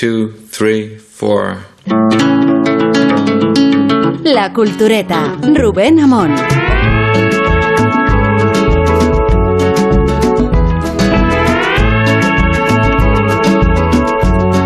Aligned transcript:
two, 0.00 0.32
three, 0.50 0.96
four. 0.96 1.58
La 4.24 4.50
Cultureta, 4.54 5.36
Rubén 5.54 6.00
Amón. 6.00 6.34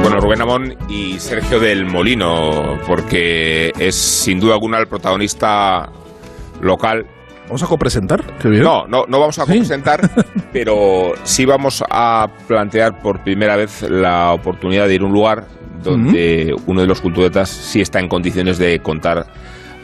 Bueno, 0.02 0.20
Rubén 0.20 0.40
Amón 0.40 0.76
y 0.88 1.19
Sergio 1.19 1.58
del 1.58 1.85
Molino, 1.85 2.78
porque 2.87 3.72
es 3.76 3.96
sin 3.96 4.38
duda 4.38 4.54
alguna 4.54 4.78
el 4.78 4.87
protagonista 4.87 5.90
local 6.60 7.08
¿Vamos 7.47 7.63
a 7.63 7.67
copresentar? 7.67 8.22
Qué 8.40 8.49
bien. 8.49 8.63
No, 8.63 8.87
no, 8.87 9.04
no 9.06 9.21
vamos 9.21 9.38
a 9.38 9.45
Sí. 9.45 9.53
presentar, 9.58 10.01
pero 10.53 11.13
sí 11.24 11.45
vamos 11.45 11.85
a 11.90 12.27
plantear 12.49 12.99
por 13.01 13.22
primera 13.22 13.56
vez 13.56 13.83
la 13.83 14.33
oportunidad 14.33 14.87
de 14.88 14.95
ir 14.95 15.03
a 15.03 15.04
un 15.06 15.13
lugar 15.13 15.45
donde 15.83 16.55
uno 16.66 16.80
de 16.80 16.87
los 16.87 17.02
culturetas 17.02 17.51
sí 17.51 17.82
está 17.82 18.01
en 18.01 18.09
condiciones 18.09 18.56
de 18.56 18.78
contar 18.80 19.27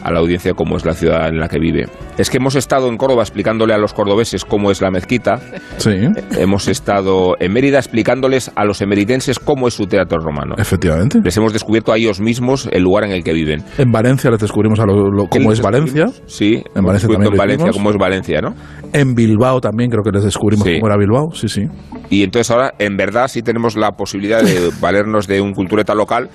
a 0.02 0.10
la 0.12 0.18
audiencia 0.20 0.54
cómo 0.54 0.76
es 0.76 0.84
la 0.84 0.92
ciudad 0.94 1.28
en 1.28 1.38
la 1.38 1.48
que 1.48 1.58
vive. 1.58 1.86
Es 2.18 2.30
que 2.30 2.38
hemos 2.38 2.54
estado 2.56 2.88
en 2.88 2.96
Córdoba 2.96 3.22
explicándole 3.22 3.74
a 3.74 3.78
los 3.78 3.92
cordobeses 3.94 4.44
cómo 4.44 4.70
es 4.70 4.80
la 4.80 4.90
mezquita, 4.90 5.40
Sí, 5.78 5.90
hemos 6.38 6.68
estado 6.68 7.34
en 7.40 7.52
Mérida 7.52 7.78
explicándoles 7.78 8.50
a 8.54 8.64
los 8.64 8.80
emeritenses 8.80 9.38
cómo 9.38 9.68
es 9.68 9.74
su 9.74 9.86
teatro 9.86 10.18
romano. 10.20 10.54
efectivamente. 10.58 11.18
Les 11.22 11.36
hemos 11.36 11.52
descubierto 11.52 11.92
a 11.92 11.96
ellos 11.96 12.20
mismos 12.20 12.68
el 12.72 12.82
lugar 12.82 13.04
en 13.04 13.12
el 13.12 13.24
que 13.24 13.32
viven. 13.32 13.62
En 13.78 13.90
Valencia 13.90 14.30
les 14.30 14.40
descubrimos 14.40 14.78
a 14.80 14.84
lo, 14.86 15.10
lo- 15.10 15.26
cómo 15.26 15.28
¿Qué 15.30 15.38
les 15.40 15.58
es 15.58 15.62
Valencia. 15.64 16.06
Sí, 16.26 16.62
En 16.74 16.84
Valencia 16.84 17.08
también 17.08 17.32
en 17.32 17.38
Valencia 17.38 17.70
cómo 17.72 17.90
es 17.90 17.96
Valencia, 17.96 18.40
¿no? 18.40 18.54
En 18.92 19.14
Bilbao 19.14 19.60
también 19.60 19.90
creo 19.90 20.02
que 20.02 20.10
les 20.12 20.24
descubrimos 20.24 20.66
Sí. 20.66 20.74
cómo 20.80 20.86
era 20.86 20.96
Bilbao. 20.98 21.30
Sí, 21.32 21.48
sí. 21.48 21.62
Y 22.10 22.22
entonces 22.24 22.50
ahora, 22.50 22.72
en 22.78 22.96
verdad, 22.96 23.28
sí 23.28 23.42
tenemos 23.42 23.76
la 23.76 23.92
posibilidad 23.92 24.42
de 24.42 24.70
valernos 24.80 25.26
de 25.28 25.40
un 25.40 25.52
cultureta 25.52 25.94
local 25.94 26.28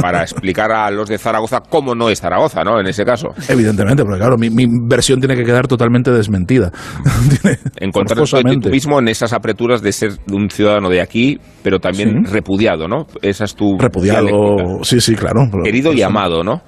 para 0.00 0.22
explicar 0.22 0.70
a 0.72 0.90
los 0.90 1.08
de 1.08 1.18
Zaragoza 1.18 1.60
cómo 1.68 1.94
no 1.94 2.10
es 2.10 2.20
Zaragoza, 2.20 2.62
¿no? 2.64 2.78
En 2.78 2.86
ese 2.86 3.04
caso. 3.04 3.11
Evidentemente, 3.48 4.02
porque 4.04 4.18
claro, 4.18 4.36
mi, 4.38 4.50
mi 4.50 4.66
versión 4.88 5.20
tiene 5.20 5.36
que 5.36 5.44
quedar 5.44 5.66
totalmente 5.68 6.10
desmentida. 6.10 6.70
Forzosamente. 7.92 8.68
tú 8.68 8.72
mismo 8.72 8.98
en 8.98 9.08
esas 9.08 9.32
apreturas 9.32 9.82
de 9.82 9.92
ser 9.92 10.12
un 10.30 10.50
ciudadano 10.50 10.88
de 10.88 11.00
aquí, 11.00 11.38
pero 11.62 11.78
también 11.78 12.24
Sí. 12.26 12.32
repudiado, 12.32 12.88
¿no? 12.88 13.06
Esa 13.20 13.44
es 13.44 13.54
tu 13.54 13.76
Repudiado. 13.78 14.82
Sí, 14.82 15.00
sí, 15.00 15.14
claro. 15.14 15.48
pero- 15.50 15.62
Querido 15.62 15.92
y 15.92 16.02
amado, 16.02 16.42
¿no? 16.42 16.62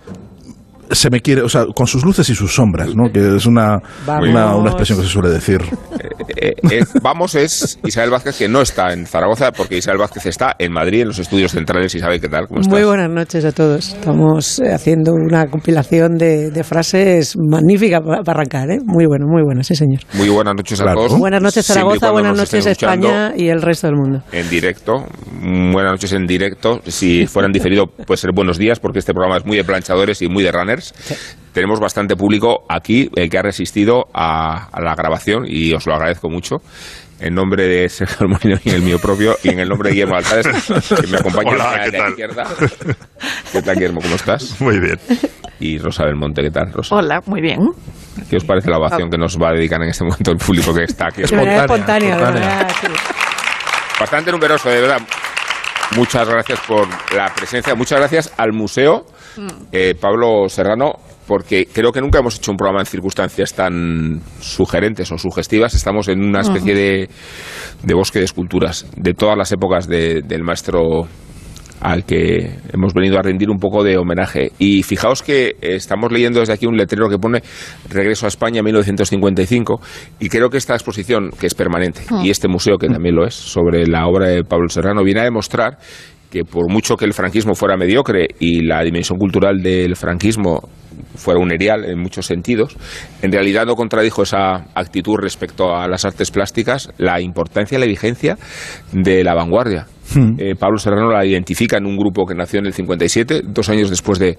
Se 0.90 1.10
me 1.10 1.20
quiere, 1.20 1.42
o 1.42 1.48
sea, 1.48 1.66
con 1.74 1.86
sus 1.86 2.04
luces 2.04 2.28
y 2.28 2.34
sus 2.34 2.54
sombras, 2.54 2.94
¿no? 2.94 3.10
Que 3.12 3.36
es 3.36 3.46
una, 3.46 3.78
Vamos. 4.06 4.28
una, 4.28 4.54
una 4.56 4.70
expresión 4.70 4.98
que 4.98 5.04
se 5.06 5.10
suele 5.12 5.30
decir. 5.30 5.60
Eh, 6.36 6.52
eh, 6.70 6.84
vamos 7.02 7.34
es 7.34 7.78
Isabel 7.84 8.10
Vázquez, 8.10 8.36
que 8.38 8.48
no 8.48 8.60
está 8.60 8.92
en 8.92 9.06
Zaragoza, 9.06 9.52
porque 9.52 9.76
Isabel 9.78 9.98
Vázquez 9.98 10.26
está 10.26 10.54
en 10.58 10.72
Madrid, 10.72 11.02
en 11.02 11.08
los 11.08 11.18
estudios 11.18 11.52
centrales. 11.52 11.94
Isabel, 11.94 12.20
¿qué 12.20 12.28
tal? 12.28 12.46
¿Cómo 12.48 12.60
estás? 12.60 12.72
Muy 12.72 12.84
buenas 12.84 13.10
noches 13.10 13.44
a 13.44 13.52
todos. 13.52 13.88
Estamos 13.94 14.58
eh, 14.60 14.72
haciendo 14.72 15.12
una 15.12 15.46
compilación 15.46 16.14
de, 16.16 16.50
de 16.50 16.64
frases 16.64 17.34
magnífica 17.38 18.00
pa- 18.00 18.22
para 18.22 18.40
arrancar, 18.40 18.70
¿eh? 18.70 18.78
Muy 18.84 19.06
bueno, 19.06 19.26
muy 19.26 19.42
buena, 19.42 19.62
sí 19.62 19.74
señor. 19.74 20.00
Muy 20.14 20.28
buenas 20.28 20.54
noches 20.54 20.80
a 20.80 20.84
Claro. 20.84 21.06
todos. 21.06 21.18
Buenas 21.18 21.42
noches 21.42 21.66
Zaragoza, 21.66 22.10
buenas 22.10 22.36
noches 22.36 22.66
España 22.66 23.32
y 23.36 23.48
el 23.48 23.62
resto 23.62 23.86
del 23.86 23.96
mundo. 23.96 24.22
En 24.32 24.48
directo, 24.50 25.04
buenas 25.40 25.92
noches 25.92 26.12
en 26.12 26.26
directo. 26.26 26.80
Si 26.86 27.26
fueran 27.26 27.52
diferido, 27.52 27.86
puede 27.86 28.18
ser 28.18 28.30
buenos 28.34 28.58
días, 28.58 28.80
porque 28.80 28.98
este 28.98 29.12
programa 29.12 29.38
es 29.38 29.46
muy 29.46 29.56
de 29.56 29.64
planchadores 29.64 30.20
y 30.22 30.28
muy 30.28 30.42
de 30.42 30.52
runners. 30.74 30.94
Tenemos 31.52 31.78
bastante 31.78 32.16
público 32.16 32.64
aquí, 32.68 33.08
el 33.14 33.30
que 33.30 33.38
ha 33.38 33.42
resistido 33.42 34.06
a, 34.12 34.66
a 34.72 34.80
la 34.82 34.94
grabación, 34.94 35.44
y 35.46 35.72
os 35.72 35.86
lo 35.86 35.94
agradezco 35.94 36.28
mucho. 36.28 36.56
En 37.20 37.32
nombre 37.34 37.66
de 37.68 37.88
Sergio 37.88 38.26
Molino 38.26 38.58
y 38.64 38.70
en 38.70 38.74
el 38.74 38.82
mío 38.82 38.98
propio, 38.98 39.36
y 39.44 39.50
en 39.50 39.60
el 39.60 39.68
nombre 39.68 39.88
de 39.88 39.94
Guillermo 39.94 40.16
Altares, 40.16 40.46
que 41.00 41.06
me 41.06 41.18
acompaña 41.18 41.50
Hola, 41.52 41.70
a 41.70 41.76
la 41.76 41.84
¿qué 41.84 41.92
tal? 41.92 42.10
izquierda. 42.10 42.44
¿Qué 43.52 43.62
tal, 43.62 43.74
Guillermo? 43.76 44.00
¿Cómo 44.00 44.16
estás? 44.16 44.60
Muy 44.60 44.80
bien. 44.80 44.98
Y 45.60 45.78
Rosa 45.78 46.04
Belmonte, 46.04 46.42
¿qué 46.42 46.50
tal, 46.50 46.72
Rosa? 46.72 46.96
Hola, 46.96 47.22
muy 47.26 47.40
bien. 47.40 47.60
¿Qué 48.28 48.36
os 48.36 48.44
parece 48.44 48.68
la 48.68 48.78
ovación 48.78 49.08
que 49.08 49.16
nos 49.16 49.38
va 49.38 49.50
a 49.50 49.52
dedicar 49.52 49.80
en 49.80 49.90
este 49.90 50.04
momento 50.04 50.32
el 50.32 50.38
público 50.38 50.74
que 50.74 50.82
está 50.84 51.06
aquí? 51.06 51.22
Espontánea, 51.22 51.60
espontánea, 51.60 52.10
espontánea. 52.16 52.48
verdad, 52.48 52.72
sí. 52.80 52.86
bastante 54.00 54.32
numeroso, 54.32 54.68
de 54.68 54.80
verdad. 54.80 54.98
Muchas 55.96 56.28
gracias 56.28 56.58
por 56.66 56.88
la 57.14 57.32
presencia. 57.32 57.74
Muchas 57.76 57.98
gracias 58.00 58.32
al 58.36 58.52
museo, 58.52 59.06
eh, 59.72 59.94
Pablo 60.00 60.48
Serrano, 60.48 60.92
porque 61.26 61.66
creo 61.72 61.90
que 61.92 62.00
nunca 62.00 62.18
hemos 62.18 62.36
hecho 62.36 62.50
un 62.50 62.56
programa 62.56 62.80
en 62.80 62.86
circunstancias 62.86 63.54
tan 63.54 64.20
sugerentes 64.40 65.10
o 65.12 65.18
sugestivas. 65.18 65.74
Estamos 65.74 66.08
en 66.08 66.22
una 66.22 66.40
especie 66.40 66.74
de, 66.74 67.08
de 67.82 67.94
bosque 67.94 68.18
de 68.18 68.24
esculturas 68.26 68.86
de 68.96 69.14
todas 69.14 69.36
las 69.36 69.50
épocas 69.52 69.86
de- 69.88 70.22
del 70.22 70.42
maestro 70.42 71.06
al 71.80 72.04
que 72.06 72.56
hemos 72.72 72.94
venido 72.94 73.18
a 73.18 73.22
rendir 73.22 73.50
un 73.50 73.58
poco 73.58 73.84
de 73.84 73.98
homenaje. 73.98 74.52
Y 74.58 74.82
fijaos 74.84 75.22
que 75.22 75.56
estamos 75.60 76.10
leyendo 76.12 76.40
desde 76.40 76.54
aquí 76.54 76.64
un 76.66 76.76
letrero 76.78 77.10
que 77.10 77.18
pone 77.18 77.42
Regreso 77.90 78.24
a 78.24 78.28
España 78.28 78.62
1955 78.62 79.80
y 80.18 80.28
creo 80.30 80.48
que 80.48 80.56
esta 80.56 80.72
exposición, 80.74 81.30
que 81.38 81.46
es 81.46 81.54
permanente, 81.54 82.00
y 82.22 82.30
este 82.30 82.48
museo, 82.48 82.78
que 82.78 82.88
también 82.88 83.14
lo 83.16 83.26
es, 83.26 83.34
sobre 83.34 83.86
la 83.86 84.06
obra 84.06 84.28
de 84.28 84.44
Pablo 84.44 84.68
Serrano, 84.70 85.02
viene 85.04 85.20
a 85.20 85.24
demostrar 85.24 85.76
que 86.30 86.44
por 86.44 86.70
mucho 86.70 86.96
que 86.96 87.04
el 87.04 87.12
franquismo 87.12 87.54
fuera 87.54 87.76
mediocre 87.76 88.26
y 88.40 88.64
la 88.64 88.82
dimensión 88.82 89.18
cultural 89.18 89.62
del 89.62 89.96
franquismo 89.96 90.68
fuera 91.16 91.40
un 91.40 91.52
erial 91.52 91.84
en 91.84 91.98
muchos 91.98 92.26
sentidos, 92.26 92.76
en 93.22 93.32
realidad 93.32 93.66
no 93.66 93.76
contradijo 93.76 94.22
esa 94.22 94.66
actitud 94.74 95.16
respecto 95.16 95.74
a 95.74 95.88
las 95.88 96.04
artes 96.04 96.30
plásticas, 96.30 96.90
la 96.98 97.20
importancia 97.20 97.76
y 97.76 97.80
la 97.80 97.86
vigencia 97.86 98.36
de 98.92 99.24
la 99.24 99.34
vanguardia. 99.34 99.86
Eh, 100.38 100.54
Pablo 100.58 100.78
Serrano 100.78 101.10
la 101.10 101.24
identifica 101.24 101.78
en 101.78 101.86
un 101.86 101.96
grupo 101.96 102.26
que 102.26 102.34
nació 102.34 102.60
en 102.60 102.66
el 102.66 102.74
57, 102.74 103.42
dos 103.46 103.68
años 103.68 103.90
después 103.90 104.18
de 104.18 104.36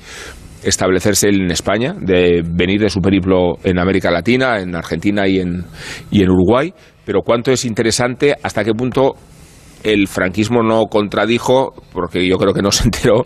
establecerse 0.63 1.29
él 1.29 1.41
en 1.41 1.51
España, 1.51 1.95
de 2.00 2.44
venir 2.45 2.81
de 2.81 2.90
su 2.90 3.00
periplo 3.01 3.56
en 3.63 3.79
América 3.79 4.12
Latina, 4.12 4.59
en 4.59 4.75
Argentina 4.75 5.28
y 5.28 5.40
en, 5.40 5.63
y 6.12 6.24
en 6.24 6.29
Uruguay. 6.29 6.74
Pero 7.06 7.22
cuánto 7.22 7.51
es 7.51 7.66
interesante, 7.66 8.35
hasta 8.41 8.63
qué 8.63 8.74
punto 8.74 9.16
el 9.85 10.07
franquismo 10.07 10.62
no 10.63 10.84
contradijo, 10.85 11.73
porque 11.94 12.28
yo 12.28 12.38
creo 12.38 12.53
que 12.53 12.62
no 12.62 12.72
se 12.72 12.84
enteró, 12.85 13.25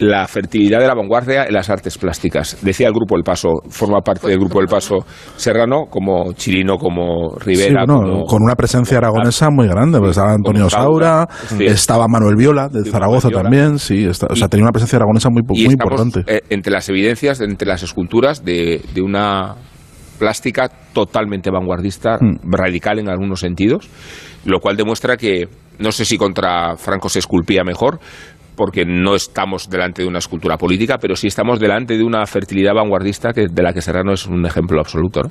la 0.00 0.28
fertilidad 0.28 0.78
de 0.78 0.86
la 0.86 0.94
vanguardia 0.94 1.46
en 1.46 1.54
las 1.54 1.68
artes 1.70 1.98
plásticas. 1.98 2.56
Decía 2.62 2.86
el 2.86 2.92
Grupo 2.94 3.16
El 3.16 3.24
Paso, 3.24 3.48
forma 3.68 4.00
parte 4.00 4.28
del 4.28 4.38
Grupo 4.38 4.60
El 4.60 4.68
Paso 4.68 4.98
Serrano, 5.36 5.86
como 5.90 6.32
Chirino, 6.34 6.76
como 6.76 7.30
Sí, 7.40 7.46
Rivera, 7.46 7.82
bueno, 7.84 8.08
como- 8.12 8.24
con 8.26 8.42
una 8.44 8.54
presencia 8.54 8.98
aragonesa 8.98 9.50
muy 9.50 9.66
grande. 9.66 9.98
pues 9.98 10.10
estaba 10.10 10.34
Antonio 10.34 10.70
Saura, 10.70 11.26
sí. 11.48 11.66
estaba 11.66 12.06
Manuel 12.06 12.36
Viola, 12.36 12.68
de 12.68 12.84
Sí, 12.84 12.90
Zaragoza 12.90 13.26
Viola. 13.28 13.42
también. 13.42 13.78
Sí, 13.80 14.04
está- 14.04 14.28
o 14.30 14.36
sea, 14.36 14.46
Y- 14.46 14.50
tenía 14.50 14.66
una 14.66 14.72
presencia 14.72 14.98
aragonesa 14.98 15.30
muy, 15.30 15.42
muy 15.44 15.64
importante. 15.72 16.22
eh, 16.28 16.42
entre 16.48 16.72
las 16.72 16.88
evidencias, 16.88 17.40
entre 17.40 17.66
las 17.66 17.82
esculturas 17.82 18.44
de, 18.44 18.80
de 18.94 19.02
una 19.02 19.56
plástica 20.20 20.68
totalmente 20.92 21.50
vanguardista, 21.50 22.18
Mm. 22.20 22.52
radical 22.52 23.00
en 23.00 23.08
algunos 23.08 23.40
sentidos, 23.40 23.88
lo 24.44 24.60
cual 24.60 24.76
demuestra 24.76 25.16
que 25.16 25.48
no 25.78 25.92
sé 25.92 26.04
si 26.04 26.18
contra 26.18 26.76
Franco 26.76 27.08
se 27.08 27.18
esculpía 27.18 27.64
mejor, 27.64 27.98
porque 28.56 28.84
no 28.84 29.14
estamos 29.14 29.70
delante 29.70 30.02
de 30.02 30.08
una 30.08 30.18
escultura 30.18 30.56
política, 30.56 30.98
pero 31.00 31.14
sí 31.14 31.28
estamos 31.28 31.60
delante 31.60 31.96
de 31.96 32.02
una 32.02 32.26
fertilidad 32.26 32.74
vanguardista 32.74 33.32
que, 33.32 33.46
de 33.48 33.62
la 33.62 33.72
que 33.72 33.80
Serrano 33.80 34.12
es 34.12 34.26
un 34.26 34.44
ejemplo 34.44 34.80
absoluto. 34.80 35.22
¿no? 35.22 35.30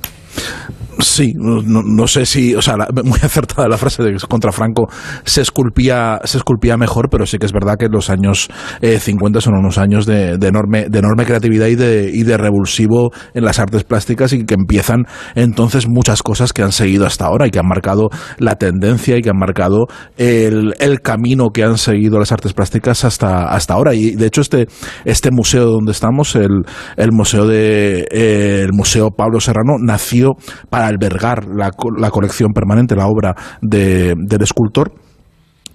Sí, 1.00 1.32
no, 1.36 2.08
sé 2.08 2.26
si, 2.26 2.56
o 2.56 2.62
sea, 2.62 2.76
la- 2.76 2.88
muy 3.04 3.18
acertada 3.22 3.68
la 3.68 3.78
frase 3.78 4.02
de 4.02 4.12
que 4.12 4.18
contra 4.26 4.50
Franco 4.50 4.88
se 5.24 5.42
esculpía, 5.42 6.18
se 6.24 6.38
esculpía 6.38 6.76
mejor, 6.76 7.08
pero 7.08 7.24
sí 7.24 7.38
que 7.38 7.46
es 7.46 7.52
verdad 7.52 7.76
que 7.78 7.86
los 7.88 8.10
años 8.10 8.48
eh, 8.80 8.98
50 8.98 9.40
son 9.40 9.54
unos 9.54 9.78
años 9.78 10.06
de, 10.06 10.38
de 10.38 10.48
enorme, 10.48 10.86
de 10.88 10.98
enorme 10.98 11.24
creatividad 11.24 11.68
y 11.68 11.76
de, 11.76 12.10
y 12.12 12.24
de 12.24 12.36
revulsivo 12.36 13.10
en 13.32 13.44
las 13.44 13.60
artes 13.60 13.84
plásticas 13.84 14.32
y 14.32 14.44
que 14.44 14.54
empiezan 14.54 15.04
entonces 15.36 15.86
muchas 15.88 16.24
cosas 16.24 16.52
que 16.52 16.62
han 16.62 16.72
seguido 16.72 17.06
hasta 17.06 17.26
ahora 17.26 17.46
y 17.46 17.50
que 17.50 17.60
han 17.60 17.68
marcado 17.68 18.08
la 18.38 18.56
tendencia 18.56 19.16
y 19.16 19.20
que 19.22 19.30
han 19.30 19.38
marcado 19.38 19.86
el, 20.16 20.74
el 20.80 21.00
camino 21.00 21.50
que 21.54 21.62
han 21.62 21.78
seguido 21.78 22.18
las 22.18 22.32
artes 22.32 22.54
plásticas 22.54 23.04
hasta, 23.04 23.44
hasta 23.50 23.74
ahora. 23.74 23.94
Y 23.94 24.16
de 24.16 24.26
hecho 24.26 24.40
este, 24.40 24.66
este 25.04 25.30
museo 25.30 25.66
donde 25.66 25.92
estamos, 25.92 26.34
el, 26.34 26.64
el 26.96 27.12
museo 27.12 27.46
de 27.46 28.00
eh, 28.10 28.62
el 28.64 28.72
museo 28.72 29.10
Pablo 29.10 29.38
Serrano, 29.38 29.76
nació 29.80 30.32
para 30.70 30.87
albergar 30.88 31.46
la, 31.46 31.70
la 31.96 32.10
colección 32.10 32.52
permanente, 32.52 32.96
la 32.96 33.06
obra 33.06 33.36
de- 33.60 34.14
del 34.16 34.42
escultor 34.42 34.92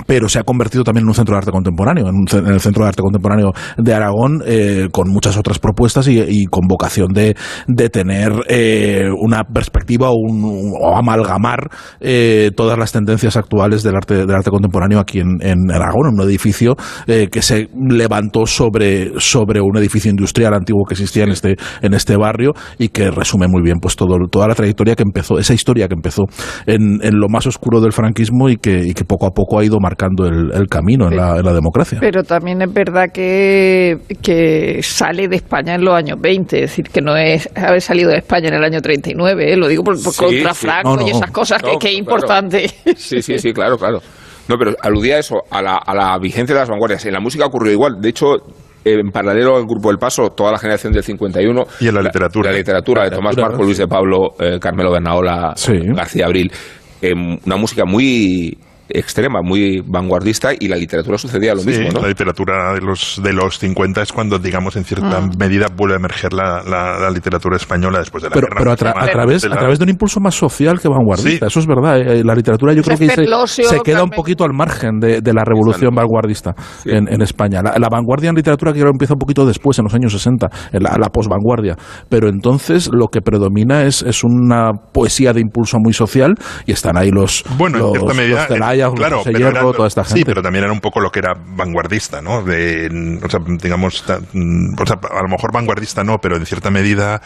pero 0.06 0.30
se 0.30 0.40
ha 0.40 0.44
convertido 0.44 0.84
también 0.84 1.04
en 1.04 1.10
un 1.10 1.16
centro 1.16 1.36
de 1.36 1.40
arte 1.40 1.52
contemporáneo, 1.52 2.08
en, 2.08 2.16
un 2.16 2.48
el 2.48 2.60
Centro 2.60 2.84
de 2.84 2.90
Arte 2.90 3.02
Contemporáneo 3.02 3.52
de 3.78 3.94
Aragón, 3.94 4.44
eh, 4.46 4.88
con 4.92 5.10
muchas 5.10 5.38
otras 5.38 5.60
propuestas 5.60 6.08
y, 6.08 6.46
con 6.46 6.68
vocación 6.68 7.14
de, 7.14 7.36
de 7.68 7.90
tener 7.90 8.32
eh, 8.48 9.08
una 9.18 9.44
perspectiva 9.44 10.10
o, 10.12 10.96
amalgamar 10.96 11.70
eh, 12.00 12.52
todas 12.56 12.78
las 12.78 12.92
tendencias 12.92 13.38
actuales 13.38 13.84
del 13.84 13.96
arte, 13.96 14.26
del 14.26 14.32
arte 14.32 14.50
contemporáneo 14.50 15.00
aquí 15.00 15.20
en, 15.20 15.38
en 15.42 15.72
Aragón, 15.72 16.10
en 16.10 16.20
un 16.20 16.28
edificio 16.28 16.76
que 17.06 17.42
se 17.42 17.70
levantó 17.90 18.46
sobre, 18.46 19.12
sobre 19.20 19.62
un 19.62 19.78
edificio 19.78 20.12
industrial 20.12 20.54
antiguo 20.54 20.86
que 20.86 20.94
existía 20.94 21.24
en 21.24 21.32
este, 21.32 21.56
en 21.82 21.94
este 21.94 22.18
barrio 22.18 22.54
y 22.78 22.90
que 22.90 23.12
resume 23.12 23.48
muy 23.48 23.62
bien 23.62 23.80
pues 23.80 23.96
todo, 23.96 24.18
toda 24.30 24.48
la 24.48 24.56
trayectoria 24.56 24.96
que 24.96 25.04
empezó, 25.04 25.38
esa 25.38 25.54
historia 25.54 25.88
que 25.88 25.96
empezó 25.96 26.24
en, 26.66 27.00
en 27.02 27.20
lo 27.20 27.30
más 27.30 27.48
oscuro 27.48 27.82
del 27.82 27.94
franquismo 27.94 28.50
y 28.50 28.58
que, 28.58 28.86
y 28.86 28.94
que 28.94 29.06
poco 29.06 29.28
a 29.28 29.32
poco 29.32 29.60
ha 29.60 29.66
ido 29.66 29.80
marcando 29.80 29.93
marcando 29.94 30.26
el, 30.26 30.52
el 30.54 30.68
camino 30.68 31.08
en 31.08 31.18
la, 31.18 31.38
en 31.38 31.46
la, 31.46 31.54
democracia. 31.54 32.00
Pero 32.02 32.24
también 32.24 32.62
es 32.62 32.74
verdad 32.74 33.10
que, 33.14 33.98
que 34.22 34.82
sale 34.82 35.28
de 35.28 35.36
España 35.36 35.76
en 35.76 35.86
los 35.86 35.94
años 35.94 36.20
20, 36.20 36.56
es 36.64 36.70
decir, 36.70 36.90
que 36.90 37.02
no 37.02 37.16
es 37.16 37.48
haber 37.56 37.82
salido 37.82 38.10
de 38.10 38.18
España 38.18 38.48
en 38.48 38.56
el 38.56 38.64
año 38.64 38.82
39, 38.82 39.54
¿eh? 39.54 39.58
lo 39.58 39.68
digo 39.68 39.84
por, 39.84 40.02
por 40.02 40.14
sí, 40.14 40.20
contra 40.20 40.54
sí. 40.54 40.66
Franco 40.66 40.96
no, 40.96 41.02
no, 41.02 41.08
y 41.08 41.12
esas 41.12 41.32
cosas 41.32 41.62
que, 41.62 41.78
que, 41.80 41.90
es 41.90 41.98
importante. 41.98 42.72
Claro. 42.84 42.98
Sí, 42.98 43.22
sí, 43.22 43.38
sí, 43.38 43.54
claro, 43.54 43.78
claro. 43.78 44.00
No, 44.48 44.58
pero 44.58 44.74
aludía 44.82 45.16
a 45.16 45.20
eso, 45.20 45.36
a 45.50 45.62
la, 45.62 45.78
a 45.78 45.94
la 45.94 46.18
vigencia 46.20 46.54
de 46.54 46.62
las 46.62 46.70
vanguardias. 46.70 47.06
En 47.06 47.14
la 47.14 47.20
música 47.20 47.46
ocurrió 47.46 47.72
igual. 47.72 48.02
De 48.02 48.10
hecho, 48.10 48.36
en 48.84 49.12
paralelo 49.12 49.56
al 49.56 49.66
Grupo 49.66 49.90
del 49.90 49.98
Paso, 49.98 50.32
toda 50.32 50.52
la 50.52 50.58
generación 50.58 50.92
del 50.92 51.04
51. 51.04 51.64
Y 51.80 51.88
en 51.88 51.96
la 51.96 52.02
literatura. 52.02 52.50
La, 52.50 52.54
la 52.54 52.58
literatura 52.58 53.04
la 53.04 53.10
de 53.10 53.16
Tomás 53.16 53.38
Marco, 53.38 53.64
Luis 53.64 53.78
de 53.78 53.88
Pablo, 53.88 54.36
eh, 54.40 54.60
Carmelo 54.60 54.92
Bernaola, 54.92 55.54
sí. 55.56 55.74
García 55.96 56.26
Abril. 56.26 56.52
Eh, 57.02 57.14
una 57.46 57.56
música 57.56 57.86
muy 57.86 58.58
extrema, 58.94 59.42
muy 59.42 59.82
vanguardista 59.86 60.52
y 60.58 60.68
la 60.68 60.76
literatura 60.76 61.18
sucedía 61.18 61.54
lo 61.54 61.62
sí, 61.62 61.70
mismo, 61.70 61.90
¿no? 61.92 62.02
La 62.02 62.08
literatura 62.08 62.74
de 62.74 62.82
los, 62.82 63.20
de 63.24 63.34
los 63.34 63.60
50 63.60 64.02
es 64.02 64.12
cuando, 64.12 64.40
digamos, 64.40 64.76
en 64.76 64.86
cierta 64.86 65.20
mm. 65.20 65.38
medida 65.38 65.68
vuelve 65.76 65.96
a 65.96 65.98
emerger 65.98 66.34
la, 66.34 66.64
la, 66.64 67.00
la, 67.00 67.10
literatura 67.10 67.58
española 67.58 68.00
después 68.00 68.24
de 68.24 68.30
la 68.30 68.34
pero, 68.34 68.48
guerra. 68.48 68.60
Pero 68.60 68.72
a, 68.72 68.76
tra 68.76 68.94
a, 68.96 69.08
través, 69.08 69.44
la... 69.46 69.56
a 69.56 69.60
través 69.60 69.80
de 69.80 69.84
un 69.84 69.90
impulso 69.90 70.20
más 70.20 70.36
social 70.36 70.80
que 70.80 70.88
vanguardista, 70.88 71.46
sí. 71.48 71.52
eso 71.52 71.60
es 71.60 71.68
verdad. 71.68 72.00
Eh, 72.00 72.24
la 72.24 72.36
literatura 72.36 72.74
yo 72.74 72.84
creo 72.84 72.98
que 72.98 73.10
se, 73.10 73.64
se 73.64 73.80
queda 73.82 74.04
un 74.04 74.12
poquito 74.12 74.44
al 74.44 74.54
margen 74.54 75.00
de, 75.00 75.22
de 75.22 75.34
la 75.34 75.44
revolución 75.44 75.94
vanguardista 75.94 76.54
sí. 76.84 76.92
en, 76.92 77.12
en, 77.12 77.22
España. 77.22 77.62
La, 77.64 77.76
la, 77.80 77.88
vanguardia 77.90 78.30
en 78.30 78.36
literatura 78.36 78.72
creo 78.72 78.86
que 78.86 78.92
empieza 78.92 79.14
un 79.14 79.20
poquito 79.20 79.46
después, 79.46 79.78
en 79.80 79.86
los 79.86 79.94
años 79.94 80.12
60, 80.12 80.50
en 80.72 80.84
la, 80.84 80.98
la 81.00 81.10
posvanguardia. 81.10 81.76
Pero 82.10 82.30
entonces 82.30 82.90
lo 82.92 83.08
que 83.08 83.22
predomina 83.22 83.84
es, 83.84 84.02
es 84.04 84.24
una 84.24 84.72
poesía 84.94 85.34
de 85.34 85.42
impulso 85.42 85.78
muy 85.80 85.94
social 85.94 86.36
y 86.66 86.72
están 86.72 86.98
ahí 86.98 87.12
los, 87.12 87.44
bueno, 87.58 87.80
los, 87.80 87.88
en 87.88 87.94
cierta 87.94 88.14
medida, 88.14 88.48
los 88.50 88.58
Claro, 88.92 89.18
los 89.18 89.26
Hierro, 89.26 89.50
era, 89.50 89.62
toda 89.62 89.88
esta 89.88 90.04
gente. 90.04 90.20
Sí, 90.20 90.26
pero 90.26 90.42
también 90.42 90.66
era 90.66 90.74
un 90.74 90.80
poco 90.80 91.00
lo 91.00 91.12
que 91.12 91.20
era 91.20 91.34
vanguardista, 91.36 92.22
¿no? 92.22 92.44
De, 92.44 93.20
o 93.24 93.30
sea, 93.30 93.40
digamos, 93.62 94.02
o 94.04 94.86
sea, 94.86 94.98
a 95.12 95.22
lo 95.22 95.30
mejor 95.30 95.52
vanguardista 95.54 96.04
no, 96.04 96.18
pero 96.20 96.38
en 96.38 96.46
cierta 96.46 96.70
medida 96.70 97.22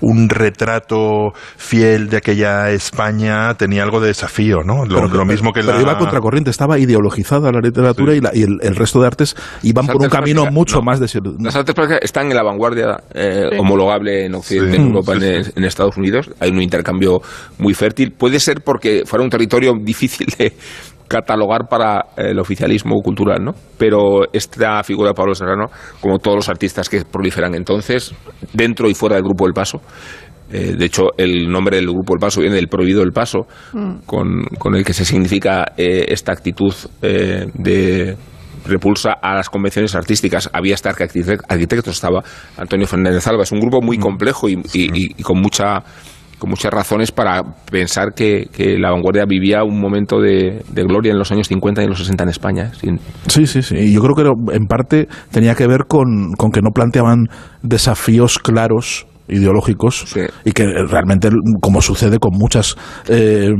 un 0.00 0.28
retrato 0.28 1.32
fiel 1.56 2.08
de 2.08 2.18
aquella 2.18 2.70
España 2.70 3.54
tenía 3.54 3.82
algo 3.82 4.00
de 4.00 4.08
desafío, 4.08 4.62
¿no? 4.64 4.84
Lo, 4.84 5.02
pero, 5.02 5.08
lo 5.08 5.24
mismo 5.24 5.52
que 5.52 5.60
pero 5.60 5.74
la... 5.74 5.82
iba 5.82 5.98
contracorriente, 5.98 6.50
estaba 6.50 6.78
ideologizada 6.78 7.50
la 7.52 7.60
literatura 7.60 8.12
sí. 8.12 8.18
y, 8.18 8.20
la, 8.20 8.30
y 8.34 8.42
el, 8.42 8.58
el, 8.62 8.76
resto 8.76 9.00
de 9.00 9.06
artes 9.06 9.36
iban 9.62 9.86
las 9.86 9.94
por 9.94 10.02
un 10.02 10.10
camino 10.10 10.46
mucho 10.46 10.76
no. 10.76 10.82
más 10.82 11.00
de... 11.00 11.06
Las 11.40 11.56
artes 11.56 11.74
plásticas 11.74 12.02
están 12.02 12.30
en 12.30 12.36
la 12.36 12.42
vanguardia 12.42 13.02
eh, 13.14 13.48
sí. 13.50 13.58
homologable 13.58 14.26
en 14.26 14.34
Occidente, 14.34 14.76
en 14.76 14.86
Europa, 14.88 15.14
en, 15.14 15.22
en 15.54 15.64
Estados 15.64 15.96
Unidos. 15.96 16.30
Hay 16.40 16.50
un 16.50 16.62
intercambio 16.62 17.20
muy 17.58 17.74
fértil. 17.74 18.12
Puede 18.12 18.40
ser 18.40 18.62
porque 18.62 19.02
fuera 19.06 19.24
un 19.24 19.30
territorio 19.30 19.74
difícil 19.78 20.26
de, 20.38 20.52
catalogar 21.12 21.68
para 21.68 22.06
el 22.16 22.38
oficialismo 22.38 23.00
cultural, 23.02 23.44
¿no? 23.44 23.52
Pero 23.76 24.22
esta 24.32 24.82
figura 24.82 25.10
de 25.10 25.14
Pablo 25.14 25.34
Serrano, 25.34 25.66
como 26.00 26.18
todos 26.18 26.36
los 26.36 26.48
artistas 26.48 26.88
que 26.88 27.04
proliferan 27.04 27.54
entonces, 27.54 28.14
dentro 28.54 28.88
y 28.88 28.94
fuera 28.94 29.16
del 29.16 29.24
Grupo 29.24 29.44
del 29.44 29.52
Paso, 29.52 29.82
eh, 30.50 30.74
de 30.76 30.84
hecho, 30.84 31.08
el 31.18 31.50
nombre 31.50 31.76
del 31.76 31.86
Grupo 31.86 32.14
del 32.14 32.20
Paso 32.20 32.40
viene 32.40 32.56
del 32.56 32.68
Prohibido 32.68 33.00
del 33.00 33.12
Paso, 33.12 33.46
mm. 33.74 34.04
con, 34.06 34.44
con, 34.58 34.74
el 34.74 34.84
que 34.84 34.94
se 34.94 35.04
significa 35.04 35.64
eh, 35.76 36.06
esta 36.08 36.32
actitud 36.32 36.74
eh, 37.02 37.46
de 37.54 38.16
repulsa 38.64 39.12
a 39.20 39.34
las 39.34 39.50
convenciones 39.50 39.94
artísticas. 39.94 40.48
Había 40.52 40.74
hasta 40.74 40.90
arquitectos, 40.90 41.94
estaba 41.94 42.22
Antonio 42.56 42.86
Fernández 42.86 43.26
Alba. 43.26 43.42
Es 43.42 43.52
un 43.52 43.60
grupo 43.60 43.80
muy 43.82 43.98
complejo 43.98 44.48
y, 44.48 44.54
y, 44.72 45.18
y 45.18 45.22
con 45.22 45.40
mucha 45.40 45.82
con 46.42 46.50
muchas 46.50 46.72
razones 46.72 47.12
para 47.12 47.40
pensar 47.70 48.14
que, 48.16 48.48
que, 48.52 48.76
la 48.76 48.90
vanguardia 48.90 49.26
vivía 49.26 49.62
un 49.62 49.80
momento 49.80 50.20
de, 50.20 50.64
gloria 50.74 51.12
en 51.12 51.18
los 51.18 51.30
años 51.30 51.46
50 51.46 51.82
y 51.82 51.84
en 51.84 51.90
los 51.90 52.00
60 52.00 52.24
en 52.24 52.28
España. 52.28 52.72
Sin... 52.74 52.98
Sí, 53.28 53.46
sí, 53.46 53.62
sí. 53.62 53.92
Yo 53.92 54.00
creo 54.00 54.16
que 54.16 54.56
en 54.56 54.66
parte 54.66 55.06
tenía 55.30 55.54
que 55.54 55.68
ver 55.68 55.84
con, 55.86 56.32
con 56.36 56.50
que 56.50 56.60
no 56.60 56.70
planteaban 56.70 57.28
desafíos 57.62 58.40
claros 58.40 59.06
ideológicos 59.28 60.04
sí. 60.06 60.20
y 60.44 60.52
que 60.52 60.66
realmente 60.66 61.30
como 61.60 61.80
sucede 61.80 62.18
con 62.18 62.32
muchas 62.36 62.76
eh, 63.08 63.50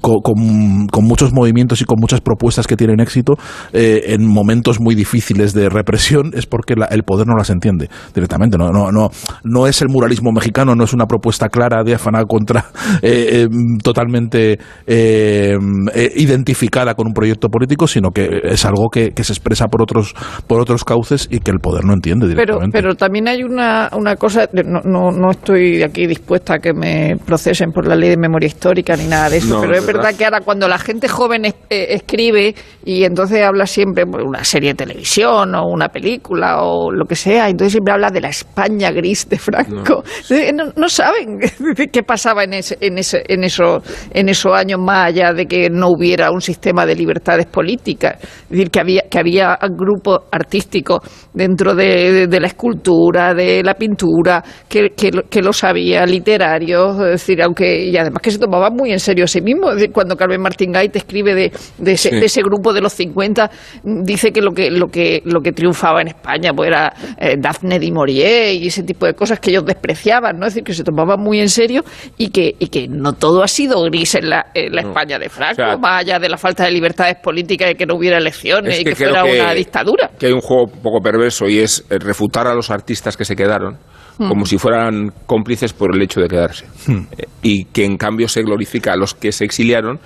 con, 0.00 0.20
con, 0.22 0.86
con, 0.88 1.04
muchos 1.04 1.32
movimientos 1.32 1.80
y 1.80 1.84
con 1.84 1.98
muchas 1.98 2.20
propuestas 2.20 2.66
que 2.66 2.76
tienen 2.76 3.00
éxito 3.00 3.34
eh, 3.72 4.02
en 4.08 4.26
momentos 4.26 4.80
muy 4.80 4.94
difíciles 4.94 5.54
de 5.54 5.68
represión 5.68 6.32
es 6.34 6.46
porque 6.46 6.76
la, 6.76 6.86
el 6.86 7.02
poder 7.02 7.26
no 7.26 7.36
las 7.36 7.50
entiende 7.50 7.88
directamente 8.14 8.58
no, 8.58 8.70
no, 8.70 8.92
no, 8.92 9.10
no 9.44 9.66
es 9.66 9.80
el 9.82 9.88
muralismo 9.88 10.32
mexicano 10.32 10.74
no 10.74 10.84
es 10.84 10.92
una 10.92 11.06
propuesta 11.06 11.48
clara 11.48 11.82
diáfana 11.82 12.24
contra 12.24 12.66
eh, 13.02 13.48
totalmente 13.82 14.58
identificada 14.86 16.94
con 16.94 17.06
un 17.06 17.14
proyecto 17.14 17.48
político 17.48 17.86
sino 17.86 18.10
que 18.10 18.40
es 18.44 18.64
algo 18.64 18.88
que, 18.90 19.12
que, 19.12 19.24
se 19.24 19.32
expresa 19.32 19.68
por 19.68 19.82
otros 19.82 20.14
por 20.46 20.60
otros 20.60 20.84
cauces 20.84 21.28
y 21.30 21.40
que 21.40 21.50
el 21.50 21.58
poder 21.58 21.84
no 21.84 21.94
entiende 21.94 22.28
directamente 22.28 22.72
pero, 22.72 22.88
pero 22.88 22.96
también 22.96 23.28
hay 23.28 23.42
una, 23.42 23.88
una 23.96 24.16
cosa 24.16 24.48
no, 24.64 24.80
no, 24.90 25.10
no, 25.10 25.30
estoy 25.30 25.82
aquí 25.82 26.06
dispuesta 26.06 26.54
a 26.54 26.58
que 26.58 26.72
me 26.72 27.16
procesen 27.24 27.70
por 27.72 27.86
la 27.86 27.96
ley 27.96 28.10
de 28.10 28.16
memoria 28.16 28.46
histórica 28.46 28.96
ni 28.96 29.06
nada 29.06 29.30
de 29.30 29.38
eso, 29.38 29.54
no, 29.54 29.60
pero 29.60 29.76
es 29.76 29.86
verdad. 29.86 30.02
verdad 30.02 30.18
que 30.18 30.24
ahora 30.24 30.40
cuando 30.40 30.68
la 30.68 30.78
gente 30.78 31.08
joven 31.08 31.44
es, 31.44 31.54
eh, 31.70 31.86
escribe 31.90 32.54
y 32.84 33.04
entonces 33.04 33.42
habla 33.42 33.66
siempre 33.66 34.04
de 34.04 34.22
una 34.22 34.44
serie 34.44 34.70
de 34.70 34.74
televisión 34.74 35.54
o 35.54 35.66
una 35.66 35.88
película 35.88 36.62
o 36.62 36.90
lo 36.90 37.04
que 37.04 37.16
sea, 37.16 37.48
entonces 37.48 37.72
siempre 37.72 37.92
habla 37.92 38.10
de 38.10 38.20
la 38.20 38.28
España 38.28 38.90
gris 38.90 39.28
de 39.28 39.38
Franco. 39.38 40.02
No, 40.54 40.72
no 40.76 40.88
saben 40.88 41.38
qué 41.92 42.02
pasaba 42.02 42.44
en, 42.44 42.54
ese, 42.54 42.76
en, 42.80 42.98
ese, 42.98 43.22
en, 43.28 43.44
eso, 43.44 43.82
en 44.12 44.28
esos 44.28 44.52
años 44.52 44.80
más 44.80 45.08
allá 45.08 45.32
de 45.32 45.46
que 45.46 45.70
no 45.70 45.88
hubiera 45.88 46.30
un 46.30 46.40
sistema 46.40 46.86
de 46.86 46.94
libertades 46.94 47.46
políticas. 47.46 48.16
Es 48.20 48.50
decir, 48.50 48.70
que 48.70 48.80
había, 48.80 49.02
que 49.10 49.18
había 49.18 49.58
grupos 49.70 50.20
artísticos 50.30 51.00
dentro 51.32 51.74
de, 51.74 52.12
de, 52.12 52.26
de 52.26 52.40
la 52.40 52.46
escultura, 52.48 53.34
de 53.34 53.62
la 53.62 53.74
pintura, 53.74 54.42
que, 54.68 54.79
que, 54.96 55.10
que, 55.28 55.42
lo 55.42 55.52
sabía, 55.52 56.04
literarios, 56.06 56.94
es 57.00 57.10
decir, 57.10 57.42
aunque, 57.42 57.86
y 57.86 57.96
además 57.96 58.22
que 58.22 58.30
se 58.30 58.38
tomaba 58.38 58.70
muy 58.70 58.92
en 58.92 59.00
serio 59.00 59.24
a 59.24 59.26
sí 59.26 59.40
mismo. 59.40 59.68
Cuando 59.92 60.16
Carmen 60.16 60.40
Martín 60.40 60.72
Gay 60.72 60.88
te 60.88 60.98
escribe 60.98 61.34
de, 61.34 61.52
de, 61.78 61.92
ese, 61.92 62.10
sí. 62.10 62.16
de, 62.16 62.26
ese, 62.26 62.42
grupo 62.42 62.72
de 62.72 62.80
los 62.80 62.92
50, 62.92 63.50
dice 63.82 64.32
que 64.32 64.40
lo 64.40 64.52
que, 64.52 64.70
lo 64.70 64.88
que, 64.88 65.22
lo 65.24 65.40
que 65.40 65.52
triunfaba 65.52 66.00
en 66.00 66.08
España 66.08 66.52
pues 66.54 66.68
era 66.68 66.92
eh, 67.18 67.36
Daphne 67.38 67.78
di 67.78 67.90
Maurier 67.90 68.54
y 68.54 68.66
ese 68.66 68.82
tipo 68.82 69.06
de 69.06 69.14
cosas 69.14 69.40
que 69.40 69.50
ellos 69.50 69.64
despreciaban, 69.64 70.38
¿no? 70.38 70.46
Es 70.46 70.54
decir, 70.54 70.64
que 70.64 70.74
se 70.74 70.84
tomaba 70.84 71.16
muy 71.16 71.40
en 71.40 71.48
serio 71.48 71.82
y 72.16 72.30
que, 72.30 72.54
y 72.58 72.68
que 72.68 72.88
no 72.88 73.12
todo 73.12 73.42
ha 73.42 73.48
sido 73.48 73.82
gris 73.84 74.14
en 74.14 74.30
la, 74.30 74.46
en 74.54 74.74
la 74.74 74.82
no. 74.82 74.88
España 74.88 75.18
de 75.18 75.28
Franco, 75.28 75.62
o 75.62 75.66
sea, 75.66 75.76
más 75.76 76.00
allá 76.00 76.18
de 76.18 76.28
la 76.28 76.36
falta 76.36 76.64
de 76.64 76.70
libertades 76.70 77.16
políticas 77.22 77.70
y 77.72 77.74
que 77.74 77.86
no 77.86 77.94
hubiera 77.94 78.18
elecciones 78.18 78.78
es 78.78 78.84
que 78.84 78.90
y 78.90 78.94
que 78.94 78.96
fuera 78.96 79.22
que, 79.22 79.40
una 79.40 79.52
dictadura. 79.54 80.10
Que 80.18 80.26
hay 80.26 80.32
un 80.32 80.40
juego 80.40 80.64
un 80.64 80.82
poco 80.82 81.00
perverso 81.00 81.48
y 81.48 81.58
es 81.58 81.84
refutar 81.88 82.46
a 82.46 82.54
los 82.54 82.70
artistas 82.70 83.16
que 83.16 83.24
se 83.24 83.36
quedaron 83.36 83.78
como 84.28 84.44
si 84.44 84.58
fueran 84.58 85.12
cómplices 85.26 85.72
por 85.72 85.94
el 85.94 86.02
hecho 86.02 86.20
de 86.20 86.28
quedarse. 86.28 86.66
Hmm. 86.86 87.06
Y 87.42 87.64
que 87.64 87.84
en 87.84 87.96
cambio 87.96 88.28
se 88.28 88.42
glorifica 88.42 88.92
a 88.92 88.96
los 88.96 89.14
que 89.14 89.32
se 89.32 89.44
exiliaron 89.44 89.98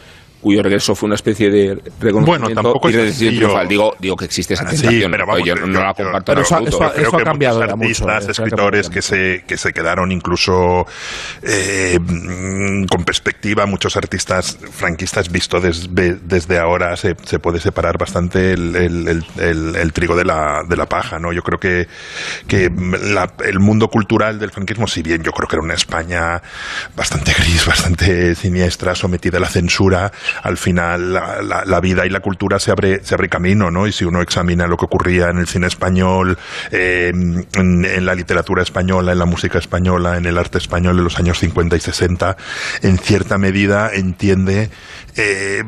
cuyo 0.44 0.62
regreso 0.62 0.94
fue 0.94 1.06
una 1.06 1.14
especie 1.14 1.48
de 1.48 1.74
reconocimiento 1.98 2.22
bueno, 2.26 2.48
tampoco 2.54 2.90
de 2.90 3.10
triunfal. 3.10 3.66
Digo, 3.66 3.96
digo 3.98 4.14
que 4.14 4.26
existe 4.26 4.52
esa 4.52 4.66
tentación, 4.66 4.92
sí, 4.92 5.08
pero 5.10 5.26
vamos, 5.26 5.42
yo 5.42 5.54
no 5.54 5.80
la 5.80 5.94
comparto 5.94 6.32
pero 6.34 6.42
eso, 6.42 7.16
ha 7.16 7.22
cambiado 7.22 7.60
muchos 7.60 8.02
artistas, 8.02 8.26
mucho, 8.26 8.42
escritores 8.42 8.90
que 8.90 9.00
se, 9.00 9.44
que 9.46 9.56
se 9.56 9.72
quedaron 9.72 10.12
incluso 10.12 10.84
eh, 11.42 11.98
con 12.90 13.04
perspectiva, 13.04 13.64
muchos 13.64 13.96
artistas 13.96 14.58
franquistas 14.70 15.32
visto 15.32 15.60
desde, 15.60 16.16
desde 16.16 16.58
ahora 16.58 16.94
se, 16.98 17.16
se, 17.24 17.38
puede 17.38 17.58
separar 17.58 17.96
bastante 17.96 18.52
el, 18.52 18.76
el, 18.76 19.24
el, 19.38 19.76
el, 19.76 19.92
trigo 19.94 20.14
de 20.14 20.26
la, 20.26 20.60
de 20.68 20.76
la 20.76 20.84
paja, 20.84 21.18
¿no? 21.18 21.32
Yo 21.32 21.40
creo 21.40 21.58
que, 21.58 21.88
que 22.46 22.70
la, 23.02 23.32
el 23.46 23.60
mundo 23.60 23.88
cultural 23.88 24.38
del 24.38 24.50
franquismo, 24.50 24.86
si 24.88 25.00
bien 25.00 25.22
yo 25.22 25.32
creo 25.32 25.48
que 25.48 25.56
era 25.56 25.62
una 25.64 25.74
España 25.74 26.42
bastante 26.94 27.32
gris, 27.32 27.64
bastante 27.66 28.34
siniestra, 28.34 28.94
sometida 28.94 29.38
a 29.38 29.40
la 29.40 29.48
censura, 29.48 30.12
al 30.42 30.56
final 30.56 31.12
la, 31.12 31.64
la, 31.64 31.80
vida 31.80 32.06
y 32.06 32.10
la 32.10 32.20
cultura 32.20 32.58
se 32.58 32.70
abre, 32.70 33.04
se 33.04 33.14
abre 33.14 33.28
camino, 33.28 33.70
¿no? 33.70 33.86
Y 33.86 33.92
si 33.92 34.04
uno 34.04 34.20
examina 34.22 34.66
lo 34.66 34.76
que 34.76 34.86
ocurría 34.86 35.28
en 35.28 35.38
el 35.38 35.46
cine 35.46 35.66
español, 35.66 36.38
eh, 36.70 37.12
en, 37.12 37.84
en, 37.84 38.06
la 38.06 38.14
literatura 38.14 38.62
española, 38.62 39.12
en 39.12 39.18
la 39.18 39.26
música 39.26 39.58
española, 39.58 40.16
en 40.16 40.26
el 40.26 40.38
arte 40.38 40.58
español 40.58 40.96
de 40.96 41.02
los 41.02 41.18
años 41.18 41.38
50 41.38 41.76
y 41.76 41.80
60, 41.80 42.36
en 42.82 42.98
cierta 42.98 43.38
medida 43.38 43.90
entiende 43.92 44.70
eh, 45.16 45.62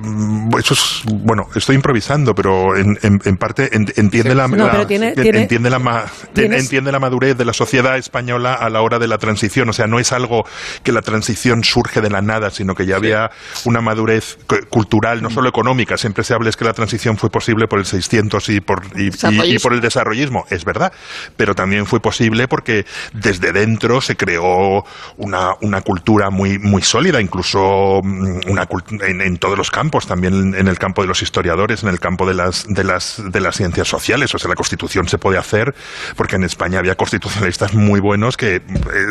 eso 0.59 0.75
es, 0.75 1.03
bueno, 1.05 1.49
estoy 1.55 1.77
improvisando, 1.77 2.35
pero 2.35 2.77
en, 2.77 2.99
en, 3.03 3.21
en 3.25 3.37
parte 3.37 3.71
entiende, 3.73 4.35
la, 4.35 4.49
no, 4.49 4.67
la, 4.67 4.87
tiene, 4.87 5.15
entiende, 5.17 5.71
la 5.71 5.79
ma, 5.79 6.05
entiende 6.35 6.91
la 6.91 6.99
madurez 6.99 7.37
de 7.37 7.45
la 7.45 7.53
sociedad 7.53 7.97
española 7.97 8.55
a 8.55 8.69
la 8.71 8.81
hora 8.83 8.99
de 8.99 9.07
la 9.07 9.19
transición. 9.19 9.69
O 9.69 9.73
sea, 9.73 9.87
no 9.87 10.01
es 10.01 10.13
algo 10.13 10.45
que 10.83 10.91
la 10.91 11.03
transición 11.03 11.63
surge 11.63 12.01
de 12.01 12.11
la 12.11 12.23
nada, 12.23 12.51
sino 12.51 12.75
que 12.75 12.87
ya 12.87 12.97
había 12.97 13.31
una 13.65 13.81
madurez 13.81 14.39
cultural, 14.69 15.23
no 15.23 15.31
solo 15.31 15.49
económica. 15.49 15.97
Siempre 15.97 16.25
se 16.25 16.35
habla 16.35 16.49
es 16.49 16.57
que 16.57 16.65
la 16.65 16.73
transición 16.73 17.17
fue 17.17 17.31
posible 17.31 17.69
por 17.69 17.79
el 17.79 17.87
600 17.87 18.49
y 18.49 18.61
por, 18.61 18.83
y, 18.97 19.11
y, 19.11 19.55
y 19.55 19.59
por 19.59 19.75
el 19.75 19.81
desarrollismo. 19.81 20.45
Es 20.51 20.65
verdad. 20.65 20.93
Pero 21.37 21.55
también 21.55 21.87
fue 21.87 22.01
posible 22.01 22.49
porque 22.49 22.85
desde 23.13 23.53
dentro 23.53 24.01
se 24.01 24.17
creó 24.17 24.85
una, 25.17 25.55
una 25.61 25.83
cultura 25.83 26.31
muy, 26.31 26.59
muy 26.59 26.83
sólida, 26.83 27.21
incluso 27.21 28.01
mm, 28.03 28.51
una, 28.51 28.69
en, 29.07 29.21
en 29.21 29.36
en 29.37 29.39
todos 29.39 29.59
los 29.59 29.71
campos, 29.71 30.07
también 30.07 30.55
en 30.55 30.67
el 30.67 30.79
campo 30.79 31.03
de 31.03 31.09
los 31.09 31.21
historiadores, 31.21 31.83
en 31.83 31.91
el 31.91 32.01
campo 32.01 32.27
de 32.27 32.35
las, 32.35 32.67
de 32.69 32.85
las, 32.85 33.23
de 33.23 33.41
las 33.41 33.57
ciencias 33.57 33.87
sociales. 33.87 34.35
O 34.35 34.39
sea, 34.39 34.49
la 34.49 34.55
Constitución 34.55 35.09
se 35.09 35.19
puede 35.19 35.37
hacer 35.37 35.75
porque 36.17 36.37
en 36.37 36.45
España 36.45 36.79
había 36.79 36.95
constitucionalistas 36.95 37.75
muy 37.75 38.01
buenos 38.01 38.39
que 38.39 38.57
eh, 38.57 38.63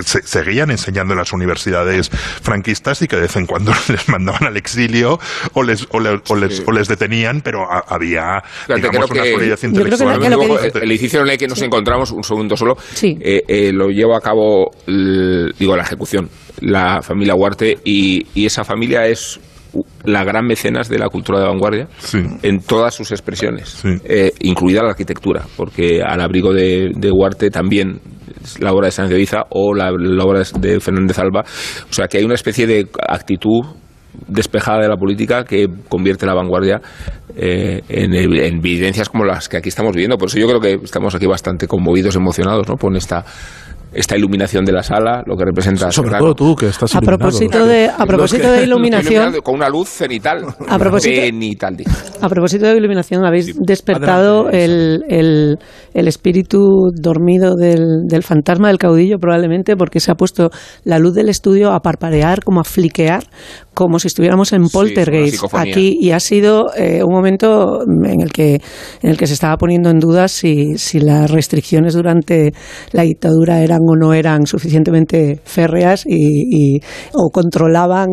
seguían 0.04 0.72
enseñando 0.72 1.14
en 1.14 1.20
las 1.20 1.32
universidades 1.32 2.10
franquistas 2.10 3.04
y 3.04 3.08
que 3.08 3.18
de 3.18 3.24
vez 3.24 3.36
en 3.36 3.46
cuando 3.46 3.72
les 3.88 4.10
mandaban 4.10 4.46
al 4.46 4.58
exilio 4.58 5.20
o 5.54 5.62
les, 5.62 5.88
o, 5.92 6.00
les, 6.00 6.88
detenían, 6.88 7.42
pero 7.42 7.68
había, 7.88 8.42
digamos, 8.68 9.12
una 9.12 9.26
solidez 9.26 9.64
intelectual. 9.64 10.20
el 10.82 10.92
edificio 10.92 11.22
en 11.22 11.30
el 11.30 11.38
que 11.38 11.48
nos 11.48 11.62
encontramos, 11.62 12.12
un 12.12 12.24
segundo 12.24 12.58
solo, 12.58 12.78
eh, 13.04 13.44
eh, 13.48 13.72
lo 13.72 13.90
llevo 13.90 14.16
a 14.16 14.22
cabo, 14.22 14.72
digo, 14.88 15.76
la 15.76 15.84
ejecución, 15.84 16.30
la 16.62 17.02
familia 17.02 17.36
Huarte, 17.36 17.78
y, 17.84 18.26
esa 18.46 18.64
familia 18.64 19.08
es 19.08 19.40
la 20.04 20.24
gran 20.24 20.46
mecenas 20.46 20.90
de 20.90 21.00
la 21.00 21.10
cultura 21.10 21.40
de 21.40 21.46
vanguardia 21.46 21.88
en 22.42 22.60
todas 22.62 22.94
sus 22.94 23.12
expresiones, 23.12 23.84
eh, 24.04 24.32
incluida 24.40 24.84
la 24.84 24.90
arquitectura, 24.90 25.46
porque 25.58 26.02
al 26.02 26.22
abrigo 26.22 26.54
de, 26.54 26.92
de 26.96 27.12
Huarte 27.12 27.50
también 27.50 28.00
la 28.60 28.72
obra 28.72 28.88
de 28.88 28.92
Sánchez 28.92 29.12
de 29.12 29.18
Ibiza 29.18 29.46
o 29.50 29.74
la, 29.74 29.92
obra 29.92 30.44
de 30.60 30.80
Fernández 30.80 31.18
Alba. 31.20 31.44
O 31.90 31.94
sea 31.94 32.08
que 32.08 32.18
hay 32.18 32.24
una 32.24 32.36
especie 32.36 32.68
de 32.68 32.88
actitud 33.08 33.66
despejada 34.28 34.82
de 34.82 34.88
la 34.88 34.96
política 34.96 35.44
que 35.44 35.68
convierte 35.90 36.26
la 36.26 36.34
vanguardia 36.34 36.82
eh, 37.36 37.82
en, 37.90 38.14
evidencias 38.14 39.10
como 39.10 39.26
las 39.26 39.50
que 39.50 39.58
aquí 39.58 39.70
estamos 39.70 39.94
viviendo. 39.94 40.18
Por 40.18 40.30
eso 40.30 40.40
yo 40.40 40.48
creo 40.48 40.60
que 40.60 40.86
estamos 40.86 41.16
aquí 41.16 41.26
bastante 41.26 41.68
conmovidos, 41.68 42.16
emocionados 42.16 42.68
¿no? 42.68 42.76
por 42.76 42.96
esta 42.96 43.26
esta 43.96 44.18
iluminación 44.18 44.66
de 44.66 44.74
la 44.74 44.84
sala, 44.84 45.24
lo 45.26 45.38
que 45.38 45.46
representa. 45.46 45.90
Sobre 45.90 46.18
todo 46.18 46.36
tú, 46.36 46.56
que 46.56 46.68
estás 46.68 46.94
a 46.96 47.02
propósito 47.02 47.66
de 47.66 47.90
A 47.90 48.06
propósito 48.06 48.52
de 48.52 48.64
iluminación. 48.66 49.36
Con 49.42 49.56
una 49.56 49.70
luz 49.70 49.90
cenital. 49.90 50.44
A 50.68 50.78
propósito, 50.78 51.16
cenital, 51.16 51.78
a 52.22 52.30
propósito 52.30 52.66
de 52.66 52.78
iluminación, 52.78 53.26
habéis 53.26 53.56
despertado 53.58 54.50
el, 54.50 55.04
el, 55.08 55.58
el, 55.94 56.08
espíritu 56.08 56.92
dormido 56.94 57.56
del, 57.56 58.06
del, 58.08 58.24
fantasma 58.24 58.68
del 58.68 58.78
caudillo, 58.78 59.18
probablemente, 59.18 59.76
porque 59.78 60.00
se 60.00 60.12
ha 60.12 60.16
puesto 60.16 60.50
la 60.84 61.00
luz 61.00 61.14
del 61.14 61.30
estudio 61.30 61.72
a 61.72 61.80
parpadear, 61.80 62.44
como 62.44 62.60
a 62.60 62.64
fliquear, 62.64 63.24
como 63.76 64.00
si 64.00 64.08
estuviéramos 64.08 64.52
en 64.54 64.68
poltergeist. 64.70 65.44
aquí 65.54 65.98
y 66.02 66.12
ha 66.12 66.20
sido 66.20 66.74
eh, 66.76 67.04
un 67.04 67.14
momento 67.14 67.82
en 67.84 68.22
el 68.22 68.32
que 68.32 68.56
en 69.02 69.10
el 69.12 69.18
que 69.18 69.28
se 69.28 69.34
estaba 69.34 69.58
poniendo 69.58 69.92
en 69.92 70.00
duda 70.00 70.28
si, 70.28 70.78
si 70.78 71.00
las 71.00 71.30
restricciones 71.30 71.94
durante 71.94 72.54
la 72.92 73.04
dictadura 73.04 73.62
eran 73.62 73.82
o 73.88 73.96
no 73.96 74.14
eran 74.14 74.48
suficientemente 74.48 75.40
férreas 75.44 76.06
y, 76.08 76.80
o 77.14 77.30
controlaban 77.30 78.10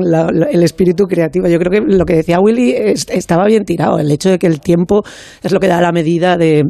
el 0.50 0.62
espíritu 0.62 1.06
creativo. 1.06 1.46
Yo 1.46 1.58
creo 1.58 1.70
que 1.70 1.94
lo 1.94 2.04
que 2.04 2.16
decía 2.16 2.40
Willy 2.40 2.74
estaba 2.74 3.46
bien 3.46 3.64
tirado, 3.64 3.98
el 3.98 4.10
hecho 4.10 4.30
de 4.30 4.38
que 4.38 4.46
el 4.46 4.60
tiempo 4.60 5.02
es 5.42 5.52
lo 5.52 5.60
que 5.60 5.68
da 5.68 5.80
la 5.80 5.92
medida 5.92 6.36
de 6.36 6.64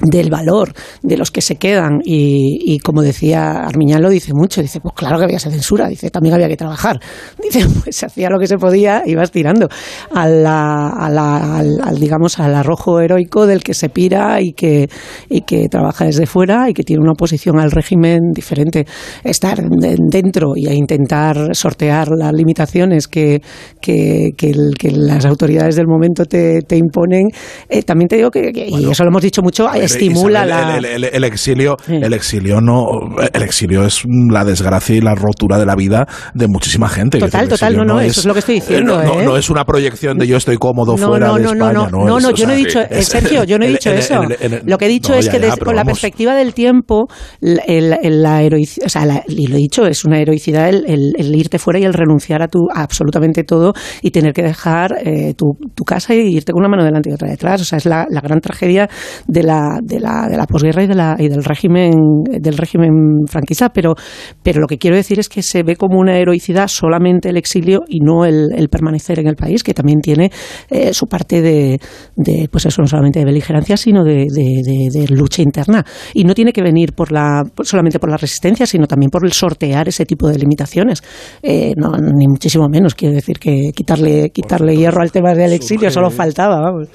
del 0.00 0.30
valor 0.30 0.72
de 1.02 1.16
los 1.16 1.30
que 1.30 1.42
se 1.42 1.56
quedan. 1.56 2.00
Y, 2.04 2.78
como 2.80 3.02
decía 3.02 3.64
Armiñán 3.64 4.02
lo 4.02 4.10
dice 4.10 4.32
mucho. 4.34 4.62
Dice 4.62 4.80
pues 4.80 4.94
claro 4.94 5.18
que 5.18 5.24
había 5.24 5.36
esa 5.36 5.50
censura 5.50 5.88
dice 5.88 6.10
también 6.10 6.34
había 6.34 6.48
que 6.48 6.56
trabajar 6.56 7.00
dice 7.42 7.66
pues 7.82 7.96
se 7.96 8.06
hacía 8.06 8.28
lo 8.30 8.38
que 8.38 8.46
se 8.46 8.56
podía 8.56 9.02
y 9.04 9.14
vas 9.14 9.30
tirando 9.30 9.68
a 10.10 10.28
la, 10.28 10.88
al, 10.88 11.98
digamos 11.98 12.38
al 12.38 12.54
arrojo 12.54 13.00
heroico 13.00 13.46
del 13.46 13.62
que 13.62 13.74
se 13.74 13.88
pira 13.88 14.40
y 14.40 14.52
que 14.52 14.88
y 15.28 15.42
que 15.42 15.68
trabaja 15.68 16.04
desde 16.04 16.26
fuera 16.26 16.68
y 16.68 16.74
que 16.74 16.82
tiene 16.82 17.02
una 17.02 17.12
oposición 17.12 17.58
al 17.58 17.70
régimen 17.70 18.32
diferente 18.34 18.86
estar 19.24 19.62
dentro 19.62 20.52
y 20.56 20.68
a 20.68 20.74
intentar 20.74 21.54
sortear 21.54 22.08
las 22.16 22.32
limitaciones 22.32 23.08
que, 23.08 23.42
que, 23.80 24.30
que, 24.36 24.52
las 24.92 25.24
autoridades 25.24 25.76
del 25.76 25.86
momento 25.86 26.24
te, 26.24 26.62
te 26.62 26.76
imponen 26.76 27.28
eh, 27.68 27.82
también 27.82 28.08
te 28.08 28.16
digo 28.16 28.30
que, 28.30 28.52
y 28.54 28.90
eso 28.90 29.04
lo 29.04 29.10
hemos 29.10 29.22
dicho 29.22 29.42
mucho 29.42 29.68
estimula 29.84 30.44
la... 30.44 30.76
el, 30.78 31.24
exilio, 31.24 31.76
el 31.88 32.12
exilio 32.12 32.60
no, 32.60 32.84
el 33.32 33.42
exilio 33.42 33.84
es 33.84 34.02
la 34.30 34.44
desgracia 34.44 34.96
y 34.96 35.00
la 35.00 35.14
rotura 35.14 35.58
de 35.58 35.66
la 35.66 35.74
vida 35.74 36.06
de 36.34 36.48
muchísima 36.48 36.88
gente. 36.88 37.18
Total, 37.18 37.48
total, 37.48 37.76
no, 37.76 37.84
no, 37.84 38.00
eso 38.00 38.20
es 38.20 38.26
lo 38.26 38.32
que 38.32 38.40
estoy 38.40 38.56
diciendo. 38.56 39.02
No, 39.02 39.22
no, 39.22 39.36
¿eh? 39.36 39.40
es 39.40 39.50
una 39.50 39.64
proyección 39.64 40.18
de 40.18 40.26
yo 40.26 40.36
estoy 40.36 40.56
cómodo 40.56 40.96
fuera 40.96 41.34
de 41.34 41.42
España. 41.44 41.72
No, 41.72 41.88
no, 41.88 42.20
no, 42.20 42.30
yo 42.30 42.46
no 42.46 42.52
he 42.52 42.56
dicho, 42.56 42.80
Sergio, 43.00 43.44
yo 43.44 43.58
no 43.58 43.64
he 43.64 43.68
dicho 43.68 43.90
eso. 43.90 44.22
lo 44.64 44.78
que 44.78 44.86
he 44.86 44.88
dicho 44.88 45.14
es 45.14 45.28
que 45.28 45.40
con 45.64 45.76
la 45.76 45.84
perspectiva 45.84 46.34
del 46.34 46.54
tiempo, 46.54 47.08
la 47.40 48.42
heroicidad, 48.42 48.86
o 48.86 48.88
sea, 48.88 49.24
y 49.26 49.46
lo 49.46 49.56
he 49.56 49.58
dicho, 49.58 49.86
es 49.86 50.04
una 50.04 50.20
heroicidad 50.20 50.68
el, 50.68 51.34
irte 51.34 51.58
fuera 51.58 51.78
y 51.78 51.84
el 51.84 51.94
renunciar 51.94 52.42
a 52.42 52.48
tu 52.48 52.68
absolutamente 52.72 53.44
todo 53.44 53.72
y 54.02 54.10
tener 54.10 54.32
que 54.32 54.42
dejar 54.42 54.96
eh, 55.04 55.34
tu, 55.34 55.56
tu, 55.74 55.84
casa 55.84 56.14
y 56.14 56.36
irte 56.36 56.52
con 56.52 56.60
una 56.60 56.68
mano 56.68 56.84
delante 56.84 57.10
y 57.10 57.12
otra 57.12 57.28
detrás. 57.28 57.60
O 57.60 57.64
sea, 57.64 57.78
es 57.78 57.86
la 57.86 58.06
gran 58.22 58.40
tragedia 58.40 58.88
de 59.26 59.42
la, 59.42 59.71
de 59.82 60.00
la, 60.00 60.26
de 60.28 60.36
la 60.36 60.46
posguerra 60.46 60.82
y, 60.82 60.86
de 60.86 60.94
la, 60.94 61.16
y 61.18 61.28
del 61.28 61.44
régimen 61.44 61.92
del 62.40 62.56
régimen 62.56 63.26
franquista, 63.26 63.70
pero, 63.70 63.94
pero 64.42 64.60
lo 64.60 64.66
que 64.66 64.78
quiero 64.78 64.96
decir 64.96 65.18
es 65.18 65.28
que 65.28 65.42
se 65.42 65.62
ve 65.62 65.76
como 65.76 65.98
una 65.98 66.18
heroicidad 66.18 66.68
solamente 66.68 67.28
el 67.28 67.36
exilio 67.36 67.82
y 67.88 68.00
no 68.00 68.24
el, 68.24 68.48
el 68.56 68.68
permanecer 68.68 69.18
en 69.18 69.28
el 69.28 69.36
país, 69.36 69.62
que 69.62 69.74
también 69.74 70.00
tiene 70.00 70.30
eh, 70.70 70.92
su 70.92 71.06
parte 71.06 71.40
de, 71.40 71.80
de, 72.16 72.48
pues 72.50 72.66
eso, 72.66 72.82
no 72.82 72.88
solamente 72.88 73.18
de 73.18 73.24
beligerancia, 73.24 73.76
sino 73.76 74.04
de, 74.04 74.26
de, 74.28 75.06
lucha 75.08 75.42
interna. 75.42 75.84
Y 76.14 76.24
no 76.24 76.34
tiene 76.34 76.52
que 76.52 76.62
venir 76.62 76.92
por 76.92 77.12
la, 77.12 77.42
solamente 77.62 77.98
por 77.98 78.10
la 78.10 78.16
resistencia, 78.16 78.66
sino 78.66 78.86
también 78.86 79.10
por 79.10 79.24
el 79.24 79.32
sortear 79.32 79.88
ese 79.88 80.06
tipo 80.06 80.28
de 80.28 80.38
limitaciones. 80.38 81.02
Eh, 81.42 81.72
no, 81.76 81.92
ni 81.96 82.26
muchísimo 82.26 82.68
menos, 82.68 82.94
quiero 82.94 83.14
decir 83.14 83.38
que 83.38 83.72
quitarle, 83.74 84.30
quitarle 84.30 84.76
hierro 84.76 85.02
al 85.02 85.12
tema 85.12 85.34
del 85.34 85.52
exilio 85.52 85.90
solo 85.90 86.10
faltaba, 86.10 86.60
vamos 86.60 86.88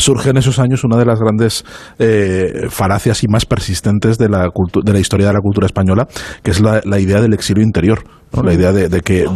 surge 0.00 0.30
en 0.30 0.36
esos 0.36 0.58
años 0.58 0.84
una 0.84 0.96
de 0.96 1.04
las 1.04 1.20
grandes 1.20 1.64
eh, 1.98 2.66
falacias 2.68 3.22
y 3.24 3.28
más 3.28 3.46
persistentes 3.46 4.18
de 4.18 4.28
la, 4.28 4.48
de 4.84 4.92
la 4.92 4.98
historia 4.98 5.28
de 5.28 5.34
la 5.34 5.40
cultura 5.40 5.66
española, 5.66 6.06
que 6.42 6.50
es 6.50 6.60
la 6.60 6.98
idea 6.98 7.20
del 7.20 7.34
exilio 7.34 7.62
interior 7.62 8.19
la 8.32 8.54
idea 8.54 8.72
de, 8.72 9.00
que, 9.00 9.26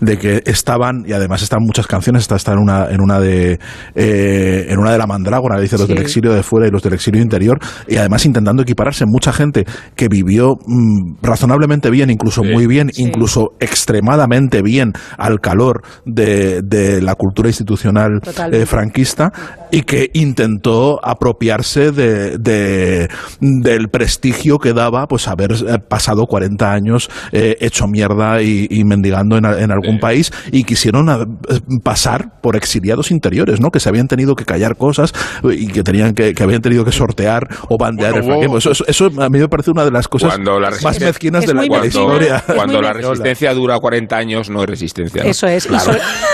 de, 0.00 0.18
que 0.18 0.42
estaban, 0.46 1.04
y 1.06 1.12
además 1.12 1.42
están 1.42 1.60
muchas 1.62 1.86
canciones, 1.86 2.22
está, 2.22 2.36
está 2.36 2.52
en 2.52 2.58
una, 2.58 2.90
en 2.90 3.00
una 3.00 3.20
de 3.20 3.58
eh, 3.94 4.66
en 4.68 4.78
una 4.78 4.92
de 4.92 4.98
la 4.98 5.06
mandrágora, 5.06 5.60
dice 5.60 5.76
los 5.76 5.88
del 5.88 5.98
exilio 5.98 6.32
de 6.32 6.42
fuera 6.42 6.66
y 6.66 6.70
los 6.70 6.82
del 6.82 6.94
exilio 6.94 7.20
interior, 7.20 7.58
y 7.86 7.96
además 7.96 8.24
intentando 8.24 8.62
equipararse. 8.62 9.04
Mucha 9.06 9.32
gente 9.32 9.64
que 9.94 10.08
vivió 10.08 10.54
mm, 10.54 11.16
razonablemente 11.22 11.90
bien, 11.90 12.10
incluso 12.10 12.42
muy 12.42 12.66
bien, 12.66 12.90
incluso 12.96 13.50
extremadamente 13.60 14.62
bien 14.62 14.92
al 15.18 15.40
calor 15.40 15.82
de, 16.06 16.62
de 16.62 17.02
la 17.02 17.14
cultura 17.16 17.48
institucional 17.48 18.20
eh, 18.52 18.64
franquista, 18.64 19.32
y 19.70 19.82
que 19.82 20.08
intentó 20.14 20.98
apropiarse 21.04 21.92
de, 21.92 22.38
de, 22.38 23.08
del 23.40 23.88
prestigio 23.88 24.58
que 24.58 24.72
daba 24.72 25.06
pues 25.06 25.28
haber 25.28 25.52
eh, 25.52 25.78
pasado 25.86 26.24
40 26.26 26.72
años 26.72 27.10
hecho 27.32 27.86
mierda 27.86 28.13
y, 28.42 28.84
mendigando 28.84 29.36
en, 29.36 29.70
algún 29.70 29.98
país 29.98 30.32
y 30.52 30.64
quisieron 30.64 31.08
eh, 31.08 31.60
pasar 31.82 32.40
por 32.42 32.56
exiliados 32.56 33.10
interiores, 33.10 33.60
¿no? 33.60 33.70
Que 33.70 33.80
se 33.80 33.88
habían 33.88 34.08
tenido 34.08 34.34
que 34.34 34.44
callar 34.44 34.76
cosas 34.76 35.12
y 35.42 35.68
que 35.68 35.82
tenían 35.82 36.14
que, 36.14 36.34
que 36.34 36.42
habían 36.42 36.62
tenido 36.62 36.84
que 36.84 36.92
sortear 36.92 37.48
o 37.68 37.78
bandear 37.78 38.16
el 38.16 38.24
franquismo. 38.24 38.58
Eso, 38.58 38.72
eso, 38.86 39.06
a 39.18 39.28
mí 39.28 39.38
me 39.38 39.48
parece 39.48 39.70
una 39.70 39.84
de 39.84 39.90
las 39.90 40.08
cosas 40.08 40.38
más 40.82 41.00
mezquinas 41.00 41.46
de 41.46 41.54
la, 41.54 41.64
historia. 41.86 42.42
Cuando 42.54 42.80
la 42.80 42.92
resistencia 42.92 43.52
dura 43.54 43.78
40 43.78 44.16
años, 44.16 44.50
no 44.50 44.60
hay 44.60 44.66
resistencia. 44.66 45.22
Eso 45.22 45.46
es. 45.46 45.68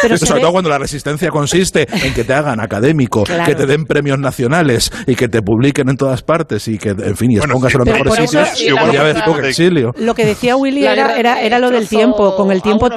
pero 0.03 0.17
sobre 0.19 0.41
todo 0.41 0.53
cuando 0.53 0.71
la 0.71 0.79
resistencia 0.79 1.31
consiste 1.31 1.87
en 1.91 2.15
que 2.15 2.25
te 2.25 2.33
hagan 2.33 2.61
académico, 2.61 3.25
que 3.25 3.55
te 3.55 3.67
den 3.67 3.85
premios 3.85 4.19
nacionales 4.19 4.91
y 5.07 5.15
que 5.15 5.29
te 5.29 5.43
publiquen 5.43 5.89
en 5.89 5.97
todas 5.97 6.23
partes 6.23 6.69
y 6.69 6.79
que, 6.79 6.91
en 6.91 7.17
fin, 7.17 7.33
y 7.33 7.37
expongas 7.37 7.73
en 7.75 7.79
los 7.79 7.89
mejores 7.89 8.31
sitios, 8.31 8.93
ya 8.93 9.03
ves 9.03 9.17
exilio. 9.45 9.93
Lo 9.97 10.15
que 10.15 10.25
decía 10.25 10.57
Willy 10.57 10.85
era, 10.85 11.17
era, 11.17 11.41
era 11.41 11.59
lo 11.59 11.70
del 11.71 11.89
tiempo. 11.89 12.37
Con 12.37 12.53
el 12.53 12.63
tiempo. 12.63 12.89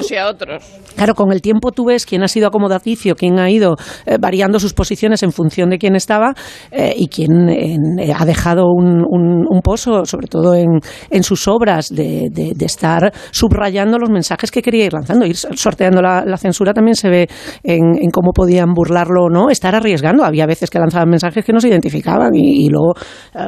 Claro, 0.96 1.14
con 1.14 1.32
el 1.32 1.42
tiempo 1.42 1.72
tú 1.72 1.86
ves 1.86 2.06
quién 2.06 2.22
ha 2.22 2.28
sido 2.28 2.48
acomodaticio, 2.48 3.14
quién 3.16 3.38
ha 3.38 3.50
ido 3.50 3.74
eh, 4.06 4.16
variando 4.20 4.60
sus 4.60 4.74
posiciones 4.74 5.22
en 5.22 5.32
función 5.32 5.70
de 5.70 5.78
quién 5.78 5.96
estaba 5.96 6.34
eh, 6.70 6.94
y 6.96 7.08
quién 7.08 7.48
eh, 7.48 8.12
ha 8.16 8.24
dejado 8.24 8.66
un, 8.68 9.04
un, 9.06 9.60
pozo, 9.60 10.04
sobre 10.04 10.28
todo 10.28 10.54
en, 10.54 10.80
en 11.10 11.22
sus 11.22 11.48
obras, 11.48 11.88
de, 11.88 12.28
de, 12.30 12.64
estar 12.64 13.12
subrayando 13.30 13.98
los 13.98 14.10
mensajes 14.10 14.50
que 14.50 14.62
quería 14.62 14.86
ir 14.86 14.92
lanzando. 14.92 15.26
Ir 15.26 15.36
sorteando 15.36 16.00
la, 16.00 16.36
censura 16.36 16.74
también 16.74 16.94
se 16.94 17.08
ve 17.08 17.28
en, 17.62 17.96
en, 18.00 18.10
cómo 18.10 18.32
podían 18.32 18.72
burlarlo 18.74 19.24
o 19.24 19.30
no, 19.30 19.50
estar 19.50 19.74
arriesgando. 19.74 20.24
Había 20.24 20.46
veces 20.46 20.68
que 20.70 20.78
lanzaban 20.78 21.08
mensajes 21.08 21.44
que 21.44 21.52
no 21.52 21.60
se 21.60 21.68
identificaban 21.68 22.34
y, 22.34 22.68
luego, 22.68 22.94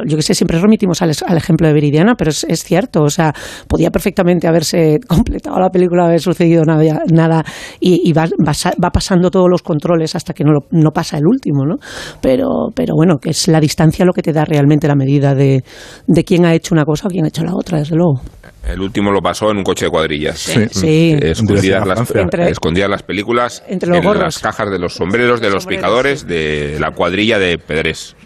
yo 0.07 0.17
que 0.17 0.23
sé, 0.23 0.35
siempre 0.35 0.59
remitimos 0.59 1.03
al, 1.03 1.13
al 1.27 1.37
ejemplo 1.37 1.69
de 1.69 1.75
Viridiana, 1.75 2.15
pero 2.17 2.31
es, 2.31 2.45
es, 2.45 2.65
cierto, 2.65 3.03
o 3.03 3.11
sea, 3.11 3.35
podía 3.69 3.91
perfectamente 3.91 4.49
haberse 4.49 4.99
completado 5.17 5.59
la 5.59 5.71
película, 5.71 6.03
no 6.03 6.09
haber 6.09 6.21
sucedido 6.21 6.65
nada, 6.65 7.03
nada 7.13 7.45
y, 7.81 8.13
va, 8.13 8.27
va, 8.27 8.91
pasando 8.91 9.31
todos 9.31 9.49
los 9.51 9.63
controles 9.63 10.15
hasta 10.15 10.33
que 10.33 10.45
no, 10.45 10.53
no 10.71 10.91
pasa 10.91 11.19
el 11.19 11.27
último, 11.27 11.65
¿no? 11.65 11.77
Pero, 12.21 12.69
pero 12.75 12.95
bueno, 12.95 13.19
que 13.19 13.31
es 13.31 13.49
la 13.49 13.61
distancia 13.61 14.05
lo 14.05 14.13
que 14.13 14.23
te 14.23 14.33
da 14.33 14.45
realmente 14.45 14.87
la 14.89 14.95
medida 14.95 15.35
de, 15.35 15.65
de 16.07 16.25
quién 16.25 16.45
ha 16.45 16.55
hecho 16.55 16.75
una 16.75 16.85
cosa 16.85 17.09
o 17.09 17.11
quién 17.11 17.25
ha 17.25 17.29
hecho 17.29 17.45
la 17.45 17.55
otra, 17.55 17.79
desde 17.79 17.97
luego. 17.97 18.21
El 18.67 18.81
último 18.81 19.11
lo 19.11 19.21
pasó 19.21 19.51
en 19.51 19.59
un 19.59 19.65
coche 19.65 19.87
de 19.87 19.91
cuadrillas. 19.91 20.39
Sí. 20.39 20.67
sí. 20.71 21.17
Escondidas, 21.21 21.87
las, 21.87 22.11
entre, 22.15 22.51
escondidas 22.51 22.91
las 22.91 23.03
películas 23.03 23.63
entre 23.69 23.97
en 23.97 24.19
las 24.19 24.39
cajas 24.39 24.71
de 24.71 24.79
los 24.79 24.95
sombreros 24.95 25.41
de 25.41 25.51
los 25.51 25.67
picadores 25.67 26.27
de 26.27 26.79
la 26.81 26.91
cuadrilla 26.91 27.39
de 27.39 27.59
Pedrés. 27.59 28.17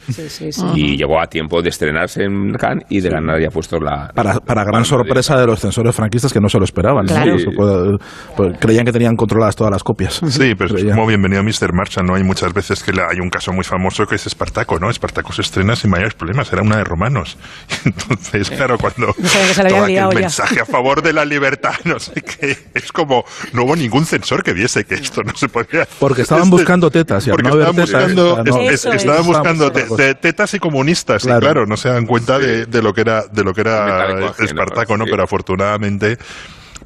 Y 0.75 0.97
llegó 0.97 1.21
a 1.21 1.27
tiempo 1.27 1.63
de 1.63 1.69
estrenarse 1.69 2.25
en 2.25 2.53
Cannes 2.55 2.85
y 2.89 3.01
de 3.01 3.11
ganar 3.11 3.41
ya 3.41 3.49
puesto 3.51 3.79
la... 3.79 4.11
Para, 4.15 4.41
para 4.41 4.65
gran 4.65 4.85
sorpresa 4.85 5.39
de 5.39 5.47
los 5.47 5.61
censores 5.61 5.95
franquistas 5.95 6.33
que 6.33 6.41
no 6.41 6.49
se 6.49 6.59
lo 6.59 6.65
esperaban. 6.65 7.07
Pues, 8.37 8.59
creían 8.59 8.85
que 8.85 8.93
tenían 8.93 9.17
controladas 9.17 9.55
todas 9.55 9.71
las 9.71 9.83
copias. 9.83 10.21
Sí, 10.29 10.55
pero 10.57 10.77
es 10.77 10.85
como 10.85 11.07
bienvenido 11.07 11.43
Mr. 11.43 11.73
Marshall, 11.73 12.07
¿no? 12.07 12.15
Hay 12.15 12.25
muchas 12.25 12.53
veces 12.53 12.83
que 12.83 12.93
hay 12.93 13.21
un 13.21 13.29
caso 13.29 13.53
muy 13.53 13.65
famoso 13.65 14.07
que 14.07 14.15
es 14.15 14.27
Espartaco, 14.27 14.79
¿no? 14.79 14.91
Espartaco 14.91 15.33
se 15.33 15.43
estrena 15.43 15.77
sin 15.77 15.91
mayores 15.91 16.15
problemas, 16.15 16.53
era 16.53 16.63
una 16.63 16.79
de 16.79 16.85
romanos. 16.85 17.37
Entonces, 17.85 18.51
claro, 18.51 18.79
cuando 18.79 19.09
todo 19.15 19.85
aquel 19.85 20.30
mensaje 20.31 20.61
a 20.61 20.65
favor 20.65 21.03
de 21.03 21.13
la 21.13 21.25
libertad, 21.25 21.75
no 21.85 21.99
sé 21.99 22.23
qué, 22.23 22.57
es 22.75 22.93
como, 22.93 23.25
no 23.53 23.65
hubo 23.65 23.75
ningún 23.75 24.07
censor 24.07 24.45
que 24.45 24.53
viese 24.53 24.85
que 24.85 24.95
esto 24.95 25.25
no 25.25 25.35
se 25.35 25.49
podía... 25.49 25.87
Porque 25.99 26.23
estaban 26.23 26.49
buscando 26.49 26.91
tetas, 26.91 27.27
y 27.27 27.31
porque 27.31 27.49
estaban 27.49 27.77
buscando, 27.77 28.45
estaban 28.71 29.27
buscando 29.27 29.73
tetas 29.73 30.55
y 30.55 30.59
comunistas, 30.61 31.23
claro. 31.25 31.39
y 31.39 31.41
claro, 31.41 31.67
no 31.67 31.77
se 31.77 31.89
dan 31.89 32.07
cuenta 32.07 32.39
de, 32.39 32.67
de, 32.67 32.83
lo 32.83 32.95
que 32.95 33.01
era, 33.01 33.25
de 33.27 33.43
lo 33.43 33.53
que 33.53 33.63
era 33.63 34.33
Espartaco, 34.39 34.97
¿no? 34.97 35.05
Pero 35.05 35.25
afortunadamente 35.25 36.19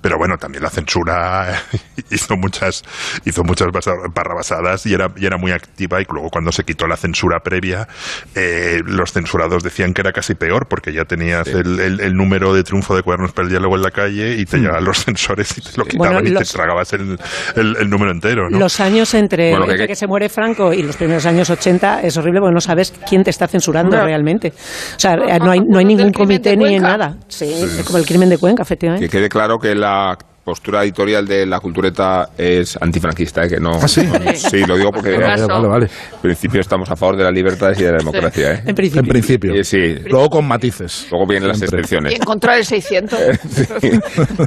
pero 0.04 0.18
bueno, 0.18 0.36
también 0.36 0.62
la 0.62 0.68
censura 0.68 1.62
hizo 2.10 2.36
muchas, 2.36 2.82
hizo 3.24 3.42
muchas 3.42 3.68
barrabasadas 4.14 4.84
y 4.84 4.92
era, 4.92 5.10
y 5.16 5.24
era 5.24 5.38
muy 5.38 5.50
activa 5.50 5.98
y 5.98 6.04
luego 6.12 6.28
cuando 6.28 6.52
se 6.52 6.62
quitó 6.62 6.86
la 6.86 6.98
censura 6.98 7.40
previa, 7.42 7.88
eh, 8.34 8.82
los 8.84 9.12
censurados 9.12 9.62
decían 9.62 9.94
que 9.94 10.02
era 10.02 10.12
casi 10.12 10.34
peor 10.34 10.66
porque 10.68 10.92
ya 10.92 11.06
tenías 11.06 11.48
el, 11.48 11.80
el, 11.80 12.12
número 12.12 12.52
de 12.52 12.62
triunfo 12.64 12.94
de 12.94 13.02
cuadernos 13.02 13.32
para 13.32 13.46
el 13.46 13.50
diálogo 13.52 13.76
en 13.76 13.82
la 13.82 13.90
calle 13.92 14.34
y 14.34 14.44
te 14.44 14.58
llegaban 14.58 14.84
los 14.84 14.98
censores 15.06 15.56
y 15.56 15.62
te 15.62 15.70
lo 15.78 15.86
quitaban 15.86 16.26
y 16.26 16.34
te 16.34 16.44
tragabas 16.44 16.92
el, 16.92 17.18
el, 17.56 17.88
número 17.88 18.12
entero. 18.12 18.50
¿no? 18.50 18.58
Los 18.58 18.80
años 18.80 19.14
entre, 19.14 19.54
que, 19.86 19.96
se 19.96 20.06
muere 20.06 20.28
Franco 20.28 20.74
y 20.74 20.82
los 20.82 20.98
primeros 20.98 21.24
años 21.24 21.48
80 21.48 22.02
es 22.02 22.14
horrible 22.18 22.40
porque 22.40 22.54
no 22.54 22.60
sabes 22.60 22.92
quién 23.08 23.24
te 23.24 23.30
está 23.30 23.48
censurando 23.48 23.96
realmente. 24.04 24.52
O 24.96 25.00
sea, 25.00 25.16
no 25.16 25.50
hay, 25.50 25.60
no 25.60 25.78
hay 25.78 25.86
ningún 25.86 26.12
comité 26.12 26.58
ni 26.58 26.78
nada. 26.78 27.16
Sí, 27.28 27.50
es 27.50 27.84
como 27.86 27.96
el 27.96 28.04
crimen 28.04 28.28
de 28.28 28.36
Cuenca, 28.36 28.64
efectivamente. 28.64 29.08
Que 29.08 29.10
quede 29.10 29.30
claro 29.30 29.56
que 29.58 29.74
la 29.74 29.93
а 29.94 30.16
postura 30.44 30.84
editorial 30.84 31.26
de 31.26 31.46
la 31.46 31.58
cultureta 31.58 32.28
es 32.36 32.76
antifranquista, 32.80 33.44
¿eh? 33.44 33.48
que 33.48 33.56
no, 33.58 33.78
¿Ah, 33.80 33.88
sí? 33.88 34.06
sí, 34.34 34.64
lo 34.66 34.76
digo 34.76 34.90
porque 34.92 35.14
en 35.14 35.88
principio 36.20 36.60
estamos 36.60 36.90
a 36.90 36.96
favor 36.96 37.16
de 37.16 37.24
las 37.24 37.32
libertades 37.32 37.80
y 37.80 37.84
de 37.84 37.92
la 37.92 37.98
democracia. 37.98 38.52
¿eh? 38.52 38.62
En 38.66 38.74
principio. 38.74 39.00
En 39.00 39.08
principio. 39.08 39.64
Sí, 39.64 39.94
Luego 40.10 40.28
con 40.28 40.46
matices. 40.46 41.08
Luego 41.10 41.26
vienen 41.26 41.48
las 41.48 41.62
excepciones. 41.62 42.12
Y 42.12 42.16
encontrar 42.16 42.58
el 42.58 42.64
600. 42.64 43.18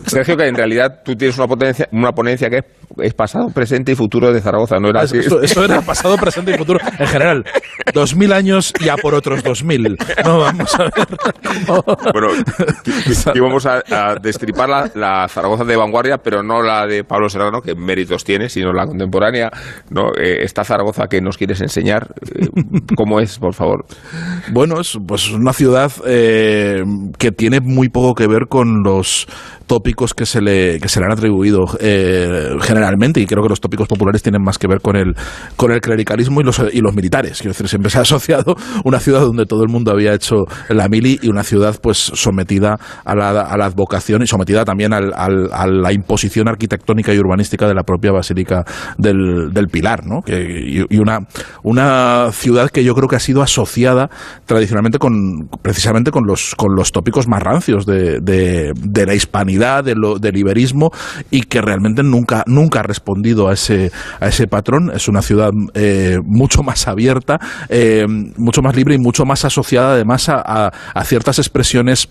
Sergio, 0.06 0.38
que 0.38 0.48
en 0.48 0.56
realidad 0.56 1.02
tú 1.04 1.16
tienes 1.16 1.38
una, 1.38 1.48
potencia, 1.48 1.90
una 1.92 2.12
ponencia 2.12 2.50
que 2.50 2.62
es, 3.02 3.14
pasado, 3.16 3.50
presente 3.50 3.94
y 3.94 3.96
futuro 3.96 4.32
de 4.32 4.40
Zaragoza, 4.40 4.78
¿no 4.80 4.90
era 4.90 5.02
ah, 5.02 5.04
así? 5.04 5.18
Eso, 5.18 5.66
era 5.66 5.82
pasado, 5.82 6.16
presente 6.18 6.52
y 6.52 6.58
futuro 6.58 6.80
en 7.00 7.08
general. 7.08 7.44
Dos 7.94 8.16
mil 8.16 8.32
años 8.34 8.72
ya 8.84 8.96
por 8.98 9.16
otros 9.16 9.44
dos 9.44 9.64
mil. 9.64 9.98
No, 10.24 10.40
vamos 10.40 10.76
a 10.76 10.84
ver. 10.84 10.94
Bueno, 12.14 12.28
íbamos 13.34 13.66
a, 13.66 13.82
a 13.90 14.16
destripar 14.22 14.70
la, 14.70 14.92
la 14.94 15.28
Zaragoza 15.28 15.64
de 15.64 15.76
vanguardia, 15.88 16.18
pero 16.18 16.44
no 16.44 16.62
la 16.62 16.86
de 16.86 17.04
Pablo 17.04 17.30
Serrano, 17.30 17.62
que 17.62 17.76
méritos 17.76 18.24
tiene, 18.24 18.50
sino 18.50 18.74
la 18.74 18.86
contemporánea. 18.86 19.50
¿no? 19.90 20.10
Eh, 20.18 20.44
esta 20.44 20.64
Zaragoza 20.64 21.08
que 21.08 21.22
nos 21.22 21.38
quieres 21.38 21.62
enseñar, 21.62 22.14
eh, 22.36 22.48
¿cómo 22.96 23.20
es, 23.20 23.40
por 23.40 23.54
favor? 23.54 23.86
Bueno, 24.52 24.80
es 24.80 24.98
pues 25.08 25.32
una 25.32 25.54
ciudad 25.54 25.92
eh, 26.06 26.84
que 27.18 27.32
tiene 27.32 27.60
muy 27.62 27.90
poco 27.90 28.14
que 28.14 28.28
ver 28.28 28.48
con 28.50 28.84
los 28.84 29.28
tópicos 29.66 30.14
que 30.14 30.26
se 30.26 30.42
le, 30.42 30.80
que 30.80 30.88
se 30.88 31.00
le 31.00 31.08
han 31.08 31.12
atribuido 31.12 31.66
generalmente, 32.62 33.20
y 33.20 33.26
creo 33.26 33.44
que 33.44 33.50
los 33.50 33.60
tópicos 33.60 33.88
populares 33.88 34.24
tienen 34.24 34.42
más 34.42 34.58
que 34.58 34.68
ver 34.68 34.80
con 34.80 34.96
el, 34.96 35.14
con 35.58 35.72
el 35.72 35.82
clericalismo 35.82 36.40
y 36.40 36.46
los, 36.46 36.62
y 36.72 36.80
los 36.80 36.94
militares. 36.96 37.40
Quiero 37.40 37.52
decir, 37.52 37.68
siempre 37.68 37.90
se 37.92 37.98
ha 37.98 38.02
asociado 38.02 38.56
una 38.86 39.00
ciudad 39.00 39.22
donde 39.22 39.46
todo 39.46 39.64
el 39.64 39.70
mundo 39.70 39.92
había 39.92 40.14
hecho 40.14 40.46
la 40.70 40.88
mili 40.88 41.20
y 41.22 41.28
una 41.28 41.44
ciudad 41.44 41.76
pues 41.82 41.98
sometida 41.98 42.78
a 43.04 43.16
la, 43.16 43.42
a 43.42 43.58
la 43.58 43.66
advocación 43.66 44.22
y 44.24 44.28
sometida 44.28 44.64
también 44.64 44.94
al, 44.94 45.14
al, 45.14 45.50
a 45.52 45.68
la 45.82 45.94
imposición 45.94 46.48
arquitectónica 46.48 47.14
y 47.14 47.20
urbanística 47.20 47.68
de 47.68 47.74
la 47.74 47.84
propia 47.84 48.12
Basílica 48.12 48.64
del, 48.98 49.52
del 49.54 49.68
Pilar, 49.68 50.06
¿no? 50.06 50.22
Que, 50.22 50.86
y, 50.90 50.98
una, 50.98 51.20
una 51.64 52.32
ciudad 52.32 52.70
que 52.70 52.84
yo 52.84 52.94
creo 52.96 53.08
que 53.08 53.16
ha 53.16 53.20
sido 53.20 53.42
asociada 53.42 54.10
tradicionalmente 54.46 55.00
con, 55.00 55.48
precisamente 55.62 56.12
con 56.12 56.26
los, 56.26 56.56
con 56.56 56.76
los 56.76 56.92
tópicos 56.92 57.28
más 57.28 57.42
rancios 57.42 57.86
de, 57.86 58.20
de, 58.20 58.74
de 58.76 59.06
la 59.06 59.14
hispanidad 59.14 59.84
del 59.84 60.38
iberismo 60.38 60.92
y 61.32 61.42
que 61.44 61.62
realmente 61.62 62.04
nunca, 62.04 62.44
nunca 62.48 62.80
ha 62.80 62.84
respondido 62.84 63.48
a 63.50 63.54
ese, 63.54 63.92
a 64.20 64.28
ese 64.28 64.48
patrón. 64.48 64.92
Es 64.94 65.08
una 65.08 65.22
ciudad 65.22 65.52
eh, 65.74 66.18
mucho 66.24 66.64
más 66.64 66.88
abierta, 66.88 67.40
eh, 67.70 68.06
mucho 68.38 68.62
más 68.62 68.76
libre 68.76 68.96
y 68.96 68.98
mucho 68.98 69.26
más 69.26 69.46
asociada 69.46 69.94
además 69.94 70.30
a, 70.30 70.72
a 70.94 71.04
ciertas 71.04 71.40
expresiones 71.40 72.10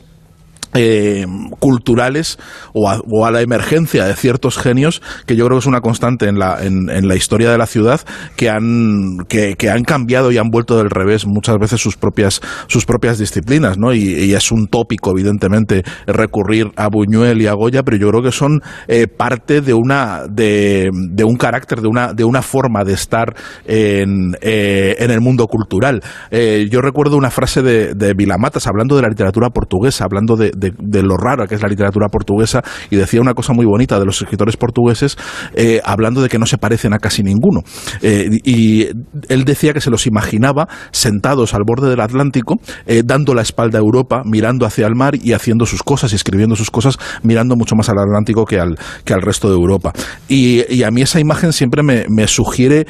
eh, 0.77 1.25
culturales 1.59 2.39
o 2.73 2.89
a, 3.25 3.31
la 3.31 3.41
emergencia 3.41 4.05
de 4.05 4.15
ciertos 4.15 4.59
genios 4.59 5.03
que 5.27 5.37
yo 5.37 5.47
creo 5.47 5.59
que 5.59 5.63
es 5.63 5.67
una 5.67 5.81
constante 5.81 6.29
en 6.29 6.39
la, 6.39 6.59
en, 6.63 7.09
la 7.09 7.17
historia 7.17 7.51
de 7.51 7.59
la 7.59 7.67
ciudad 7.67 8.01
que 8.37 8.51
han, 8.51 9.19
que, 9.29 9.57
han 9.71 9.85
cambiado 9.85 10.31
y 10.31 10.39
han 10.39 10.49
vuelto 10.51 10.77
del 10.79 10.91
revés 10.91 11.27
muchas 11.27 11.57
veces 11.59 11.81
sus 11.81 11.97
propias, 11.97 12.41
sus 12.67 12.85
propias 12.85 13.19
disciplinas, 13.19 13.79
¿no? 13.79 13.93
Y, 13.93 14.35
es 14.37 14.53
un 14.53 14.67
tópico, 14.67 15.13
evidentemente, 15.13 15.83
recurrir 16.07 16.71
a 16.77 16.89
Buñuel 16.89 17.41
y 17.41 17.47
a 17.47 17.55
Goya, 17.55 17.83
pero 17.83 17.97
yo 17.97 18.11
creo 18.11 18.23
que 18.23 18.33
son 18.33 18.61
eh, 18.87 19.07
parte 19.07 19.63
de 19.63 19.73
una, 19.73 20.25
de, 20.29 20.91
de, 20.93 21.25
un 21.25 21.37
carácter, 21.37 21.81
de 21.81 21.89
una, 21.89 22.13
de 22.13 22.25
una 22.25 22.43
forma 22.43 22.85
de 22.85 22.93
estar 22.93 23.35
en, 23.65 24.37
eh, 24.43 24.97
en 24.99 25.11
el 25.11 25.23
mundo 25.23 25.47
cultural. 25.47 26.03
yo 26.31 26.81
recuerdo 26.83 27.17
una 27.17 27.31
frase 27.31 27.63
de, 27.63 28.15
Vilamatas 28.15 28.67
hablando 28.67 28.97
de 28.97 29.03
la 29.03 29.09
literatura 29.09 29.51
portuguesa, 29.51 30.05
hablando 30.05 30.37
de, 30.37 30.66
lo 30.77 31.17
raro 31.17 31.47
que 31.47 31.55
es 31.55 31.63
la 31.63 31.69
literatura 31.69 32.09
portuguesa 32.09 32.63
y 32.91 32.97
decía 32.97 33.21
una 33.21 33.35
cosa 33.35 33.53
muy 33.53 33.67
bonita 33.67 33.99
de 33.99 34.05
los 34.05 34.21
escritores 34.21 34.57
portugueses 34.57 35.17
eh, 35.55 35.81
hablando 35.85 36.23
de 36.23 36.29
que 36.29 36.39
no 36.39 36.47
se 36.47 36.59
parecen 36.59 36.93
a 36.93 36.99
casi 36.99 37.23
ninguno. 37.23 37.63
Eh, 38.03 38.29
y 38.45 38.87
él 39.29 39.45
decía 39.45 39.73
que 39.73 39.81
se 39.81 39.91
los 39.91 40.07
imaginaba 40.07 40.69
sentados 40.91 41.55
al 41.55 41.63
borde 41.67 41.89
del 41.89 42.01
Atlántico, 42.01 42.57
eh, 42.87 43.03
dando 43.05 43.35
la 43.35 43.43
espalda 43.43 43.79
a 43.79 43.83
Europa, 43.83 44.23
mirando 44.25 44.67
hacia 44.67 44.87
el 44.87 44.95
mar 44.95 45.15
y 45.17 45.33
haciendo 45.33 45.67
sus 45.67 45.83
cosas 45.83 46.13
y 46.13 46.17
escribiendo 46.17 46.57
sus 46.57 46.71
cosas, 46.71 46.99
mirando 47.23 47.57
mucho 47.57 47.75
más 47.77 47.89
al 47.89 47.99
Atlántico 47.99 48.45
que 48.45 48.61
al, 48.61 48.79
que 49.05 49.13
al 49.13 49.23
resto 49.23 49.49
de 49.49 49.55
Europa. 49.55 49.93
Y, 50.29 50.83
a 50.87 50.91
mí 50.91 51.03
esa 51.03 51.19
imagen 51.19 51.53
siempre 51.53 51.83
me, 51.83 52.07
me 52.09 52.29
sugiere 52.29 52.87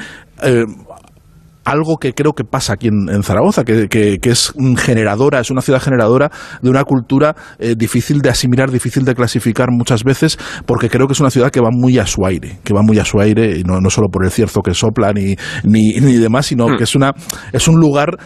algo 1.67 1.97
que 1.97 2.13
creo 2.13 2.31
que 2.31 2.45
pasa 2.45 2.73
aquí 2.73 2.87
en, 2.87 3.23
Zaragoza, 3.23 3.65
que, 3.65 3.89
que, 3.89 4.19
es 4.23 4.53
generadora, 4.77 5.41
es 5.41 5.51
una 5.51 5.61
ciudad 5.61 5.81
generadora 5.81 6.31
de 6.61 6.69
una 6.69 6.85
cultura 6.85 7.35
eh, 7.59 7.75
difícil 7.77 8.21
de 8.21 8.29
asimilar, 8.29 8.71
difícil 8.71 9.03
de 9.03 9.13
clasificar 9.13 9.67
muchas 9.69 10.05
veces, 10.05 10.39
porque 10.65 10.89
creo 10.89 11.07
que 11.07 11.13
es 11.13 11.19
una 11.19 11.29
ciudad 11.29 11.51
que 11.51 11.59
va 11.59 11.67
muy 11.69 11.99
a 11.99 12.05
su 12.05 12.25
aire, 12.25 12.59
que 12.63 12.73
va 12.73 12.83
muy 12.83 12.99
a 12.99 13.05
su 13.05 13.19
aire, 13.19 13.59
y 13.59 13.63
no, 13.63 13.81
no 13.81 13.89
solo 13.89 14.07
por 14.07 14.23
el 14.23 14.31
cierzo 14.31 14.61
que 14.61 14.73
sopla 14.73 15.11
ni, 15.11 15.35
ni, 15.63 15.99
ni 15.99 16.13
demás, 16.13 16.45
sino 16.45 16.69
hmm. 16.69 16.77
que 16.77 16.85
es, 16.85 16.95
una, 16.95 17.11
es 17.51 17.67
un 17.67 17.81
lugar 17.81 18.17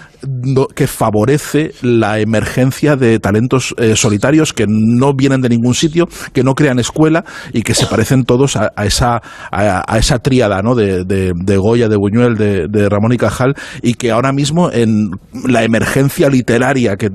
que 0.76 0.86
favorece 0.86 1.72
la 1.82 2.20
emergencia 2.20 2.96
de 2.96 3.18
talentos 3.18 3.74
eh, 3.80 3.96
solitarios 3.96 4.54
que 4.54 4.66
no 4.68 5.14
vienen 5.16 5.42
de 5.42 5.50
ningún 5.50 5.74
sitio, 5.74 6.08
que 6.32 6.44
no 6.44 6.54
crean 6.54 6.78
escuela 6.78 7.26
y 7.54 7.64
que 7.64 7.74
se 7.74 7.88
parecen 7.88 8.24
todos 8.24 8.56
a, 8.56 8.70
esa, 8.86 9.20
a, 9.52 9.98
esa 9.98 10.20
tríada 10.20 10.62
¿no? 10.62 10.76
de, 10.76 11.06
de, 11.06 11.58
Goya, 11.58 11.90
de 11.90 11.98
Buñuel, 11.98 12.36
de, 12.36 12.68
de 12.70 12.88
Ramón 12.88 13.14
y 13.14 13.18
y 13.82 13.94
que 13.94 14.12
ahora 14.12 14.32
mismo 14.32 14.72
en 14.72 15.12
la 15.48 15.64
emergencia 15.64 16.30
literaria 16.30 16.96
que, 16.96 17.10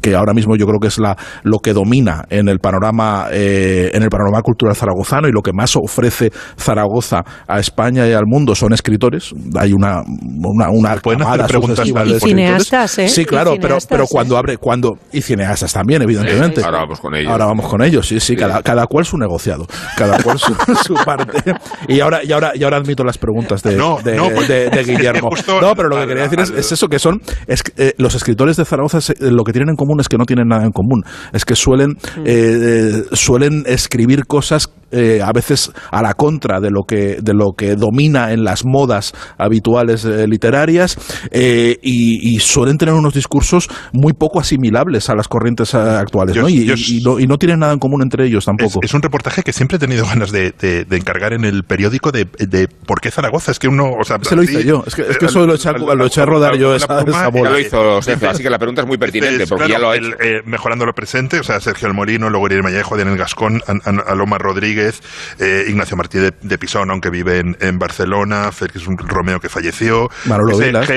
que 0.00 0.14
ahora 0.14 0.32
mismo 0.34 0.56
yo 0.56 0.66
creo 0.66 0.80
que 0.80 0.88
es 0.88 0.98
la, 0.98 1.16
lo 1.42 1.58
que 1.58 1.72
domina 1.72 2.24
en 2.30 2.48
el 2.48 2.58
panorama 2.58 3.26
eh, 3.32 3.90
en 3.92 4.02
el 4.02 4.08
panorama 4.08 4.42
cultural 4.42 4.74
zaragozano 4.74 5.28
y 5.28 5.32
lo 5.32 5.42
que 5.42 5.52
más 5.52 5.76
ofrece 5.76 6.30
Zaragoza 6.56 7.24
a 7.46 7.58
España 7.58 8.06
y 8.06 8.12
al 8.12 8.24
mundo 8.26 8.54
son 8.54 8.72
escritores. 8.72 9.32
Hay 9.58 9.72
una 9.72 10.02
una, 10.02 10.70
una 10.70 10.96
preguntas 11.46 11.86
y 11.86 12.20
cineastas 12.20 12.98
¿eh? 12.98 13.08
sí 13.08 13.24
claro 13.24 13.54
pero 13.60 13.78
pero 13.88 14.06
cuando 14.06 14.34
¿eh? 14.34 14.38
abre 14.38 14.56
cuando 14.56 14.98
y 15.12 15.22
cineastas 15.22 15.72
también 15.72 16.02
evidentemente. 16.02 16.62
Ahora 16.64 16.80
vamos 16.80 17.00
con 17.00 17.14
ellos. 17.14 17.30
Ahora 17.30 17.46
vamos 17.46 17.68
con 17.68 17.82
ellos 17.82 18.06
sí 18.06 18.20
sí, 18.20 18.36
Cada, 18.36 18.62
cada 18.62 18.86
cual 18.86 19.04
su 19.04 19.16
negociado 19.16 19.66
cada 19.96 20.22
cual 20.22 20.38
su, 20.38 20.54
su, 20.84 20.94
parte. 20.94 21.54
Y 21.88 22.00
ahora 22.00 22.20
y 22.24 22.32
ahora 22.32 22.52
y 22.54 22.64
ahora 22.64 22.76
admito 22.76 23.04
las 23.04 23.18
preguntas 23.18 23.62
de, 23.62 23.76
de, 23.76 24.70
de, 24.70 24.84
Guillermo 24.84 25.30
no, 25.60 25.74
pero 25.74 25.88
lo 25.88 25.96
que 25.96 26.06
quería 26.06 26.22
decir 26.24 26.40
es, 26.40 26.72
eso, 26.72 26.88
que 26.88 26.98
son 26.98 27.20
es 27.46 27.62
eh, 27.76 27.94
los 27.98 28.14
escritores 28.14 28.56
de 28.56 28.64
Zaragoza 28.64 28.98
eh, 28.98 29.30
lo 29.30 29.44
que 29.44 29.52
tienen 29.52 29.70
en 29.70 29.76
común 29.76 30.00
es 30.00 30.08
que 30.08 30.16
no 30.16 30.24
tienen 30.24 30.48
nada 30.48 30.64
en 30.64 30.72
común. 30.72 31.02
Es 31.32 31.44
que 31.44 31.56
suelen, 31.56 31.90
mm. 31.90 32.22
eh, 32.24 33.02
suelen 33.12 33.64
escribir 33.66 34.26
cosas 34.26 34.70
eh, 34.90 35.20
a 35.22 35.32
veces 35.32 35.70
a 35.90 36.00
la 36.00 36.14
contra 36.14 36.60
de 36.60 36.70
lo 36.70 36.84
que, 36.84 37.18
de 37.20 37.34
lo 37.34 37.52
que 37.52 37.76
domina 37.76 38.32
en 38.32 38.42
las 38.42 38.64
modas 38.64 39.12
habituales 39.36 40.04
eh, 40.06 40.26
literarias 40.26 40.96
eh, 41.30 41.76
y, 41.82 42.38
suelen 42.40 42.78
tener 42.78 42.94
unos 42.94 43.12
discursos 43.12 43.68
muy 43.92 44.12
poco 44.12 44.40
asimilables 44.40 45.10
a 45.10 45.14
las 45.14 45.28
corrientes 45.28 45.74
actuales 45.74 46.36
¿no? 46.36 46.48
Y, 46.48 46.66
no, 47.02 47.36
tienen 47.36 47.58
nada 47.58 47.72
en 47.72 47.78
común 47.78 48.00
entre 48.02 48.24
ellos 48.24 48.44
tampoco. 48.46 48.80
Es, 48.82 48.94
un 48.94 49.02
reportaje 49.02 49.42
que 49.42 49.52
siempre 49.52 49.76
he 49.76 49.80
tenido 49.80 50.06
ganas 50.08 50.32
de, 50.32 50.54
encargar 50.90 51.34
en 51.34 51.44
el 51.44 51.64
periódico 51.64 52.10
de, 52.10 52.26
por 52.86 53.00
qué 53.00 53.10
Zaragoza. 53.10 53.52
Es 53.52 53.58
que 53.58 53.68
uno. 53.68 53.90
O 54.00 54.04
sea, 54.04 54.18
se 54.22 54.36
lo 54.36 54.42
hice 54.42 54.64
yo. 54.64 54.84
Es 54.86 54.94
que, 54.94 55.02
eso 55.02 55.46
lo 55.46 55.54
eché, 55.54 55.68
a 55.68 56.24
rodar 56.24 56.56
yo 56.56 56.74
esa, 56.74 57.02
bola. 57.02 57.50
lo 57.50 57.58
hizo 57.58 57.98
así 57.98 58.42
que 58.42 58.50
la 58.50 58.58
pregunta 58.58 58.82
es 58.82 58.88
muy 58.88 58.96
pertinente 58.96 59.46
porque 59.46 59.68
ya 59.68 59.78
lo 59.78 59.90
ha 59.90 59.96
hecho. 59.96 60.08
mejorando 60.46 60.86
lo 60.86 60.92
presente, 60.92 61.40
o 61.40 61.42
sea, 61.42 61.60
Sergio 61.60 61.88
Almorino, 61.88 62.30
luego 62.30 62.46
Irene 62.46 62.62
Mallejo, 62.62 62.96
Daniel 62.96 63.18
Gascón, 63.18 63.60
Aloma 64.06 64.38
Rodríguez, 64.38 64.77
Ignacio 65.68 65.96
Martí 65.96 66.18
de, 66.18 66.58
Pisón, 66.58 66.90
aunque 66.90 67.10
vive 67.10 67.38
en, 67.38 67.78
Barcelona, 67.78 68.50
Félix 68.52 68.84
Romeo 68.84 69.40
que 69.40 69.48
falleció. 69.48 70.10
Manolo 70.24 70.58
Vilas. 70.58 70.88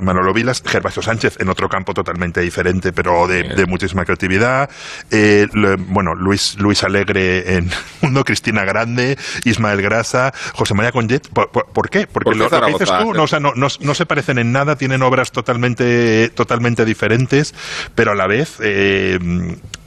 Manolo, 0.00 0.32
Vilas, 0.32 0.62
Gervasio 0.64 1.02
Sánchez 1.02 1.36
en 1.40 1.48
otro 1.48 1.68
campo 1.68 1.94
totalmente 1.94 2.40
diferente, 2.40 2.92
pero 2.92 3.26
de, 3.26 3.66
muchísima 3.66 4.04
creatividad. 4.04 4.70
Eh, 5.10 5.46
bueno, 5.78 6.14
Luis, 6.14 6.56
Luis 6.58 6.82
Alegre 6.82 7.56
en 7.56 7.70
Mundo, 8.02 8.24
Cristina 8.24 8.64
Grande, 8.64 9.18
Ismael 9.44 9.82
Grasa, 9.82 10.32
José 10.54 10.74
María 10.74 10.92
Conjet. 10.92 11.28
¿Por, 11.28 11.90
qué? 11.90 12.06
Porque 12.06 12.34
lo, 12.34 12.48
que 12.48 12.66
dices 12.66 12.90
tú 13.00 13.14
no, 13.14 13.52
no, 13.80 13.94
se 13.94 14.06
parecen 14.06 14.38
en 14.38 14.52
nada, 14.52 14.76
tienen 14.76 15.02
obras 15.02 15.32
totalmente, 15.32 16.30
totalmente 16.34 16.84
diferentes, 16.84 17.54
pero 17.94 18.12
a 18.12 18.14
la 18.14 18.26
vez 18.26 18.56
eh, 18.60 19.18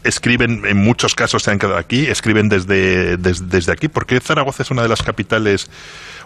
escriben, 0.04 0.62
en 0.66 0.78
muchos 0.78 1.16
casos 1.16 1.44
se 1.44 1.52
han 1.52 1.60
quedado 1.60 1.78
aquí, 1.78 2.06
escriben 2.06 2.50
desde, 2.50 3.18
desde, 3.18 3.46
desde 3.46 3.72
aquí, 3.72 3.88
porque 3.88 4.20
Zaragoza 4.20 4.64
es 4.64 4.72
una 4.72 4.82
de 4.82 4.90
las 4.90 5.02
capitales 5.02 5.70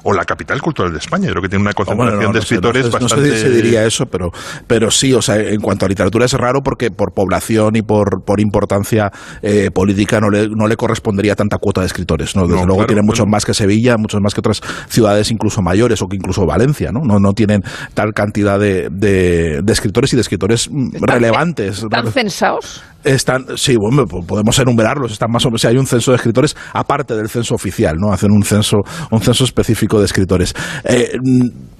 o 0.04 0.14
la 0.14 0.26
capital 0.26 0.62
cultural 0.62 0.92
de 0.92 1.00
España. 1.00 1.30
Creo 1.30 1.42
que 1.42 1.50
tiene 1.50 1.64
una 1.64 1.74
concentración 1.74 2.32
de 2.32 2.40
escritores 2.40 2.90
bastante... 2.90 3.30
No 3.30 3.36
se 3.36 3.50
diría 3.50 3.86
eso, 3.86 4.06
pero, 4.06 4.32
pero 4.66 4.92
sí, 4.92 5.14
o 5.14 5.22
sea, 5.22 5.36
en 5.38 5.60
cuanto 5.60 5.86
a 5.86 5.90
literatura 5.90 6.26
es 6.26 6.34
raro 6.34 6.62
porque 6.64 6.92
por 6.92 7.14
población 7.14 7.76
y 7.76 7.82
por, 7.82 8.24
por 8.24 8.40
importancia 8.40 9.12
eh, 9.42 9.70
política 9.72 10.20
no 10.20 10.30
le, 10.30 10.48
no 10.48 10.68
le 10.68 10.76
correspondería 10.76 11.36
tanta 11.36 11.58
cuota 11.58 11.82
de 11.82 11.88
escritores, 11.88 12.36
¿no? 12.36 12.48
Desde 12.48 12.66
luego 12.66 12.86
tiene 12.86 13.02
muchos 13.02 13.26
más 13.28 13.46
que 13.46 13.54
Sevilla, 13.54 13.98
muchos 13.98 14.22
más 14.22 14.34
que 14.34 14.40
otras 14.40 14.62
ciudades 14.88 15.32
incluso 15.32 15.62
mayores 15.62 16.02
o 16.02 16.08
que 16.08 16.16
incluso 16.16 16.46
Valencia, 16.46 16.92
¿no? 16.92 17.02
No, 17.02 17.20
no 17.20 17.34
tienen 17.34 17.62
tal 17.94 18.14
cantidad 18.14 18.60
de, 18.60 18.90
de, 18.90 19.62
escritores 19.72 20.14
y 20.14 20.16
de 20.16 20.22
escritores 20.22 20.70
relevantes. 21.02 21.84
¿Están 21.84 22.12
censados? 22.12 22.84
Están, 23.08 23.46
sí, 23.56 23.76
bueno, 23.78 24.06
podemos 24.06 24.60
enumerarlos, 24.60 25.14
están 25.14 25.32
más 25.32 25.46
o 25.46 25.50
menos, 25.50 25.62
si 25.62 25.68
hay 25.68 25.78
un 25.78 25.88
censo 25.88 26.12
de 26.12 26.18
escritores 26.18 26.56
aparte 26.74 27.16
del 27.16 27.30
censo 27.30 27.56
oficial, 27.56 27.96
¿no? 27.98 28.12
Hacen 28.12 28.32
un 28.32 28.44
censo, 28.44 28.78
un 29.12 29.22
censo 29.22 29.46
específico 29.46 30.00
de 30.00 30.06
escritores. 30.06 30.54
Eh, 30.84 31.12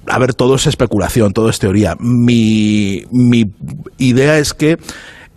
a 0.06 0.18
ver, 0.18 0.32
todo 0.32 0.54
es 0.54 0.66
especulación, 0.66 1.32
todo 1.32 1.50
es 1.50 1.58
teoría. 1.58 1.96
Mi, 2.00 3.04
mi 3.12 3.44
idea 3.98 4.38
es 4.38 4.54
que 4.54 4.78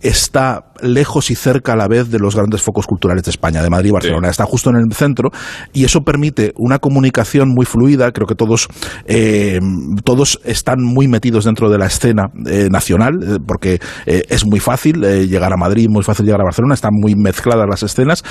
está 0.02 0.64
lejos 0.82 1.30
y 1.30 1.36
cerca 1.36 1.72
a 1.72 1.76
la 1.76 1.86
vez 1.86 2.10
de 2.10 2.18
los 2.18 2.34
grandes 2.34 2.60
focos 2.60 2.86
culturales 2.86 3.22
de 3.22 3.30
España, 3.30 3.62
de 3.62 3.70
Madrid 3.70 3.90
y 3.90 3.92
Barcelona. 3.92 4.28
Está 4.28 4.44
justo 4.44 4.70
en 4.70 4.76
el 4.76 4.92
centro 4.92 5.30
y 5.72 5.84
eso 5.84 6.00
permite 6.00 6.52
una 6.56 6.78
comunicación 6.78 7.50
muy 7.50 7.64
fluida. 7.64 8.10
Creo 8.10 8.26
que 8.26 8.34
todos, 8.34 8.68
eh, 9.06 9.60
todos 10.04 10.40
están 10.44 10.82
muy 10.82 11.06
metidos 11.06 11.44
dentro 11.44 11.70
de 11.70 11.78
la 11.78 11.86
escena 11.86 12.24
eh, 12.46 12.68
nacional, 12.70 13.12
eh, 13.22 13.38
porque 13.46 13.80
es 14.06 14.44
muy 14.44 14.60
fácil 14.60 15.00
llegar 15.00 15.52
a 15.52 15.56
Madrid, 15.56 15.86
muy 15.88 16.02
fácil 16.02 16.26
llegar 16.26 16.40
a 16.40 16.44
Barcelona, 16.44 16.74
están 16.74 16.92
muy 16.94 17.14
mezcladas 17.14 17.66
las 17.68 17.82
escenas 17.82 18.24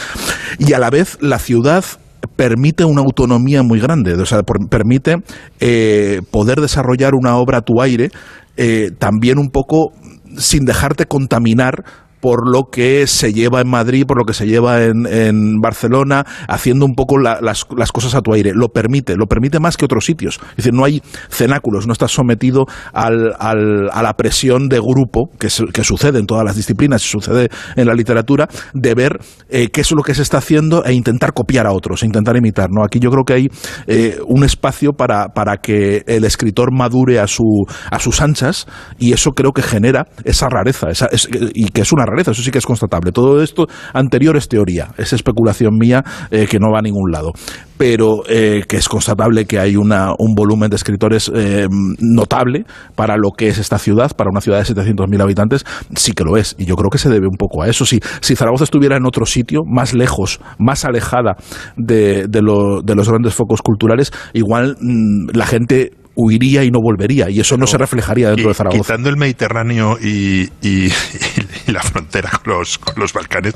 y 0.60 0.74
a 0.74 0.80
la 0.80 0.90
vez 0.90 1.18
la 1.22 1.40
ciudad 1.40 1.86
permite 2.36 2.86
una 2.86 3.02
autonomía 3.02 3.64
muy 3.64 3.80
grande, 3.80 4.14
o 4.14 4.26
sea, 4.26 4.42
permite 4.44 5.18
poder 6.30 6.60
desarrollar 6.60 7.14
una 7.16 7.38
obra 7.38 7.60
a 7.60 7.62
tu 7.62 7.82
aire, 7.82 8.12
también 9.00 9.40
un 9.40 9.50
poco 9.50 9.92
sin 10.38 10.66
dejarte 10.66 11.06
contaminar 11.06 11.84
por 12.22 12.50
lo 12.50 12.66
que 12.72 13.08
se 13.08 13.34
lleva 13.34 13.62
en 13.62 13.70
Madrid, 13.70 14.06
por 14.06 14.18
lo 14.18 14.26
que 14.26 14.34
se 14.34 14.46
lleva 14.46 14.84
en, 14.84 15.06
en 15.08 15.60
Barcelona, 15.60 16.26
haciendo 16.48 16.86
un 16.86 16.94
poco 16.94 17.18
las, 17.18 17.42
las, 17.42 17.92
cosas 17.92 18.16
a 18.16 18.22
tu 18.22 18.34
aire. 18.34 18.52
Lo 18.54 18.70
permite, 18.70 19.16
lo 19.16 19.26
permite 19.26 19.60
más 19.60 19.78
que 19.78 19.86
otros 19.86 20.06
sitios. 20.06 20.40
Es 20.52 20.58
decir, 20.58 20.74
no 20.74 20.86
hay 20.86 21.02
cenáculos, 21.30 21.88
no 21.88 21.94
estás 21.94 22.12
sometido 22.12 22.66
al, 22.94 23.34
al, 23.40 23.90
a 23.92 24.04
la 24.04 24.14
presión 24.14 24.70
de 24.70 24.80
grupo 24.80 25.30
que, 25.40 25.48
que, 25.74 25.84
sucede 25.84 26.20
en 26.20 26.28
todas 26.28 26.46
las 26.46 26.56
disciplinas, 26.56 27.02
sucede 27.02 27.50
en 27.76 27.88
la 27.88 27.94
literatura, 27.94 28.48
de 28.74 28.94
ver 28.94 29.20
eh, 29.50 29.70
qué 29.70 29.82
es 29.82 29.92
lo 29.92 30.04
que 30.04 30.14
se 30.14 30.22
está 30.22 30.38
haciendo 30.38 30.86
e 30.86 30.94
intentar 30.94 31.34
copiar 31.34 31.66
a 31.66 31.74
otros, 31.74 32.04
intentar 32.04 32.38
imitar. 32.38 32.70
¿no? 32.70 32.84
Aquí 32.84 33.00
yo 33.00 33.10
creo 33.10 33.24
que 33.26 33.34
hay 33.34 33.48
eh, 33.88 34.20
un 34.28 34.44
espacio 34.44 34.94
para, 34.94 35.30
para 35.30 35.58
que 35.58 36.04
el 36.06 36.24
escritor 36.24 36.72
madure 36.72 37.20
a, 37.20 37.28
su, 37.28 37.66
a 37.90 38.00
sus 38.00 38.22
anchas 38.22 38.68
y 39.00 39.14
eso 39.14 39.32
creo 39.32 39.52
que 39.52 39.64
genera 39.64 40.06
esa 40.24 40.48
rareza 40.50 40.90
esa, 40.90 41.10
y 41.54 41.70
que 41.70 41.82
es 41.82 41.92
una 41.92 42.06
eso 42.20 42.34
sí 42.34 42.52
que 42.52 42.58
es 42.58 42.66
constatable. 42.66 43.12
Todo 43.12 43.42
esto 43.42 43.68
anterior 43.94 44.38
es 44.38 44.48
teoría, 44.48 44.90
es 44.98 45.14
especulación 45.14 45.78
mía 45.78 46.04
eh, 46.30 46.48
que 46.50 46.60
no 46.60 46.72
va 46.72 46.80
a 46.80 46.82
ningún 46.82 47.12
lado, 47.12 47.32
pero 47.78 48.24
eh, 48.28 48.64
que 48.68 48.78
es 48.78 48.88
constatable 48.88 49.46
que 49.46 49.60
hay 49.60 49.76
una, 49.76 50.12
un 50.18 50.36
volumen 50.36 50.70
de 50.70 50.76
escritores 50.76 51.32
eh, 51.34 51.68
notable 52.00 52.66
para 52.96 53.18
lo 53.18 53.32
que 53.32 53.48
es 53.48 53.58
esta 53.58 53.78
ciudad, 53.78 54.12
para 54.16 54.30
una 54.30 54.42
ciudad 54.42 54.60
de 54.60 54.76
700.000 54.76 55.22
habitantes, 55.22 55.66
sí 55.96 56.14
que 56.14 56.24
lo 56.24 56.38
es, 56.38 56.56
y 56.58 56.66
yo 56.66 56.76
creo 56.76 56.90
que 56.90 56.98
se 56.98 57.10
debe 57.10 57.28
un 57.28 57.38
poco 57.38 57.64
a 57.64 57.68
eso. 57.68 57.86
Si, 57.86 58.00
si 58.22 58.36
Zaragoza 58.36 58.64
estuviera 58.64 58.98
en 58.98 59.06
otro 59.06 59.26
sitio, 59.26 59.62
más 59.66 59.94
lejos, 59.94 60.40
más 60.60 60.86
alejada 60.86 61.36
de, 61.78 62.28
de, 62.28 62.42
los 62.42 63.10
grandes 63.10 63.34
focos 63.34 63.62
culturales, 63.62 64.12
igual 64.34 64.78
mm, 64.80 65.36
la 65.36 65.46
gente 65.46 65.92
huiría 66.22 66.64
y 66.64 66.72
no 66.72 66.80
volvería, 66.82 67.30
y 67.30 67.40
eso 67.40 67.58
no 67.58 67.68
se 67.68 67.78
reflejaría 67.78 68.30
dentro 68.30 68.50
de 68.50 68.54
Zaragoza. 68.54 68.82
Quitando 68.82 69.10
el 69.10 69.18
Mediterráneo 69.18 69.98
y, 70.02 70.50
y, 70.62 70.92
la 71.68 71.82
frontera 71.82 72.32
con 72.44 72.54
los, 72.54 72.78
con 72.78 72.96
los 72.98 73.14
Balcanes, 73.14 73.54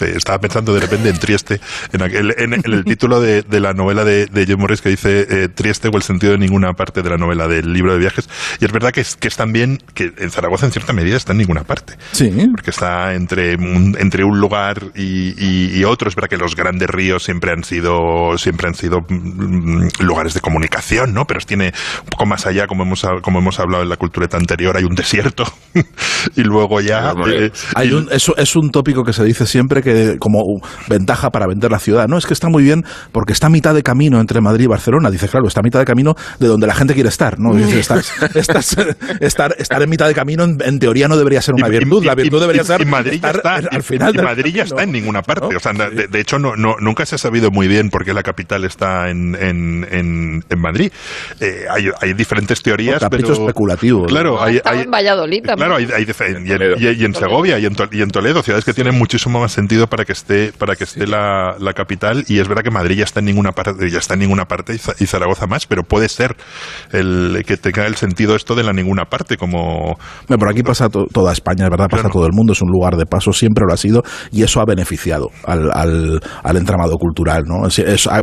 estaba 0.00 0.38
pensando 0.38 0.74
de 0.74 0.80
repente 0.80 1.08
en 1.08 1.18
Trieste, 1.18 1.60
en, 1.92 2.02
aquel, 2.02 2.34
en, 2.38 2.54
el 2.54 2.84
título 2.84 3.20
de, 3.20 3.42
de, 3.42 3.60
la 3.60 3.72
novela 3.72 4.04
de, 4.04 4.26
de 4.26 4.46
Jim 4.46 4.58
Morris 4.58 4.82
que 4.82 4.90
dice 4.90 5.26
eh, 5.28 5.48
Trieste 5.48 5.88
o 5.92 5.96
el 5.96 6.02
sentido 6.02 6.32
de 6.32 6.38
ninguna 6.38 6.72
parte 6.72 7.02
de 7.02 7.10
la 7.10 7.16
novela 7.16 7.48
del 7.48 7.72
libro 7.72 7.92
de 7.92 7.98
viajes, 7.98 8.28
y 8.60 8.64
es 8.64 8.72
verdad 8.72 8.90
que 8.90 9.00
es, 9.00 9.16
que 9.16 9.28
es 9.28 9.36
también 9.36 9.78
que 9.94 10.12
en 10.18 10.30
Zaragoza 10.30 10.66
en 10.66 10.72
cierta 10.72 10.92
medida 10.92 11.16
está 11.16 11.32
en 11.32 11.38
ninguna 11.38 11.64
parte, 11.64 11.94
sí. 12.12 12.30
porque 12.50 12.70
está 12.70 13.14
entre 13.14 13.56
un, 13.56 13.96
entre 13.98 14.24
un 14.24 14.38
lugar 14.40 14.82
y, 14.94 15.34
y, 15.78 15.84
otro, 15.84 16.08
es 16.08 16.14
verdad 16.14 16.28
que 16.28 16.36
los 16.36 16.56
grandes 16.56 16.88
ríos 16.88 17.24
siempre 17.24 17.52
han 17.52 17.64
sido 17.64 18.36
siempre 18.38 18.68
han 18.68 18.74
sido 18.74 19.00
mm, 19.08 19.88
lugares 20.00 20.34
de 20.34 20.40
comunicación, 20.40 21.14
¿no? 21.14 21.24
Pero 21.26 21.40
tiene 21.46 21.72
poco 22.10 22.26
más 22.26 22.46
allá, 22.46 22.66
como 22.66 22.84
hemos, 22.84 23.06
como 23.22 23.38
hemos 23.38 23.58
hablado 23.60 23.82
en 23.82 23.88
la 23.88 23.96
cultureta 23.96 24.36
anterior, 24.36 24.76
hay 24.76 24.84
un 24.84 24.94
desierto 24.94 25.44
y 26.36 26.42
luego 26.42 26.80
ya... 26.80 27.14
Eh, 27.28 27.50
hay 27.74 27.92
un, 27.92 28.08
eso 28.10 28.36
es 28.36 28.56
un 28.56 28.70
tópico 28.70 29.04
que 29.04 29.12
se 29.12 29.24
dice 29.24 29.46
siempre 29.46 29.82
que 29.82 30.16
como 30.18 30.40
ventaja 30.88 31.30
para 31.30 31.46
vender 31.46 31.70
la 31.70 31.78
ciudad. 31.78 32.08
No, 32.08 32.18
es 32.18 32.26
que 32.26 32.34
está 32.34 32.48
muy 32.48 32.62
bien 32.62 32.84
porque 33.12 33.32
está 33.32 33.48
a 33.48 33.50
mitad 33.50 33.74
de 33.74 33.82
camino 33.82 34.20
entre 34.20 34.40
Madrid 34.40 34.64
y 34.64 34.68
Barcelona. 34.68 35.10
Dice, 35.10 35.28
claro, 35.28 35.46
está 35.46 35.60
a 35.60 35.62
mitad 35.62 35.78
de 35.78 35.84
camino 35.84 36.14
de 36.38 36.48
donde 36.48 36.66
la 36.66 36.74
gente 36.74 36.94
quiere 36.94 37.08
estar. 37.08 37.38
¿no? 37.38 37.54
Dice, 37.56 37.80
estar, 37.80 39.54
estar, 39.58 39.82
en 39.82 39.90
mitad 39.90 40.08
de 40.08 40.14
camino 40.14 40.44
en, 40.44 40.78
teoría 40.78 41.08
no 41.08 41.16
debería 41.16 41.42
ser 41.42 41.54
una 41.54 41.68
virtud. 41.68 42.04
la 42.04 42.14
virtud 42.14 42.40
debería 42.40 42.64
ser 42.64 42.86
Madrid 42.86 43.24
está, 43.24 43.56
al 43.56 43.82
final. 43.82 44.14
Y 44.14 44.18
Madrid 44.18 44.54
ya 44.54 44.62
está 44.64 44.82
en 44.82 44.92
ninguna 44.92 45.22
parte. 45.22 45.56
O 45.56 45.60
sea, 45.60 45.72
de, 45.72 46.20
hecho, 46.20 46.38
no, 46.38 46.56
no, 46.56 46.76
nunca 46.80 47.06
se 47.06 47.16
ha 47.16 47.18
sabido 47.18 47.50
muy 47.50 47.68
bien 47.68 47.90
por 47.90 48.04
qué 48.04 48.14
la 48.14 48.22
capital 48.22 48.64
está 48.64 49.10
en, 49.10 49.34
en, 49.34 49.86
en, 50.48 50.60
Madrid. 50.60 50.90
Eh, 51.40 51.66
hay 51.70 51.85
hay, 52.00 52.14
diferentes 52.14 52.62
teorías. 52.62 53.02
pero, 53.10 53.32
especulativo. 53.32 54.06
Claro, 54.06 54.42
hay, 54.42 54.60
en 54.64 54.90
Valladolid 54.90 55.42
Claro, 55.42 55.76
hay, 55.76 55.86
y, 55.86 57.04
en, 57.04 57.14
Segovia 57.14 57.58
y 57.58 57.66
en, 57.66 58.10
Toledo, 58.10 58.42
ciudades 58.42 58.64
que 58.64 58.72
tienen 58.72 58.96
muchísimo 58.98 59.40
más 59.40 59.52
sentido 59.52 59.86
para 59.86 60.04
que 60.04 60.12
esté, 60.12 60.52
para 60.56 60.76
que 60.76 60.84
esté 60.84 61.06
la, 61.06 61.56
capital. 61.74 62.24
Y 62.28 62.38
es 62.38 62.48
verdad 62.48 62.62
que 62.62 62.70
Madrid 62.70 62.96
ya 62.98 63.04
está 63.04 63.20
en 63.20 63.26
ninguna 63.26 63.52
parte, 63.52 63.90
ya 63.90 63.98
está 63.98 64.14
en 64.14 64.20
ninguna 64.20 64.46
parte 64.46 64.74
y 64.98 65.06
Zaragoza 65.06 65.46
más, 65.46 65.66
pero 65.66 65.82
puede 65.82 66.08
ser 66.08 66.36
el 66.92 67.42
que 67.46 67.56
tenga 67.56 67.86
el 67.86 67.96
sentido 67.96 68.34
esto 68.34 68.54
de 68.54 68.62
la 68.62 68.72
ninguna 68.72 69.04
parte, 69.04 69.36
como. 69.36 69.96
por 70.26 70.48
aquí 70.48 70.62
pasa 70.62 70.88
toda 70.88 71.32
España, 71.32 71.64
es 71.64 71.70
verdad, 71.70 71.88
pasa 71.88 72.08
todo 72.08 72.26
el 72.26 72.32
mundo, 72.32 72.52
es 72.52 72.62
un 72.62 72.70
lugar 72.70 72.96
de 72.96 73.06
paso, 73.06 73.32
siempre 73.32 73.64
lo 73.66 73.74
ha 73.74 73.76
sido, 73.76 74.02
y 74.32 74.42
eso 74.42 74.60
ha 74.60 74.64
beneficiado 74.64 75.30
al, 75.44 75.70
al, 75.72 76.56
entramado 76.56 76.94
cultural, 76.96 77.44
¿no? 77.46 77.68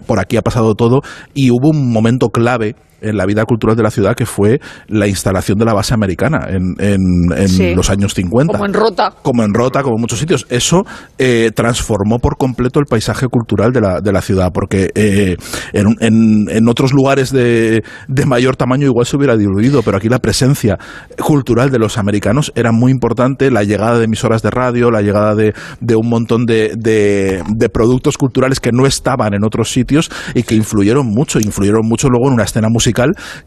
por 0.05 0.19
aquí 0.19 0.37
ha 0.37 0.41
pasado 0.41 0.73
todo 0.73 1.01
y 1.33 1.51
hubo 1.51 1.69
un 1.69 1.91
momento 1.91 2.29
clave 2.29 2.75
en 3.03 3.17
la 3.17 3.25
vida 3.25 3.43
cultural 3.45 3.75
de 3.75 3.83
la 3.83 3.91
ciudad, 3.91 4.15
que 4.15 4.25
fue 4.25 4.59
la 4.87 5.07
instalación 5.07 5.57
de 5.57 5.65
la 5.65 5.73
base 5.73 5.93
americana 5.93 6.47
en, 6.49 6.75
en, 6.79 7.75
los 7.75 7.89
años 7.89 8.13
50. 8.13 8.53
Como 8.53 8.65
en 8.65 8.73
Rota. 8.73 9.13
Como 9.21 9.43
en 9.43 9.53
Rota, 9.53 9.83
como 9.83 9.97
en 9.97 10.01
muchos 10.01 10.19
sitios. 10.19 10.47
Eso 10.49 10.85
eh, 11.17 11.51
transformó 11.53 12.19
por 12.19 12.37
completo 12.37 12.79
el 12.79 12.85
paisaje 12.85 13.27
cultural 13.27 13.71
de 13.71 13.81
la, 13.81 14.01
de 14.01 14.11
la 14.11 14.21
ciudad, 14.21 14.51
porque 14.53 14.89
eh, 14.95 15.35
en, 15.73 16.47
en, 16.49 16.69
otros 16.69 16.93
lugares 16.93 17.31
de, 17.31 17.83
de 18.07 18.25
mayor 18.25 18.55
tamaño 18.55 18.87
igual 18.87 19.05
se 19.05 19.17
hubiera 19.17 19.35
diluido, 19.35 19.83
pero 19.83 19.97
aquí 19.97 20.07
la 20.07 20.19
presencia 20.19 20.77
cultural 21.19 21.69
de 21.69 21.79
los 21.79 21.97
americanos 21.97 22.51
era 22.55 22.71
muy 22.71 22.91
importante, 22.91 23.51
la 23.51 23.63
llegada 23.63 23.97
de 23.99 24.05
emisoras 24.05 24.41
de 24.41 24.49
radio, 24.49 24.91
la 24.91 25.01
llegada 25.01 25.35
de, 25.35 25.53
de 25.81 25.95
un 25.95 26.07
montón 26.07 26.45
de, 26.45 26.73
de, 26.77 27.43
de 27.55 27.69
productos 27.69 28.17
culturales 28.17 28.59
que 28.59 28.71
no 28.71 28.85
estaban 28.85 29.33
en 29.33 29.43
otros 29.43 29.71
sitios 29.71 30.09
y 30.33 30.43
que 30.43 30.55
influyeron 30.55 31.07
mucho, 31.07 31.39
influyeron 31.39 31.81
mucho 31.83 32.07
luego 32.07 32.27
en 32.27 32.35
una 32.35 32.43
escena 32.43 32.69
musical 32.69 32.92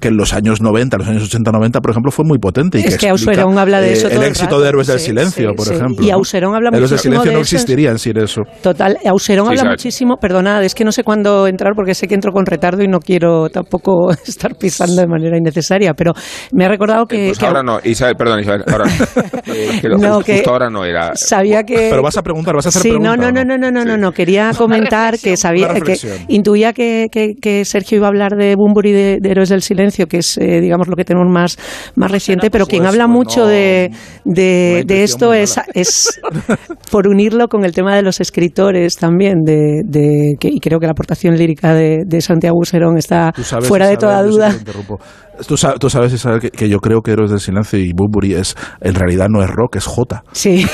que 0.00 0.08
en 0.08 0.16
los 0.16 0.32
años 0.32 0.60
90, 0.60 0.98
los 0.98 1.08
años 1.08 1.32
80-90, 1.32 1.80
por 1.80 1.90
ejemplo, 1.90 2.10
fue 2.10 2.24
muy 2.24 2.38
potente. 2.38 2.80
Y 2.80 2.84
es 2.84 2.98
que, 2.98 3.08
Auserón 3.08 3.58
habla 3.58 3.80
de 3.80 3.92
eso. 3.92 4.08
Eh, 4.08 4.14
el 4.14 4.22
éxito 4.22 4.60
de 4.60 4.68
Héroes 4.68 4.86
del 4.86 5.00
Silencio, 5.00 5.54
por 5.54 5.72
ejemplo. 5.72 6.04
Y 6.04 6.10
Auserón 6.10 6.54
habla 6.54 6.70
Héroes 6.70 6.90
muchísimo 6.92 7.14
del 7.14 7.22
Silencio 7.22 7.32
no 7.32 7.40
existirían 7.40 7.98
sin 7.98 8.18
eso. 8.18 8.42
Total, 8.62 8.98
Auserón 9.06 9.48
habla 9.48 9.64
muchísimo, 9.64 10.16
perdonad, 10.16 10.64
es 10.64 10.74
que 10.74 10.84
no 10.84 10.92
sé 10.92 11.02
cuándo 11.04 11.46
entrar 11.46 11.72
porque 11.74 11.94
sé 11.94 12.06
que 12.06 12.14
entro 12.14 12.32
con 12.32 12.46
retardo 12.46 12.82
y 12.82 12.88
no 12.88 13.00
quiero 13.00 13.48
tampoco 13.48 14.10
estar 14.26 14.56
pisando 14.56 15.00
de 15.00 15.06
manera 15.06 15.36
innecesaria, 15.38 15.94
pero 15.94 16.12
me 16.52 16.64
ha 16.64 16.68
recordado 16.68 17.06
que... 17.06 17.28
Pues 17.28 17.42
ahora 17.42 17.62
no, 17.62 17.78
Isabel, 17.84 18.16
perdón, 18.16 18.40
Isabel, 18.40 18.64
ahora 18.70 18.84
no. 19.96 20.20
que 20.24 20.34
justo 20.34 20.50
ahora 20.50 20.70
no 20.70 20.84
era... 20.84 21.14
Sabía 21.14 21.62
que... 21.64 21.88
Pero 21.90 22.02
vas 22.02 22.16
a 22.16 22.22
preguntar, 22.22 22.54
vas 22.54 22.66
a 22.66 22.68
hacer 22.70 22.82
sí, 22.82 22.88
preguntas. 22.88 23.18
No, 23.18 23.30
no, 23.30 23.44
no, 23.44 23.56
no, 23.56 23.70
no, 23.70 23.84
no, 23.84 23.96
no, 23.96 24.12
quería 24.12 24.52
comentar 24.56 25.18
que 25.18 25.36
sabía, 25.36 25.68
que 25.74 25.98
intuía 26.28 26.72
que, 26.72 27.08
que, 27.10 27.64
Sergio 27.64 27.98
iba 27.98 28.06
a 28.06 28.08
hablar 28.08 28.36
de 28.36 28.54
Bumburi 28.56 28.92
de, 28.92 29.18
de 29.20 29.34
Héroes 29.36 29.50
del 29.50 29.60
Silencio, 29.60 30.06
que 30.06 30.18
es, 30.18 30.38
eh, 30.38 30.60
digamos, 30.60 30.88
lo 30.88 30.96
que 30.96 31.04
tenemos 31.04 31.30
más, 31.30 31.58
más 31.94 32.10
reciente, 32.10 32.50
pero 32.50 32.66
quien 32.66 32.86
habla 32.86 33.06
mucho 33.06 33.46
de, 33.46 33.90
de, 34.24 34.84
esto 34.88 35.34
es, 35.34 35.60
es 35.74 36.20
por 36.90 37.06
unirlo 37.06 37.48
con 37.48 37.64
el 37.64 37.72
tema 37.72 37.94
de 37.94 38.02
los 38.02 38.20
escritores 38.20 38.96
también, 38.96 39.42
de, 39.44 39.82
de 39.84 40.36
que, 40.40 40.48
y 40.48 40.58
creo 40.60 40.78
que 40.78 40.86
la 40.86 40.92
aportación 40.92 41.36
lírica 41.36 41.74
de, 41.74 42.20
Santiago 42.20 42.56
Buserón 42.56 42.96
está 42.96 43.32
fuera 43.60 43.86
de 43.88 43.98
toda 43.98 44.22
duda. 44.22 44.54
Tú 45.46 45.56
sabes, 45.56 45.78
tú 45.78 45.90
sabes 45.90 46.12
Isabel, 46.12 46.50
que, 46.50 46.68
yo 46.68 46.78
creo 46.78 47.02
que 47.02 47.10
Héroes 47.10 47.30
del 47.30 47.40
Silencio 47.40 47.78
y 47.78 47.92
Bumburi 47.92 48.34
es, 48.34 48.56
en 48.80 48.94
realidad 48.94 49.26
no 49.28 49.42
es 49.42 49.50
rock, 49.50 49.76
es 49.76 49.84
J. 49.84 50.22
Sí. 50.32 50.66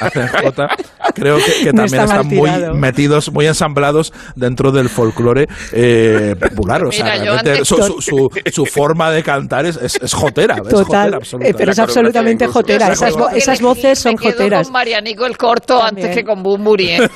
hacen, 0.00 0.28
J. 0.42 0.68
Creo 1.14 1.36
que, 1.36 1.72
también 1.72 2.02
están 2.02 2.26
muy 2.26 2.50
metidos, 2.74 3.30
muy 3.32 3.46
ensamblados 3.46 4.12
dentro 4.36 4.72
del 4.72 4.88
folclore 4.88 5.46
eh, 5.72 6.34
popular. 6.40 6.84
O 6.86 6.92
sea, 6.92 7.16
realmente 7.16 7.64
su, 8.00 8.28
su, 8.52 8.66
forma 8.66 9.10
de 9.10 9.22
cantar 9.22 9.66
es, 9.66 9.76
es, 9.76 10.12
jotera. 10.12 10.56
Total, 10.56 11.18
es 11.20 11.30
jotera, 11.30 11.50
eh, 11.50 11.54
pero 11.56 11.72
es 11.72 11.78
absolutamente 11.78 12.46
jotera. 12.46 12.92
Esas, 12.92 13.14
esas 13.34 13.60
voces 13.60 13.98
son 13.98 14.16
me 14.20 14.30
joteras. 14.30 14.66
con 14.66 14.72
Marianico 14.72 15.26
el 15.26 15.36
corto 15.36 15.82
antes 15.82 16.14
que 16.14 16.24
con 16.24 16.42
Bumburi. 16.42 16.90
¿eh? 16.90 17.08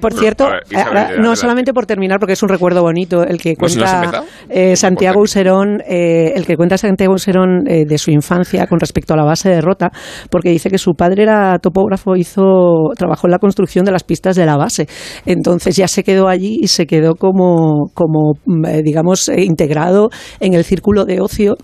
por 0.00 0.14
cierto, 0.14 0.48
no 1.18 1.34
solamente 1.34 1.72
por 1.72 1.86
terminar, 1.86 2.18
porque 2.18 2.34
es 2.34 2.42
un 2.42 2.48
recuerdo 2.48 2.82
bonito 2.82 3.22
el 3.22 3.40
que 3.40 3.56
cuenta 3.56 4.24
Santiago 4.74 5.20
Usero 5.20 5.56
eh, 5.88 6.32
el 6.34 6.44
que 6.44 6.56
cuenta 6.56 6.76
Santiago 6.76 7.16
Serón 7.18 7.66
eh, 7.66 7.84
de 7.86 7.98
su 7.98 8.10
infancia 8.10 8.66
con 8.66 8.80
respecto 8.80 9.14
a 9.14 9.16
la 9.16 9.24
base 9.24 9.48
de 9.48 9.60
Rota, 9.60 9.90
porque 10.30 10.50
dice 10.50 10.70
que 10.70 10.78
su 10.78 10.94
padre 10.94 11.22
era 11.22 11.58
topógrafo, 11.58 12.16
hizo, 12.16 12.90
trabajó 12.96 13.26
en 13.26 13.32
la 13.32 13.38
construcción 13.38 13.84
de 13.84 13.92
las 13.92 14.04
pistas 14.04 14.36
de 14.36 14.44
la 14.44 14.56
base. 14.56 14.86
Entonces 15.24 15.76
ya 15.76 15.88
se 15.88 16.02
quedó 16.02 16.28
allí 16.28 16.58
y 16.60 16.68
se 16.68 16.86
quedó 16.86 17.14
como, 17.14 17.90
como 17.94 18.34
mm, 18.44 18.64
eh, 18.66 18.82
digamos, 18.82 19.25
integrado 19.28 20.10
en 20.40 20.54
el 20.54 20.64
círculo 20.64 21.04
de 21.04 21.20
ocio 21.20 21.58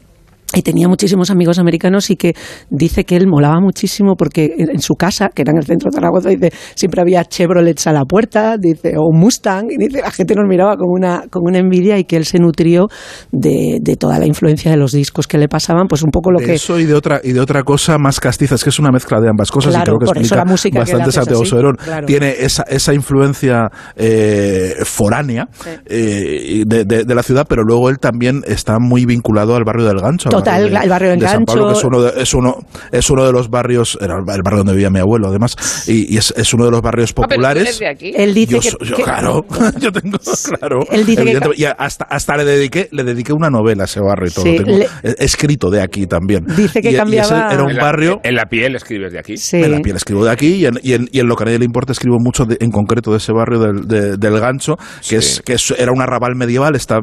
y 0.54 0.62
tenía 0.62 0.88
muchísimos 0.88 1.30
amigos 1.30 1.58
americanos 1.58 2.10
y 2.10 2.16
que 2.16 2.34
dice 2.70 3.04
que 3.04 3.16
él 3.16 3.26
molaba 3.26 3.60
muchísimo 3.60 4.16
porque 4.16 4.54
en 4.58 4.80
su 4.80 4.94
casa, 4.94 5.30
que 5.34 5.42
era 5.42 5.52
en 5.52 5.58
el 5.58 5.64
centro 5.64 5.90
de 5.90 5.94
Zaragoza, 5.94 6.28
dice, 6.28 6.52
siempre 6.74 7.00
había 7.00 7.24
Chevrolets 7.24 7.86
a 7.86 7.92
la 7.92 8.04
puerta, 8.04 8.56
dice, 8.58 8.94
o 8.98 9.12
Mustang, 9.12 9.70
y 9.70 9.76
dice, 9.78 10.00
la 10.02 10.10
gente 10.10 10.34
nos 10.34 10.46
miraba 10.48 10.76
con 10.76 10.88
una, 10.90 11.24
con 11.30 11.42
una 11.46 11.58
envidia 11.58 11.98
y 11.98 12.04
que 12.04 12.16
él 12.16 12.24
se 12.24 12.38
nutrió 12.38 12.88
de, 13.30 13.78
de 13.80 13.96
toda 13.96 14.18
la 14.18 14.26
influencia 14.26 14.70
de 14.70 14.76
los 14.76 14.92
discos 14.92 15.26
que 15.26 15.38
le 15.38 15.48
pasaban, 15.48 15.86
pues 15.88 16.02
un 16.02 16.10
poco 16.10 16.30
lo 16.30 16.38
que... 16.38 16.54
Eso 16.54 16.78
y 16.78 16.84
de 16.84 16.94
otra, 16.94 17.20
y 17.22 17.32
de 17.32 17.40
otra 17.40 17.62
cosa 17.62 17.96
más 17.98 18.20
castiza, 18.20 18.56
es 18.56 18.64
que 18.64 18.70
es 18.70 18.78
una 18.78 18.90
mezcla 18.90 19.20
de 19.20 19.28
ambas 19.28 19.50
cosas 19.50 19.74
y 19.74 19.80
creo 19.80 19.98
que 19.98 20.04
explica 20.04 20.36
la 20.36 20.44
música 20.44 20.80
bastante 20.80 21.12
Santiago 21.12 21.44
Soberón. 21.44 21.76
Tiene 22.06 22.34
esa, 22.38 22.64
esa 22.64 22.92
influencia 22.92 23.70
eh, 23.96 24.74
foránea 24.84 25.48
eh, 25.86 26.64
de, 26.66 26.84
de, 26.84 27.14
la 27.14 27.22
ciudad, 27.22 27.46
pero 27.48 27.62
luego 27.62 27.88
él 27.88 27.98
también 27.98 28.42
está 28.46 28.78
muy 28.78 29.06
vinculado 29.06 29.56
al 29.56 29.64
barrio 29.64 29.86
del 29.86 29.98
Gancho 29.98 30.28
el, 30.38 30.88
barrio 30.88 31.08
de 31.10 31.14
Engancho. 31.14 31.70
es 31.70 31.84
uno 31.84 32.02
de, 32.02 32.22
es 32.22 32.34
uno, 32.34 32.56
es 32.90 33.10
uno 33.10 33.24
de 33.24 33.32
los 33.32 33.50
barrios, 33.50 33.98
era 34.00 34.16
el 34.16 34.24
barrio 34.24 34.58
donde 34.58 34.72
vivía 34.72 34.90
mi 34.90 35.00
abuelo, 35.00 35.28
además, 35.28 35.56
y, 35.86 36.16
es, 36.16 36.32
es, 36.36 36.52
uno 36.54 36.64
de 36.64 36.70
los 36.70 36.80
barrios 36.80 37.10
ah, 37.10 37.22
populares. 37.22 37.80
Él 37.80 38.34
dice 38.34 38.60
que, 38.60 39.02
claro, 39.02 39.44
yo 39.80 39.92
tengo, 39.92 40.18
claro. 40.18 40.80
Él 40.90 41.06
dice 41.06 41.24
que, 41.24 41.40
y 41.56 41.64
hasta, 41.64 42.04
hasta 42.04 42.36
le 42.36 42.44
dediqué, 42.44 42.88
le 42.92 43.04
dediqué 43.04 43.32
una 43.32 43.50
novela 43.50 43.84
a 43.84 43.86
ese 43.86 44.00
barrio 44.00 44.28
y 44.28 44.32
todo. 44.32 44.44
tengo 44.44 44.84
escrito 45.18 45.70
de 45.70 45.80
aquí 45.80 46.06
también. 46.06 46.44
Dice 46.56 46.80
que 46.80 46.94
cambiaba. 46.94 47.52
era 47.52 47.64
un 47.64 47.76
barrio. 47.76 48.20
En 48.22 48.34
la, 48.34 48.46
piel 48.46 48.76
escribes 48.76 49.12
de 49.12 49.18
aquí. 49.18 49.34
En 49.52 49.72
la 49.72 49.80
piel 49.80 49.96
escribo 49.96 50.24
de 50.24 50.30
aquí 50.30 50.54
y 50.54 50.66
en, 50.66 50.78
y 50.82 50.92
en, 50.94 51.08
y 51.10 51.20
en 51.20 51.26
lo 51.26 51.36
que 51.36 51.44
a 51.44 51.46
nadie 51.46 51.58
le 51.58 51.64
importa 51.64 51.92
escribo 51.92 52.18
mucho 52.18 52.46
en 52.48 52.70
concreto 52.70 53.12
de 53.12 53.18
ese 53.18 53.32
barrio 53.32 53.60
del, 53.60 54.18
del 54.18 54.40
Gancho, 54.40 54.76
que 55.08 55.16
es 55.16 55.42
que 55.44 55.56
era 55.78 55.92
un 55.92 56.00
arrabal 56.00 56.34
medieval, 56.36 56.74
está 56.76 57.00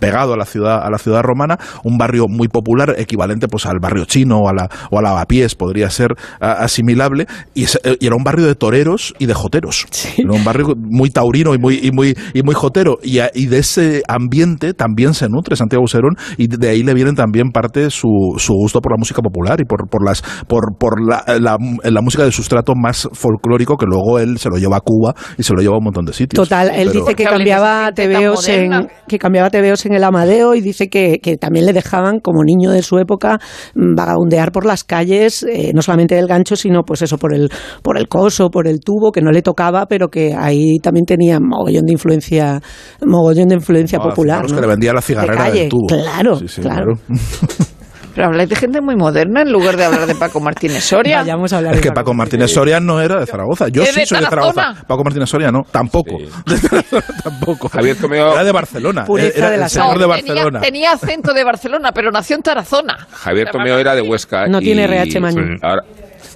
pegado 0.00 0.34
a 0.34 0.36
la 0.36 0.44
ciudad 0.44 0.84
a 0.84 0.90
la 0.90 0.98
ciudad 0.98 1.22
romana, 1.22 1.58
un 1.84 1.98
barrio 1.98 2.26
muy 2.38 2.48
popular, 2.48 2.94
equivalente 2.96 3.48
pues 3.48 3.66
al 3.66 3.78
barrio 3.80 4.04
chino 4.06 4.38
o 4.38 4.48
a 4.48 4.54
la, 4.54 4.70
o 4.90 4.98
a 4.98 5.02
lavapiés, 5.02 5.54
podría 5.54 5.90
ser 5.90 6.14
asimilable, 6.40 7.26
y, 7.54 7.64
eh, 7.64 7.98
y, 8.00 8.06
era 8.06 8.16
un 8.16 8.24
barrio 8.24 8.46
de 8.46 8.54
toreros 8.54 9.14
y 9.18 9.26
de 9.26 9.34
joteros. 9.34 9.86
Era 10.16 10.32
un 10.32 10.44
barrio 10.44 10.74
muy 10.76 11.10
taurino 11.10 11.54
y 11.54 11.58
muy, 11.58 11.80
y 11.82 11.90
muy, 11.90 12.16
y 12.32 12.42
muy 12.42 12.54
jotero, 12.54 12.98
y, 13.02 13.18
y 13.34 13.46
de 13.46 13.58
ese 13.58 14.02
ambiente 14.08 14.72
también 14.72 15.12
se 15.14 15.28
nutre 15.28 15.56
Santiago 15.56 15.86
Serón, 15.86 16.16
y 16.36 16.46
de 16.46 16.68
ahí 16.70 16.82
le 16.82 16.94
vienen 16.94 17.14
también 17.14 17.50
parte 17.50 17.90
su, 17.90 18.08
su 18.38 18.54
gusto 18.54 18.80
por 18.80 18.92
la 18.92 18.98
música 18.98 19.20
popular 19.20 19.60
y 19.60 19.64
por, 19.64 19.88
por, 19.88 20.04
las, 20.04 20.22
por, 20.46 20.76
por 20.78 21.04
la, 21.04 21.24
la, 21.38 22.00
música 22.00 22.24
de 22.24 22.32
sustrato 22.32 22.74
más 22.74 23.08
folclórico 23.12 23.76
que 23.76 23.86
luego 23.86 24.18
él 24.18 24.38
se 24.38 24.48
lo 24.48 24.56
lleva 24.56 24.76
a 24.76 24.80
Cuba 24.80 25.14
y 25.36 25.42
se 25.42 25.52
lo 25.52 25.60
lleva 25.60 25.74
a 25.74 25.78
un 25.78 25.84
montón 25.84 26.04
de 26.04 26.12
sitios. 26.12 26.48
Total, 26.48 26.70
él 26.74 26.92
dice 26.92 27.14
que 27.14 27.24
cambiaba 27.24 27.92
tebeos 27.92 28.48
en, 28.48 28.88
que 29.08 29.18
cambiaba 29.18 29.50
tebeos 29.50 29.84
en 29.86 29.94
el 29.94 30.04
Amadeo 30.04 30.54
y 30.54 30.60
dice 30.60 30.88
que, 30.88 31.18
que 31.20 31.36
también 31.36 31.66
le 31.66 31.72
dejaban 31.72 32.20
como 32.28 32.44
niño 32.44 32.70
de 32.70 32.82
su 32.82 32.98
época 32.98 33.38
mm, 33.74 33.94
vagabundear 33.94 34.52
por 34.52 34.66
las 34.66 34.84
calles, 34.84 35.42
eh, 35.42 35.72
no 35.74 35.82
solamente 35.82 36.14
del 36.14 36.26
gancho, 36.26 36.56
sino 36.56 36.82
pues 36.82 37.02
eso, 37.02 37.18
por 37.18 37.34
el, 37.34 37.50
por 37.82 37.98
el 37.98 38.08
coso, 38.08 38.50
por 38.50 38.68
el 38.68 38.80
tubo, 38.80 39.10
que 39.12 39.20
no 39.20 39.30
le 39.30 39.42
tocaba, 39.42 39.86
pero 39.86 40.08
que 40.08 40.34
ahí 40.34 40.78
también 40.78 41.06
tenía 41.06 41.38
mogollón 41.40 41.86
de 41.86 41.92
influencia, 41.92 42.60
mogollón 43.04 43.48
de 43.48 43.54
influencia 43.56 43.98
popular. 43.98 44.46
que 44.46 44.60
le 44.60 44.66
vendía 44.66 44.92
la 44.92 45.02
cigarrera 45.02 45.50
del 45.50 45.68
tubo. 45.68 45.86
Claro, 45.86 46.38
claro. 46.60 46.94
Pero 48.18 48.30
habláis 48.30 48.48
de 48.48 48.56
gente 48.56 48.80
muy 48.80 48.96
moderna 48.96 49.42
en 49.42 49.52
lugar 49.52 49.76
de 49.76 49.84
hablar 49.84 50.04
de 50.04 50.16
Paco 50.16 50.40
Martínez 50.40 50.82
Soria. 50.82 51.18
Vayamos 51.20 51.52
a 51.52 51.58
hablar 51.58 51.76
es 51.76 51.80
que 51.80 51.92
Paco 51.92 52.14
Martínez 52.14 52.50
Soria 52.50 52.80
no 52.80 53.00
era 53.00 53.20
de 53.20 53.26
Zaragoza. 53.26 53.68
Yo 53.68 53.84
sí 53.84 54.04
soy 54.06 54.18
de 54.18 54.26
Zaragoza. 54.26 54.74
Paco 54.88 55.04
Martínez 55.04 55.28
Soria 55.28 55.52
no, 55.52 55.62
tampoco. 55.70 56.16
tampoco. 57.22 57.68
Javier. 57.72 57.96
Era 58.10 58.42
de 58.42 58.50
Barcelona. 58.50 59.06
Era, 59.36 59.54
el 59.54 59.70
señor 59.70 60.00
de 60.00 60.06
Barcelona. 60.06 60.60
Tenía, 60.60 60.90
acento 60.94 61.32
de 61.32 61.44
Barcelona, 61.44 61.92
pero 61.92 62.10
nació 62.10 62.34
en 62.34 62.42
Tarazona. 62.42 63.06
Javier 63.12 63.50
Tomeo 63.52 63.78
era 63.78 63.94
de 63.94 64.02
Huesca. 64.02 64.48
No 64.48 64.58
tiene 64.58 64.82
RH 64.82 65.20
Mañón. 65.20 65.60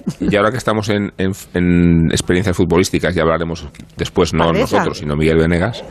Y 0.19 0.35
ahora 0.35 0.51
que 0.51 0.57
estamos 0.57 0.89
en, 0.89 1.11
experiencias 2.11 2.55
futbolísticas, 2.55 3.13
ya 3.13 3.21
hablaremos 3.23 3.67
después, 3.97 4.33
no 4.33 4.51
nosotros, 4.51 4.97
sino 4.97 5.15
Miguel 5.15 5.37
Venegas, 5.37 5.83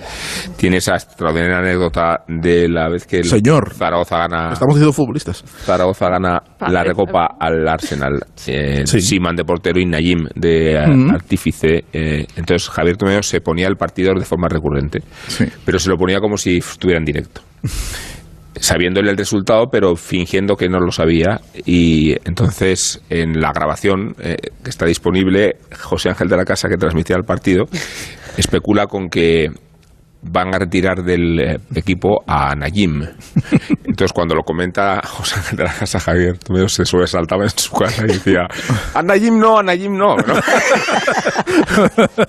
tiene 0.57 0.79
esa 0.79 0.95
extraordinaria 0.95 1.59
anécdota 1.59 2.25
de 2.27 2.69
la 2.69 2.89
vez 2.89 3.07
que 3.07 3.19
el 3.19 3.25
Señor, 3.25 3.73
Zaragoza 3.75 4.19
gana. 4.19 4.53
Estamos 4.53 4.75
diciendo 4.75 4.93
futbolistas. 4.93 5.45
Zaragoza 5.65 6.09
gana 6.09 6.43
la 6.61 6.85
recopa 6.85 7.37
al 7.39 7.67
Arsenal. 7.69 8.21
Eh, 8.47 8.87
Siman 8.87 9.37
de 9.37 9.45
portero 9.45 9.81
y 9.81 9.87
Nayim 9.87 10.27
de 10.35 10.79
artífice. 10.79 11.85
Eh, 11.93 12.27
entonces 12.37 12.69
Javier 12.69 12.97
Tomeo 12.97 13.23
se 13.23 13.41
ponía 13.41 13.69
el 13.69 13.77
partidor 13.77 14.19
de 14.19 14.25
forma 14.25 14.49
recurrente, 14.49 15.01
pero 15.65 15.79
se 15.79 15.91
lo 15.91 15.97
ponía 15.97 16.19
como 16.19 16.37
si 16.37 16.59
estuviera 16.59 16.99
en 16.99 17.05
directo 17.05 17.43
sabiéndole 18.61 19.11
el 19.11 19.17
resultado, 19.17 19.67
pero 19.71 19.97
fingiendo 19.97 20.57
que 20.57 20.69
no 20.69 20.79
lo 20.79 20.91
sabía. 20.93 21.41
Y 21.65 22.13
entonces, 22.25 23.03
en 23.11 23.41
la 23.41 23.53
grabación 23.53 24.15
eh, 24.21 24.37
que 24.63 24.71
está 24.71 24.87
disponible, 24.87 25.57
José 25.81 26.11
Ángel 26.11 26.29
de 26.29 26.37
la 26.37 26.45
Casa, 26.45 26.69
que 26.69 26.77
transmitía 26.77 27.17
el 27.17 27.25
partido, 27.25 27.65
especula 28.37 28.87
con 28.87 29.09
que 29.09 29.49
van 30.23 30.55
a 30.55 30.59
retirar 30.59 31.03
del 31.03 31.41
eh, 31.41 31.59
equipo 31.75 32.23
a 32.27 32.55
Nayim. 32.55 33.03
Entonces, 33.85 34.13
cuando 34.13 34.35
lo 34.35 34.43
comenta 34.43 35.03
José 35.05 35.37
Ángel 35.37 35.59
de 35.59 35.65
la 35.65 35.73
Casa 35.75 35.99
Javier, 36.01 36.39
medio 36.49 36.69
se 36.69 36.85
sobresaltaba 36.85 37.43
en 37.45 37.51
su 37.51 37.73
casa 37.73 38.05
y 38.05 38.13
decía: 38.13 38.47
A 38.95 39.03
Nayim 39.03 39.39
no, 39.39 39.59
a 39.59 39.63
Nayim 39.63 39.97
no. 39.97 40.17
¿no? 40.17 40.25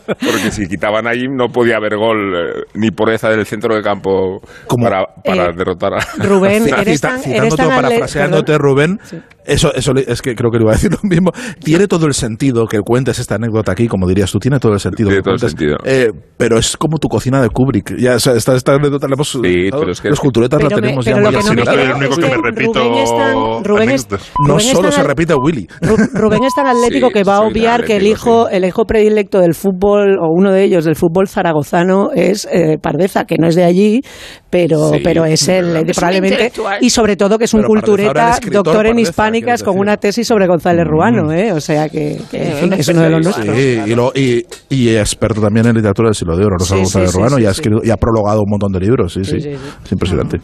Porque 0.07 0.51
si 0.51 0.67
quitaban 0.67 1.07
a 1.07 1.11
Nayim 1.11 1.35
no 1.35 1.47
podía 1.49 1.77
haber 1.77 1.95
gol 1.95 2.33
eh, 2.35 2.63
ni 2.73 2.91
por 2.91 3.11
esa 3.11 3.29
del 3.29 3.45
centro 3.45 3.75
del 3.75 3.83
campo 3.83 4.41
para, 4.67 5.05
para 5.23 5.43
Eh, 5.49 5.53
derrotar 5.55 5.93
a. 5.93 5.99
Rubén, 6.23 6.67
eres 6.77 7.01
tan, 7.01 7.21
tan 7.21 7.69
parafraseándote, 7.69 8.57
Rubén, 8.57 8.99
eso, 9.45 9.73
eso 9.73 9.93
le- 9.93 10.05
es 10.07 10.21
que 10.21 10.35
creo 10.35 10.51
que 10.51 10.57
le 10.57 10.63
iba 10.63 10.71
a 10.71 10.75
decir 10.75 10.91
lo 10.91 10.99
mismo. 11.09 11.31
Tiene 11.63 11.87
todo 11.87 12.05
el 12.07 12.13
sentido 12.13 12.65
que 12.67 12.79
cuentes 12.81 13.19
esta 13.19 13.35
anécdota 13.35 13.71
aquí, 13.71 13.87
como 13.87 14.07
dirías 14.07 14.31
tú, 14.31 14.39
tiene 14.39 14.59
todo 14.59 14.73
el 14.73 14.79
sentido. 14.79 15.09
Tiene 15.09 15.21
que 15.21 15.23
todo 15.23 15.35
el 15.35 15.39
cuentes, 15.39 15.59
sentido. 15.59 15.77
eh, 15.85 16.11
pero 16.37 16.57
es 16.57 16.77
como 16.77 16.97
tu 16.97 17.07
cocina 17.07 17.41
de 17.41 17.49
Kubrick. 17.49 17.97
Ya, 17.97 18.15
o 18.15 18.19
sea, 18.19 18.33
esta, 18.33 18.55
esta 18.55 18.73
anécdota 18.75 19.07
la 19.07 19.13
hemos. 19.15 19.29
Sí, 19.29 19.39
pero 19.71 19.91
es 19.91 20.01
que- 20.01 20.09
los 20.09 20.19
culturetas 20.19 20.61
la 20.61 20.69
me- 20.69 20.75
tenemos 20.75 21.05
pero 21.05 21.17
ya 21.17 21.21
lo 21.21 21.27
muy 21.27 21.31
que 21.31 21.37
no 21.37 21.65
soy 21.65 21.81
el 21.83 21.93
único 21.93 22.13
es 22.13 22.19
que 22.19 22.35
me 22.35 22.41
repito 22.43 22.73
Rubén 22.79 22.93
es 23.03 23.09
tan- 23.11 23.63
Rubén 23.63 23.89
es- 23.91 24.01
anécdotas. 24.05 24.31
No 24.39 24.47
Rubén 24.53 24.59
es 24.59 24.71
solo 24.71 24.81
tan 24.83 24.91
se 24.91 25.01
al- 25.01 25.07
repite 25.07 25.33
Willy. 25.35 25.67
Ru- 25.81 26.09
Rubén 26.13 26.43
es 26.43 26.53
tan 26.55 26.67
atlético 26.67 27.07
Sí, 27.07 27.13
que 27.13 27.23
va 27.23 27.35
a 27.37 27.41
obviar 27.41 27.83
que 27.83 27.97
el 27.97 28.07
hijo, 28.07 28.47
sí. 28.49 28.55
el 28.55 28.65
hijo 28.65 28.85
predilecto 28.85 29.39
del 29.39 29.53
fútbol, 29.53 30.17
o 30.19 30.27
uno 30.31 30.51
de 30.51 30.63
ellos 30.63 30.85
del 30.85 30.95
fútbol 30.95 31.27
zaragozano, 31.27 32.09
es 32.13 32.47
eh, 32.51 32.77
Pardeza, 32.81 33.25
que 33.25 33.35
no 33.39 33.47
es 33.47 33.55
de 33.55 33.63
allí, 33.63 34.01
pero, 34.49 34.91
Sí, 34.93 34.99
pero 35.03 35.25
es 35.25 35.47
el, 35.47 35.65
un 35.77 35.85
probablemente, 35.85 36.51
y 36.81 36.89
sobre 36.89 37.15
todo 37.15 37.37
que 37.37 37.45
es 37.45 37.53
un 37.53 37.63
cultureta, 37.63 38.37
doctor 38.51 38.85
en 38.85 38.93
Pardeza, 38.93 39.11
quieres 39.41 39.63
con 39.63 39.77
una 39.77 39.97
tesis 39.97 40.27
sobre 40.27 40.47
González 40.47 40.85
Ruano, 40.85 41.31
¿eh? 41.31 41.51
o 41.51 41.59
sea 41.61 41.89
que, 41.89 42.19
que, 42.29 42.65
es 42.77 42.87
uno 42.89 43.01
de 43.01 43.09
los 43.09 43.23
nuestros. 43.23 43.55
Sí, 43.55 43.79
y, 43.85 43.95
lo- 43.95 44.11
y, 44.15 44.45
y 44.69 44.95
experto 44.95 45.41
también 45.41 45.65
en 45.67 45.75
literatura 45.75 46.07
del 46.09 46.15
siglo 46.15 46.35
de 46.37 46.45
oro, 46.45 46.55
no 46.59 46.65
Sí, 46.65 46.75
González 46.75 47.11
sí, 47.11 47.17
Ruano, 47.17 47.35
sí, 47.37 47.43
y, 47.43 47.45
ha 47.45 47.53
sí. 47.53 47.61
escrito- 47.61 47.81
y 47.83 47.89
ha 47.89 47.97
prologado 47.97 48.39
un 48.41 48.49
montón 48.49 48.71
de 48.71 48.79
libros, 48.79 49.13
sí, 49.13 49.23
sí. 49.23 49.39
Sí, 49.39 49.41
sí, 49.41 49.55
sí. 49.55 49.69
Es 49.85 49.91
impresionante. 49.91 50.39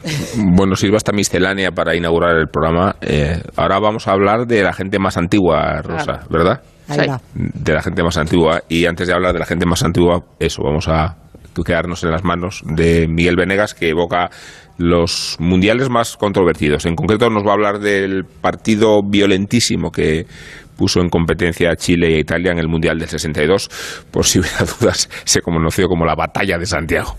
Bueno, 0.56 0.76
sirva 0.76 0.98
esta 0.98 1.12
miscelánea 1.12 1.72
para 1.72 1.96
inaugurar 1.96 2.36
el 2.38 2.48
programa. 2.48 2.96
Eh, 3.02 3.42
ahora 3.56 3.80
vamos 3.80 4.08
a 4.08 4.12
hablar 4.14 4.46
de 4.48 4.64
la 4.64 4.74
gente 4.74 5.00
más 5.00 5.18
antigua, 5.18 5.82
Rosa, 5.84 6.22
¿verdad? 6.30 6.62
Ahí 6.88 7.08
va. 7.08 7.22
De 7.34 7.74
la 7.74 7.82
gente 7.82 8.02
más 8.04 8.18
antigua. 8.18 8.62
Y 8.68 8.86
antes 8.86 9.08
de 9.08 9.14
hablar 9.14 9.34
de 9.34 9.40
la 9.40 9.46
gente 9.46 9.66
más 9.66 9.84
antigua, 9.84 10.24
eso, 10.40 10.64
vamos 10.64 10.88
a 10.88 11.16
quedarnos 11.66 12.04
en 12.06 12.12
las 12.12 12.24
manos 12.24 12.62
de 12.66 13.06
Miguel 13.10 13.36
Venegas, 13.36 13.74
que 13.74 13.90
evoca 13.90 14.30
los 14.80 15.36
mundiales 15.40 15.90
más 15.90 16.16
controvertidos. 16.16 16.86
En 16.86 16.96
concreto 16.96 17.30
nos 17.30 17.46
va 17.46 17.52
a 17.52 17.54
hablar 17.54 17.80
del 17.80 18.24
partido 18.24 19.02
violentísimo 19.04 19.92
que 19.92 20.26
puso 20.78 21.02
en 21.02 21.10
competencia 21.10 21.70
a 21.70 21.76
Chile 21.76 22.10
y 22.10 22.14
a 22.16 22.20
Italia 22.20 22.54
en 22.54 22.60
el 22.60 22.70
Mundial 22.70 22.98
del 22.98 23.10
62. 23.10 24.06
Por 24.10 24.26
si 24.26 24.40
hubiera 24.40 24.60
dudas, 24.80 25.10
se 25.26 25.42
conoció 25.42 25.88
como 25.88 26.06
la 26.06 26.16
Batalla 26.16 26.58
de 26.58 26.66
Santiago. 26.66 27.16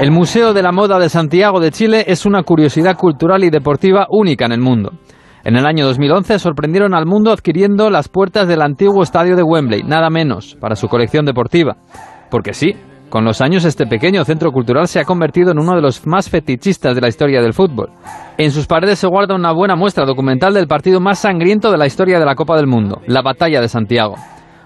El 0.00 0.10
Museo 0.10 0.52
de 0.52 0.62
la 0.62 0.72
Moda 0.72 0.98
de 0.98 1.08
Santiago 1.08 1.60
de 1.60 1.70
Chile 1.70 2.04
es 2.08 2.26
una 2.26 2.42
curiosidad 2.42 2.96
cultural 2.96 3.44
y 3.44 3.50
deportiva 3.50 4.08
única 4.10 4.46
en 4.46 4.52
el 4.52 4.60
mundo. 4.60 4.90
En 5.44 5.54
el 5.54 5.64
año 5.64 5.86
2011 5.86 6.40
sorprendieron 6.40 6.94
al 6.94 7.06
mundo 7.06 7.30
adquiriendo 7.30 7.90
las 7.90 8.08
puertas 8.08 8.48
del 8.48 8.62
antiguo 8.62 9.04
estadio 9.04 9.36
de 9.36 9.44
Wembley, 9.44 9.82
nada 9.84 10.10
menos, 10.10 10.56
para 10.60 10.74
su 10.74 10.88
colección 10.88 11.24
deportiva. 11.24 11.76
Porque 12.32 12.54
sí, 12.54 12.74
con 13.10 13.26
los 13.26 13.42
años 13.42 13.66
este 13.66 13.86
pequeño 13.86 14.24
centro 14.24 14.52
cultural 14.52 14.88
se 14.88 14.98
ha 14.98 15.04
convertido 15.04 15.50
en 15.50 15.58
uno 15.58 15.76
de 15.76 15.82
los 15.82 16.06
más 16.06 16.30
fetichistas 16.30 16.94
de 16.94 17.02
la 17.02 17.08
historia 17.08 17.42
del 17.42 17.52
fútbol. 17.52 17.90
En 18.38 18.50
sus 18.50 18.66
paredes 18.66 19.00
se 19.00 19.06
guarda 19.06 19.34
una 19.34 19.52
buena 19.52 19.76
muestra 19.76 20.06
documental 20.06 20.54
del 20.54 20.66
partido 20.66 20.98
más 20.98 21.18
sangriento 21.18 21.70
de 21.70 21.76
la 21.76 21.84
historia 21.84 22.18
de 22.18 22.24
la 22.24 22.34
Copa 22.34 22.56
del 22.56 22.66
Mundo, 22.66 23.02
la 23.06 23.20
Batalla 23.20 23.60
de 23.60 23.68
Santiago. 23.68 24.14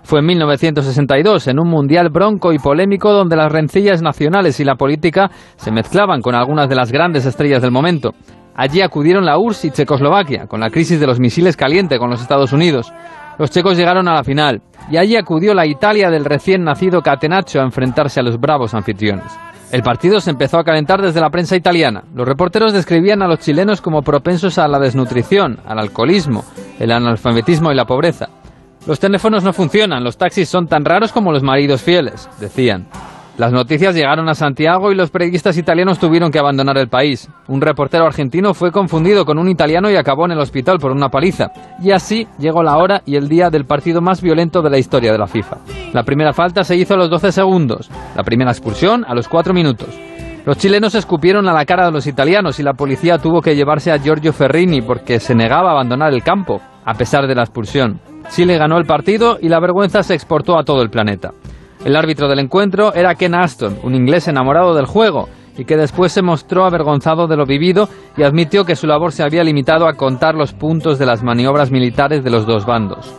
Fue 0.05 0.21
en 0.21 0.27
1962, 0.27 1.49
en 1.49 1.59
un 1.59 1.69
mundial 1.69 2.09
bronco 2.09 2.53
y 2.53 2.61
polémico 2.61 3.13
donde 3.13 3.35
las 3.35 3.51
rencillas 3.51 4.01
nacionales 4.01 4.61
y 4.61 4.65
la 4.65 4.77
política 4.77 5.29
se 5.57 5.73
mezclaban 5.73 6.23
con 6.23 6.37
algunas 6.37 6.69
de 6.69 6.77
las 6.77 6.93
grandes 6.93 7.27
estrellas 7.27 7.63
del 7.63 7.73
momento. 7.73 8.13
Allí 8.55 8.81
acudieron 8.81 9.27
la 9.27 9.39
URSS 9.39 9.65
y 9.65 9.71
Checoslovaquia, 9.73 10.47
con 10.47 10.61
la 10.61 10.71
crisis 10.71 11.01
de 11.01 11.09
los 11.09 11.19
misiles 11.19 11.57
caliente 11.57 11.99
con 11.99 12.11
los 12.11 12.23
Estados 12.23 12.53
Unidos. 12.53 12.93
Los 13.39 13.51
checos 13.51 13.77
llegaron 13.77 14.09
a 14.09 14.15
la 14.15 14.25
final, 14.25 14.63
y 14.91 14.97
allí 14.97 15.17
acudió 15.17 15.55
la 15.55 15.67
Italia 15.67 16.11
del 16.11 16.25
recién 16.25 16.65
nacido 16.65 17.03
Catenaccio 17.03 17.61
a 17.61 17.65
enfrentarse 17.65 18.21
a 18.21 18.23
los 18.23 18.41
bravos 18.41 18.73
anfitriones. 18.75 19.27
El 19.73 19.83
partido 19.83 20.21
se 20.21 20.31
empezó 20.31 20.59
a 20.59 20.65
calentar 20.65 21.03
desde 21.03 21.21
la 21.21 21.31
prensa 21.31 21.57
italiana. 21.57 22.05
Los 22.15 22.27
reporteros 22.27 22.73
describían 22.73 23.21
a 23.23 23.27
los 23.27 23.41
chilenos 23.41 23.81
como 23.81 24.03
propensos 24.03 24.59
a 24.59 24.69
la 24.69 24.79
desnutrición, 24.79 25.59
al 25.67 25.81
alcoholismo, 25.81 26.45
el 26.79 26.93
analfabetismo 26.93 27.73
y 27.73 27.75
la 27.75 27.85
pobreza. 27.85 28.29
Los 28.87 29.01
teléfonos 29.01 29.43
no 29.43 29.53
funcionan, 29.53 30.05
los 30.05 30.17
taxis 30.17 30.49
son 30.49 30.69
tan 30.69 30.85
raros 30.85 31.11
como 31.11 31.33
los 31.33 31.43
maridos 31.43 31.83
fieles, 31.83 32.31
decían. 32.39 32.87
Las 33.39 33.53
noticias 33.53 33.95
llegaron 33.95 34.31
a 34.31 34.35
Santiago 34.35 34.91
y 34.91 34.95
los 34.95 35.11
periodistas 35.11 35.59
italianos 35.59 35.99
tuvieron 35.99 36.31
que 36.31 36.39
abandonar 36.39 36.79
el 36.79 36.89
país. 36.89 37.29
Un 37.49 37.61
reportero 37.61 38.07
argentino 38.07 38.55
fue 38.55 38.73
confundido 38.73 39.27
con 39.27 39.39
un 39.39 39.51
italiano 39.51 39.91
y 39.91 39.97
acabó 39.97 40.25
en 40.25 40.33
el 40.33 40.39
hospital 40.39 40.79
por 40.79 40.91
una 40.91 41.11
paliza. 41.11 41.49
Y 41.83 41.91
así 41.91 42.27
llegó 42.39 42.63
la 42.63 42.79
hora 42.79 43.03
y 43.05 43.17
el 43.17 43.29
día 43.29 43.51
del 43.51 43.67
partido 43.67 44.01
más 44.01 44.23
violento 44.23 44.63
de 44.63 44.71
la 44.71 44.79
historia 44.79 45.13
de 45.13 45.19
la 45.19 45.27
FIFA. 45.27 45.59
La 45.93 46.03
primera 46.03 46.33
falta 46.33 46.65
se 46.65 46.77
hizo 46.77 46.95
a 46.95 46.97
los 46.97 47.11
12 47.11 47.31
segundos, 47.31 47.91
la 48.17 48.23
primera 48.23 48.51
expulsión 48.51 49.05
a 49.07 49.15
los 49.15 49.29
4 49.29 49.53
minutos. 49.53 49.89
Los 50.47 50.57
chilenos 50.57 50.95
escupieron 50.95 51.47
a 51.47 51.53
la 51.53 51.67
cara 51.67 51.85
de 51.85 51.93
los 51.93 52.07
italianos 52.07 52.59
y 52.59 52.63
la 52.63 52.73
policía 52.73 53.19
tuvo 53.19 53.43
que 53.43 53.55
llevarse 53.55 53.93
a 53.93 53.99
Giorgio 53.99 54.33
Ferrini 54.33 54.81
porque 54.81 55.21
se 55.21 55.35
negaba 55.35 55.69
a 55.69 55.73
abandonar 55.73 56.15
el 56.15 56.23
campo, 56.23 56.63
a 56.87 56.95
pesar 56.95 57.27
de 57.27 57.35
la 57.35 57.43
expulsión. 57.43 58.01
Chile 58.31 58.57
ganó 58.57 58.79
el 58.79 58.87
partido 58.87 59.37
y 59.43 59.51
la 59.51 59.61
vergüenza 59.61 60.03
se 60.03 60.15
exportó 60.15 60.59
a 60.59 60.65
todo 60.65 60.81
el 60.81 60.89
planeta. 60.89 61.33
El 61.87 61.95
árbitro 61.95 62.27
del 62.27 62.41
encuentro 62.41 62.93
era 62.95 63.15
Ken 63.15 63.37
Aston, 63.37 63.79
un 63.85 63.95
inglés 63.95 64.27
enamorado 64.27 64.75
del 64.75 64.87
juego 64.87 65.29
y 65.57 65.65
que 65.65 65.77
después 65.77 66.11
se 66.11 66.21
mostró 66.21 66.65
avergonzado 66.65 67.29
de 67.29 67.37
lo 67.37 67.47
vivido 67.47 67.89
y 68.17 68.25
admitió 68.25 68.65
que 68.65 68.75
su 68.75 68.89
labor 68.89 69.13
se 69.13 69.23
había 69.23 69.45
limitado 69.45 69.87
a 69.87 69.93
contar 69.93 70.35
los 70.35 70.53
puntos 70.53 70.99
de 70.99 71.07
las 71.07 71.23
maniobras 71.23 71.71
militares 71.71 72.25
de 72.25 72.31
los 72.31 72.45
dos 72.45 72.67
bandos. 72.67 73.15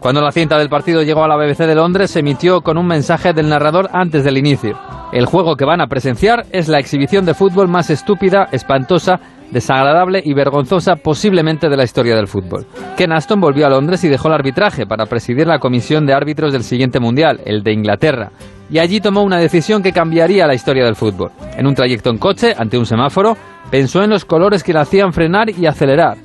Cuando 0.00 0.22
la 0.22 0.32
cinta 0.32 0.56
del 0.56 0.70
partido 0.70 1.02
llegó 1.02 1.22
a 1.22 1.28
la 1.28 1.36
BBC 1.36 1.66
de 1.66 1.74
Londres, 1.74 2.10
se 2.10 2.20
emitió 2.20 2.62
con 2.62 2.78
un 2.78 2.86
mensaje 2.86 3.34
del 3.34 3.50
narrador 3.50 3.90
antes 3.92 4.24
del 4.24 4.38
inicio. 4.38 4.78
El 5.12 5.26
juego 5.26 5.56
que 5.56 5.66
van 5.66 5.82
a 5.82 5.88
presenciar 5.88 6.46
es 6.50 6.66
la 6.66 6.78
exhibición 6.78 7.26
de 7.26 7.34
fútbol 7.34 7.68
más 7.68 7.90
estúpida, 7.90 8.48
espantosa, 8.52 9.20
desagradable 9.50 10.20
y 10.24 10.34
vergonzosa 10.34 10.96
posiblemente 10.96 11.68
de 11.68 11.76
la 11.76 11.84
historia 11.84 12.14
del 12.14 12.28
fútbol. 12.28 12.66
Ken 12.96 13.12
Aston 13.12 13.40
volvió 13.40 13.66
a 13.66 13.70
Londres 13.70 14.04
y 14.04 14.08
dejó 14.08 14.28
el 14.28 14.34
arbitraje 14.34 14.86
para 14.86 15.06
presidir 15.06 15.46
la 15.46 15.58
comisión 15.58 16.06
de 16.06 16.14
árbitros 16.14 16.52
del 16.52 16.64
siguiente 16.64 17.00
mundial, 17.00 17.40
el 17.44 17.62
de 17.62 17.72
Inglaterra, 17.72 18.30
y 18.70 18.78
allí 18.78 19.00
tomó 19.00 19.22
una 19.22 19.38
decisión 19.38 19.82
que 19.82 19.92
cambiaría 19.92 20.46
la 20.46 20.54
historia 20.54 20.84
del 20.84 20.96
fútbol. 20.96 21.30
En 21.56 21.66
un 21.66 21.74
trayecto 21.74 22.10
en 22.10 22.18
coche, 22.18 22.54
ante 22.56 22.78
un 22.78 22.86
semáforo, 22.86 23.36
pensó 23.70 24.02
en 24.02 24.10
los 24.10 24.24
colores 24.24 24.62
que 24.62 24.72
le 24.72 24.80
hacían 24.80 25.12
frenar 25.12 25.50
y 25.50 25.66
acelerar. 25.66 26.18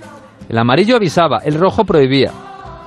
El 0.49 0.57
amarillo 0.57 0.97
avisaba, 0.97 1.39
el 1.45 1.55
rojo 1.55 1.85
prohibía. 1.85 2.31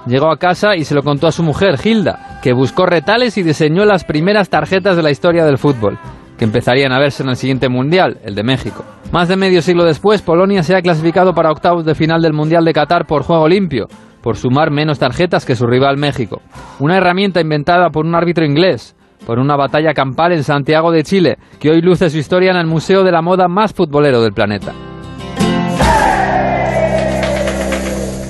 Llegó 0.06 0.30
a 0.30 0.36
casa 0.36 0.76
y 0.76 0.84
se 0.84 0.94
lo 0.94 1.02
contó 1.02 1.26
a 1.26 1.32
su 1.32 1.42
mujer, 1.42 1.76
Hilda, 1.82 2.38
que 2.42 2.52
buscó 2.52 2.86
retales 2.86 3.36
y 3.38 3.42
diseñó 3.42 3.84
las 3.84 4.04
primeras 4.04 4.48
tarjetas 4.48 4.96
de 4.96 5.02
la 5.02 5.10
historia 5.10 5.44
del 5.44 5.58
fútbol, 5.58 5.98
que 6.38 6.44
empezarían 6.44 6.92
a 6.92 6.98
verse 6.98 7.22
en 7.22 7.30
el 7.30 7.36
siguiente 7.36 7.68
Mundial, 7.68 8.18
el 8.24 8.34
de 8.34 8.42
México. 8.42 8.84
Más 9.12 9.28
de 9.28 9.36
medio 9.36 9.62
siglo 9.62 9.84
después, 9.84 10.22
Polonia 10.22 10.62
se 10.62 10.76
ha 10.76 10.82
clasificado 10.82 11.32
para 11.32 11.50
octavos 11.50 11.84
de 11.84 11.94
final 11.94 12.20
del 12.22 12.32
Mundial 12.32 12.64
de 12.64 12.72
Qatar 12.72 13.06
por 13.06 13.22
juego 13.22 13.48
limpio, 13.48 13.86
por 14.22 14.36
sumar 14.36 14.70
menos 14.70 14.98
tarjetas 14.98 15.46
que 15.46 15.56
su 15.56 15.66
rival 15.66 15.96
México. 15.96 16.42
Una 16.80 16.96
herramienta 16.96 17.40
inventada 17.40 17.90
por 17.90 18.04
un 18.04 18.14
árbitro 18.14 18.44
inglés, 18.44 18.96
por 19.24 19.38
una 19.38 19.56
batalla 19.56 19.94
campal 19.94 20.32
en 20.32 20.44
Santiago 20.44 20.90
de 20.90 21.04
Chile, 21.04 21.36
que 21.60 21.70
hoy 21.70 21.80
luce 21.80 22.10
su 22.10 22.18
historia 22.18 22.50
en 22.50 22.56
el 22.56 22.66
Museo 22.66 23.04
de 23.04 23.12
la 23.12 23.22
Moda 23.22 23.48
más 23.48 23.72
futbolero 23.72 24.20
del 24.20 24.32
planeta. 24.32 24.72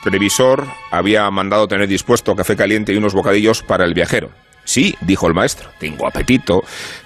Previsor 0.03 0.67
había 0.91 1.27
mandado 1.31 1.67
tener 1.67 1.87
dispuesto 1.87 2.35
café 2.35 2.55
caliente 2.55 2.93
y 2.93 2.97
unos 2.97 3.15
bocadillos 3.15 3.63
para 3.63 3.83
el 3.83 3.95
viajero. 3.95 4.29
Sí, 4.65 4.93
dijo 5.01 5.25
el 5.25 5.33
maestro, 5.33 5.71
tengo 5.79 6.05
apetito, 6.05 6.61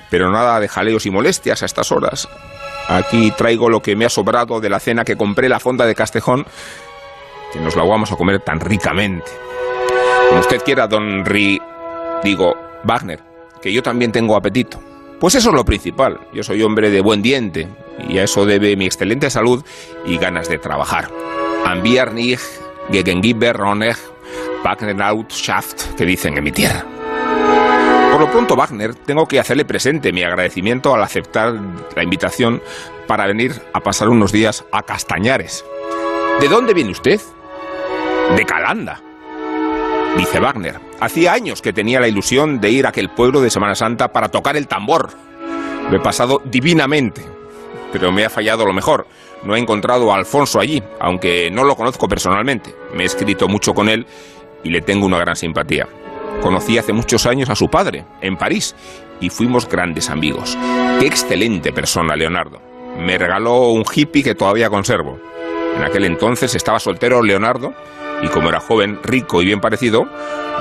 pero 0.10 0.30
nada 0.30 0.60
de 0.60 0.68
jaleos 0.68 1.06
y 1.06 1.10
molestias 1.10 1.64
a 1.64 1.66
estas 1.66 1.94
horas. 1.94 2.28
Aquí 2.90 3.32
traigo 3.32 3.70
lo 3.70 3.80
que 3.80 3.96
me 3.96 4.04
ha 4.04 4.10
sobrado 4.10 4.60
de 4.60 4.70
la 4.70 4.82
cena 4.82 5.06
que 5.06 5.16
compré 5.16 5.48
la 5.48 5.62
fonda 5.62 5.86
de 5.86 5.96
Castejón, 5.96 6.46
que 7.54 7.60
nos 7.62 7.78
la 7.78 7.86
vamos 7.86 8.12
a 8.12 8.18
comer 8.18 8.42
tan 8.42 8.60
ricamente. 8.60 9.32
Como 10.28 10.42
usted 10.42 10.62
quiera, 10.64 10.86
don 10.88 11.24
Ri... 11.24 11.62
digo, 12.26 12.56
Wagner, 12.84 13.22
que 13.62 13.72
yo 13.72 13.82
también 13.82 14.12
tengo 14.12 14.36
apetito. 14.36 14.93
Pues 15.24 15.36
eso 15.36 15.52
es 15.52 15.56
lo 15.56 15.64
principal. 15.64 16.20
Yo 16.34 16.44
soy 16.44 16.62
hombre 16.64 16.90
de 16.90 17.00
buen 17.00 17.22
diente 17.22 17.70
y 18.10 18.18
a 18.18 18.26
eso 18.26 18.46
debe 18.46 18.76
mi 18.76 18.86
excelente 18.86 19.30
salud 19.30 19.64
y 20.06 20.18
ganas 20.18 20.50
de 20.50 20.58
trabajar. 20.58 21.10
Ambiar 21.64 22.12
nicht 22.12 22.42
gegengiber 22.92 23.56
Roneg 23.56 23.96
Shaft, 25.30 25.96
que 25.96 26.06
dicen 26.06 26.38
en 26.38 26.44
mi 26.44 26.52
tierra. 26.52 26.84
Por 28.12 28.20
lo 28.20 28.30
pronto, 28.30 28.58
Wagner, 28.58 28.96
tengo 28.96 29.26
que 29.26 29.40
hacerle 29.40 29.64
presente 29.64 30.12
mi 30.12 30.24
agradecimiento 30.24 30.94
al 30.94 31.02
aceptar 31.02 31.58
la 31.96 32.04
invitación 32.04 32.62
para 33.08 33.26
venir 33.26 33.62
a 33.72 33.80
pasar 33.80 34.10
unos 34.10 34.34
días 34.34 34.66
a 34.74 34.84
Castañares. 34.84 35.64
¿De 36.42 36.50
dónde 36.50 36.74
viene 36.74 36.92
usted? 36.92 37.22
De 38.36 38.44
Calanda. 38.46 39.02
Dice 40.18 40.40
Wagner, 40.40 40.80
hacía 41.00 41.34
años 41.34 41.62
que 41.62 41.74
tenía 41.74 42.00
la 42.00 42.08
ilusión 42.08 42.60
de 42.62 42.70
ir 42.70 42.86
a 42.86 42.90
aquel 42.90 43.10
pueblo 43.10 43.42
de 43.42 43.50
Semana 43.50 43.74
Santa 43.74 44.14
para 44.14 44.30
tocar 44.30 44.56
el 44.56 44.68
tambor. 44.68 45.10
Lo 45.90 45.98
he 45.98 46.00
pasado 46.00 46.42
divinamente, 46.46 47.24
pero 47.92 48.12
me 48.12 48.24
ha 48.24 48.30
fallado 48.30 48.66
lo 48.66 48.74
mejor. 48.74 49.08
No 49.44 49.56
he 49.56 49.60
encontrado 49.60 50.14
a 50.14 50.16
Alfonso 50.16 50.60
allí, 50.60 50.82
aunque 51.00 51.50
no 51.52 51.64
lo 51.64 51.76
conozco 51.76 52.08
personalmente. 52.08 52.76
Me 52.94 53.04
he 53.04 53.06
escrito 53.08 53.48
mucho 53.48 53.74
con 53.74 53.90
él 53.90 54.06
y 54.64 54.70
le 54.70 54.82
tengo 54.82 55.06
una 55.08 55.18
gran 55.18 55.36
simpatía. 55.36 55.88
Conocí 56.42 56.78
hace 56.78 56.94
muchos 56.94 57.26
años 57.26 57.50
a 57.50 57.56
su 57.56 57.68
padre, 57.68 58.06
en 58.22 58.38
París, 58.38 58.76
y 59.20 59.30
fuimos 59.30 59.68
grandes 59.68 60.10
amigos. 60.10 60.58
Qué 61.00 61.08
excelente 61.08 61.74
persona, 61.74 62.16
Leonardo. 62.16 62.62
Me 63.00 63.18
regaló 63.18 63.70
un 63.70 63.84
hippie 63.92 64.24
que 64.24 64.36
todavía 64.36 64.70
conservo. 64.70 65.20
En 65.76 65.84
aquel 65.84 66.06
entonces 66.06 66.54
estaba 66.54 66.80
soltero 66.80 67.22
Leonardo, 67.24 67.74
y 68.24 68.30
como 68.30 68.50
era 68.50 68.60
joven, 68.60 69.00
rico 69.04 69.42
y 69.42 69.46
bien 69.46 69.60
parecido, 69.60 70.06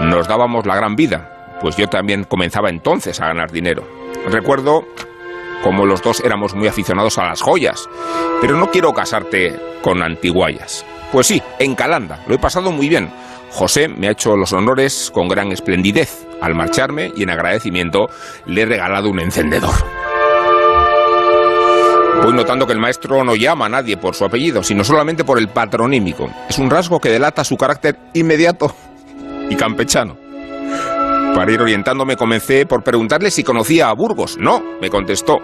nos 0.02 0.28
dábamos 0.28 0.66
la 0.66 0.76
gran 0.76 0.96
vida, 0.96 1.56
pues 1.60 1.76
yo 1.76 1.86
también 1.86 2.24
comenzaba 2.24 2.68
entonces 2.68 3.20
a 3.20 3.28
ganar 3.28 3.50
dinero. 3.50 3.84
Recuerdo 4.30 4.84
como 5.62 5.86
los 5.86 6.02
dos 6.02 6.20
éramos 6.20 6.54
muy 6.54 6.68
aficionados 6.68 7.18
a 7.18 7.24
las 7.24 7.40
joyas, 7.40 7.88
pero 8.40 8.56
no 8.56 8.70
quiero 8.70 8.92
casarte 8.92 9.58
con 9.82 10.02
antiguayas. 10.02 10.84
Pues 11.12 11.26
sí, 11.26 11.42
en 11.58 11.74
Calanda, 11.74 12.22
lo 12.26 12.34
he 12.34 12.38
pasado 12.38 12.72
muy 12.72 12.88
bien 12.88 13.10
José 13.52 13.86
me 13.86 14.08
ha 14.08 14.12
hecho 14.12 14.34
los 14.34 14.52
honores 14.52 15.10
con 15.12 15.28
gran 15.28 15.52
esplendidez. 15.52 16.26
Al 16.40 16.54
marcharme 16.54 17.12
y 17.14 17.22
en 17.22 17.30
agradecimiento 17.30 18.08
le 18.46 18.62
he 18.62 18.66
regalado 18.66 19.10
un 19.10 19.20
encendedor. 19.20 19.74
Voy 22.22 22.32
notando 22.32 22.66
que 22.66 22.72
el 22.72 22.78
maestro 22.78 23.24
no 23.24 23.34
llama 23.34 23.66
a 23.66 23.68
nadie 23.68 23.96
por 23.96 24.14
su 24.14 24.24
apellido, 24.24 24.62
sino 24.62 24.84
solamente 24.84 25.24
por 25.24 25.38
el 25.38 25.48
patronímico. 25.48 26.30
Es 26.48 26.58
un 26.58 26.70
rasgo 26.70 27.00
que 27.00 27.10
delata 27.10 27.44
su 27.44 27.56
carácter 27.56 27.98
inmediato 28.14 28.74
y 29.50 29.56
campechano. 29.56 30.16
Para 31.34 31.50
ir 31.50 31.60
orientándome 31.60 32.16
comencé 32.16 32.66
por 32.66 32.82
preguntarle 32.84 33.30
si 33.30 33.42
conocía 33.42 33.88
a 33.88 33.94
Burgos. 33.94 34.36
No, 34.38 34.62
me 34.80 34.90
contestó. 34.90 35.40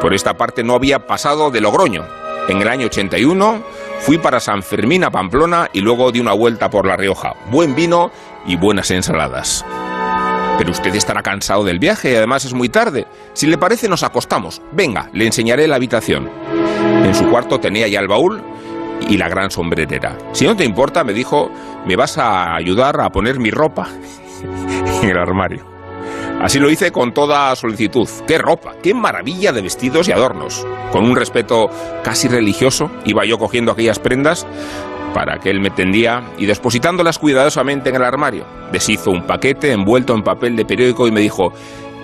Por 0.00 0.14
esta 0.14 0.34
parte 0.34 0.62
no 0.62 0.74
había 0.74 1.06
pasado 1.06 1.50
de 1.50 1.60
Logroño. 1.60 2.04
En 2.48 2.60
el 2.60 2.68
año 2.68 2.86
81 2.86 3.62
Fui 4.04 4.18
para 4.18 4.38
San 4.38 4.62
Fermín 4.62 5.02
a 5.02 5.10
Pamplona 5.10 5.70
y 5.72 5.80
luego 5.80 6.12
di 6.12 6.20
una 6.20 6.34
vuelta 6.34 6.68
por 6.68 6.86
La 6.86 6.94
Rioja. 6.94 7.32
Buen 7.50 7.74
vino 7.74 8.10
y 8.46 8.56
buenas 8.56 8.90
ensaladas. 8.90 9.64
Pero 10.58 10.70
usted 10.70 10.94
estará 10.94 11.22
cansado 11.22 11.64
del 11.64 11.78
viaje 11.78 12.12
y 12.12 12.16
además 12.16 12.44
es 12.44 12.54
muy 12.54 12.68
tarde. 12.68 13.06
Si 13.32 13.46
le 13.46 13.58
parece 13.58 13.88
nos 13.88 14.02
acostamos. 14.02 14.62
Venga, 14.72 15.10
le 15.12 15.26
enseñaré 15.26 15.66
la 15.66 15.76
habitación. 15.76 16.30
En 17.04 17.14
su 17.14 17.28
cuarto 17.28 17.58
tenía 17.58 17.88
ya 17.88 18.00
el 18.00 18.08
baúl 18.08 18.42
y 19.08 19.16
la 19.16 19.28
gran 19.28 19.50
sombrerera. 19.50 20.16
Si 20.32 20.46
no 20.46 20.56
te 20.56 20.64
importa, 20.64 21.04
me 21.04 21.12
dijo, 21.12 21.50
me 21.86 21.96
vas 21.96 22.18
a 22.18 22.54
ayudar 22.54 23.00
a 23.00 23.10
poner 23.10 23.38
mi 23.38 23.50
ropa 23.50 23.88
en 25.02 25.08
el 25.08 25.18
armario. 25.18 25.74
Así 26.40 26.58
lo 26.58 26.70
hice 26.70 26.92
con 26.92 27.14
toda 27.14 27.54
solicitud. 27.56 28.08
¡Qué 28.26 28.38
ropa! 28.38 28.74
¡Qué 28.82 28.92
maravilla 28.92 29.52
de 29.52 29.62
vestidos 29.62 30.08
y 30.08 30.12
adornos! 30.12 30.66
Con 30.92 31.04
un 31.04 31.16
respeto 31.16 31.70
casi 32.02 32.28
religioso, 32.28 32.90
iba 33.06 33.24
yo 33.24 33.38
cogiendo 33.38 33.72
aquellas 33.72 33.98
prendas 33.98 34.46
para 35.14 35.38
que 35.38 35.48
él 35.48 35.60
me 35.60 35.70
tendía 35.70 36.22
y 36.36 36.44
depositándolas 36.44 37.18
cuidadosamente 37.18 37.88
en 37.88 37.96
el 37.96 38.04
armario. 38.04 38.44
Deshizo 38.72 39.10
un 39.10 39.26
paquete 39.26 39.72
envuelto 39.72 40.14
en 40.14 40.22
papel 40.22 40.56
de 40.56 40.66
periódico 40.66 41.06
y 41.06 41.12
me 41.12 41.20
dijo, 41.20 41.52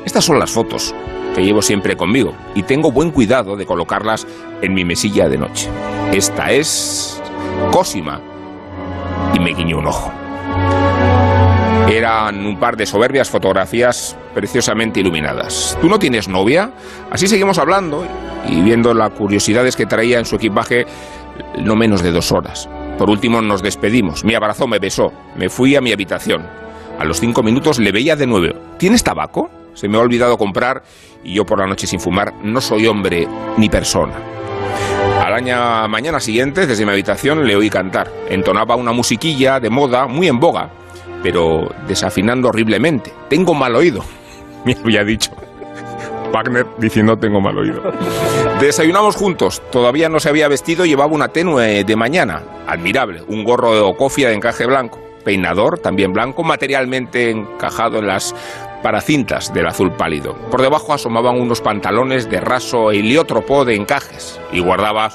estas 0.06 0.24
son 0.24 0.38
las 0.38 0.50
fotos 0.50 0.94
que 1.34 1.42
llevo 1.42 1.60
siempre 1.60 1.96
conmigo 1.96 2.32
y 2.54 2.62
tengo 2.62 2.90
buen 2.90 3.10
cuidado 3.10 3.56
de 3.56 3.66
colocarlas 3.66 4.26
en 4.62 4.72
mi 4.72 4.84
mesilla 4.84 5.28
de 5.28 5.36
noche. 5.36 5.68
Esta 6.12 6.50
es 6.52 7.20
Cosima. 7.72 8.20
Y 9.34 9.40
me 9.40 9.52
guiñó 9.52 9.78
un 9.78 9.86
ojo. 9.86 10.10
Eran 11.88 12.46
un 12.46 12.58
par 12.58 12.76
de 12.76 12.86
soberbias 12.86 13.28
fotografías 13.28 14.16
preciosamente 14.34 15.00
iluminadas. 15.00 15.76
¿Tú 15.80 15.88
no 15.88 15.98
tienes 15.98 16.28
novia? 16.28 16.70
Así 17.10 17.26
seguimos 17.26 17.58
hablando 17.58 18.06
y 18.48 18.60
viendo 18.60 18.94
las 18.94 19.10
curiosidades 19.10 19.74
que 19.74 19.86
traía 19.86 20.18
en 20.18 20.24
su 20.24 20.36
equipaje 20.36 20.86
no 21.58 21.74
menos 21.74 22.02
de 22.02 22.12
dos 22.12 22.30
horas. 22.32 22.68
Por 23.00 23.08
último 23.08 23.40
nos 23.40 23.62
despedimos. 23.62 24.26
Me 24.26 24.36
abrazó, 24.36 24.66
me 24.66 24.78
besó. 24.78 25.10
Me 25.34 25.48
fui 25.48 25.74
a 25.74 25.80
mi 25.80 25.90
habitación. 25.90 26.46
A 26.98 27.04
los 27.06 27.18
cinco 27.18 27.42
minutos 27.42 27.78
le 27.78 27.92
veía 27.92 28.14
de 28.14 28.26
nuevo. 28.26 28.54
¿Tienes 28.76 29.02
tabaco? 29.02 29.50
Se 29.72 29.88
me 29.88 29.96
ha 29.96 30.02
olvidado 30.02 30.36
comprar 30.36 30.82
y 31.24 31.32
yo 31.32 31.46
por 31.46 31.60
la 31.60 31.66
noche 31.66 31.86
sin 31.86 31.98
fumar 31.98 32.34
no 32.44 32.60
soy 32.60 32.86
hombre 32.86 33.26
ni 33.56 33.70
persona. 33.70 34.12
Al 35.24 35.32
año 35.32 35.88
mañana 35.88 36.20
siguiente, 36.20 36.66
desde 36.66 36.84
mi 36.84 36.92
habitación, 36.92 37.46
le 37.46 37.56
oí 37.56 37.70
cantar. 37.70 38.12
Entonaba 38.28 38.76
una 38.76 38.92
musiquilla 38.92 39.60
de 39.60 39.70
moda 39.70 40.06
muy 40.06 40.28
en 40.28 40.38
boga 40.38 40.70
pero 41.22 41.70
desafinando 41.86 42.48
horriblemente. 42.48 43.12
Tengo 43.28 43.54
mal 43.54 43.74
oído, 43.76 44.04
me 44.66 44.74
había 44.74 45.04
dicho. 45.04 45.30
Wagner 46.32 46.66
diciendo 46.78 47.16
tengo 47.16 47.40
mal 47.40 47.56
oído. 47.56 47.82
Desayunamos 48.60 49.16
juntos. 49.16 49.62
Todavía 49.72 50.10
no 50.10 50.20
se 50.20 50.28
había 50.28 50.46
vestido, 50.46 50.84
llevaba 50.84 51.14
una 51.14 51.28
tenue 51.28 51.82
de 51.82 51.96
mañana. 51.96 52.42
Admirable. 52.66 53.22
Un 53.26 53.42
gorro 53.42 53.74
de 53.74 53.80
ocofia 53.80 54.28
de 54.28 54.34
encaje 54.34 54.66
blanco. 54.66 55.00
Peinador 55.24 55.78
también 55.78 56.12
blanco, 56.12 56.42
materialmente 56.42 57.30
encajado 57.30 58.00
en 58.00 58.06
las 58.06 58.34
paracintas 58.82 59.54
del 59.54 59.66
azul 59.66 59.92
pálido. 59.92 60.36
Por 60.50 60.60
debajo 60.60 60.92
asomaban 60.92 61.40
unos 61.40 61.62
pantalones 61.62 62.28
de 62.28 62.38
raso 62.38 62.90
heliótropo 62.90 63.64
de 63.64 63.76
encajes 63.76 64.38
y 64.52 64.60
guardaba 64.60 65.10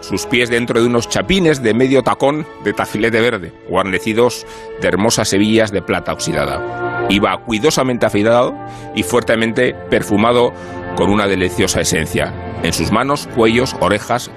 sus 0.00 0.26
pies 0.26 0.50
dentro 0.50 0.80
de 0.80 0.86
unos 0.86 1.08
chapines 1.08 1.62
de 1.62 1.74
medio 1.74 2.02
tacón 2.02 2.44
de 2.64 2.72
tafilete 2.72 3.20
verde, 3.20 3.52
guarnecidos 3.68 4.46
de 4.80 4.88
hermosas 4.88 5.32
hebillas 5.32 5.70
de 5.70 5.80
plata 5.80 6.12
oxidada. 6.12 7.06
Iba 7.08 7.38
cuidosamente 7.38 8.06
afeitado 8.06 8.52
y 8.94 9.02
fuertemente 9.02 9.74
perfumado 9.90 10.52
con 10.96 11.10
una 11.10 11.26
deliciosa 11.26 11.80
esencia. 11.80 12.32
En 12.62 12.72
sus 12.72 12.90
manos, 12.92 13.28
cuellos, 13.34 13.76
orejas, 13.80 14.30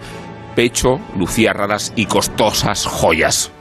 pecho, 0.55 0.99
lucía 1.15 1.53
raras 1.53 1.93
y 1.95 2.05
costosas 2.05 2.85
joyas. 2.85 3.51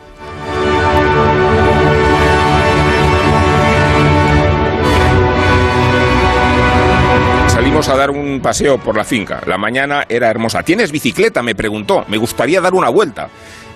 a 7.76 7.94
dar 7.94 8.10
un 8.10 8.40
paseo 8.40 8.78
por 8.78 8.96
la 8.96 9.04
finca. 9.04 9.42
La 9.46 9.58
mañana 9.58 10.04
era 10.08 10.30
hermosa. 10.30 10.62
¿Tienes 10.62 10.90
bicicleta? 10.90 11.42
Me 11.42 11.54
preguntó. 11.54 12.06
Me 12.08 12.16
gustaría 12.16 12.58
dar 12.60 12.72
una 12.72 12.88
vuelta. 12.88 13.28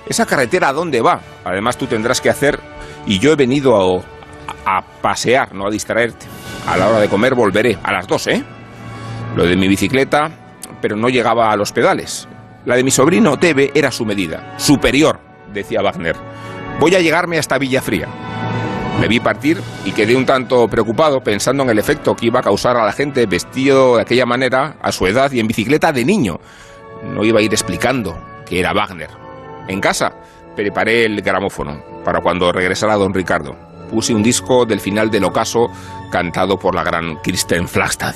¿Esa 0.08 0.24
carretera 0.24 0.70
a 0.70 0.72
dónde 0.72 1.02
va? 1.02 1.20
Además 1.44 1.76
tú 1.76 1.86
tendrás 1.86 2.20
que 2.20 2.30
hacer... 2.30 2.58
Y 3.06 3.18
yo 3.18 3.32
he 3.32 3.36
venido 3.36 3.76
a, 3.76 4.78
a 4.78 4.82
pasear, 5.02 5.54
no 5.54 5.66
a 5.66 5.70
distraerte. 5.70 6.26
A 6.66 6.78
la 6.78 6.88
hora 6.88 6.98
de 6.98 7.08
comer 7.08 7.34
volveré. 7.34 7.78
A 7.82 7.92
las 7.92 8.06
dos, 8.06 8.26
¿eh? 8.26 8.42
Lo 9.36 9.44
de 9.44 9.56
mi 9.56 9.68
bicicleta, 9.68 10.30
pero 10.80 10.96
no 10.96 11.08
llegaba 11.08 11.50
a 11.50 11.56
los 11.56 11.72
pedales. 11.72 12.28
La 12.64 12.76
de 12.76 12.84
mi 12.84 12.90
sobrino 12.90 13.38
Tebe 13.38 13.70
era 13.74 13.90
su 13.90 14.04
medida. 14.04 14.54
Superior, 14.58 15.20
decía 15.52 15.82
Wagner. 15.82 16.16
Voy 16.78 16.94
a 16.94 17.00
llegarme 17.00 17.38
hasta 17.38 17.58
Villafría. 17.58 18.08
Me 19.00 19.08
vi 19.08 19.18
partir 19.18 19.58
y 19.84 19.92
quedé 19.92 20.14
un 20.14 20.26
tanto 20.26 20.68
preocupado 20.68 21.20
pensando 21.20 21.62
en 21.62 21.70
el 21.70 21.78
efecto 21.78 22.14
que 22.14 22.26
iba 22.26 22.40
a 22.40 22.42
causar 22.42 22.76
a 22.76 22.84
la 22.84 22.92
gente 22.92 23.24
vestido 23.26 23.96
de 23.96 24.02
aquella 24.02 24.26
manera, 24.26 24.76
a 24.82 24.92
su 24.92 25.06
edad 25.06 25.32
y 25.32 25.40
en 25.40 25.46
bicicleta 25.46 25.90
de 25.92 26.04
niño. 26.04 26.38
No 27.02 27.24
iba 27.24 27.38
a 27.38 27.42
ir 27.42 27.52
explicando 27.52 28.18
que 28.44 28.60
era 28.60 28.74
Wagner. 28.74 29.08
En 29.68 29.80
casa 29.80 30.12
preparé 30.54 31.06
el 31.06 31.22
gramófono 31.22 31.82
para 32.04 32.20
cuando 32.20 32.52
regresara 32.52 32.96
don 32.96 33.14
Ricardo. 33.14 33.56
Puse 33.90 34.14
un 34.14 34.22
disco 34.22 34.66
del 34.66 34.80
final 34.80 35.10
del 35.10 35.24
ocaso 35.24 35.68
cantado 36.12 36.58
por 36.58 36.74
la 36.74 36.84
gran 36.84 37.20
Kirsten 37.22 37.66
Flagstad. 37.66 38.14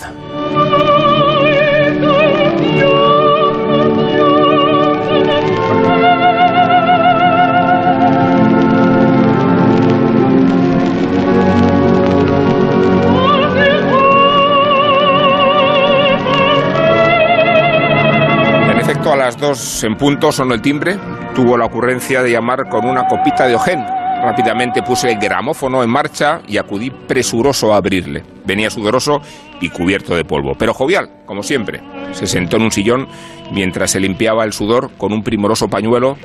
A 19.06 19.16
las 19.16 19.38
dos 19.38 19.84
en 19.84 19.96
punto 19.96 20.32
sonó 20.32 20.54
el 20.54 20.62
timbre. 20.62 20.96
Tuvo 21.34 21.56
la 21.56 21.66
ocurrencia 21.66 22.22
de 22.22 22.32
llamar 22.32 22.68
con 22.68 22.84
una 22.84 23.06
copita 23.06 23.46
de 23.46 23.54
ojén. 23.54 23.78
Rápidamente 23.78 24.82
puse 24.82 25.12
el 25.12 25.18
gramófono 25.18 25.84
en 25.84 25.90
marcha 25.90 26.40
y 26.48 26.56
acudí 26.56 26.90
presuroso 26.90 27.72
a 27.72 27.76
abrirle. 27.76 28.24
Venía 28.44 28.70
sudoroso 28.70 29.20
y 29.60 29.68
cubierto 29.68 30.16
de 30.16 30.24
polvo, 30.24 30.54
pero 30.58 30.74
jovial, 30.74 31.10
como 31.26 31.42
siempre. 31.42 31.80
Se 32.12 32.26
sentó 32.26 32.56
en 32.56 32.62
un 32.62 32.72
sillón 32.72 33.06
mientras 33.52 33.92
se 33.92 34.00
limpiaba 34.00 34.42
el 34.42 34.52
sudor 34.52 34.90
con 34.96 35.12
un 35.12 35.22
primoroso 35.22 35.68
pañuelo 35.68 36.16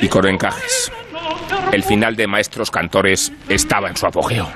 y 0.00 0.08
con 0.08 0.26
encajes. 0.26 0.92
El 1.72 1.84
final 1.84 2.16
de 2.16 2.26
Maestros 2.26 2.70
Cantores 2.70 3.32
estaba 3.48 3.88
en 3.88 3.96
su 3.96 4.06
apogeo. 4.06 4.48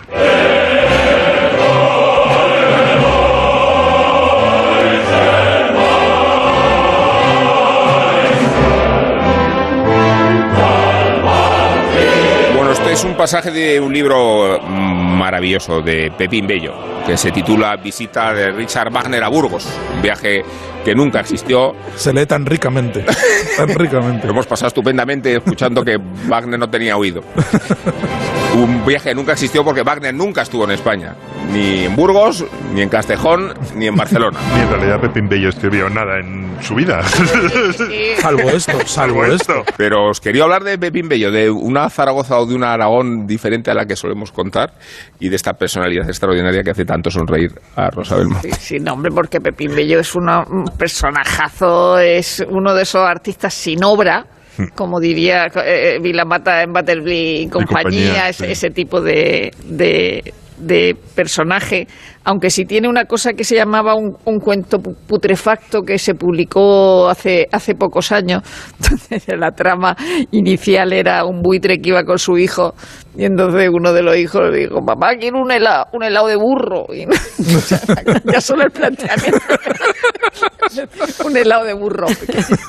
Es 12.96 13.04
un 13.04 13.14
pasaje 13.14 13.50
de 13.50 13.78
un 13.78 13.92
libro 13.92 14.58
mm, 14.58 15.18
maravilloso 15.18 15.82
de 15.82 16.10
Pepín 16.16 16.46
Bello, 16.46 16.72
que 17.06 17.16
se 17.16 17.30
titula 17.30 17.76
Visita 17.76 18.34
de 18.34 18.50
Richard 18.50 18.90
Wagner 18.90 19.22
a 19.22 19.28
Burgos, 19.28 19.66
un 19.94 20.02
viaje 20.02 20.42
que 20.84 20.94
nunca 20.94 21.20
existió. 21.20 21.74
Se 21.96 22.12
lee 22.12 22.26
tan 22.26 22.46
ricamente, 22.46 23.04
tan 23.56 23.68
ricamente. 23.74 24.26
Lo 24.26 24.32
hemos 24.32 24.46
pasado 24.46 24.68
estupendamente 24.68 25.36
escuchando 25.36 25.84
que 25.84 25.98
Wagner 26.26 26.58
no 26.58 26.68
tenía 26.68 26.96
oído. 26.96 27.22
Un 28.54 28.86
viaje 28.86 29.10
que 29.10 29.14
nunca 29.14 29.32
existió 29.32 29.64
porque 29.64 29.82
Wagner 29.82 30.14
nunca 30.14 30.42
estuvo 30.42 30.64
en 30.64 30.70
España. 30.70 31.14
Ni 31.52 31.84
en 31.84 31.96
Burgos, 31.96 32.44
ni 32.72 32.82
en 32.82 32.88
Castejón, 32.88 33.54
ni 33.74 33.86
en 33.86 33.96
Barcelona. 33.96 34.38
Y 34.56 34.60
en 34.60 34.70
realidad 34.70 35.00
Pepín 35.00 35.28
Bello 35.28 35.48
escribió 35.48 35.90
nada 35.90 36.18
en 36.18 36.56
su 36.62 36.74
vida. 36.74 37.02
Salvo 38.18 38.48
esto, 38.50 38.78
salvo 38.86 39.24
esto. 39.24 39.64
Pero 39.76 40.08
os 40.08 40.20
quería 40.20 40.44
hablar 40.44 40.64
de 40.64 40.78
Pepín 40.78 41.08
Bello, 41.08 41.30
de 41.30 41.50
una 41.50 41.90
Zaragoza 41.90 42.38
o 42.38 42.46
de 42.46 42.54
una 42.54 42.72
Aragón 42.72 43.26
diferente 43.26 43.70
a 43.70 43.74
la 43.74 43.86
que 43.86 43.96
solemos 43.96 44.32
contar 44.32 44.72
y 45.20 45.28
de 45.28 45.36
esta 45.36 45.52
personalidad 45.54 46.08
extraordinaria 46.08 46.62
que 46.62 46.70
hace 46.70 46.84
tanto 46.96 47.10
sonreír 47.10 47.52
a 47.76 47.90
Rosa 47.90 48.16
Belmont. 48.16 48.40
Sí, 48.42 48.50
sí, 48.58 48.76
no, 48.80 48.94
hombre, 48.94 49.10
porque 49.14 49.38
Pepín 49.40 49.74
Bello 49.74 50.00
es 50.00 50.14
una- 50.14 50.44
un 50.48 50.64
personajazo, 50.78 51.98
es 51.98 52.42
uno 52.48 52.74
de 52.74 52.82
esos 52.82 53.02
artistas 53.02 53.52
sin 53.52 53.84
obra, 53.84 54.24
como 54.74 54.98
diría 54.98 55.48
eh, 55.64 55.98
Vilamata 56.02 56.62
en 56.62 56.72
Butterfly 56.72 57.42
y 57.42 57.48
compañía, 57.48 57.82
compañía, 57.82 58.28
ese, 58.30 58.46
sí. 58.46 58.52
ese 58.52 58.70
tipo 58.70 59.02
de, 59.02 59.50
de, 59.66 60.32
de 60.58 60.96
personaje. 61.14 61.86
Aunque 62.24 62.50
sí 62.50 62.64
tiene 62.64 62.88
una 62.88 63.04
cosa 63.04 63.32
que 63.34 63.44
se 63.44 63.54
llamaba 63.54 63.94
un, 63.94 64.16
un 64.24 64.38
cuento 64.40 64.78
pu- 64.78 64.96
putrefacto 65.06 65.82
que 65.82 65.98
se 65.98 66.14
publicó 66.14 67.08
hace, 67.08 67.46
hace 67.52 67.74
pocos 67.74 68.10
años. 68.12 68.42
Entonces, 68.80 69.24
la 69.38 69.52
trama 69.52 69.96
inicial 70.32 70.92
era 70.92 71.24
un 71.24 71.40
buitre 71.42 71.78
que 71.78 71.90
iba 71.90 72.02
con 72.04 72.18
su 72.18 72.36
hijo 72.38 72.74
y 73.18 73.24
entonces 73.24 73.70
uno 73.72 73.94
de 73.94 74.02
los 74.02 74.14
hijos 74.18 74.42
le 74.50 74.58
dijo, 74.58 74.84
papá, 74.84 75.14
quiero 75.18 75.40
un 75.40 75.50
helado, 75.50 75.86
un 75.94 76.02
helado 76.02 76.26
de 76.26 76.36
burro. 76.36 76.84
Y 76.92 77.06
ya 78.30 78.40
solo 78.42 78.64
el 78.64 78.70
planteamiento. 78.70 79.38
Un 81.24 81.36
helado 81.36 81.64
de 81.64 81.72
burro, 81.74 82.06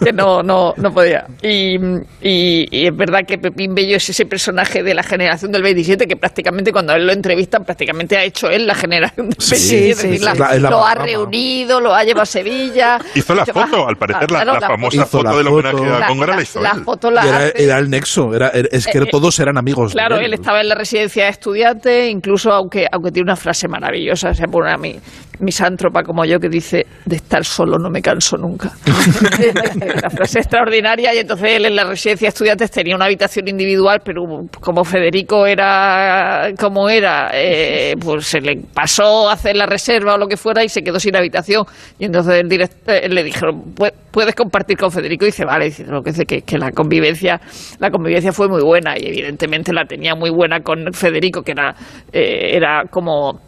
que, 0.04 0.14
no, 0.14 0.42
no, 0.44 0.74
no 0.78 0.94
podía. 0.94 1.26
Y, 1.42 1.76
y- 2.22 2.68
y 2.72 2.88
es 2.88 2.96
verdad 2.96 3.26
que 3.26 3.38
Pepín 3.38 3.74
Bello 3.76 3.98
es 3.98 4.10
ese 4.10 4.26
personaje 4.26 4.84
de 4.84 4.94
la 4.94 5.04
generación 5.04 5.52
del 5.52 5.64
27 5.64 6.08
que 6.08 6.16
prácticamente 6.16 6.72
cuando 6.72 6.94
a 6.94 6.96
él 6.98 7.06
lo 7.08 7.14
entrevistan, 7.14 7.64
prácticamente 7.66 8.18
ha 8.18 8.24
hecho 8.24 8.50
él 8.50 8.68
la 8.68 8.76
generación 8.76 9.30
del 9.30 9.38
27. 9.38 9.58
Sí, 9.58 9.68
sí, 9.68 9.88
decir, 9.88 10.20
sí. 10.20 10.24
la- 10.26 10.34
La- 10.58 10.70
lo 10.70 10.86
ha 10.86 10.96
reunido, 10.96 11.80
lo 11.80 11.94
ha 11.94 12.04
llevado 12.04 12.24
a 12.24 12.26
Sevilla. 12.26 13.00
Hizo 13.16 13.36
la 13.36 13.46
foto, 13.46 13.88
al 13.88 13.98
parecer 13.98 14.32
la, 14.32 14.40
Ah, 14.40 14.44
claro, 14.44 14.60
la 14.60 14.68
famosa 14.68 14.98
Hizo 14.98 15.06
foto 15.08 15.24
la 15.24 15.36
del 15.38 15.48
homenaje 15.48 15.86
a 15.86 16.00
la 16.36 16.42
hizo 16.42 16.62
la 16.62 16.72
él. 16.72 16.84
foto 16.84 17.12
la 17.12 17.26
Y 17.26 17.28
era, 17.30 17.48
era 17.56 17.78
el 17.80 17.90
nexo, 17.90 18.34
era, 18.34 18.50
era- 18.50 18.68
es 18.72 18.86
que 18.88 18.98
Eh, 19.00 19.06
todos 19.10 19.40
eran 19.40 19.58
amigos. 19.58 19.92
de 19.92 19.96
Claro, 19.96 20.18
él. 20.18 20.26
él 20.26 20.34
estaba 20.34 20.62
en 20.62 20.70
la 20.70 20.76
residencia 20.76 21.26
de 21.26 21.30
estudiantes, 21.30 22.10
incluso 22.10 22.52
aunque, 22.52 22.88
aunque 22.92 23.12
tiene 23.12 23.26
una 23.26 23.36
frase 23.36 23.68
maravillosa, 23.68 24.34
se 24.34 24.48
pone 24.48 24.72
a 24.72 24.78
mí, 24.78 25.00
misántropa 25.40 26.04
como 26.04 26.26
yo, 26.26 26.40
que 26.40 26.50
dice, 26.50 26.86
de 27.06 27.16
estar 27.16 27.44
solo 27.48 27.78
no 27.78 27.90
me 27.90 28.02
canso 28.02 28.38
nunca. 28.38 28.72
la 30.02 30.10
frase 30.10 30.40
extraordinaria 30.40 31.14
y 31.14 31.20
entonces 31.20 31.50
él 31.52 31.66
en 31.66 31.76
la 31.76 31.84
residencia 31.86 32.26
de 32.26 32.30
estudiantes 32.30 32.72
tenía 32.72 32.96
una 32.96 33.06
habitación 33.06 33.48
individual, 33.48 34.02
pero 34.04 34.24
como 34.60 34.84
Federico 34.84 35.46
era 35.46 36.50
como 36.60 36.90
era, 36.90 37.30
eh, 37.34 37.96
pues 38.00 38.26
se 38.28 38.40
le 38.42 38.58
pasó 38.74 39.30
a 39.30 39.34
hacer 39.34 39.56
la 39.56 39.66
reserva 39.66 40.16
o 40.16 40.18
lo 40.18 40.28
que 40.28 40.38
fuera 40.38 40.64
y 40.64 40.70
se 40.70 40.82
quedó 40.82 41.00
sin 41.00 41.16
habitación. 41.16 41.66
Y 42.00 42.06
entonces 42.06 42.36
el 42.36 42.50
direct- 42.50 42.88
eh, 42.88 43.08
le 43.10 43.24
dijeron, 43.24 43.74
"Pu- 43.76 43.92
puedes 44.12 44.34
compartir 44.36 44.78
con 44.78 44.92
Federico. 44.92 45.26
Y 45.26 45.28
dice, 45.28 45.46
vale, 45.46 45.66
dice, 45.66 45.84
lo 45.86 46.02
que 46.02 46.12
dice 46.12 46.26
que 46.26 46.58
la 46.58 46.72
convivencia, 46.72 47.40
la 47.80 47.90
convivencia 47.92 48.32
fue 48.32 48.48
muy 48.48 48.62
buena 48.64 48.96
y 48.98 49.06
evidentemente 49.08 49.72
la 49.74 49.86
tenía 49.86 50.16
muy 50.16 50.30
buena 50.32 50.62
con 50.62 50.92
Federico, 50.94 51.42
que 51.44 51.52
era, 51.52 51.76
eh, 52.12 52.56
era 52.56 52.84
como 52.90 53.40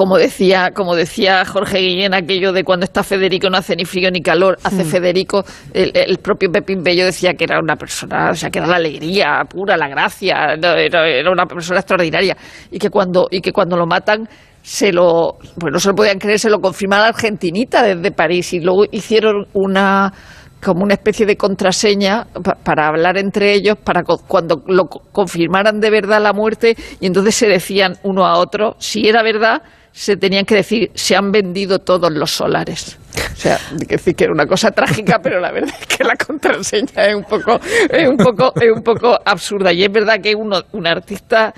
como 0.00 0.16
decía, 0.16 0.70
como 0.74 0.96
decía 0.96 1.44
Jorge 1.44 1.76
Guillén, 1.78 2.14
aquello 2.14 2.54
de 2.54 2.64
cuando 2.64 2.84
está 2.84 3.02
Federico 3.02 3.50
no 3.50 3.58
hace 3.58 3.76
ni 3.76 3.84
frío 3.84 4.10
ni 4.10 4.22
calor, 4.22 4.56
hace 4.64 4.82
Federico, 4.82 5.44
el, 5.74 5.90
el 5.94 6.16
propio 6.20 6.50
Pepín 6.50 6.82
Bello 6.82 7.04
decía 7.04 7.34
que 7.34 7.44
era 7.44 7.58
una 7.62 7.76
persona, 7.76 8.30
o 8.30 8.34
sea, 8.34 8.48
que 8.48 8.60
era 8.60 8.66
la 8.68 8.76
alegría 8.76 9.42
pura, 9.46 9.76
la 9.76 9.88
gracia, 9.88 10.54
era, 10.54 11.06
era 11.06 11.30
una 11.30 11.44
persona 11.44 11.80
extraordinaria 11.80 12.34
y 12.70 12.78
que 12.78 12.88
cuando 12.88 13.28
y 13.30 13.42
que 13.42 13.52
cuando 13.52 13.76
lo 13.76 13.84
matan 13.84 14.26
se 14.62 14.90
lo, 14.90 15.36
pues 15.58 15.70
no 15.70 15.78
se 15.78 15.88
lo 15.90 15.94
podían 15.94 16.18
creer, 16.18 16.38
se 16.38 16.48
lo 16.48 16.60
confirma 16.60 16.98
la 16.98 17.08
Argentinita 17.08 17.82
desde 17.82 18.10
París 18.10 18.54
y 18.54 18.60
luego 18.60 18.84
hicieron 18.90 19.48
una 19.52 20.10
como 20.64 20.82
una 20.82 20.94
especie 20.94 21.26
de 21.26 21.36
contraseña 21.36 22.24
pa- 22.42 22.54
para 22.64 22.86
hablar 22.88 23.18
entre 23.18 23.52
ellos 23.52 23.76
para 23.84 24.02
cuando 24.02 24.62
lo 24.66 24.84
co- 24.86 25.02
confirmaran 25.12 25.78
de 25.78 25.90
verdad 25.90 26.22
la 26.22 26.32
muerte 26.32 26.74
y 27.00 27.06
entonces 27.06 27.34
se 27.34 27.48
decían 27.48 27.96
uno 28.02 28.24
a 28.26 28.38
otro 28.38 28.76
si 28.78 29.06
era 29.06 29.22
verdad 29.22 29.60
se 29.92 30.16
tenían 30.16 30.44
que 30.44 30.56
decir 30.56 30.90
se 30.94 31.16
han 31.16 31.30
vendido 31.30 31.78
todos 31.78 32.12
los 32.12 32.30
solares 32.30 32.98
o 33.32 33.36
sea 33.36 33.58
decir 33.72 34.14
que 34.14 34.24
era 34.24 34.32
una 34.32 34.46
cosa 34.46 34.70
trágica 34.70 35.18
pero 35.22 35.40
la 35.40 35.50
verdad 35.52 35.74
es 35.80 35.86
que 35.86 36.04
la 36.04 36.16
contraseña 36.16 37.06
es 37.06 37.14
un 37.14 37.24
poco 37.24 37.58
es 37.90 38.08
un 38.08 38.16
poco 38.16 38.52
es 38.60 38.70
un 38.74 38.82
poco 38.82 39.18
absurda. 39.24 39.72
Y 39.72 39.84
es 39.84 39.92
verdad 39.92 40.20
que 40.22 40.34
uno 40.34 40.62
un 40.72 40.86
artista 40.86 41.52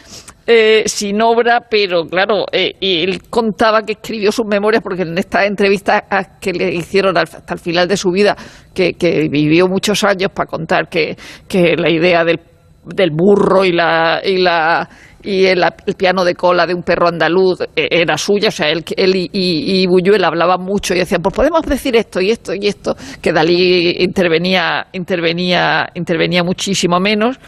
eh, 0.47 0.83
sin 0.87 1.21
obra, 1.23 1.61
pero 1.71 2.05
claro, 2.05 2.45
eh, 2.51 2.73
y 2.81 3.03
él 3.05 3.23
contaba 3.31 3.83
que 3.83 3.93
escribió 3.93 4.33
sus 4.33 4.47
memorias 4.47 4.83
porque 4.83 5.03
en 5.03 5.17
esta 5.17 5.45
entrevista 5.45 6.05
que 6.41 6.53
le 6.53 6.73
hicieron 6.75 7.17
hasta 7.17 7.55
el 7.55 7.61
final 7.61 7.87
de 7.87 7.97
su 7.97 8.11
vida, 8.11 8.37
que, 8.75 8.95
que 8.95 9.29
vivió 9.29 9.69
muchos 9.69 10.03
años 10.03 10.31
para 10.35 10.47
contar 10.47 10.89
que, 10.89 11.17
que 11.47 11.77
la 11.77 11.91
idea 11.91 12.25
del, 12.25 12.41
del 12.85 13.11
burro 13.13 13.65
y 13.65 13.73
la 13.73 14.21
y 14.25 14.39
la 14.39 14.89
y 15.23 15.47
el, 15.47 15.65
piano 15.97 16.25
de 16.25 16.35
cola 16.35 16.67
de 16.67 16.75
un 16.75 16.83
perro 16.83 17.09
andaluz 17.09 17.61
eh, 17.61 17.89
era 17.91 18.17
suya, 18.17 18.49
o 18.49 18.53
sea, 18.53 18.69
él, 18.69 18.85
él 18.97 19.17
y, 19.17 19.31
y, 19.33 19.83
y 19.83 19.87
Buñuel 19.87 20.25
hablaban 20.25 20.63
mucho 20.63 20.95
y 20.95 20.99
decían, 20.99 21.23
pues 21.23 21.35
podemos 21.35 21.63
decir 21.63 21.97
esto 21.97 22.21
y 22.21 22.31
esto 22.31 22.55
y 22.55 22.67
esto, 22.67 22.97
que 23.21 23.33
Dalí 23.33 23.97
intervenía, 24.03 24.87
intervenía, 24.93 25.89
intervenía 25.95 26.43
muchísimo 26.43 27.01
menos. 27.01 27.39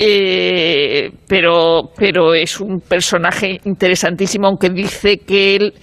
Eh, 0.00 1.10
pero, 1.26 1.90
pero 1.96 2.32
es 2.32 2.60
un 2.60 2.80
personaje 2.80 3.60
interesantísimo, 3.64 4.46
aunque 4.46 4.70
dice 4.70 5.18
que 5.18 5.56
él 5.56 5.74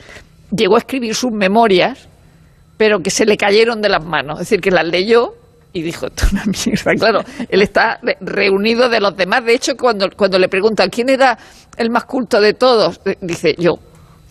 llegó 0.55 0.75
a 0.75 0.79
escribir 0.79 1.13
sus 1.15 1.31
memorias, 1.31 2.07
pero 2.77 2.99
que 2.99 3.09
se 3.09 3.25
le 3.25 3.35
cayeron 3.35 3.81
de 3.81 3.89
las 3.89 4.05
manos. 4.05 4.39
Es 4.39 4.49
decir, 4.49 4.61
que 4.61 4.71
las 4.71 4.87
leyó 4.87 5.33
y 5.75 5.81
dijo, 5.81 6.07
esto 6.07 6.25
es 6.25 6.31
una 6.33 6.43
mierda. 6.45 6.93
Claro, 6.95 7.19
él 7.49 7.61
está 7.61 7.99
re- 8.01 8.17
reunido 8.21 8.87
de 8.89 8.99
los 9.01 9.15
demás. 9.15 9.43
De 9.45 9.53
hecho, 9.53 9.73
cuando, 9.77 10.09
cuando 10.15 10.39
le 10.39 10.47
preguntan 10.47 10.89
quién 10.89 11.09
era 11.09 11.37
el 11.77 11.89
más 11.89 12.05
culto 12.05 12.39
de 12.39 12.53
todos, 12.53 12.99
eh, 13.05 13.15
dice 13.21 13.53
yo. 13.57 13.73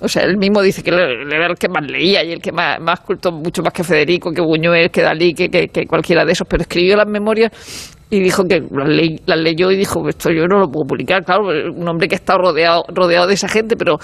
O 0.01 0.09
sea, 0.09 0.23
él 0.25 0.37
mismo 0.39 0.61
dice 0.63 0.83
que 0.83 0.91
él 0.91 1.31
era 1.33 1.47
el 1.47 1.55
que 1.57 1.69
más 1.69 1.85
leía 1.87 2.25
y 2.25 2.33
el 2.33 2.41
que 2.41 2.51
más, 2.51 2.81
más 2.81 3.01
culto, 3.01 3.31
mucho 3.31 3.63
más 3.63 3.73
que 3.73 3.85
Federico, 3.85 4.33
que 4.33 4.41
Buñuel, 4.41 4.91
que 4.91 5.03
Dalí, 5.03 5.33
que, 5.35 5.49
que- 5.49 5.87
cualquiera 5.87 6.25
de 6.25 6.33
esos, 6.33 6.47
pero 6.49 6.63
escribió 6.63 6.97
las 6.97 7.07
memorias 7.07 7.53
y 8.11 8.21
dijo 8.21 8.45
que 8.45 8.61
las, 9.27 9.39
leyó 9.39 9.71
y 9.71 9.77
dijo, 9.77 10.07
esto 10.09 10.31
yo 10.31 10.47
no 10.47 10.59
lo 10.61 10.69
puedo 10.71 10.87
publicar, 10.87 11.25
claro, 11.25 11.49
un 11.75 11.89
hombre 11.89 12.09
que 12.09 12.15
está 12.17 12.37
rodeado, 12.37 12.85
rodeado 12.89 13.27
de 13.27 13.35
esa 13.35 13.49
gente, 13.49 13.77
pero 13.77 13.99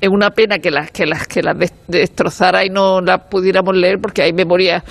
es 0.00 0.08
una 0.08 0.30
pena 0.30 0.58
que 0.58 0.70
las, 0.70 0.90
que 0.90 1.06
las, 1.06 1.26
que 1.26 1.42
las 1.42 1.56
destrozara 1.88 2.64
y 2.64 2.68
no 2.68 3.00
las 3.00 3.20
pudiéramos 3.30 3.74
leer 3.76 3.98
porque 4.00 4.22
hay 4.22 4.32
memorias 4.32 4.82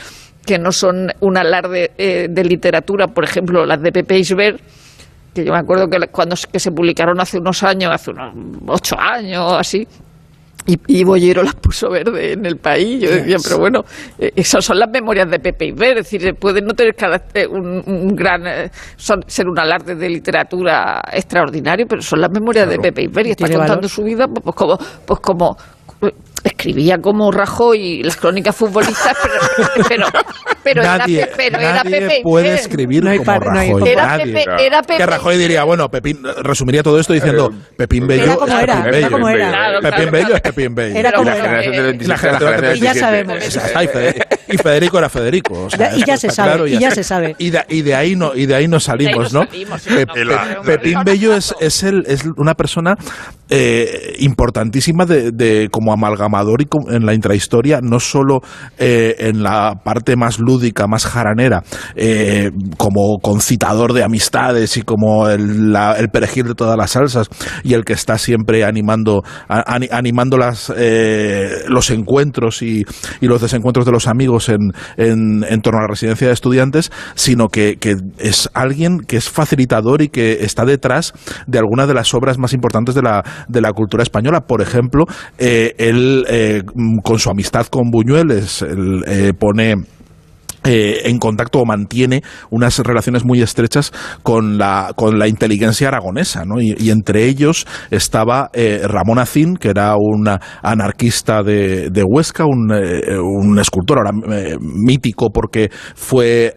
que 0.46 0.60
no 0.60 0.72
son 0.72 1.12
un 1.20 1.38
alarde 1.38 1.91
eh, 1.98 2.28
de 2.30 2.43
literatura, 2.43 3.08
por 3.08 3.24
ejemplo, 3.24 3.66
las 3.66 3.82
de 3.82 3.91
Pepe 3.91 4.20
Isbert, 4.20 4.60
que 5.34 5.43
yo 5.43 5.52
me 5.52 5.60
acuerdo 5.60 5.88
que 5.89 6.08
cuando 6.08 6.36
que 6.52 6.60
se 6.60 6.72
publicaron 6.72 7.20
hace 7.20 7.39
unos 7.39 7.64
años, 7.64 7.91
hace 7.91 8.12
unos 8.12 8.34
ocho 8.68 8.96
años 9.00 9.41
o 9.41 9.56
así, 9.58 9.88
y, 10.68 10.80
y, 10.88 11.04
Bollero 11.04 11.43
las 11.43 11.54
puso 11.56 11.91
verde 11.91 12.34
en 12.34 12.46
el 12.46 12.58
país. 12.58 13.00
Yo 13.00 13.12
decía, 13.12 13.38
pero 13.43 13.60
bueno, 13.60 13.86
eh, 14.18 14.32
esas 14.36 14.66
son 14.66 14.80
las 14.80 14.89
memorias 14.89 15.30
de 15.30 15.39
Pepe 15.39 15.68
Iber. 15.68 16.00
Es 16.00 16.10
decir, 16.10 16.34
pueden 16.36 16.66
no 16.66 16.74
tener 16.74 16.96
un, 17.52 18.16
gran. 18.16 18.48
Eh, 18.48 18.72
ser 18.98 19.48
un 19.48 19.60
alarde 19.60 19.93
de 19.93 20.10
literatura 20.10 21.04
extraordinario, 21.14 21.86
pero 21.88 22.02
son 22.02 22.20
las 22.20 22.32
memorias 22.32 22.68
de 22.68 22.80
Pepe 22.80 23.04
Iber 23.04 23.28
y 23.28 23.32
está 23.32 23.48
contando 23.48 23.88
su 23.88 24.04
vida 24.04 24.28
pues, 24.28 24.41
pues 24.43 24.56
como, 24.56 24.78
pues 25.06 25.20
como 25.20 25.58
escribía 26.50 27.02
como 27.02 27.32
Rajoy 27.32 28.04
las 28.04 28.16
crónicas 28.16 28.56
futbolistas, 28.56 29.18
pero, 29.22 29.86
pero, 29.88 30.08
nadie, 30.74 31.28
era, 31.38 31.84
Pepe. 31.84 32.22
puede 32.24 32.55
escribir 32.55 33.03
como 33.18 33.39
Rajoy. 33.39 33.89
era, 33.89 34.18
Pepe, 34.18 34.45
era 34.59 34.82
Pepe. 34.82 34.97
Que 34.97 35.05
Rajoy 35.05 35.38
diría, 35.38 35.63
bueno, 35.63 35.89
Pepín, 35.89 36.20
resumiría 36.41 36.82
todo 36.82 36.99
esto 36.99 37.13
diciendo, 37.13 37.51
Pepín 37.78 38.07
Bello 38.07 38.24
era 38.24 38.36
como 38.36 38.57
era, 38.57 38.84
Pepín 38.84 39.22
Bello. 39.22 39.38
Era. 39.38 39.80
Pepín 39.82 40.11
Bello 40.11 40.36
es 40.36 40.41
Pepín 40.41 40.76
Bello. 40.76 40.95
Era 40.97 41.11
como 41.11 41.30
era. 41.30 42.76
Y 42.76 42.80
ya 42.80 42.93
sabemos. 42.93 43.38
Y 44.47 44.57
Federico 44.57 44.97
era 44.97 45.09
Federico. 45.09 45.68
y 45.95 46.05
ya 46.05 46.18
se 46.18 46.30
sabe, 46.30 46.70
y 46.70 46.80
ya 46.80 46.91
se 46.91 47.03
sabe. 47.03 47.36
Y 47.38 47.82
de 47.82 47.95
ahí 47.95 48.16
no, 48.16 48.36
y 48.36 48.45
de 48.45 48.55
ahí 48.55 48.68
nos 48.68 48.86
salimos, 48.86 49.34
¿no? 49.34 49.47
Pepín 50.66 50.99
Bello 51.05 51.36
es, 51.36 51.53
es, 51.59 51.84
el, 51.84 52.03
es 52.07 52.24
una 52.38 52.53
persona 52.53 52.95
eh, 53.49 54.16
importantísima 54.20 55.05
de, 55.05 55.32
de, 55.32 55.70
como 55.72 55.93
amalgamador 55.93 56.61
y 56.61 56.68
en 56.89 57.05
la 57.05 57.13
intrahistoria, 57.13 57.80
no 57.82 57.99
solo 57.99 58.41
eh, 58.78 59.16
en 59.20 59.43
la 59.43 59.82
parte 59.84 60.16
más 60.16 60.39
lúdica, 60.39 60.55
más 60.88 61.06
jaranera, 61.06 61.64
eh, 61.95 62.51
como 62.78 63.18
concitador 63.22 63.93
de 63.93 64.03
amistades 64.03 64.78
y 64.78 64.82
como 64.82 65.28
el, 65.28 65.72
la, 65.72 65.93
el, 65.93 66.10
perejil 66.10 66.45
de 66.45 66.56
todas 66.56 66.78
las 66.78 66.91
salsas 66.91 67.30
y 67.64 67.74
el 67.74 67.84
que 67.86 67.93
está 67.93 68.18
siempre 68.18 68.64
animando, 68.64 69.24
animando 69.47 70.38
las, 70.38 70.72
eh, 70.76 71.64
los 71.68 71.89
encuentros 71.91 72.62
y, 72.62 72.84
los 73.22 73.41
desencuentros 73.41 73.88
de 73.88 73.91
los 73.91 74.08
amigos 74.08 74.49
en, 74.49 74.72
en, 74.97 75.43
en, 75.49 75.62
torno 75.62 75.80
a 75.80 75.82
la 75.82 75.88
residencia 75.88 76.28
de 76.28 76.34
estudiantes, 76.34 76.91
sino 77.16 77.47
que, 77.47 77.78
es 78.20 78.49
alguien 78.53 78.99
que 78.99 79.18
es 79.18 79.30
facilitador 79.30 80.03
y 80.03 80.10
que 80.10 80.43
está 80.45 80.64
detrás 80.64 81.14
de 81.47 81.58
algunas 81.58 81.88
de 81.88 81.95
las 81.95 82.14
obras 82.14 82.38
más 82.38 82.53
importantes 82.53 82.93
de 82.93 83.01
la, 83.01 83.24
de 83.47 83.62
la 83.62 83.72
cultura 83.72 84.03
española. 84.03 84.41
Por 84.41 84.62
ejemplo, 84.62 85.06
eh, 85.39 85.74
él, 85.80 86.64
con 87.03 87.18
su 87.18 87.32
amistad 87.32 87.66
con 87.66 87.89
Buñuel, 87.89 88.32
él, 88.32 89.03
eh, 89.08 89.34
pone 89.38 89.76
eh, 90.66 91.01
en 91.05 91.20
contacto 91.20 91.59
o 91.59 91.66
mantiene 91.66 92.24
unas 92.49 92.80
relaciones 92.80 93.24
muy 93.24 93.41
estrechas 93.41 93.93
con 94.24 94.57
la, 94.57 94.93
con 94.95 95.20
la 95.20 95.28
inteligencia 95.28 95.89
aragonesa, 95.89 96.43
¿no? 96.43 96.59
y, 96.59 96.89
entre 96.89 97.26
ellos 97.26 97.68
estaba 97.91 98.49
eh, 98.53 98.82
Ramón 98.86 99.20
Acín, 99.20 99.57
que 99.57 99.70
era 99.70 99.95
un 99.95 100.28
anarquista 100.63 101.43
de, 101.43 101.89
de 101.91 102.03
Huesca, 102.03 102.45
un, 102.45 102.72
eh, 102.74 103.20
un, 103.20 103.59
escultor 103.59 103.99
ahora 103.99 104.11
mítico 104.59 105.30
porque 105.30 105.70
fue 105.95 106.55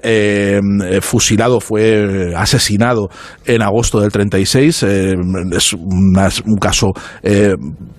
fusilado, 1.02 1.61
fue 1.61 2.34
asesinado 2.34 3.09
en 3.44 3.62
agosto 3.62 4.00
del 4.00 4.11
36, 4.11 4.82
es 4.82 5.72
un 5.74 6.56
caso 6.61 6.92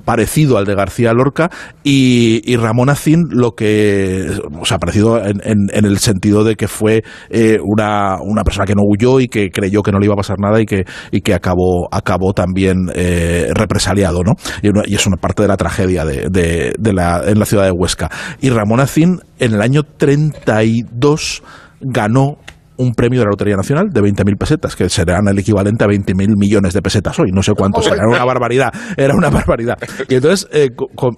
parecido 0.06 0.58
al 0.58 0.66
de 0.66 0.76
García 0.76 1.14
Lorca, 1.14 1.52
y, 1.84 2.42
y 2.46 2.58
Ramón 2.58 2.90
Acín 2.90 3.28
lo 3.30 3.52
que, 3.52 4.28
o 4.60 4.66
sea, 4.66 4.80
parecido 4.80 5.24
en, 5.24 5.40
en, 5.44 5.68
en 5.72 5.86
el 5.86 5.99
sentido 6.00 6.44
de 6.44 6.56
que 6.56 6.68
fue 6.68 7.04
eh, 7.30 7.58
una, 7.64 8.18
una, 8.22 8.44
persona 8.44 8.66
que 8.66 8.76
no 8.76 8.84
huyó 8.84 9.20
y 9.20 9.28
que 9.28 9.50
creyó 9.50 9.82
que 9.82 9.92
no 9.92 10.00
le 10.00 10.06
iba 10.06 10.14
a 10.14 10.18
pasar 10.18 10.40
nada 10.40 10.62
y 10.62 10.66
que, 10.66 10.86
y 11.12 11.22
que 11.22 11.34
acabó, 11.34 11.88
acabó 11.92 12.34
también 12.34 12.90
eh, 12.96 13.50
represaliado, 13.54 14.24
¿no? 14.24 14.34
Y, 14.62 14.96
es 14.96 15.08
una 15.08 15.18
parte 15.18 15.44
de 15.44 15.48
la 15.48 15.58
tragedia 15.58 16.06
de, 16.06 16.30
de, 16.30 16.74
de 16.78 16.94
la, 16.94 17.24
en 17.26 17.40
la 17.40 17.46
ciudad 17.46 17.66
de 17.66 17.72
Huesca. 17.72 18.10
Y 18.42 18.50
Ramón 18.50 18.80
Acín, 18.80 19.20
en 19.40 19.54
el 19.54 19.62
año 19.62 19.84
32, 19.84 21.44
ganó 21.82 22.38
un 22.80 22.94
premio 22.94 23.20
de 23.20 23.26
la 23.26 23.32
Lotería 23.32 23.58
Nacional 23.58 23.90
de 23.90 24.02
20.000 24.02 24.38
pesetas, 24.38 24.76
que 24.76 24.90
serán 24.90 25.28
el 25.28 25.38
equivalente 25.38 25.84
a 25.84 25.88
20.000 25.88 26.38
millones 26.38 26.74
de 26.74 26.82
pesetas 26.82 27.20
hoy, 27.20 27.30
no 27.32 27.44
sé 27.44 27.52
cuántos, 27.54 27.86
era 27.88 28.08
una 28.08 28.24
barbaridad, 28.24 28.72
era 28.96 29.14
una 29.14 29.30
barbaridad. 29.30 29.78
Y 30.08 30.16
entonces, 30.16 30.48
eh, 30.54 30.70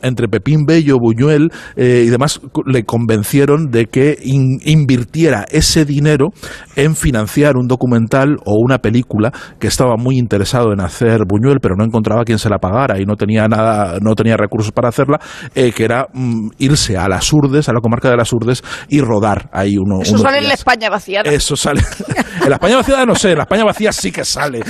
entre 0.01 0.28
Pepín 0.28 0.66
Bello, 0.66 0.97
Buñuel 0.99 1.51
eh, 1.76 2.03
y 2.05 2.09
demás, 2.09 2.41
le 2.66 2.84
convencieron 2.84 3.70
de 3.70 3.86
que 3.86 4.18
invirtiera 4.24 5.45
ese 5.51 5.86
dinero 5.86 6.30
en 6.76 6.95
financiar 6.95 7.57
un 7.57 7.68
documental 7.68 8.38
o 8.43 8.55
una 8.59 8.80
película 8.80 9.32
que 9.59 9.68
estaba 9.68 9.97
muy 9.97 10.18
interesado 10.18 10.74
en 10.74 10.82
hacer 10.82 11.22
Buñuel, 11.28 11.59
pero 11.62 11.76
no 11.76 11.86
encontraba 11.86 12.24
quien 12.24 12.39
se 12.39 12.49
la 12.49 12.57
pagara 12.57 12.99
y 12.99 13.05
no 13.05 13.16
tenía 13.16 13.47
nada, 13.47 13.99
no 14.01 14.16
tenía 14.16 14.36
recursos 14.36 14.72
para 14.72 14.89
hacerla, 14.89 15.20
eh, 15.53 15.72
que 15.72 15.84
era 15.84 16.07
mm, 16.12 16.49
irse 16.57 16.97
a 16.97 17.07
las 17.07 17.32
Urdes, 17.32 17.70
a 17.70 17.74
la 17.74 17.82
comarca 17.82 18.09
de 18.09 18.18
las 18.18 18.34
Urdes, 18.34 18.64
y 18.89 18.99
rodar 19.01 19.47
ahí 19.53 19.78
uno. 19.78 20.01
Eso 20.01 20.18
sale 20.18 20.39
en 20.39 20.47
la 20.47 20.55
España 20.55 20.89
vaciada 20.89 21.30
sale. 21.56 21.82
En 22.41 22.49
la 22.49 22.56
España 22.56 22.78
vacía 22.78 23.06
no 23.06 23.14
sé, 23.14 23.32
en 23.32 23.38
la 23.38 23.43
España 23.43 23.64
vacía 23.64 23.91
sí 23.91 24.12
que 24.12 24.26
sale. 24.26 24.62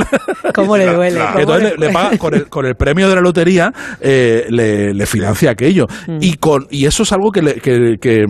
¿Cómo 0.54 0.76
le 0.76 0.92
duele? 0.92 1.20
Entonces 1.38 1.78
le, 1.78 1.90
paga 1.90 2.18
con 2.18 2.34
el, 2.34 2.48
con 2.48 2.66
el 2.66 2.74
premio 2.74 3.08
de 3.08 3.14
la 3.14 3.20
lotería, 3.20 3.72
eh, 4.00 4.46
le, 4.48 5.06
financia 5.06 5.52
aquello. 5.52 5.86
Mm. 6.08 6.18
Y, 6.20 6.34
con, 6.34 6.66
y 6.70 6.86
eso 6.86 7.04
es 7.04 7.12
algo 7.12 7.30
que, 7.30 7.40
que, 7.60 8.26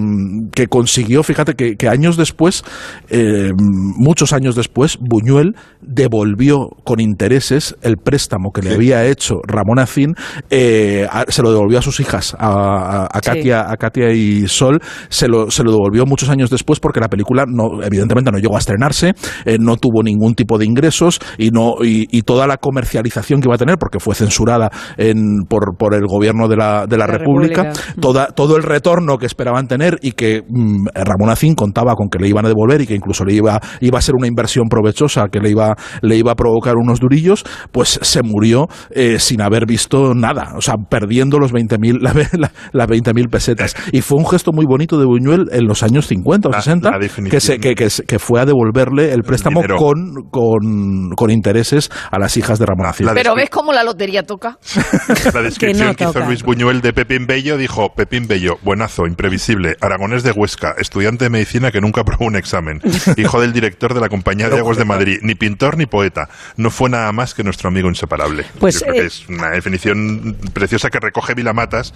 que, 0.53 0.67
consiguió, 0.67 1.23
fíjate, 1.23 1.55
que, 1.55 1.89
años 1.89 2.19
después, 2.19 2.63
eh, 3.09 3.53
muchos 3.57 4.35
años 4.35 4.55
después, 4.55 4.99
Buñuel 5.01 5.55
devolvió 5.81 6.69
con 6.85 7.01
intereses 7.01 7.77
el 7.83 7.97
préstamo 7.97 8.53
que 8.53 8.61
le 8.61 8.75
había 8.75 9.07
hecho 9.07 9.37
Ramón 9.47 9.79
Acín, 9.79 10.15
eh, 10.51 11.07
se 11.29 11.43
lo 11.43 11.53
devolvió 11.53 11.79
a 11.79 11.83
sus 11.83 12.01
hijas, 12.01 12.37
a, 12.39 13.09
a, 13.11 13.21
Katia, 13.21 13.71
a 13.71 13.77
Katia 13.77 14.13
y 14.13 14.47
Sol, 14.47 14.81
se 15.09 15.27
lo, 15.27 15.51
se 15.51 15.65
lo 15.65 15.71
devolvió 15.73 16.05
muchos 16.05 16.29
años 16.29 16.51
después 16.51 16.81
porque 16.81 17.01
la 17.01 17.09
película 17.09 17.45
no, 17.47 17.83
evidentemente 17.83 18.00
no 18.07 18.39
llegó 18.39 18.57
a 18.57 18.59
estrenarse, 18.59 19.15
eh, 19.45 19.57
no 19.59 19.77
tuvo 19.77 20.03
ningún 20.03 20.35
tipo 20.35 20.59
de 20.59 20.65
ingresos 20.65 21.21
y, 21.39 21.51
no, 21.51 21.75
y, 21.83 22.21
toda 22.23 22.47
la 22.47 22.59
comercialización 22.59 23.41
que 23.41 23.49
iba 23.49 23.55
a 23.55 23.59
tener, 23.59 23.77
porque 23.79 23.99
fue 23.99 24.15
censurada 24.15 24.71
en, 24.99 25.45
por, 25.49 25.77
por 25.77 25.95
el 25.95 26.07
gobierno 26.07 26.49
de 26.49 26.57
la, 26.57 26.87
de 26.87 26.97
la, 26.97 27.07
República, 27.07 27.73
Toda, 28.01 28.27
todo 28.29 28.57
el 28.57 28.63
retorno 28.63 29.19
que 29.19 29.27
esperaban 29.27 29.67
tener 29.67 29.99
y 30.03 30.13
que 30.13 30.43
mm, 30.47 30.87
Ramón 30.95 31.31
Acín 31.31 31.55
contaba 31.55 31.95
con 31.95 32.09
que 32.09 32.19
le 32.19 32.29
iban 32.29 32.45
a 32.45 32.49
devolver 32.49 32.83
y 32.83 32.87
que 32.87 32.95
incluso 32.95 33.25
le 33.25 33.35
iba, 33.35 33.61
iba 33.81 33.99
a 33.99 34.03
ser 34.03 34.15
una 34.15 34.27
inversión 34.27 34.69
provechosa 34.69 35.29
que 35.29 35.41
le 35.41 35.51
iba, 35.51 35.77
le 36.03 36.17
iba 36.17 36.33
a 36.33 36.35
provocar 36.35 36.77
unos 36.77 37.01
durillos, 37.01 37.45
pues 37.73 37.99
se 38.03 38.23
murió 38.23 38.69
eh, 38.91 39.19
sin 39.19 39.41
haber 39.41 39.67
visto 39.67 40.15
nada, 40.15 40.53
o 40.57 40.61
sea, 40.61 40.75
perdiendo 40.89 41.39
los 41.39 41.53
20.000 41.53 41.99
la, 42.39 42.53
las 42.73 42.89
20.000 42.89 43.31
pesetas. 43.31 43.75
Y 43.93 44.03
fue 44.03 44.19
un 44.19 44.27
gesto 44.27 44.53
muy 44.53 44.67
bonito 44.67 44.99
de 44.99 45.07
Buñuel 45.07 45.49
en 45.53 45.67
los 45.67 45.83
años 45.83 46.07
50 46.07 46.49
o 46.49 46.53
60, 46.53 46.91
que, 47.31 47.41
se, 47.41 47.59
que, 47.59 47.75
que, 47.75 47.90
fue 48.19 48.41
a 48.41 48.47
devolverle 48.47 49.13
el 49.13 49.23
préstamo 49.23 49.63
con, 49.63 50.29
con, 50.31 51.11
con, 51.17 51.31
intereses 51.31 51.91
a 52.11 52.19
las 52.19 52.37
hijas 52.37 52.59
de 52.59 52.67
Ramón. 52.67 52.81
Pero 53.15 53.35
¿ves 53.35 53.51
cómo 53.51 53.73
la 53.73 53.83
lotería 53.83 54.23
toca? 54.23 54.59
la 55.35 55.43
descripción 55.43 55.95
que, 55.95 56.05
hizo 56.05 56.21
Luis 56.21 56.43
Buñuel 56.43 56.81
de 56.81 56.93
Pepín 56.93 57.27
Bello 57.27 57.57
dijo, 57.57 57.95
Pepín 57.95 58.27
Bello, 58.27 58.57
buenazo, 58.63 59.07
imprevisible, 59.07 59.77
aragonés 59.81 60.23
de 60.23 60.33
Huesca, 60.33 60.75
estudiante 60.79 61.25
de 61.25 61.31
medicina 61.31 61.71
que 61.71 61.81
nunca 61.81 62.03
aprobó 62.03 62.27
un 62.27 62.37
examen, 62.37 62.81
hijo 63.17 63.41
del 63.41 63.53
director 63.53 63.95
de 63.95 64.01
la 64.01 64.09
Compañía 64.09 64.49
de 64.49 64.59
Aguas 64.59 64.79
de 64.79 64.85
Madrid, 64.85 65.19
ni 65.23 65.35
pintor 65.35 65.77
ni 65.77 65.87
poeta, 65.87 66.29
no 66.57 66.71
fue 66.71 66.91
nada 66.91 67.13
más 67.13 67.35
que 67.35 67.43
nuestro 67.43 67.69
amigo 67.69 67.89
inseparable. 67.89 68.45
Pues, 68.59 68.83
eh, 68.83 69.05
es 69.07 69.29
una 69.29 69.51
definición 69.51 70.37
preciosa 70.53 70.89
que 70.91 70.99
recoge 71.01 71.35
Vilamatas 71.35 71.93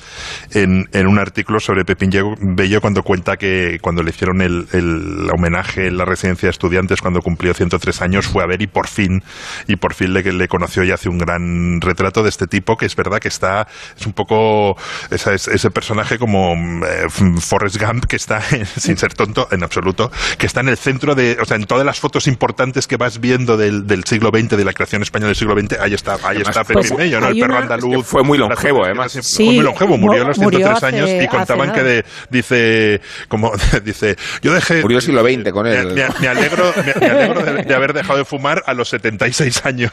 en, 0.52 0.86
en 0.92 1.06
un 1.06 1.18
artículo 1.18 1.60
sobre 1.60 1.84
Pepín 1.84 2.10
Bello 2.56 2.80
cuando 2.80 3.02
cuenta 3.02 3.36
que 3.36 3.78
cuando 3.80 4.02
le 4.02 4.10
hicieron 4.10 4.40
el, 4.40 4.66
el 4.72 5.28
homenaje 5.36 5.73
en 5.76 5.96
la 5.96 6.04
residencia 6.04 6.46
de 6.46 6.50
estudiantes 6.50 7.00
cuando 7.00 7.20
cumplió 7.20 7.54
103 7.54 8.02
años 8.02 8.26
fue 8.26 8.42
a 8.42 8.46
ver 8.46 8.62
y 8.62 8.66
por 8.66 8.88
fin, 8.88 9.22
y 9.66 9.76
por 9.76 9.94
fin 9.94 10.12
le, 10.12 10.22
le 10.22 10.48
conoció 10.48 10.84
y 10.84 10.90
hace 10.90 11.08
un 11.08 11.18
gran 11.18 11.80
retrato 11.80 12.22
de 12.22 12.28
este 12.28 12.46
tipo 12.46 12.76
que 12.76 12.86
es 12.86 12.96
verdad 12.96 13.18
que 13.18 13.28
está, 13.28 13.66
es 13.98 14.06
un 14.06 14.12
poco 14.12 14.76
esa, 15.10 15.34
ese 15.34 15.70
personaje 15.70 16.18
como 16.18 16.54
eh, 16.84 17.08
Forrest 17.40 17.80
Gump 17.80 18.06
que 18.06 18.16
está, 18.16 18.40
sin 18.76 18.96
ser 18.96 19.14
tonto 19.14 19.48
en 19.50 19.62
absoluto, 19.62 20.10
que 20.38 20.46
está 20.46 20.60
en 20.60 20.68
el 20.68 20.76
centro 20.76 21.14
de, 21.14 21.36
o 21.40 21.44
sea, 21.44 21.56
en 21.56 21.64
todas 21.64 21.84
las 21.84 22.00
fotos 22.00 22.26
importantes 22.26 22.86
que 22.86 22.96
vas 22.96 23.20
viendo 23.20 23.56
del, 23.56 23.86
del 23.86 24.04
siglo 24.04 24.30
XX, 24.30 24.56
de 24.56 24.64
la 24.64 24.72
creación 24.72 25.02
española 25.02 25.28
del 25.28 25.36
siglo 25.36 25.58
XX, 25.58 25.80
ahí 25.80 25.94
está, 25.94 26.18
ahí 26.24 26.40
está 26.40 26.64
Pepe 26.64 26.74
pues, 26.74 26.92
¿no? 26.92 27.28
El 27.28 27.40
perro 27.40 27.58
andaluz. 27.58 28.06
fue 28.06 28.22
muy 28.22 28.38
longevo, 28.38 28.84
además. 28.84 29.18
fue 29.34 29.44
muy 29.46 29.60
longevo, 29.60 29.98
murió 29.98 30.22
a 30.22 30.28
los 30.28 30.38
103 30.38 30.82
años 30.82 31.10
y 31.22 31.26
contaban 31.28 31.72
que 31.72 31.82
de, 31.82 32.04
dice, 32.30 33.00
como 33.28 33.52
dice, 33.84 34.16
yo 34.42 34.52
dejé... 34.52 34.82
Murió 34.82 35.00
siglo 35.00 35.22
XX 35.22 35.52
con 35.52 35.63
él. 35.66 35.94
Me, 36.20 36.28
alegro, 36.28 36.72
de, 36.72 37.74
haber 37.74 37.92
dejado 37.92 38.18
de 38.18 38.24
fumar 38.24 38.62
a 38.66 38.74
los 38.74 38.88
76 38.88 39.66
años. 39.66 39.92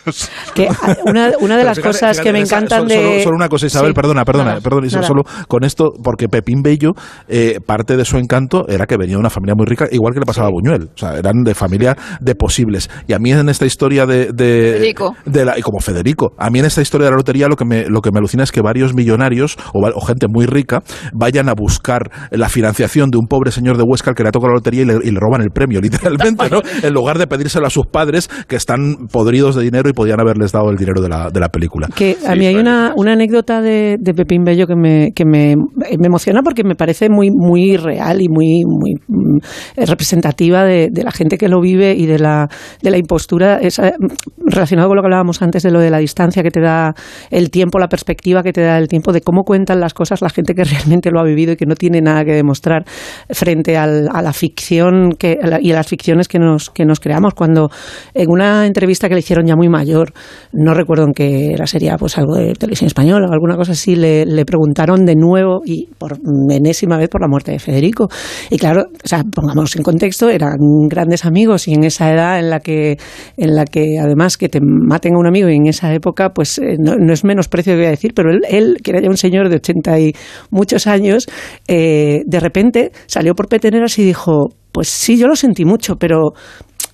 Que 0.53 0.67
una, 1.05 1.32
una 1.39 1.57
de 1.57 1.63
las 1.63 1.80
cosas 1.80 2.19
que 2.19 2.32
me 2.32 2.39
encantan 2.39 2.88
de... 2.88 3.24
Solo, 3.24 3.36
una 3.36 3.49
cosa, 3.49 3.65
Isabel, 3.65 3.93
perdona, 3.93 4.26
perdona, 4.26 4.59
perdona, 4.61 4.89
solo 5.03 5.24
con 5.47 5.63
esto, 5.63 5.91
porque 6.03 6.28
Pepín 6.28 6.61
Bello, 6.61 6.91
eh, 7.28 7.59
parte 7.65 7.97
de 7.97 8.05
su 8.05 8.17
encanto 8.17 8.67
era 8.67 8.86
que 8.86 8.97
venía 8.97 9.15
de 9.15 9.19
una 9.19 9.30
familia 9.30 9.55
muy 9.55 9.65
rica, 9.65 9.88
igual 9.91 10.13
que 10.13 10.19
le 10.19 10.26
pasaba 10.26 10.47
a 10.47 10.51
Buñuel. 10.51 10.89
O 10.93 10.97
sea, 10.97 11.17
eran 11.17 11.43
de 11.43 11.55
familia 11.55 11.95
de 12.19 12.36
posibles. 12.36 12.89
Y 13.07 13.13
a 13.13 13.19
mí 13.19 13.32
en 13.32 13.49
esta 13.49 13.65
historia 13.65 14.05
de... 14.05 14.32
de, 14.34 14.74
Federico. 14.78 15.15
de 15.26 15.45
la, 15.45 15.57
y 15.57 15.61
como 15.61 15.80
Federico, 15.80 16.34
a 16.38 16.49
mí 16.49 16.59
en 16.59 16.65
esta 16.65 16.82
historia 16.82 17.05
de 17.05 17.11
la 17.11 17.17
lotería 17.17 17.47
lo 17.47 17.55
que 17.55 17.65
me, 17.65 17.86
lo 17.88 18.01
que 18.01 18.11
me 18.11 18.19
alucina 18.19 18.43
es 18.43 18.51
que 18.51 18.61
varios 18.61 18.93
millonarios 18.93 19.57
o, 19.74 19.88
o 19.88 20.01
gente 20.01 20.28
muy 20.30 20.45
rica 20.45 20.82
vayan 21.13 21.49
a 21.49 21.53
buscar 21.53 22.11
la 22.32 22.49
financiación 22.49 23.09
de 23.09 23.17
un 23.17 23.28
pobre 23.28 23.51
señor 23.51 23.78
de 23.78 23.84
Huesca 23.84 24.13
que 24.13 24.24
le 24.24 24.30
ha 24.30 24.32
tocado 24.32 24.49
la 24.49 24.55
lotería 24.55 24.82
y 24.82 24.86
le, 24.86 25.19
roban 25.19 25.41
el 25.41 25.51
premio, 25.51 25.61
literalmente, 25.82 26.49
¿no? 26.49 26.62
En 26.82 26.93
lugar 26.93 27.18
de 27.18 27.28
pedírselo 27.28 27.68
a 27.68 27.70
sus 27.70 27.88
padres 27.88 28.30
que 28.47 28.55
están 28.55 29.07
podridos 29.12 29.55
de 29.55 29.64
dinero 29.64 29.89
y 29.89 29.93
podían 29.93 30.20
haberles 30.20 30.51
dado 30.51 30.70
el 30.70 30.78
dinero 30.78 31.01
de 31.01 31.09
la, 31.09 31.30
de 31.30 31.39
la 31.39 31.49
película. 31.49 31.88
Que 31.95 32.18
a 32.26 32.36
mí 32.36 32.45
hay 32.45 32.55
una, 32.55 32.93
una 32.95 33.14
anécdota 33.14 33.62
de, 33.62 33.97
de, 33.99 34.14
Pepín 34.14 34.43
Bello 34.43 34.68
que, 34.68 34.76
me, 34.76 35.12
que 35.16 35.26
me, 35.26 35.55
me, 35.55 36.07
emociona 36.07 36.41
porque 36.43 36.64
me 36.64 36.76
parece 36.76 37.09
muy, 37.09 37.30
muy 37.32 37.78
real 37.78 38.22
y 38.22 38.30
muy, 38.30 38.64
muy 38.66 38.95
mm, 39.07 39.39
representativa 39.86 40.64
de, 40.64 40.89
de, 40.91 41.03
la 41.03 41.12
gente 41.12 41.38
que 41.38 41.47
lo 41.47 41.62
vive 41.62 41.93
y 41.95 42.05
de 42.05 42.20
la, 42.20 42.47
de 42.82 42.91
la 42.91 42.97
impostura 42.97 43.57
esa, 43.59 43.91
relacionado 44.38 44.89
con 44.89 44.97
lo 44.97 45.01
que 45.01 45.07
hablábamos 45.07 45.41
antes 45.41 45.64
de 45.64 45.72
lo 45.72 45.80
de 45.80 45.89
la 45.89 45.99
distancia 45.99 46.43
que 46.43 46.51
te 46.51 46.62
da 46.62 46.93
el 47.30 47.49
tiempo, 47.49 47.80
la 47.80 47.88
perspectiva 47.88 48.43
que 48.43 48.53
te 48.53 48.62
da 48.62 48.78
el 48.78 48.88
tiempo, 48.88 49.12
de 49.12 49.22
cómo 49.22 49.43
cuentan 49.43 49.80
las 49.80 49.93
cosas 49.93 50.22
la 50.22 50.30
gente 50.30 50.53
que 50.53 50.64
realmente 50.72 51.12
lo 51.12 51.20
ha 51.20 51.24
vivido 51.24 51.53
y 51.53 51.55
que 51.55 51.66
no 51.66 51.76
tiene 51.76 52.01
nada 52.01 52.24
que 52.26 52.34
demostrar 52.34 52.84
frente 53.30 53.78
al, 53.78 54.09
a 54.12 54.22
la 54.22 54.34
ficción 54.34 55.12
que, 55.18 55.38
y 55.60 55.72
a 55.72 55.76
las 55.76 55.88
ficciones 55.88 56.28
que 56.28 56.39
nos, 56.39 56.70
que 56.70 56.86
nos 56.86 56.99
creamos. 56.99 57.34
Cuando 57.34 57.70
en 58.14 58.30
una 58.30 58.66
entrevista 58.66 59.08
que 59.08 59.16
le 59.16 59.20
hicieron 59.20 59.45
ya 59.45 59.56
muy 59.56 59.70
mayor, 59.70 60.14
no 60.54 60.74
recuerdo 60.74 61.06
en 61.06 61.14
qué 61.14 61.54
era, 61.54 61.66
sería 61.66 61.97
pues 61.97 62.18
algo 62.18 62.36
de 62.36 62.54
televisión 62.54 62.88
española 62.88 63.28
o 63.30 63.34
alguna 63.34 63.56
cosa 63.56 63.74
así, 63.74 63.95
le, 63.95 64.26
le 64.26 64.45
preguntaron 64.45 65.06
de 65.06 65.16
nuevo 65.16 65.62
y 65.66 65.88
por 65.97 66.18
enésima 66.49 66.97
vez 66.97 67.10
por 67.10 67.22
la 67.22 67.28
muerte 67.28 67.52
de 67.52 67.60
Federico. 67.60 68.08
Y 68.49 68.58
claro, 68.58 68.86
o 69.04 69.08
sea, 69.08 69.24
pongamos 69.24 69.76
en 69.76 69.84
contexto, 69.84 70.30
eran 70.30 70.58
grandes 70.88 71.26
amigos 71.26 71.68
y 71.68 71.74
en 71.74 71.84
esa 71.84 72.12
edad 72.12 72.39
en 72.39 72.49
la 72.49 72.60
que, 72.60 72.97
en 73.38 73.56
la 73.56 73.66
que 73.66 73.97
además 73.99 74.38
que 74.38 74.49
te 74.49 74.60
maten 74.62 75.16
a 75.16 75.20
un 75.20 75.28
amigo 75.28 75.49
y 75.49 75.56
en 75.56 75.68
esa 75.68 75.93
época, 75.93 76.30
pues 76.30 76.58
eh, 76.60 76.78
no, 76.80 76.95
no 76.95 77.14
es 77.14 77.24
menosprecio 77.24 77.74
que 77.74 77.78
voy 77.78 77.88
a 77.88 77.91
decir, 77.91 78.14
pero 78.16 78.32
él, 78.32 78.41
él, 78.49 78.78
que 78.84 78.91
era 78.91 79.02
ya 79.02 79.10
un 79.10 79.18
señor 79.18 79.49
de 79.49 79.56
ochenta 79.56 79.99
y 79.99 80.14
muchos 80.49 80.88
años, 80.88 81.28
eh, 81.68 82.22
de 82.26 82.39
repente 82.39 82.91
salió 83.08 83.36
por 83.36 83.47
peteneras 83.47 83.97
y 83.99 84.04
dijo, 84.04 84.49
pues 84.72 84.89
sí, 84.89 85.17
yo 85.17 85.28
lo 85.28 85.36
sentí 85.36 85.65
mucho, 85.65 85.95
pero 85.95 86.34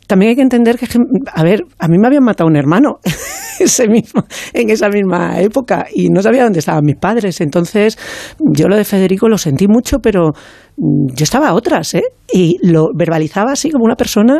también 0.07 0.29
hay 0.29 0.35
que 0.37 0.41
entender 0.41 0.77
que, 0.77 0.87
a 1.33 1.43
ver, 1.43 1.63
a 1.79 1.87
mí 1.87 1.97
me 1.97 2.07
habían 2.07 2.23
matado 2.23 2.47
un 2.47 2.55
hermano 2.55 2.99
ese 3.59 3.87
mismo, 3.87 4.23
en 4.53 4.69
esa 4.69 4.87
misma 4.89 5.39
época 5.41 5.85
y 5.93 6.09
no 6.09 6.21
sabía 6.21 6.43
dónde 6.43 6.59
estaban 6.59 6.85
mis 6.85 6.95
padres. 6.95 7.41
Entonces, 7.41 7.97
yo 8.39 8.67
lo 8.67 8.77
de 8.77 8.85
Federico 8.85 9.27
lo 9.27 9.37
sentí 9.37 9.67
mucho, 9.67 9.99
pero 9.99 10.31
yo 10.77 11.23
estaba 11.23 11.49
a 11.49 11.53
otras, 11.53 11.93
¿eh? 11.95 12.03
Y 12.31 12.57
lo 12.61 12.89
verbalizaba 12.95 13.51
así 13.51 13.69
como 13.69 13.83
una 13.83 13.95
persona 13.95 14.39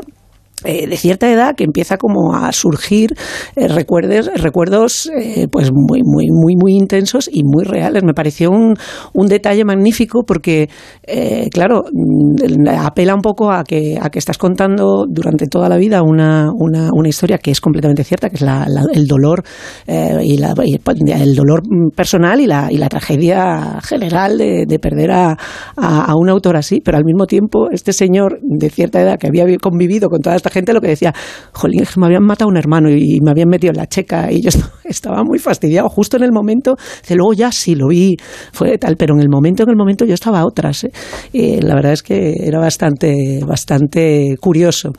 eh, 0.64 0.88
de 0.88 0.97
cierta 0.97 1.32
edad 1.32 1.55
que 1.55 1.64
empieza 1.64 1.97
como 1.97 2.34
a 2.34 2.51
surgir 2.51 3.12
eh, 3.55 3.68
recuerdos, 3.68 4.32
recuerdos 4.41 5.08
eh, 5.16 5.47
pues 5.51 5.72
muy, 5.72 6.01
muy, 6.03 6.30
muy, 6.32 6.55
muy 6.55 6.74
intensos 6.74 7.30
y 7.32 7.43
muy 7.43 7.64
reales. 7.64 8.03
Me 8.03 8.16
pareció 8.16 8.49
un, 8.49 8.74
un 9.14 9.28
detalle 9.28 9.64
magnífico 9.66 10.24
porque, 10.26 10.68
eh, 11.03 11.47
claro, 11.51 11.84
mm, 11.93 12.68
apela 12.80 13.14
un 13.14 13.22
poco 13.22 13.51
a 13.51 13.64
que, 13.64 13.99
a 14.01 14.10
que 14.10 14.18
estás 14.18 14.39
contando 14.39 15.05
durante 15.08 15.45
toda 15.45 15.70
la 15.70 15.78
vida 15.78 16.01
una, 16.01 16.49
una, 16.51 16.89
una 16.91 17.08
historia 17.08 17.38
que 17.38 17.51
es 17.51 17.62
completamente 17.62 18.03
cierta, 18.03 18.30
que 18.30 18.38
es 18.38 18.41
la, 18.41 18.66
el 18.93 19.05
dolor 19.05 19.43
y, 19.88 20.39
y, 20.41 21.12
el 21.12 21.36
dolor 21.36 21.62
personal 21.95 22.41
y 22.41 22.47
la, 22.47 22.72
y 22.72 22.78
la 22.78 22.89
tragedia 22.89 23.80
general 23.84 24.39
de, 24.39 24.66
de 24.68 24.80
perder 24.80 25.12
a, 25.12 25.38
a, 25.76 26.05
a, 26.05 26.16
un 26.16 26.30
autor 26.30 26.58
así, 26.58 26.82
pero 26.82 26.97
al 26.97 27.05
mismo 27.05 27.28
tiempo 27.28 27.70
este 27.72 27.93
señor 27.93 28.39
de 28.41 28.70
cierta 28.70 29.01
edad 29.01 29.20
que 29.20 29.28
había 29.28 29.45
convivido 29.60 30.10
con 30.10 30.22
toda 30.22 30.36
esta 30.36 30.46
gente 30.49 30.73
lo 30.73 30.81
que 30.81 30.89
decía, 30.89 31.13
jolín, 31.53 31.83
me 31.97 32.05
habían 32.05 32.23
matado 32.23 32.49
un 32.49 32.57
hermano 32.57 32.89
y 32.89 33.19
me 33.21 33.31
habían 33.31 33.49
metido 33.49 33.71
en 33.71 33.77
la 33.77 33.87
checa 33.87 34.31
y 34.31 34.41
yo 34.41 34.49
estaba 34.83 35.23
muy 35.23 35.39
fastidiado 35.39 35.89
justo 35.89 36.17
en 36.17 36.23
el 36.23 36.31
momento, 36.31 36.75
de 37.07 37.15
luego 37.15 37.33
ya 37.33 37.51
sí 37.51 37.75
lo 37.75 37.87
vi, 37.87 38.17
fue 38.51 38.77
tal, 38.77 38.95
pero 38.97 39.15
en 39.15 39.21
el 39.21 39.29
momento, 39.29 39.63
en 39.63 39.69
el 39.69 39.75
momento 39.75 40.05
yo 40.05 40.13
estaba 40.13 40.45
otras. 40.45 40.83
¿eh? 40.83 40.91
Y 41.33 41.61
la 41.61 41.75
verdad 41.75 41.93
es 41.93 42.03
que 42.03 42.33
era 42.39 42.59
bastante, 42.59 43.39
bastante 43.45 44.35
curioso 44.39 44.91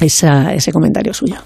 esa, 0.00 0.54
ese 0.54 0.72
comentario 0.72 1.12
suyo. 1.12 1.36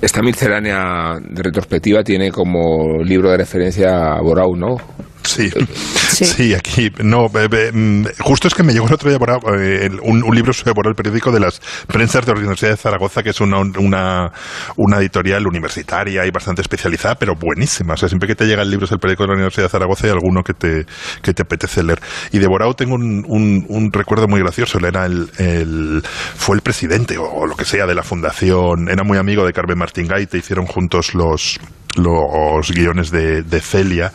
Esta 0.00 0.22
miscelánea 0.22 1.18
retrospectiva 1.30 2.02
tiene 2.02 2.30
como 2.30 3.02
libro 3.02 3.30
de 3.30 3.38
referencia 3.38 4.14
a 4.14 4.22
Borau, 4.22 4.56
¿no? 4.56 4.76
Sí, 6.12 6.26
sí, 6.26 6.54
aquí 6.54 6.90
no, 7.02 7.28
mm, 7.28 8.04
justo 8.20 8.46
es 8.46 8.54
que 8.54 8.62
me 8.62 8.74
llegó 8.74 8.86
el 8.86 8.92
otro 8.92 9.08
día 9.08 9.18
eh, 9.58 9.88
un, 10.02 10.22
un, 10.22 10.34
libro 10.34 10.52
sobre 10.52 10.90
el 10.90 10.94
periódico 10.94 11.32
de 11.32 11.40
las 11.40 11.60
prensas 11.86 12.26
de 12.26 12.32
la 12.32 12.38
Universidad 12.38 12.72
de 12.72 12.76
Zaragoza, 12.76 13.22
que 13.22 13.30
es 13.30 13.40
una, 13.40 13.60
una, 13.60 14.30
una, 14.76 14.98
editorial 14.98 15.46
universitaria 15.46 16.26
y 16.26 16.30
bastante 16.30 16.60
especializada, 16.60 17.14
pero 17.14 17.34
buenísima. 17.34 17.94
O 17.94 17.96
sea, 17.96 18.08
siempre 18.08 18.28
que 18.28 18.34
te 18.34 18.44
llega 18.44 18.62
el 18.62 18.70
libro 18.70 18.86
del 18.86 18.98
periódico 18.98 19.22
de 19.22 19.28
la 19.28 19.34
Universidad 19.34 19.66
de 19.66 19.70
Zaragoza 19.70 20.06
hay 20.06 20.12
alguno 20.12 20.42
que 20.42 20.52
te, 20.52 20.86
que 21.22 21.32
te 21.32 21.42
apetece 21.42 21.82
leer. 21.82 22.00
Y 22.30 22.38
de 22.38 22.46
Borao 22.46 22.74
tengo 22.74 22.94
un, 22.94 23.24
un, 23.26 23.64
un 23.68 23.92
recuerdo 23.92 24.28
muy 24.28 24.40
gracioso. 24.40 24.78
Él 24.78 24.84
era 24.84 25.06
el, 25.06 25.30
el, 25.38 26.02
fue 26.04 26.56
el 26.56 26.62
presidente 26.62 27.16
o, 27.16 27.24
o, 27.24 27.46
lo 27.46 27.56
que 27.56 27.64
sea 27.64 27.86
de 27.86 27.94
la 27.94 28.02
fundación, 28.02 28.88
era 28.90 29.02
muy 29.02 29.18
amigo 29.18 29.46
de 29.46 29.52
Carmen 29.52 29.78
Martín 29.78 30.06
Gaite, 30.06 30.38
hicieron 30.38 30.66
juntos 30.66 31.14
los 31.14 31.58
los 31.96 32.70
guiones 32.70 33.10
de, 33.10 33.42
de 33.42 33.60
Celia 33.60 34.12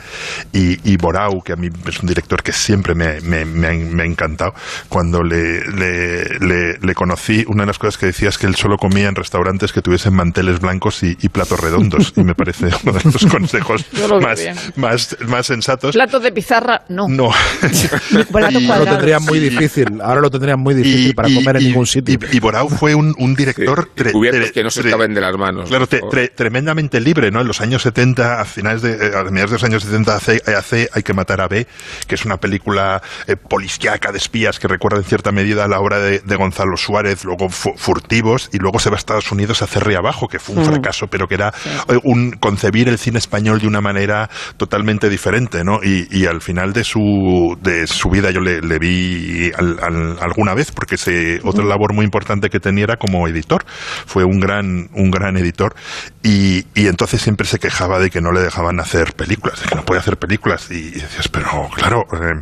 y, 0.53 0.91
y, 0.91 0.97
Borau, 0.97 1.41
que 1.43 1.53
a 1.53 1.55
mí 1.55 1.67
es 1.87 1.99
un 1.99 2.07
director 2.07 2.41
que 2.41 2.51
siempre 2.51 2.95
me, 2.95 3.21
me, 3.21 3.45
me, 3.45 3.67
ha, 3.67 3.71
me 3.73 4.03
ha, 4.03 4.05
encantado. 4.05 4.53
Cuando 4.89 5.21
le, 5.21 5.61
le, 5.67 6.23
le, 6.39 6.77
le, 6.79 6.93
conocí, 6.95 7.43
una 7.47 7.63
de 7.63 7.67
las 7.67 7.77
cosas 7.77 7.97
que 7.97 8.07
decía 8.07 8.29
es 8.29 8.37
que 8.37 8.47
él 8.47 8.55
solo 8.55 8.77
comía 8.77 9.07
en 9.07 9.15
restaurantes 9.15 9.71
que 9.71 9.81
tuviesen 9.81 10.15
manteles 10.15 10.59
blancos 10.59 11.03
y, 11.03 11.17
y 11.21 11.29
platos 11.29 11.59
redondos. 11.59 12.13
Y 12.15 12.23
me 12.23 12.33
parece 12.33 12.67
uno 12.83 12.93
de 12.93 13.11
los 13.11 13.25
consejos 13.25 13.85
más, 14.21 14.41
más, 14.75 15.17
más, 15.27 15.45
sensatos. 15.45 15.93
Platos 15.93 16.23
de 16.23 16.31
pizarra, 16.31 16.83
no. 16.89 17.07
No. 17.07 17.29
y, 17.61 18.65
lo 18.65 18.85
tendrían 18.85 19.23
muy 19.23 19.39
difícil. 19.39 20.01
Ahora 20.01 20.21
lo 20.21 20.29
tendrían 20.29 20.59
muy 20.59 20.73
difícil 20.73 21.09
y, 21.09 21.13
para 21.13 21.29
comer 21.33 21.57
en 21.57 21.63
ningún 21.63 21.85
sitio. 21.85 22.17
Y, 22.31 22.39
Borau 22.39 22.69
fue 22.69 22.95
un, 22.95 23.13
un 23.17 23.35
director... 23.35 23.89
Sí, 23.95 24.03
tre, 24.03 24.51
que 24.51 24.63
no 24.63 24.69
se 24.69 24.83
de 24.83 25.21
las 25.21 25.37
manos. 25.37 25.69
Claro, 25.69 25.87
tre, 25.87 26.29
tremendamente 26.29 26.99
libre, 26.99 27.29
¿no? 27.29 27.41
En 27.41 27.47
los 27.47 27.61
años 27.61 27.66
años 27.67 27.81
70, 27.81 28.41
a 28.41 28.45
finales 28.45 28.81
de, 28.81 28.93
eh, 28.93 29.11
a 29.15 29.23
mediados 29.23 29.51
de 29.51 29.55
los 29.55 29.63
años 29.63 29.83
70, 29.83 30.15
hace, 30.15 30.41
hace 30.55 30.89
Hay 30.93 31.03
que 31.03 31.13
matar 31.13 31.41
a 31.41 31.47
B, 31.47 31.67
que 32.07 32.15
es 32.15 32.25
una 32.25 32.37
película 32.37 33.01
eh, 33.27 33.35
policíaca 33.35 34.11
de 34.11 34.17
espías 34.17 34.59
que 34.59 34.67
recuerda 34.67 34.97
en 34.97 35.03
cierta 35.03 35.31
medida 35.31 35.67
la 35.67 35.79
obra 35.79 35.99
de, 35.99 36.19
de 36.19 36.35
Gonzalo 36.35 36.77
Suárez, 36.77 37.23
luego 37.25 37.49
Furtivos, 37.49 38.49
y 38.53 38.57
luego 38.57 38.79
se 38.79 38.89
va 38.89 38.95
a 38.95 38.99
Estados 38.99 39.31
Unidos 39.31 39.61
a 39.61 39.65
hacer 39.65 39.87
Abajo, 39.97 40.27
que 40.27 40.39
fue 40.39 40.55
un 40.55 40.63
mm. 40.63 40.65
fracaso, 40.65 41.07
pero 41.07 41.27
que 41.27 41.35
era 41.35 41.53
sí. 41.53 41.69
un 42.03 42.31
concebir 42.31 42.89
el 42.89 42.97
cine 42.97 43.19
español 43.19 43.59
de 43.59 43.67
una 43.67 43.79
manera 43.79 44.29
totalmente 44.57 45.09
diferente, 45.09 45.63
¿no? 45.63 45.79
Y, 45.81 46.07
y 46.11 46.25
al 46.25 46.41
final 46.41 46.73
de 46.73 46.83
su, 46.83 47.57
de 47.61 47.87
su 47.87 48.09
vida 48.09 48.31
yo 48.31 48.41
le, 48.41 48.61
le 48.61 48.79
vi 48.79 49.51
al, 49.57 49.79
al, 49.81 50.19
alguna 50.19 50.53
vez, 50.53 50.71
porque 50.71 50.97
se, 50.97 51.39
otra 51.43 51.63
labor 51.63 51.93
muy 51.93 52.05
importante 52.05 52.49
que 52.49 52.59
tenía 52.59 52.83
era 52.83 52.97
como 52.97 53.27
editor. 53.27 53.65
Fue 54.05 54.23
un 54.23 54.39
gran, 54.39 54.89
un 54.93 55.11
gran 55.11 55.37
editor. 55.37 55.75
Y, 56.23 56.65
y 56.75 56.87
entonces 56.87 57.21
siempre 57.21 57.47
se 57.47 57.56
quejaba 57.59 57.99
de 57.99 58.09
que 58.09 58.21
no 58.21 58.31
le 58.31 58.41
dejaban 58.41 58.79
hacer 58.79 59.13
películas, 59.13 59.61
de 59.61 59.67
que 59.67 59.75
no 59.75 59.85
podía 59.85 60.01
hacer 60.01 60.17
películas. 60.17 60.69
Y, 60.71 60.91
decías, 60.91 61.27
pero 61.29 61.69
claro, 61.73 62.05
eh, 62.13 62.41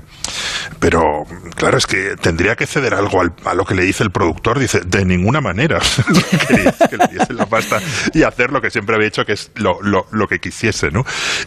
pero 0.79 1.23
claro, 1.55 1.77
es 1.77 1.87
que 1.87 2.15
tendría 2.15 2.55
que 2.55 2.65
ceder 2.65 2.93
algo 2.93 3.21
al, 3.21 3.33
a 3.45 3.53
lo 3.53 3.65
que 3.65 3.75
le 3.75 3.83
dice 3.83 4.03
el 4.03 4.11
productor. 4.11 4.59
Dice, 4.59 4.81
de 4.85 5.05
ninguna 5.05 5.41
manera. 5.41 5.79
que, 6.47 6.87
que 6.89 6.97
le 6.97 7.07
diese 7.07 7.33
la 7.33 7.45
pasta 7.45 7.79
y 8.13 8.23
hacer 8.23 8.51
lo 8.51 8.61
que 8.61 8.69
siempre 8.69 8.95
había 8.95 9.07
hecho, 9.07 9.25
que 9.25 9.33
es 9.33 9.51
lo, 9.55 9.81
lo, 9.81 10.07
lo 10.11 10.27
que 10.27 10.39
quisiese, 10.39 10.91
¿no? 10.91 11.03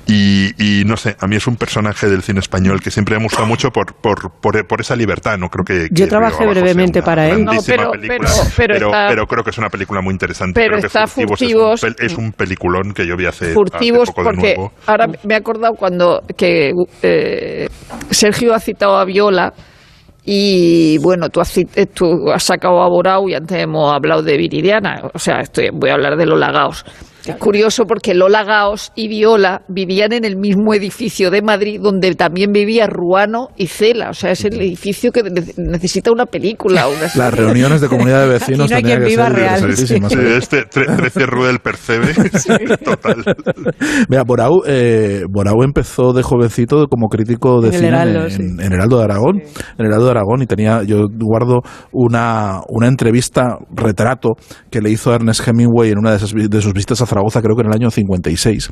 Y, 0.07 0.53
y, 0.59 0.85
no 0.85 0.97
sé, 0.97 1.17
a 1.21 1.27
mí 1.27 1.37
es 1.37 1.47
un 1.47 1.57
personaje 1.57 2.09
del 2.09 2.23
cine 2.23 2.41
español 2.41 2.81
que 2.81 2.91
siempre 2.91 3.17
me 3.17 3.23
ha 3.23 3.25
gustado 3.25 3.47
mucho 3.47 3.71
por, 3.71 3.95
por, 3.95 4.31
por, 4.31 4.67
por 4.67 4.81
esa 4.81 4.97
libertad, 4.97 5.39
¿no? 5.39 5.49
Creo 5.49 5.65
que. 5.65 5.89
Yo 5.91 6.09
trabajé 6.09 6.47
brevemente 6.47 7.03
para 7.03 7.29
él. 7.29 7.45
No, 7.45 7.53
pero, 7.67 7.93
pero, 7.93 8.09
pero, 8.09 8.29
pero, 8.57 8.87
está, 8.87 9.09
pero, 9.09 9.27
creo 9.27 9.45
que 9.45 9.51
es 9.51 9.59
una 9.59 9.69
película 9.69 10.01
muy 10.01 10.13
interesante. 10.13 10.61
Pero 10.61 10.77
creo 10.77 10.87
está 10.87 11.03
que 11.03 11.09
Furtivos. 11.09 11.83
Es 11.83 11.91
un, 11.91 11.97
es 11.99 12.15
un 12.15 12.33
peliculón 12.33 12.93
que 12.93 13.07
yo 13.07 13.17
vi 13.17 13.27
hace 13.27 13.53
furtivos 13.59 14.11
porque 14.13 14.57
ahora 14.87 15.07
me 15.25 15.35
he 15.35 15.37
acordado 15.37 15.75
cuando 15.75 16.23
que 16.37 16.73
eh, 17.03 17.67
Sergio 18.11 18.55
ha 18.55 18.61
citado 18.61 18.97
a 18.97 19.05
Viola 19.05 19.53
y 20.25 20.99
bueno, 20.99 21.29
tú 21.31 21.41
has, 21.41 21.59
tú 21.95 22.31
has 22.31 22.43
sacado 22.43 22.83
a 22.83 22.89
Borau 22.89 23.29
y 23.29 23.35
antes 23.35 23.59
hemos 23.63 23.93
hablado 23.93 24.23
de 24.23 24.37
Viridiana, 24.37 25.11
o 25.15 25.19
sea, 25.19 25.41
estoy, 25.41 25.71
voy 25.73 25.91
a 25.91 25.95
hablar 25.95 26.17
de 26.17 26.27
los 26.27 26.39
lagaos. 26.39 26.85
Es 27.33 27.37
curioso 27.37 27.85
porque 27.85 28.15
Lola 28.15 28.45
Gaos 28.45 28.93
y 28.95 29.09
Viola 29.09 29.63
vivían 29.69 30.13
en 30.13 30.25
el 30.25 30.37
mismo 30.37 30.75
edificio 30.75 31.31
de 31.31 31.43
Madrid 31.43 31.81
donde 31.83 32.15
también 32.15 32.53
vivía 32.53 32.87
Ruano 32.87 33.49
y 33.57 33.67
Cela. 33.67 34.11
O 34.11 34.15
sea, 34.15 34.31
es 34.33 34.45
el 34.45 34.61
edificio 34.61 35.13
que 35.13 35.23
necesita 35.57 36.11
una 36.11 36.27
película. 36.27 36.87
Las 37.15 37.35
reuniones 37.35 37.81
de 37.81 37.89
comunidad 37.89 38.23
de 38.23 38.29
vecinos 38.29 38.71
no 38.71 38.77
hay 38.77 38.83
quien 38.83 39.05
viva 39.05 39.29
real. 39.29 39.77
Sí, 39.77 39.97
este 40.37 40.65
13 40.65 41.27
Rudel 41.27 41.59
percebe. 41.59 42.15
Total. 42.85 43.25
Mira, 44.09 44.25
Borau, 44.25 44.63
eh, 44.67 45.23
Borau 45.29 45.63
empezó 45.63 46.13
de 46.13 46.23
jovencito 46.23 46.87
como 46.89 47.09
crítico 47.09 47.61
de 47.61 47.69
En 47.69 47.75
cine 47.75 47.89
Heraldo, 47.89 48.25
en, 48.25 48.31
sí. 48.31 48.43
en 48.43 48.73
Heraldo 48.73 48.99
de 48.99 49.05
Aragón. 49.05 49.43
En 49.79 49.87
Heraldo 49.87 50.05
de 50.07 50.11
Aragón 50.11 50.43
y 50.43 50.47
tenía, 50.47 50.83
yo 50.83 51.07
guardo 51.11 51.61
una, 51.93 52.61
una 52.69 52.87
entrevista, 52.87 53.59
retrato, 53.71 54.37
que 54.71 54.81
le 54.81 54.91
hizo 54.91 55.13
Ernest 55.13 55.47
Hemingway 55.47 55.91
en 55.91 55.99
una 55.99 56.11
de, 56.11 56.17
esas, 56.17 56.33
de 56.33 56.63
sus 56.63 56.73
visitas 56.73 57.01
a 57.01 57.07
Zaragoza, 57.19 57.43
creo 57.43 57.57
que 57.57 57.63
en 57.63 57.69
el 57.69 57.75
año 57.75 57.91
56. 57.91 58.71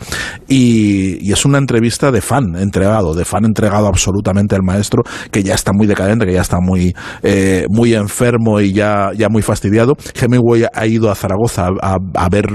Y, 0.49 1.27
y 1.27 1.33
es 1.33 1.45
una 1.45 1.59
entrevista 1.59 2.11
de 2.11 2.21
fan 2.21 2.57
entregado, 2.57 3.15
de 3.15 3.25
fan 3.25 3.45
entregado 3.45 3.87
absolutamente 3.87 4.55
al 4.55 4.63
maestro, 4.63 5.03
que 5.31 5.43
ya 5.43 5.55
está 5.55 5.73
muy 5.73 5.87
decadente, 5.87 6.27
que 6.27 6.33
ya 6.33 6.43
está 6.43 6.59
muy, 6.61 6.95
eh, 7.23 7.67
muy 7.71 7.95
enfermo 7.95 8.61
y 8.61 8.73
ya, 8.73 9.11
ya 9.17 9.29
muy 9.29 9.43
fastidiado. 9.43 9.95
Hemingway 10.15 10.65
ha 10.73 10.87
ido 10.87 11.11
a 11.11 11.15
Zaragoza 11.15 11.69
a, 11.83 12.29
ver 12.29 12.47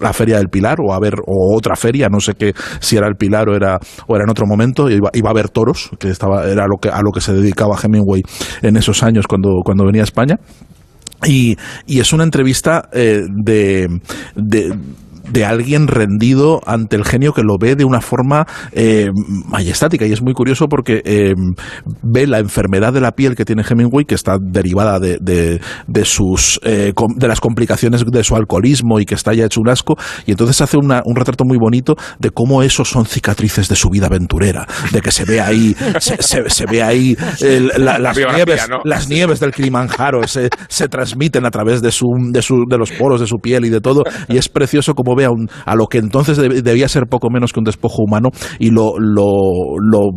la 0.00 0.12
Feria 0.12 0.38
del 0.38 0.48
Pilar 0.48 0.78
o 0.80 0.92
a 0.92 1.00
ver 1.00 1.14
o 1.26 1.56
otra 1.56 1.76
feria, 1.76 2.08
no 2.08 2.20
sé 2.20 2.34
qué, 2.34 2.54
si 2.80 2.96
era 2.96 3.06
el 3.06 3.16
Pilar 3.16 3.48
o 3.48 3.54
era, 3.54 3.78
o 4.06 4.14
era 4.14 4.24
en 4.24 4.30
otro 4.30 4.46
momento, 4.46 4.90
iba, 4.90 5.10
iba 5.12 5.30
a 5.30 5.34
ver 5.34 5.48
toros, 5.48 5.90
que 5.98 6.08
estaba, 6.08 6.46
era 6.46 6.66
lo 6.66 6.78
que, 6.80 6.88
a 6.88 7.00
lo 7.02 7.12
que 7.12 7.20
se 7.20 7.32
dedicaba 7.32 7.76
Hemingway 7.82 8.22
en 8.62 8.76
esos 8.76 9.02
años 9.02 9.26
cuando, 9.26 9.60
cuando 9.64 9.84
venía 9.84 10.02
a 10.02 10.04
España. 10.04 10.36
Y, 11.24 11.56
es 11.86 12.12
una 12.12 12.24
entrevista 12.24 12.88
eh, 12.92 13.22
de 13.28 13.88
de 15.30 15.44
alguien 15.44 15.88
rendido 15.88 16.60
ante 16.66 16.96
el 16.96 17.04
genio 17.04 17.32
que 17.32 17.42
lo 17.42 17.56
ve 17.60 17.74
de 17.76 17.84
una 17.84 18.00
forma 18.00 18.46
eh, 18.72 19.08
majestática. 19.48 20.06
Y 20.06 20.12
es 20.12 20.22
muy 20.22 20.32
curioso 20.34 20.66
porque 20.68 21.02
eh, 21.04 21.34
ve 22.02 22.26
la 22.26 22.38
enfermedad 22.38 22.92
de 22.92 23.00
la 23.00 23.12
piel 23.12 23.34
que 23.34 23.44
tiene 23.44 23.62
Hemingway 23.68 24.04
que 24.04 24.14
está 24.14 24.36
derivada 24.40 24.98
de, 25.00 25.18
de, 25.20 25.60
de 25.86 26.04
sus 26.04 26.60
eh, 26.62 26.92
com- 26.94 27.14
de 27.16 27.28
las 27.28 27.40
complicaciones 27.40 28.04
de 28.04 28.24
su 28.24 28.36
alcoholismo 28.36 29.00
y 29.00 29.04
que 29.04 29.14
está 29.14 29.34
ya 29.34 29.44
hecho 29.44 29.60
un 29.60 29.68
asco. 29.68 29.96
Y 30.26 30.32
entonces 30.32 30.60
hace 30.60 30.76
una- 30.76 31.02
un 31.04 31.16
retrato 31.16 31.44
muy 31.44 31.58
bonito 31.58 31.96
de 32.18 32.30
cómo 32.30 32.62
esos 32.62 32.88
son 32.88 33.06
cicatrices 33.06 33.68
de 33.68 33.76
su 33.76 33.88
vida 33.90 34.06
aventurera 34.06 34.66
de 34.92 35.00
que 35.00 35.10
se 35.10 35.24
ve 35.24 35.40
ahí 35.40 35.74
se, 36.00 36.22
se- 36.22 36.48
se 36.48 36.66
ve 36.66 36.82
ahí 36.82 37.16
el- 37.40 37.72
la- 37.78 37.98
las 37.98 38.14
nieves 38.36 38.68
¿no? 38.70 38.76
las 38.84 39.08
nieves 39.08 39.40
del 39.40 39.52
Kilimanjaro 39.52 40.26
se, 40.28 40.48
se 40.68 40.88
transmiten 40.88 41.44
a 41.46 41.50
través 41.50 41.82
de, 41.82 41.90
su, 41.90 42.06
de, 42.30 42.42
su, 42.42 42.64
de 42.68 42.78
los 42.78 42.92
poros 42.92 43.20
de 43.20 43.26
su 43.26 43.36
piel 43.38 43.64
y 43.64 43.70
de 43.70 43.80
todo, 43.80 44.04
y 44.28 44.36
es 44.36 44.48
precioso 44.48 44.94
como 44.94 45.15
a, 45.24 45.30
un- 45.30 45.48
a 45.64 45.74
lo 45.74 45.86
que 45.86 45.98
entonces 45.98 46.38
deb- 46.38 46.62
debía 46.62 46.88
ser 46.88 47.04
poco 47.08 47.30
menos 47.30 47.52
que 47.52 47.60
un 47.60 47.64
despojo 47.64 48.02
humano 48.02 48.30
y 48.58 48.70
lo, 48.70 48.92
lo, 48.98 49.78
lo 49.80 50.10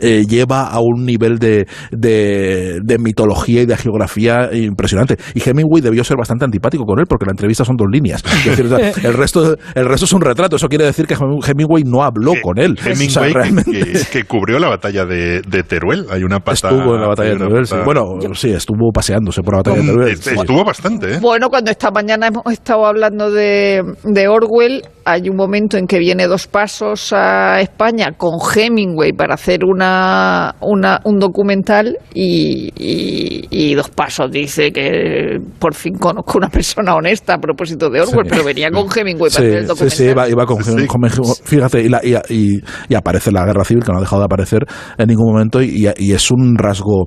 eh, 0.00 0.24
lleva 0.28 0.68
a 0.68 0.80
un 0.80 1.04
nivel 1.04 1.38
de, 1.38 1.66
de, 1.90 2.80
de 2.82 2.98
mitología 2.98 3.62
y 3.62 3.66
de 3.66 3.76
geografía 3.76 4.50
impresionante. 4.52 5.16
Y 5.34 5.48
Hemingway 5.48 5.82
debió 5.82 6.04
ser 6.04 6.16
bastante 6.16 6.44
antipático 6.44 6.84
con 6.84 6.98
él 6.98 7.06
porque 7.08 7.26
la 7.26 7.32
entrevista 7.32 7.64
son 7.64 7.76
dos 7.76 7.88
líneas. 7.90 8.22
Es 8.24 8.44
decir, 8.56 8.66
o 8.66 8.76
sea, 8.76 8.90
el, 9.08 9.14
resto, 9.14 9.56
el 9.74 9.86
resto 9.86 10.04
es 10.04 10.12
un 10.12 10.20
retrato. 10.20 10.56
Eso 10.56 10.68
quiere 10.68 10.84
decir 10.84 11.06
que 11.06 11.14
Hemingway 11.14 11.82
no 11.84 12.02
habló 12.02 12.32
con 12.42 12.58
él. 12.58 12.76
O 12.78 12.82
sea, 12.82 12.92
Hemingway 12.92 13.28
que- 13.32 13.38
realmente- 13.38 13.70
que, 13.70 14.00
que 14.12 14.24
cubrió 14.24 14.58
la 14.58 14.68
batalla 14.68 15.04
de, 15.04 15.42
de 15.42 15.62
Teruel. 15.62 16.06
Hay 16.10 16.22
una 16.22 16.40
pata, 16.40 16.68
Estuvo 16.68 16.94
en 16.94 17.00
la 17.00 17.08
batalla 17.08 17.30
de 17.30 17.36
Teruel, 17.36 17.66
sí. 17.66 17.76
Bueno, 17.84 18.04
sí, 18.34 18.50
estuvo 18.50 18.90
paseándose 18.92 19.42
por 19.42 19.54
la 19.54 19.58
batalla 19.58 19.76
de 19.82 19.86
Teruel. 19.88 20.08
Este- 20.08 20.30
sí. 20.30 20.36
Estuvo 20.38 20.64
bastante, 20.64 21.14
¿eh? 21.14 21.18
Bueno, 21.20 21.48
cuando 21.48 21.70
esta 21.70 21.90
mañana 21.90 22.28
hemos 22.28 22.44
estado 22.52 22.86
hablando 22.86 23.30
de, 23.30 23.82
de 24.04 24.28
Orwell, 24.28 24.82
hay 25.04 25.28
un 25.28 25.36
momento 25.36 25.76
en 25.76 25.86
que 25.86 25.98
viene 25.98 26.26
dos 26.26 26.46
pasos 26.46 27.12
a 27.12 27.60
España 27.60 28.12
con 28.16 28.38
Hemingway 28.54 29.12
para 29.12 29.34
hacer 29.34 29.64
una, 29.74 30.54
una- 30.60 31.00
un 31.04 31.18
documental 31.18 31.98
y, 32.14 32.70
y- 32.76 33.46
y 33.50 33.74
dos 33.74 33.90
pasos. 33.90 34.30
Dice 34.30 34.70
que 34.72 35.38
por 35.58 35.74
fin 35.74 35.94
conozco 35.98 36.38
una 36.38 36.48
persona 36.48 36.94
honesta 36.94 37.34
a 37.34 37.38
propósito 37.38 37.90
de 37.90 38.00
Orwell, 38.00 38.24
Sí. 38.24 38.30
pero 38.30 38.44
venía 38.44 38.70
con 38.70 38.86
Hemingway 38.94 39.30
para 39.30 39.42
Sí, 39.44 39.46
hacer 39.48 39.58
el 39.58 39.66
documental. 39.66 39.96
sí, 39.98 40.04
iba, 40.04 40.28
iba 40.28 40.46
con, 40.46 40.58
con- 40.86 41.08
fíjate, 41.44 41.82
y, 41.82 41.88
la- 41.88 42.00
y- 42.02 42.14
y- 42.34 42.60
y 42.88 42.94
aparece 42.94 43.30
la 43.32 43.44
guerra 43.44 43.64
civil, 43.64 43.82
que 43.84 43.92
no 43.92 43.98
ha 43.98 44.00
dejado 44.00 44.20
de 44.22 44.26
aparecer 44.26 44.60
en 44.98 45.06
ningún 45.08 45.32
momento, 45.32 45.62
y, 45.62 45.88
y 45.98 46.12
es 46.12 46.30
un 46.30 46.56
rasgo 46.56 47.06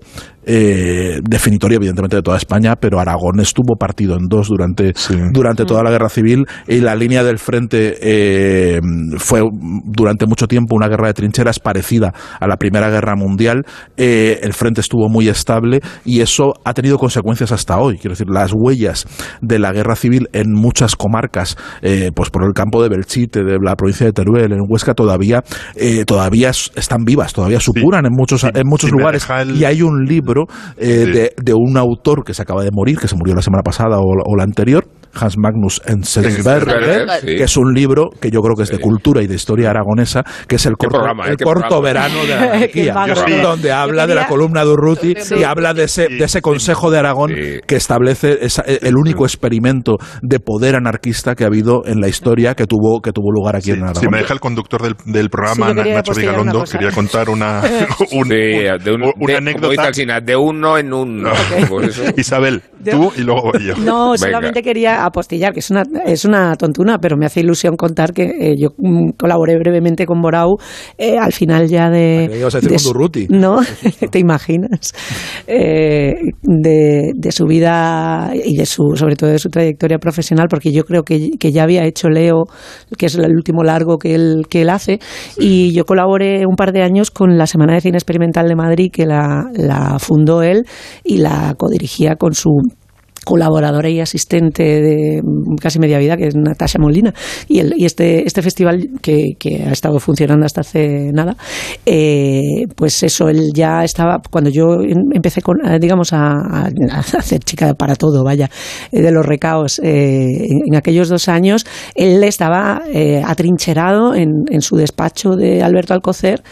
eh, 0.49 1.19
definitorio, 1.29 1.75
evidentemente, 1.75 2.15
de 2.15 2.21
toda 2.21 2.37
España, 2.37 2.75
pero 2.79 3.01
Aragón 3.01 3.41
estuvo 3.41 3.75
partido 3.75 4.13
en 4.15 4.27
dos 4.29 4.47
durante, 4.47 4.93
durante 5.33 5.65
toda 5.65 5.83
la 5.83 5.91
guerra 5.91 6.07
civil, 6.07 6.45
y 6.69 6.79
la 6.79 6.95
línea 6.95 7.21
del 7.25 7.37
frente 7.37 7.97
eh, 8.01 8.79
fue 9.17 9.41
durante 9.83 10.25
mucho 10.25 10.47
tiempo 10.47 10.75
una 10.77 10.87
guerra 10.87 11.07
de 11.07 11.15
trincheras 11.15 11.59
parecida 11.59 12.13
a 12.39 12.47
la 12.47 12.55
Primera 12.57 12.89
Guerra 12.89 13.15
Mundial. 13.15 13.63
Eh, 13.97 14.39
el 14.43 14.53
frente 14.53 14.81
estuvo 14.81 15.09
muy 15.09 15.29
estable, 15.29 15.79
y 16.05 16.21
eso 16.21 16.53
ha 16.63 16.73
tenido 16.73 16.97
consecuencias 16.97 17.51
hasta 17.51 17.77
hoy. 17.79 17.97
Quiero 17.97 18.11
decir, 18.13 18.27
las 18.29 18.51
huellas 18.53 19.05
de 19.41 19.59
la 19.59 19.71
guerra 19.71 19.95
civil 19.95 20.27
en 20.33 20.51
muchas 20.53 20.95
comarcas, 20.95 21.57
eh, 21.81 22.11
pues 22.15 22.29
por 22.29 22.43
el 22.43 22.53
campo 22.53 22.81
de 22.83 22.89
Belchite, 22.89 23.43
de 23.43 23.57
la 23.61 23.75
provincia 23.75 24.05
de 24.05 24.13
Teruel, 24.13 24.51
en 24.51 24.59
Huesca, 24.67 24.93
todavía, 24.93 25.43
eh, 25.75 26.03
todavía 26.05 26.49
es- 26.49 26.71
están 26.75 27.03
vivas, 27.05 27.33
todavía 27.33 27.59
supuran 27.59 28.05
en 28.05 28.11
muchos, 28.13 28.43
en 28.43 28.51
muchos 28.65 28.89
lugares. 28.91 29.23
el- 29.51 29.55
Y 29.57 29.65
hay 29.65 29.81
un 29.81 30.05
libro 30.05 30.45
eh, 30.77 31.05
de, 31.13 31.33
de 31.41 31.53
un 31.53 31.77
autor 31.77 32.23
que 32.23 32.33
se 32.33 32.41
acaba 32.41 32.63
de 32.63 32.69
morir, 32.71 32.97
que 32.99 33.07
se 33.07 33.15
murió 33.15 33.35
la 33.35 33.41
semana 33.41 33.63
pasada 33.63 33.99
o, 33.99 34.03
o 34.03 34.35
la 34.35 34.43
anterior, 34.43 34.85
Hans 35.19 35.37
Magnus 35.37 35.81
Enzensberger, 35.85 37.07
sí. 37.21 37.25
que 37.37 37.43
es 37.43 37.57
un 37.57 37.73
libro 37.73 38.09
que 38.19 38.29
yo 38.31 38.41
creo 38.41 38.55
que 38.55 38.63
es 38.63 38.69
de 38.69 38.79
cultura 38.79 39.21
y 39.21 39.27
de 39.27 39.35
historia 39.35 39.69
aragonesa, 39.71 40.23
que 40.47 40.55
es 40.57 40.65
el 40.65 40.77
corto, 40.77 40.95
programa, 40.97 41.27
eh? 41.27 41.35
verano 41.81 42.21
de 42.25 42.27
la 42.85 43.03
anarquía, 43.03 43.41
donde 43.41 43.71
habla 43.71 44.07
de 44.07 44.15
la 44.15 44.27
columna 44.27 44.63
de 44.63 44.71
Urruti 44.71 45.13
y 45.37 45.43
habla 45.43 45.73
de 45.73 45.83
ese, 45.85 46.07
de 46.09 46.23
ese 46.23 46.41
Consejo 46.41 46.91
de 46.91 46.99
Aragón 46.99 47.31
que 47.67 47.75
establece 47.75 48.37
esa- 48.41 48.63
el 48.63 48.95
único 48.95 49.25
experimento 49.25 49.97
de 50.21 50.39
poder 50.39 50.75
anarquista 50.75 51.35
que 51.35 51.43
ha 51.43 51.47
habido 51.47 51.83
en 51.85 51.99
la 51.99 52.07
historia 52.07 52.55
que 52.55 52.65
tuvo, 52.65 53.01
que 53.01 53.11
tuvo 53.11 53.31
lugar 53.31 53.55
aquí 53.55 53.71
en 53.71 53.83
Aragón. 53.83 54.01
Si 54.01 54.07
me 54.09 54.17
deja 54.19 54.33
el 54.33 54.39
conductor 54.39 54.81
del, 54.81 54.95
del 55.05 55.29
programa, 55.29 55.67
Sí, 55.69 55.75
yo 55.75 55.75
quería 55.83 55.95
Nacho 55.95 56.13
Vigalondo, 56.13 56.63
quería 56.63 56.91
contar 56.91 57.29
una, 57.29 57.61
un- 58.11 58.25
Sí, 58.27 58.29
de, 58.29 58.91
un- 58.91 59.01
una 59.03 59.39
de- 59.39 59.53
como 59.53 59.69
dice 59.69 59.81
anécdota. 59.81 60.21
De 60.21 60.35
uno 60.35 60.77
en 60.77 60.93
uno. 60.93 61.31
Isabel, 62.17 62.61
tú 62.89 63.11
y 63.15 63.21
luego 63.21 63.51
yo. 63.59 63.75
No, 63.77 64.11
Venga. 64.11 64.17
solamente 64.17 64.61
quería 64.61 65.03
apostillar, 65.07 65.53
que 65.53 65.59
es 65.59 65.69
una, 65.71 65.83
es 66.05 66.25
una 66.25 66.55
tontuna, 66.55 66.99
pero 66.99 67.17
me 67.17 67.25
hace 67.25 67.41
ilusión 67.41 67.75
contar 67.75 68.13
que 68.13 68.23
eh, 68.23 68.55
yo 68.57 68.69
mm, 68.77 69.11
colaboré 69.17 69.57
brevemente 69.57 70.05
con 70.05 70.21
Borau 70.21 70.57
eh, 70.97 71.17
al 71.17 71.31
final 71.33 71.67
ya 71.67 71.89
de... 71.89 72.27
que 72.29 72.39
ibas 72.39 72.55
a 72.55 72.59
decir 72.59 72.71
de 72.71 72.77
con 72.77 72.93
Durruti. 72.93 73.27
No, 73.29 73.59
te 74.11 74.19
imaginas. 74.19 74.93
Eh, 75.47 76.13
de, 76.43 77.11
de 77.15 77.31
su 77.31 77.45
vida 77.45 78.31
y 78.33 78.55
de 78.55 78.65
su, 78.65 78.95
sobre 78.95 79.15
todo 79.15 79.29
de 79.29 79.39
su 79.39 79.49
trayectoria 79.49 79.97
profesional, 79.97 80.47
porque 80.49 80.71
yo 80.71 80.83
creo 80.83 81.03
que, 81.03 81.31
que 81.39 81.51
ya 81.51 81.63
había 81.63 81.85
hecho 81.85 82.09
Leo, 82.09 82.45
que 82.97 83.07
es 83.07 83.15
el 83.15 83.31
último 83.31 83.63
largo 83.63 83.97
que 83.97 84.15
él, 84.15 84.43
que 84.49 84.61
él 84.61 84.69
hace, 84.69 84.99
y 85.37 85.73
yo 85.73 85.85
colaboré 85.85 86.45
un 86.45 86.55
par 86.55 86.71
de 86.71 86.83
años 86.83 87.11
con 87.11 87.37
la 87.37 87.47
Semana 87.47 87.73
de 87.73 87.81
Cine 87.81 87.97
Experimental 87.97 88.47
de 88.47 88.55
Madrid, 88.55 88.89
que 88.91 89.05
la, 89.05 89.45
la 89.53 89.99
fundó 89.99 90.41
él 90.41 90.65
y 91.03 91.17
la 91.17 91.55
codirigía 91.57 92.15
con 92.15 92.33
su 92.33 92.51
colaboradora 93.27 93.89
y 93.89 93.99
asistente 93.99 94.63
de 94.63 95.21
casi 95.61 95.79
media 95.79 95.99
vida, 95.99 96.15
que 96.15 96.27
es 96.27 96.35
Natasha 96.35 96.79
Molina. 96.79 97.13
Y, 97.49 97.59
el, 97.59 97.73
y 97.75 97.83
este, 97.83 98.25
este 98.25 98.41
festival 98.41 98.87
que, 99.01 99.33
que 99.37 99.63
ha 99.63 99.71
estado 99.73 99.99
funcionando 99.99 100.45
hasta 100.45 100.61
hace 100.61 101.11
nada, 101.11 101.35
eh, 101.85 102.63
pues 102.73 103.03
eso, 103.03 103.27
él 103.27 103.49
ya 103.53 103.83
estaba, 103.83 104.21
cuando 104.31 104.49
yo 104.49 104.81
em- 104.81 105.11
empecé 105.13 105.41
con, 105.41 105.57
eh, 105.65 105.77
digamos, 105.77 106.13
a, 106.13 106.69
hacer 107.17 107.39
chica 107.39 107.73
para 107.73 107.95
todo, 107.95 108.23
vaya, 108.23 108.49
eh, 108.93 109.01
de 109.01 109.11
los 109.11 109.25
recaos, 109.25 109.79
eh, 109.83 110.47
en, 110.65 110.75
aquellos 110.75 111.09
dos 111.09 111.27
años, 111.27 111.65
él 111.95 112.23
estaba 112.23 112.83
eh, 112.93 113.21
atrincherado 113.25 114.15
en, 114.15 114.29
en 114.49 114.61
su 114.61 114.77
despacho 114.77 115.31
de 115.31 115.63
Alberto 115.63 115.93
Alcocer, 115.93 116.43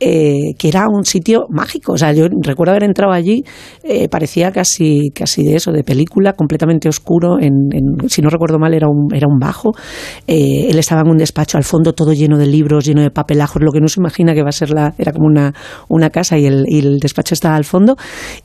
eh, 0.00 0.54
que 0.58 0.68
era 0.68 0.88
un 0.88 1.04
sitio 1.04 1.46
mágico. 1.48 1.92
O 1.92 1.98
sea, 1.98 2.12
yo 2.12 2.26
recuerdo 2.42 2.72
haber 2.72 2.84
entrado 2.84 3.12
allí, 3.12 3.44
parecía 4.10 4.50
casi, 4.50 5.10
casi 5.14 5.44
de 5.44 5.56
eso, 5.56 5.70
de 5.70 5.84
película, 5.84 6.23
completamente 6.32 6.88
oscuro. 6.88 7.38
En, 7.38 7.68
en- 7.72 8.08
si 8.08 8.22
no 8.22 8.30
recuerdo 8.30 8.58
mal, 8.58 8.74
era 8.74 8.88
un, 8.88 9.14
era 9.14 9.26
un 9.28 9.38
bajo. 9.38 9.72
Eh, 10.26 10.68
él 10.70 10.78
estaba 10.78 11.02
en 11.02 11.08
un 11.10 11.16
despacho 11.18 11.58
al 11.58 11.64
fondo, 11.64 11.92
todo 11.92 12.12
lleno 12.12 12.38
de 12.38 12.46
libros, 12.46 12.84
lleno 12.84 13.02
de 13.02 13.10
papelajos, 13.10 13.62
lo 13.62 13.70
que 13.70 13.80
no 13.80 13.88
se 13.88 14.00
imagina 14.00 14.34
que 14.34 14.42
va 14.42 14.48
a 14.48 14.52
ser 14.52 14.70
la. 14.70 14.94
Era 14.98 15.12
como 15.12 15.26
una, 15.26 15.52
una 15.88 16.10
casa 16.10 16.38
y 16.38 16.46
el, 16.46 16.64
y 16.68 16.78
el 16.80 16.98
despacho 16.98 17.34
estaba 17.34 17.56
al 17.56 17.64
fondo. 17.64 17.96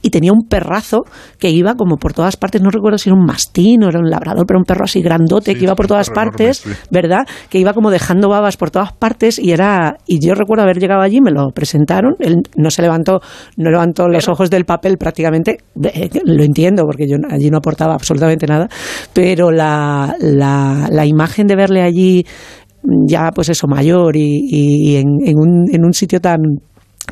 Y 0.01 0.09
tenía 0.09 0.32
un 0.34 0.47
perrazo 0.47 1.03
que 1.39 1.49
iba 1.49 1.75
como 1.75 1.97
por 1.97 2.13
todas 2.13 2.38
partes. 2.38 2.61
No 2.61 2.69
recuerdo 2.69 2.97
si 2.97 3.09
era 3.09 3.17
un 3.17 3.25
mastín 3.25 3.84
o 3.84 3.89
era 3.89 3.99
un 3.99 4.09
labrador, 4.09 4.45
pero 4.45 4.59
un 4.59 4.65
perro 4.65 4.84
así 4.86 5.01
grandote 5.01 5.55
que 5.55 5.63
iba 5.63 5.75
por 5.75 5.88
todas 5.88 6.09
enorme, 6.09 6.32
partes. 6.32 6.57
sí. 6.57 6.69
¿verdad? 6.91 7.25
Que 7.49 7.59
iba 7.59 7.73
como 7.73 7.89
dejando 7.91 8.30
babas 8.30 8.57
por 8.57 8.71
todas 8.71 8.93
partes 8.93 9.39
y 9.39 9.51
era 9.51 9.95
y 10.07 10.19
yo 10.25 10.34
recuerdo 10.36 10.63
haber 10.63 10.80
llegado 10.80 11.01
allí, 11.01 11.21
me 11.21 11.32
lo 11.32 11.49
presentaron, 11.51 12.15
él 12.19 12.38
no 12.57 12.69
se 12.71 12.82
levantó, 12.82 13.19
no 13.57 13.69
levantó 13.69 14.07
los 14.07 14.27
ojos 14.27 14.49
del 14.49 14.65
papel 14.65 14.97
prácticamente, 14.97 15.57
eh, 15.84 16.09
lo 16.25 16.43
entiendo 16.43 16.84
porque 16.86 17.05
yo 17.07 17.17
allí 17.30 17.49
no 17.49 17.59
aportaba 17.70 17.93
absolutamente 17.93 18.47
nada, 18.47 18.67
pero 19.13 19.51
la, 19.51 20.15
la, 20.20 21.05
imagen 21.05 21.45
de 21.47 21.55
verle 21.55 21.82
allí 21.82 22.26
ya 23.07 23.30
pues 23.34 23.49
eso 23.49 23.67
mayor 23.67 24.15
y, 24.15 24.95
en, 24.95 25.38
un, 25.38 25.65
en 25.72 25.86
un 25.86 25.93
sitio 25.93 26.20
tan 26.20 26.39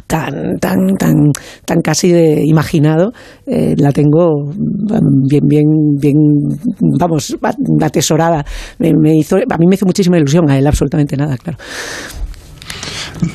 tan 0.06 0.58
tan 0.60 0.96
tan 0.98 1.32
tan 1.66 1.82
casi 1.82 2.12
de 2.12 2.44
imaginado 2.46 3.12
eh, 3.48 3.74
la 3.78 3.92
tengo 3.92 4.52
bien 5.28 5.44
bien 5.48 5.66
bien 6.00 6.16
vamos 7.00 7.36
atesorada. 7.82 8.46
Me, 8.80 9.18
hizo 9.18 9.38
a 9.38 9.58
mí 9.58 9.66
me 9.68 9.76
hizo 9.76 9.86
muchísima 9.86 10.18
ilusión 10.18 10.50
a 10.50 10.58
él 10.58 10.68
absolutamente 10.68 11.18
nada 11.18 11.38
claro 11.38 11.58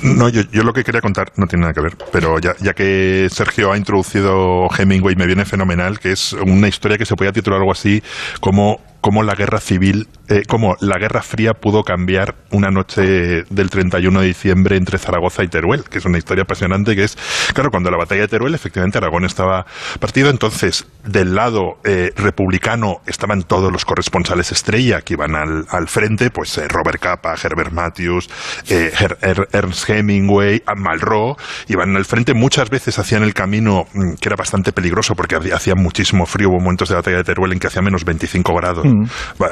no, 0.02 0.28
yo, 0.28 0.42
yo, 0.50 0.62
lo 0.62 0.72
que 0.72 0.84
quería 0.84 1.00
contar 1.00 1.32
no 1.36 1.46
tiene 1.46 1.62
nada 1.62 1.74
que 1.74 1.80
ver, 1.80 1.96
pero 2.12 2.38
ya, 2.38 2.54
ya 2.60 2.74
que 2.74 3.28
Sergio 3.30 3.72
ha 3.72 3.76
introducido 3.76 4.68
Hemingway, 4.76 5.16
me 5.16 5.26
viene 5.26 5.44
fenomenal, 5.44 5.98
que 5.98 6.12
es 6.12 6.32
una 6.32 6.68
historia 6.68 6.98
que 6.98 7.06
se 7.06 7.16
podía 7.16 7.32
titular 7.32 7.60
algo 7.60 7.72
así 7.72 8.02
como 8.40 8.80
cómo 9.02 9.24
la 9.24 9.34
guerra 9.34 9.58
civil, 9.58 10.06
eh, 10.28 10.42
cómo 10.48 10.76
la 10.80 10.96
guerra 10.96 11.22
fría 11.22 11.54
pudo 11.54 11.82
cambiar 11.82 12.36
una 12.52 12.70
noche 12.70 13.42
del 13.50 13.68
31 13.68 14.20
de 14.20 14.26
diciembre 14.26 14.76
entre 14.76 14.96
Zaragoza 14.96 15.42
y 15.42 15.48
Teruel, 15.48 15.84
que 15.84 15.98
es 15.98 16.04
una 16.04 16.18
historia 16.18 16.44
apasionante, 16.44 16.94
que 16.94 17.02
es, 17.04 17.18
claro, 17.52 17.70
cuando 17.70 17.90
la 17.90 17.98
batalla 17.98 18.22
de 18.22 18.28
Teruel, 18.28 18.54
efectivamente 18.54 18.98
Aragón 18.98 19.24
estaba 19.24 19.66
partido, 19.98 20.30
entonces 20.30 20.86
del 21.04 21.34
lado 21.34 21.78
eh, 21.84 22.12
republicano 22.16 22.98
estaban 23.04 23.42
todos 23.42 23.72
los 23.72 23.84
corresponsales 23.84 24.52
estrella 24.52 25.00
que 25.02 25.14
iban 25.14 25.34
al, 25.34 25.66
al 25.68 25.88
frente, 25.88 26.30
pues 26.30 26.56
eh, 26.58 26.68
Robert 26.68 27.00
Capa, 27.00 27.34
Herbert 27.34 27.72
Matthews, 27.72 28.30
Ernst 28.68 29.90
Hemingway, 29.90 30.62
Malraux, 30.76 31.42
iban 31.66 31.96
al 31.96 32.04
frente, 32.04 32.34
muchas 32.34 32.70
veces 32.70 33.00
hacían 33.00 33.24
el 33.24 33.34
camino 33.34 33.86
mm, 33.92 34.14
que 34.20 34.28
era 34.28 34.36
bastante 34.36 34.72
peligroso 34.72 35.16
porque 35.16 35.34
hacía 35.52 35.74
muchísimo 35.74 36.24
frío, 36.24 36.50
hubo 36.50 36.60
momentos 36.60 36.88
de 36.88 36.94
la 36.94 37.00
batalla 37.00 37.16
de 37.16 37.24
Teruel 37.24 37.52
en 37.52 37.58
que 37.58 37.66
hacía 37.66 37.82
menos 37.82 38.04
25 38.04 38.54
grados 38.54 38.91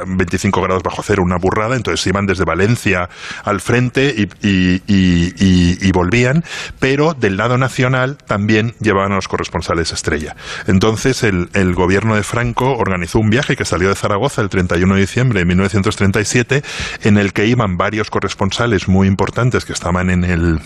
25 0.06 0.62
grados 0.62 0.82
bajo 0.82 1.02
cero, 1.02 1.22
una 1.22 1.36
burrada, 1.36 1.76
entonces 1.76 2.06
iban 2.06 2.26
desde 2.26 2.44
Valencia 2.44 3.08
al 3.44 3.60
frente 3.60 4.14
y, 4.42 5.92
volvían, 5.92 6.44
pero 6.78 7.14
del 7.14 7.36
lado 7.36 7.58
nacional 7.58 8.16
también 8.16 8.74
llevaban 8.80 9.12
a 9.12 9.16
los 9.16 9.28
corresponsales 9.28 9.92
estrella. 9.92 10.36
Entonces 10.66 11.22
el, 11.22 11.50
el 11.52 11.74
gobierno 11.74 12.14
de 12.14 12.22
Franco 12.22 12.76
organizó 12.76 13.18
un 13.18 13.30
viaje 13.30 13.56
que 13.56 13.64
salió 13.64 13.88
de 13.88 13.94
Zaragoza 13.94 14.40
el 14.40 14.48
31 14.48 14.94
de 14.94 15.00
diciembre 15.00 15.40
de 15.40 15.44
1937 15.44 16.62
en 17.02 17.18
el 17.18 17.32
que 17.32 17.46
iban 17.46 17.76
varios 17.76 18.10
corresponsales 18.10 18.88
muy 18.88 19.08
importantes 19.08 19.64
que 19.64 19.72
estaban 19.72 20.10
en 20.10 20.24
el 20.24 20.60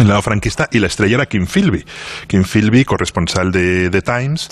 el 0.00 0.08
lado 0.08 0.22
franquista 0.22 0.68
y 0.72 0.78
la 0.78 0.86
estrella 0.86 1.16
era 1.16 1.26
Kim 1.26 1.46
Philby. 1.46 1.84
Kim 2.26 2.44
Philby, 2.44 2.84
corresponsal 2.84 3.52
de 3.52 3.90
The 3.90 4.02
Times, 4.02 4.48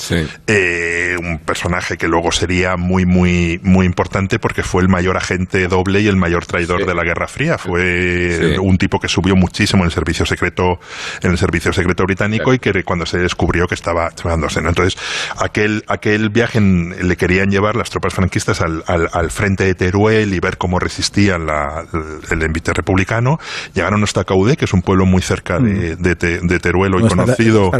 eh, 0.47 1.17
un 1.19 1.39
personaje 1.39 1.97
que 1.97 2.09
luego 2.09 2.33
sería 2.33 2.77
muy, 2.77 3.07
muy, 3.07 3.61
muy 3.63 3.87
importante 3.87 4.39
porque 4.39 4.63
fue 4.63 4.83
el 4.83 4.89
mayor 4.89 5.17
agente 5.17 5.69
doble 5.69 6.01
y 6.01 6.09
el 6.09 6.17
mayor 6.17 6.47
traidor 6.47 6.87
de 6.87 6.95
la 6.95 7.05
Guerra 7.05 7.29
Fría. 7.29 7.59
Fue 7.59 8.59
un 8.61 8.79
tipo 8.79 8.99
que 8.99 9.09
subió 9.09 9.37
muchísimo 9.37 9.83
en 9.83 9.87
el 9.87 9.93
servicio 9.93 10.27
secreto, 10.27 10.79
en 11.23 11.31
el 11.31 11.39
servicio 11.39 11.73
secreto 11.73 12.05
británico 12.05 12.53
y 12.55 12.59
que 12.59 12.83
cuando 12.85 13.07
se 13.07 13.19
descubrió 13.19 13.67
que 13.67 13.75
estaba 13.75 14.11
llevándose. 14.11 14.61
Entonces, 14.61 15.01
aquel, 15.39 15.85
aquel 15.89 16.31
viaje 16.31 16.61
le 16.61 17.17
querían 17.17 17.51
llevar 17.51 17.77
las 17.77 17.91
tropas 17.91 18.15
franquistas 18.15 18.61
al, 18.61 18.83
al, 18.87 19.31
frente 19.31 19.65
de 19.65 19.75
Teruel 19.75 20.35
y 20.35 20.41
ver 20.41 20.59
cómo 20.59 20.79
resistían 20.79 21.47
la, 21.47 21.85
el 22.31 22.43
envite 22.43 22.73
republicano. 22.73 23.39
Llegaron 23.75 24.03
hasta 24.03 24.25
Caudé, 24.25 24.57
que 24.57 24.65
es 24.65 24.73
un 24.73 24.83
pueblo 24.83 25.07
muy 25.07 25.23
cerca 25.39 25.59
de, 25.59 25.97
mm. 25.97 26.47
de, 26.47 26.59
Teruel, 26.59 26.95
hoy 26.95 27.09
conocido, 27.09 27.71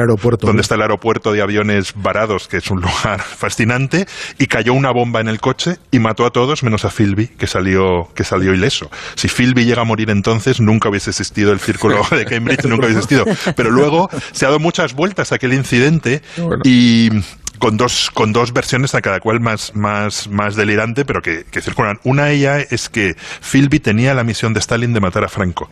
donde 0.41 0.63
está 0.63 0.77
el 0.77 0.83
aeropuerto 0.83 1.33
de 1.33 1.43
aviones 1.43 1.93
varados, 1.97 2.49
que 2.49 2.59
es 2.59 2.71
un 2.71 2.81
lugar 2.83 3.21
fascinante, 3.21 4.07
y 4.39 4.47
cayó 4.47 4.73
una 4.75 4.91
bomba 4.93 5.21
en 5.21 5.29
el 5.29 5.41
coche 5.41 5.79
y 5.91 5.99
mató 5.99 6.25
a 6.25 6.31
todos 6.31 6.63
menos 6.63 6.85
a 6.85 6.91
Philby, 6.91 7.29
que 7.29 7.47
salió, 7.47 8.09
que 8.15 8.25
salió 8.25 8.55
ileso. 8.55 8.91
Si 9.15 9.29
Philby 9.29 9.65
llega 9.65 9.83
a 9.83 9.85
morir 9.85 10.11
entonces, 10.11 10.61
nunca 10.61 10.89
hubiese 10.89 11.11
existido 11.11 11.53
el 11.53 11.61
círculo 11.61 12.03
de 12.11 12.25
Cambridge, 12.25 12.65
nunca 12.65 12.87
hubiese 12.87 13.01
existido. 13.01 13.25
Pero 13.57 13.71
luego 13.71 14.09
se 14.33 14.45
ha 14.45 14.49
dado 14.49 14.61
muchas 14.61 14.95
vueltas 14.95 15.33
a 15.33 15.37
aquel 15.37 15.53
incidente 15.53 16.23
y 16.65 17.11
con 17.59 17.77
dos, 17.77 18.11
con 18.13 18.33
dos 18.33 18.53
versiones 18.53 18.95
a 18.95 19.01
cada 19.01 19.21
cual 19.21 19.41
más, 19.41 19.75
más, 19.75 20.29
más 20.29 20.57
delirante, 20.57 21.05
pero 21.05 21.23
que, 21.23 21.45
que 21.45 21.61
circulan. 21.61 22.01
Una 22.05 22.27
de 22.27 22.35
ellas 22.35 22.67
es 22.71 22.89
que 22.89 23.17
Philby 23.41 23.81
tenía 23.81 24.15
la 24.15 24.25
misión 24.25 24.55
de 24.55 24.61
Stalin 24.61 24.93
de 24.93 25.01
matar 25.01 25.25
a 25.25 25.29
Franco. 25.29 25.69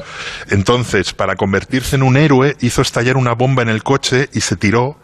Entonces, 0.51 1.12
para 1.12 1.37
convertirse 1.37 1.97
en 1.97 2.03
un 2.03 2.16
héroe, 2.16 2.57
hizo 2.61 2.82
estallar 2.82 3.16
una 3.16 3.32
bomba 3.32 3.62
en 3.62 3.68
el 3.68 3.82
coche 3.82 4.28
y 4.32 4.41
se 4.41 4.57
tiró 4.57 4.99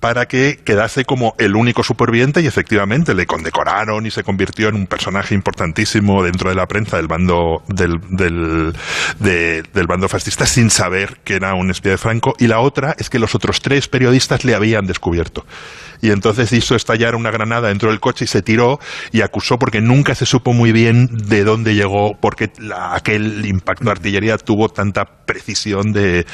para 0.00 0.26
que 0.26 0.58
quedase 0.64 1.04
como 1.04 1.34
el 1.38 1.54
único 1.54 1.84
superviviente 1.84 2.40
y 2.40 2.46
efectivamente 2.46 3.14
le 3.14 3.26
condecoraron 3.26 4.06
y 4.06 4.10
se 4.10 4.24
convirtió 4.24 4.68
en 4.68 4.74
un 4.74 4.86
personaje 4.86 5.34
importantísimo 5.34 6.22
dentro 6.22 6.48
de 6.48 6.56
la 6.56 6.66
prensa 6.66 6.96
del 6.96 7.06
bando 7.06 7.62
del, 7.68 8.00
del, 8.08 8.72
del 9.18 9.86
bando 9.86 10.08
fascista 10.08 10.46
sin 10.46 10.70
saber 10.70 11.20
que 11.22 11.34
era 11.34 11.54
un 11.54 11.70
espía 11.70 11.92
de 11.92 11.98
Franco 11.98 12.34
y 12.38 12.46
la 12.46 12.60
otra 12.60 12.96
es 12.98 13.10
que 13.10 13.18
los 13.18 13.34
otros 13.34 13.60
tres 13.60 13.88
periodistas 13.88 14.44
le 14.44 14.54
habían 14.54 14.86
descubierto 14.86 15.44
y 16.00 16.10
entonces 16.10 16.52
hizo 16.52 16.74
estallar 16.74 17.14
una 17.14 17.30
granada 17.30 17.68
dentro 17.68 17.90
del 17.90 18.00
coche 18.00 18.24
y 18.24 18.28
se 18.28 18.42
tiró 18.42 18.78
y 19.12 19.20
acusó 19.22 19.58
porque 19.58 19.80
nunca 19.80 20.14
se 20.14 20.26
supo 20.26 20.52
muy 20.52 20.72
bien 20.72 21.08
de 21.28 21.44
dónde 21.44 21.74
llegó, 21.74 22.12
porque 22.20 22.50
aquel 22.92 23.46
impacto 23.46 23.84
de 23.84 23.90
artillería 23.90 24.38
tuvo 24.38 24.68
tanta 24.68 25.04
precisión 25.26 25.92
de, 25.92 26.24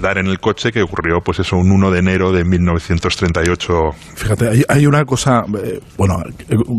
dar 0.00 0.18
en 0.18 0.26
el 0.26 0.38
coche 0.40 0.72
que 0.72 0.82
ocurrió 0.82 1.20
pues 1.24 1.38
eso 1.38 1.56
un 1.56 1.70
1 1.70 1.90
de 1.90 1.98
enero 1.98 2.32
de 2.32 2.44
1938. 2.44 3.72
Fíjate, 4.14 4.64
hay, 4.68 4.86
una 4.86 5.04
cosa, 5.04 5.44
eh, 5.62 5.80
bueno, 5.96 6.16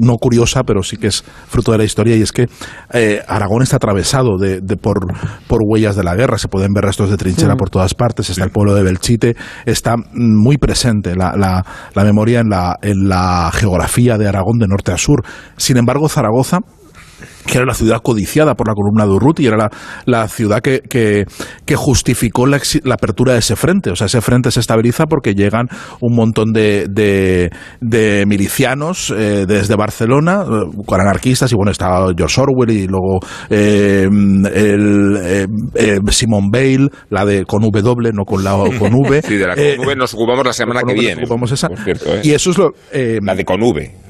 no 0.02 0.14
curiosa, 0.16 0.64
pero 0.64 0.84
sí 0.84 0.98
que 0.98 1.08
es 1.08 1.24
fruto 1.48 1.72
de 1.72 1.80
la 1.80 1.84
historia 1.84 2.16
y 2.16 2.22
es 2.22 2.32
que 2.32 2.48
eh, 2.94 3.22
Aragón 3.28 3.64
está 3.64 3.78
atravesado 3.78 4.38
de, 4.38 4.62
por, 4.78 5.00
por 5.48 5.62
huellas 5.64 5.96
de 5.96 6.04
la 6.04 6.16
guerra, 6.16 6.38
se 6.38 6.48
pueden 6.48 6.74
ver 6.74 6.86
restos 6.86 7.10
de 7.10 7.18
trinchera 7.18 7.56
mm. 7.56 7.58
por 7.58 7.70
todas 7.70 7.94
partes, 7.94 8.30
está 8.30 8.44
el 8.44 8.52
pueblo 8.52 8.76
de 8.76 8.84
Belchite, 8.84 9.36
está 9.66 9.96
muy 10.14 10.58
presente 10.58 11.16
la, 11.16 11.36
la, 11.36 11.66
la 11.94 12.04
memoria 12.04 12.25
en 12.34 12.50
la, 12.50 12.78
en 12.82 13.08
la 13.08 13.50
geografía 13.54 14.18
de 14.18 14.28
Aragón 14.28 14.58
de 14.60 14.68
norte 14.68 14.92
a 14.92 14.98
sur. 14.98 15.24
Sin 15.58 15.78
embargo, 15.78 16.10
Zaragoza 16.10 16.60
que 17.46 17.58
era 17.58 17.66
la 17.66 17.74
ciudad 17.74 18.02
codiciada 18.02 18.56
por 18.56 18.68
la 18.68 18.74
columna 18.74 19.06
de 19.06 19.12
Urruti, 19.12 19.46
era 19.46 19.70
la, 20.06 20.28
ciudad 20.28 20.62
que, 20.62 20.82
que, 20.82 21.76
justificó 21.76 22.48
la, 22.48 22.60
apertura 22.92 23.34
de 23.34 23.40
ese 23.40 23.56
frente. 23.56 23.92
O 23.92 23.96
sea, 23.96 24.08
ese 24.08 24.22
frente 24.22 24.52
se 24.52 24.60
estabiliza 24.60 25.06
porque 25.06 25.34
llegan 25.34 25.68
un 26.02 26.16
montón 26.16 26.54
de, 26.54 26.88
de, 26.90 28.26
milicianos 28.26 29.14
eh, 29.16 29.46
desde 29.48 29.76
Barcelona, 29.76 30.44
eh, 30.44 30.84
con 30.86 31.02
anarquistas, 31.02 31.52
y 31.52 31.56
bueno, 31.56 31.72
está 31.72 32.06
George 32.18 32.42
Orwell 32.42 32.72
y 32.72 32.88
luego 32.88 33.20
eh, 33.50 34.08
el, 34.54 36.02
Simon 36.10 36.50
Bale, 36.50 36.90
la 37.10 37.26
de 37.26 37.46
con 37.46 37.62
W, 37.62 38.12
no 38.14 38.26
con 38.26 38.44
la 38.44 38.52
con 38.80 38.94
V. 38.94 39.22
Sí, 39.22 39.36
de 39.36 39.48
la 39.48 39.56
con 39.56 39.86
V 39.86 39.96
nos 39.96 40.14
ocupamos 40.14 40.46
la 40.46 40.54
semana 40.54 40.82
que 40.82 40.94
viene. 40.94 41.24
esa. 41.52 41.70
y 42.24 42.32
eso 42.32 42.52
es 42.52 42.58
lo... 42.58 42.74
la 42.92 43.36
de 43.36 43.46
con 43.46 43.62
V 43.62 44.05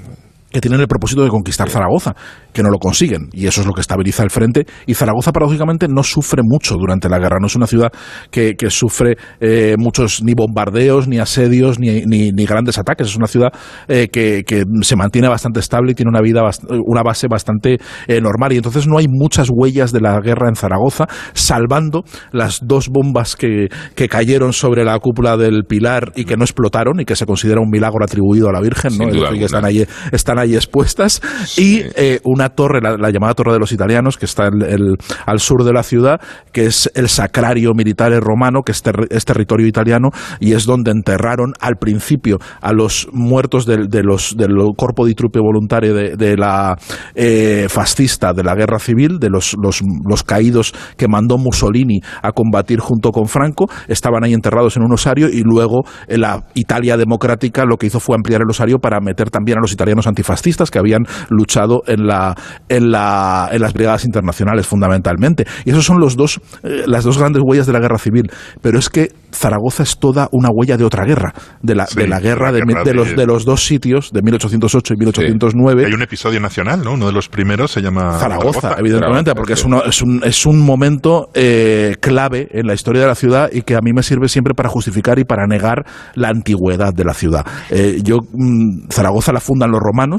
que 0.56 0.62
tienen 0.62 0.80
el 0.80 0.88
propósito 0.88 1.22
de 1.22 1.30
conquistar 1.30 1.70
Zaragoza, 1.70 2.16
que 2.54 2.64
no 2.64 2.70
lo 2.70 2.78
consiguen, 2.78 3.28
y 3.34 3.46
eso 3.46 3.60
es 3.60 3.68
lo 3.68 3.74
que 3.74 3.82
estabiliza 3.82 4.24
el 4.24 4.30
frente. 4.30 4.66
Y 4.86 4.94
Zaragoza, 4.94 5.34
paradójicamente, 5.34 5.88
no 5.90 6.02
sufre 6.02 6.44
mucho 6.46 6.76
durante 6.78 7.10
la 7.10 7.20
guerra, 7.20 7.40
no 7.42 7.48
es 7.48 7.58
una 7.58 7.68
ciudad 7.68 7.92
que, 8.32 8.56
sufre 8.70 9.18
eh, 9.42 9.76
muchos 9.78 10.24
ni 10.24 10.34
bombardeos, 10.34 11.10
ni 11.10 11.20
asedios, 11.20 11.78
ni, 11.78 12.04
ni, 12.06 12.46
grandes 12.46 12.78
ataques, 12.78 13.10
es 13.10 13.18
una 13.18 13.28
ciudad 13.28 13.50
eh, 13.90 14.08
que, 14.08 14.46
se 14.80 14.96
mantiene 14.96 15.28
bastante 15.28 15.60
estable 15.60 15.92
y 15.92 15.96
tiene 15.96 16.10
una, 16.10 16.22
vida, 16.22 16.42
una 16.86 17.04
base 17.04 17.28
bastante 17.28 17.78
eh, 18.08 18.22
normal, 18.22 18.54
y 18.54 18.56
entonces 18.56 18.88
no 18.88 18.98
hay 18.98 19.08
muchas 19.10 19.50
huellas 19.52 19.92
de 19.92 20.00
la 20.00 20.22
guerra 20.22 20.48
en 20.48 20.56
Zaragoza, 20.56 21.06
salvando 21.34 22.06
las 22.32 22.62
dos 22.64 22.88
bombas 22.88 23.36
que, 23.36 23.68
que 23.94 24.08
cayeron 24.08 24.54
sobre 24.54 24.86
la 24.86 24.98
cúpula 25.00 25.36
del 25.36 25.66
Pilar 25.66 26.14
y 26.16 26.24
que 26.24 26.38
no 26.38 26.46
explotaron, 26.46 27.02
y 27.02 27.04
que 27.04 27.18
se 27.18 27.26
considera 27.26 27.60
un 27.60 27.70
milagro 27.70 28.06
atribuido 28.06 28.48
a 28.48 28.54
la 28.54 28.62
Virgen, 28.62 28.98
¿no? 28.98 29.10
que 29.10 29.44
están 29.44 29.66
ahí, 29.66 29.86
están 30.14 30.40
ahí 30.46 30.56
expuestas, 30.56 31.22
y 31.58 31.82
eh, 31.96 32.20
una 32.24 32.50
torre, 32.50 32.80
la, 32.82 33.10
llamada 33.10 33.34
Torre 33.34 33.54
de 33.54 33.60
los 33.60 33.72
Italianos, 33.72 34.18
que 34.18 34.26
está 34.26 34.48
el, 34.48 34.96
al 35.26 35.40
sur 35.40 35.64
de 35.64 35.74
la 35.74 35.84
ciudad, 35.84 36.20
que 36.52 36.66
es 36.66 36.90
el 36.96 37.10
Sacrario 37.10 37.74
Militar 37.74 38.12
Romano, 38.22 38.62
que 38.62 38.72
es, 38.72 38.82
territorio 39.26 39.68
italiano, 39.68 40.10
y 40.40 40.54
es 40.54 40.66
donde 40.66 40.92
enterraron 40.92 41.54
al 41.60 41.76
principio 41.78 42.38
a 42.62 42.74
los 42.74 43.08
muertos 43.12 43.66
de, 43.66 44.04
los, 44.04 44.38
del 44.38 44.56
Corpo 44.78 45.06
di 45.06 45.14
Truppe 45.14 45.40
Voluntario 45.40 45.94
de, 45.94 46.38
la 46.38 46.76
eh, 47.16 47.68
fascista 47.70 48.34
de 48.34 48.44
la 48.44 48.56
guerra 48.56 48.80
civil, 48.80 49.20
de 49.20 49.30
los, 49.30 49.56
los, 49.62 49.82
los 50.08 50.24
caídos 50.24 50.74
que 50.98 51.08
mandó 51.08 51.38
Mussolini 51.38 52.00
a 52.22 52.32
combatir 52.32 52.80
junto 52.80 53.12
con 53.12 53.28
Franco, 53.28 53.66
estaban 53.88 54.24
ahí 54.24 54.34
enterrados 54.34 54.78
en 54.78 54.84
un 54.84 54.94
osario 54.94 55.30
y 55.30 55.42
luego 55.42 55.84
la 56.08 56.46
Italia 56.54 56.98
democrática 56.98 57.66
lo 57.66 57.78
que 57.78 57.88
hizo 57.88 58.00
fue 58.00 58.16
ampliar 58.16 58.42
el 58.42 58.50
osario 58.50 58.80
para 58.80 59.00
meter 59.00 59.30
también 59.30 59.58
a 59.58 59.62
los 59.62 59.72
italianos 59.72 60.08
antifascistas 60.08 60.25
antifascistas 60.26 60.72
que 60.72 60.80
habían 60.80 61.06
luchado 61.30 61.84
en, 61.88 62.08
la, 62.08 62.36
en, 62.70 62.92
la, 62.92 63.50
en 63.52 63.62
las 63.62 63.74
brigadas 63.74 64.06
internacionales 64.06 64.66
fundamentalmente. 64.66 65.46
Y 65.64 65.72
esos 65.72 65.86
son 65.86 66.00
los 66.00 66.16
dos, 66.16 66.40
eh, 66.64 66.84
las 66.88 67.04
dos 67.04 67.18
grandes 67.18 67.44
huellas 67.46 67.68
de 67.68 67.74
la 67.74 67.80
guerra 67.80 67.98
civil. 67.98 68.32
Pero 68.62 68.80
es 68.80 68.90
que 68.90 69.10
Zaragoza 69.32 69.84
es 69.84 70.00
toda 70.00 70.30
una 70.32 70.50
huella 70.52 70.78
de 70.78 70.84
otra 70.84 71.06
guerra, 71.06 71.34
de 71.62 71.76
la, 71.76 71.86
de 71.94 72.08
la 72.08 72.20
guerra, 72.20 72.52
de, 72.52 72.62
de, 72.84 72.94
los, 72.94 73.16
de 73.16 73.26
los 73.26 73.46
dos 73.46 73.66
sitios, 73.66 74.12
de 74.12 74.22
1808 74.22 74.94
y 74.94 74.98
1809. 74.98 75.86
Hay 75.86 75.94
un 75.94 76.02
episodio 76.02 76.40
nacional, 76.40 76.84
¿no? 76.84 76.94
Uno 76.94 77.08
de 77.08 77.12
los 77.12 77.30
primeros 77.30 77.72
se 77.72 77.82
llama 77.82 78.18
Zaragoza, 78.18 78.76
evidentemente, 78.80 79.34
porque 79.36 79.54
es, 79.54 79.66
uno, 79.66 79.84
es, 79.84 80.02
un, 80.02 80.22
es 80.24 80.46
un 80.46 80.60
momento 80.60 81.30
eh, 81.34 81.96
clave 82.00 82.48
en 82.52 82.68
la 82.68 82.74
historia 82.74 83.02
de 83.02 83.08
la 83.08 83.16
ciudad 83.16 83.50
y 83.52 83.62
que 83.62 83.76
a 83.76 83.82
mí 83.82 83.92
me 83.94 84.04
sirve 84.04 84.30
siempre 84.30 84.54
para 84.54 84.70
justificar 84.70 85.20
y 85.20 85.26
para 85.26 85.46
negar 85.48 85.86
la 86.16 86.30
antigüedad 86.30 86.94
de 86.94 87.04
la 87.04 87.14
ciudad. 87.14 87.46
Eh, 87.70 88.00
yo, 88.04 88.20
mm, 88.32 88.90
Zaragoza 88.90 89.34
la 89.34 89.40
fundan 89.40 89.72
los 89.72 89.82
romanos, 89.82 90.15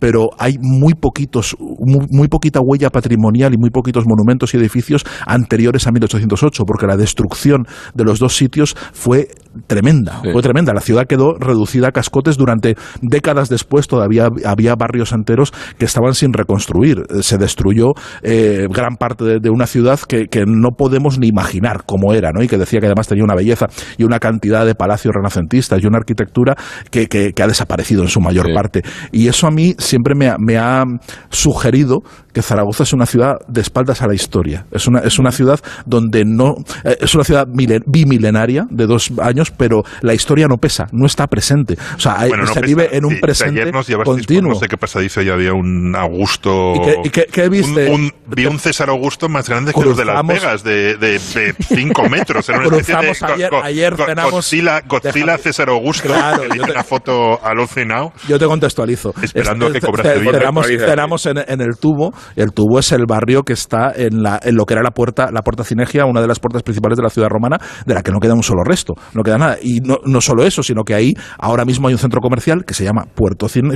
pero 0.00 0.30
hay 0.38 0.56
muy 0.58 0.94
poquitos, 0.94 1.54
muy, 1.60 2.26
poquita 2.26 2.60
huella 2.60 2.90
patrimonial 2.90 3.54
y 3.54 3.58
muy 3.58 3.70
poquitos 3.70 4.04
monumentos 4.06 4.52
y 4.54 4.56
edificios 4.56 5.04
anteriores 5.26 5.86
a 5.86 5.92
1808, 5.92 6.64
porque 6.64 6.86
la 6.86 6.96
destrucción 6.96 7.66
de 7.94 8.04
los 8.04 8.18
dos 8.18 8.34
sitios 8.34 8.74
fue 8.92 9.28
tremenda, 9.66 10.20
fue 10.32 10.42
tremenda. 10.42 10.72
La 10.72 10.80
ciudad 10.80 11.06
quedó 11.06 11.34
reducida 11.38 11.88
a 11.88 11.92
cascotes 11.92 12.36
durante 12.36 12.76
décadas 13.02 13.48
después. 13.48 13.86
Todavía 13.86 14.28
había 14.44 14.74
barrios 14.74 15.12
enteros 15.12 15.52
que 15.78 15.84
estaban 15.84 16.14
sin 16.14 16.32
reconstruir. 16.32 17.02
Se 17.20 17.38
destruyó 17.38 17.92
eh, 18.22 18.66
gran 18.70 18.96
parte 18.96 19.40
de, 19.40 19.50
una 19.50 19.66
ciudad 19.66 19.98
que, 20.00 20.26
que, 20.26 20.44
no 20.46 20.70
podemos 20.76 21.18
ni 21.18 21.28
imaginar 21.28 21.84
cómo 21.86 22.14
era, 22.14 22.30
¿no? 22.32 22.42
Y 22.42 22.48
que 22.48 22.58
decía 22.58 22.80
que 22.80 22.86
además 22.86 23.08
tenía 23.08 23.24
una 23.24 23.34
belleza 23.34 23.66
y 23.98 24.04
una 24.04 24.18
cantidad 24.18 24.64
de 24.64 24.74
palacios 24.74 25.14
renacentistas 25.14 25.82
y 25.82 25.86
una 25.86 25.98
arquitectura 25.98 26.54
que, 26.90 27.06
que, 27.06 27.32
que 27.32 27.42
ha 27.42 27.46
desaparecido 27.46 28.02
en 28.02 28.08
su 28.08 28.20
mayor 28.20 28.46
sí. 28.46 28.52
parte. 28.52 28.82
Y 29.12 29.28
eso 29.28 29.46
a 29.46 29.50
mí 29.50 29.74
siempre 29.78 30.14
me 30.14 30.28
ha, 30.28 30.36
me 30.38 30.58
ha 30.58 30.84
sugerido 31.28 31.98
que 32.32 32.42
Zaragoza 32.42 32.82
es 32.82 32.92
una 32.92 33.06
ciudad 33.06 33.36
de 33.48 33.60
espaldas 33.60 34.02
a 34.02 34.06
la 34.06 34.14
historia. 34.14 34.66
Es 34.70 34.86
una, 34.86 35.00
es 35.00 35.18
una 35.18 35.32
ciudad 35.32 35.60
donde 35.86 36.24
no. 36.24 36.54
Eh, 36.84 36.98
es 37.00 37.14
una 37.14 37.24
ciudad 37.24 37.46
bimilenaria 37.46 38.66
de 38.70 38.86
dos 38.86 39.12
años, 39.20 39.50
pero 39.50 39.82
la 40.02 40.14
historia 40.14 40.46
no 40.48 40.56
pesa, 40.56 40.86
no 40.92 41.06
está 41.06 41.26
presente. 41.26 41.76
O 41.96 42.00
sea, 42.00 42.26
bueno, 42.28 42.46
se 42.46 42.60
no 42.60 42.66
vive 42.66 42.84
pesa. 42.84 42.96
en 42.96 43.04
un 43.04 43.14
sí, 43.14 43.20
presente 43.20 43.60
ayer 43.62 43.72
nos 43.72 43.86
continuo. 44.04 44.52
no 44.52 44.58
sé 44.58 44.68
qué 44.68 44.76
pasadizo 44.76 45.22
y 45.22 45.30
había 45.30 45.52
un 45.52 45.94
Augusto. 45.96 46.74
¿Y 46.74 46.80
qué, 46.80 46.96
y 47.04 47.10
qué, 47.10 47.26
qué 47.30 47.48
viste? 47.48 47.90
Un, 47.90 48.02
un, 48.02 48.12
vi 48.26 48.46
un 48.46 48.58
César 48.58 48.90
Augusto 48.90 49.28
más 49.28 49.48
grande 49.48 49.72
que 49.72 49.82
los 49.82 49.96
de 49.96 50.04
Las 50.04 50.26
Vegas, 50.26 50.64
de 50.64 51.20
5 51.20 52.08
metros. 52.08 52.48
Era 52.48 52.58
una 52.58 52.68
cruzamos 52.68 53.20
de, 53.20 53.26
ayer, 53.26 53.50
go, 53.50 53.62
ayer 53.62 53.96
go, 53.96 54.06
cenamos. 54.06 54.32
Godzilla, 54.32 54.80
Godzilla 54.86 55.38
César 55.38 55.68
Augusto. 55.68 56.08
Claro, 56.08 56.42
que 56.42 56.58
te, 56.58 56.70
una 56.70 56.84
foto 56.84 57.44
alucinado. 57.44 58.12
Yo 58.28 58.38
te 58.38 58.46
contextualizo. 58.46 59.14
Esperando 59.22 59.66
a 59.66 59.72
que 59.72 59.80
cobraste 59.80 60.18
bien. 60.18 60.34
Cenamos, 60.34 60.66
cenamos 60.66 61.26
en, 61.26 61.38
en, 61.38 61.60
el 61.60 61.76
tubo. 61.78 62.12
El 62.36 62.52
tubo 62.52 62.78
es 62.78 62.92
el 62.92 63.06
barrio 63.06 63.42
que 63.42 63.52
está 63.52 63.92
en, 63.94 64.22
la, 64.22 64.40
en 64.42 64.56
lo 64.56 64.66
que 64.66 64.74
era 64.74 64.82
la 64.82 64.90
puerta, 64.90 65.30
la 65.32 65.42
puerta 65.42 65.64
Cinegia, 65.64 66.04
una 66.04 66.20
de 66.20 66.28
las 66.28 66.38
puertas 66.38 66.62
principales 66.62 66.96
de 66.96 67.02
la 67.02 67.10
ciudad 67.10 67.28
romana, 67.28 67.58
de 67.86 67.94
la 67.94 68.02
que 68.02 68.12
no 68.12 68.20
queda 68.20 68.34
un 68.34 68.42
solo 68.42 68.62
resto. 68.64 68.94
No 69.14 69.22
queda 69.22 69.38
nada. 69.38 69.58
Y 69.62 69.80
no, 69.80 69.98
no 70.04 70.20
solo 70.20 70.44
eso, 70.44 70.62
sino 70.62 70.84
que 70.84 70.94
ahí 70.94 71.12
ahora 71.38 71.64
mismo 71.64 71.88
hay 71.88 71.94
un 71.94 71.98
centro 71.98 72.20
comercial 72.20 72.64
que 72.64 72.74
se 72.74 72.84
llama 72.84 73.06
Puerto 73.14 73.48
Cine, 73.48 73.74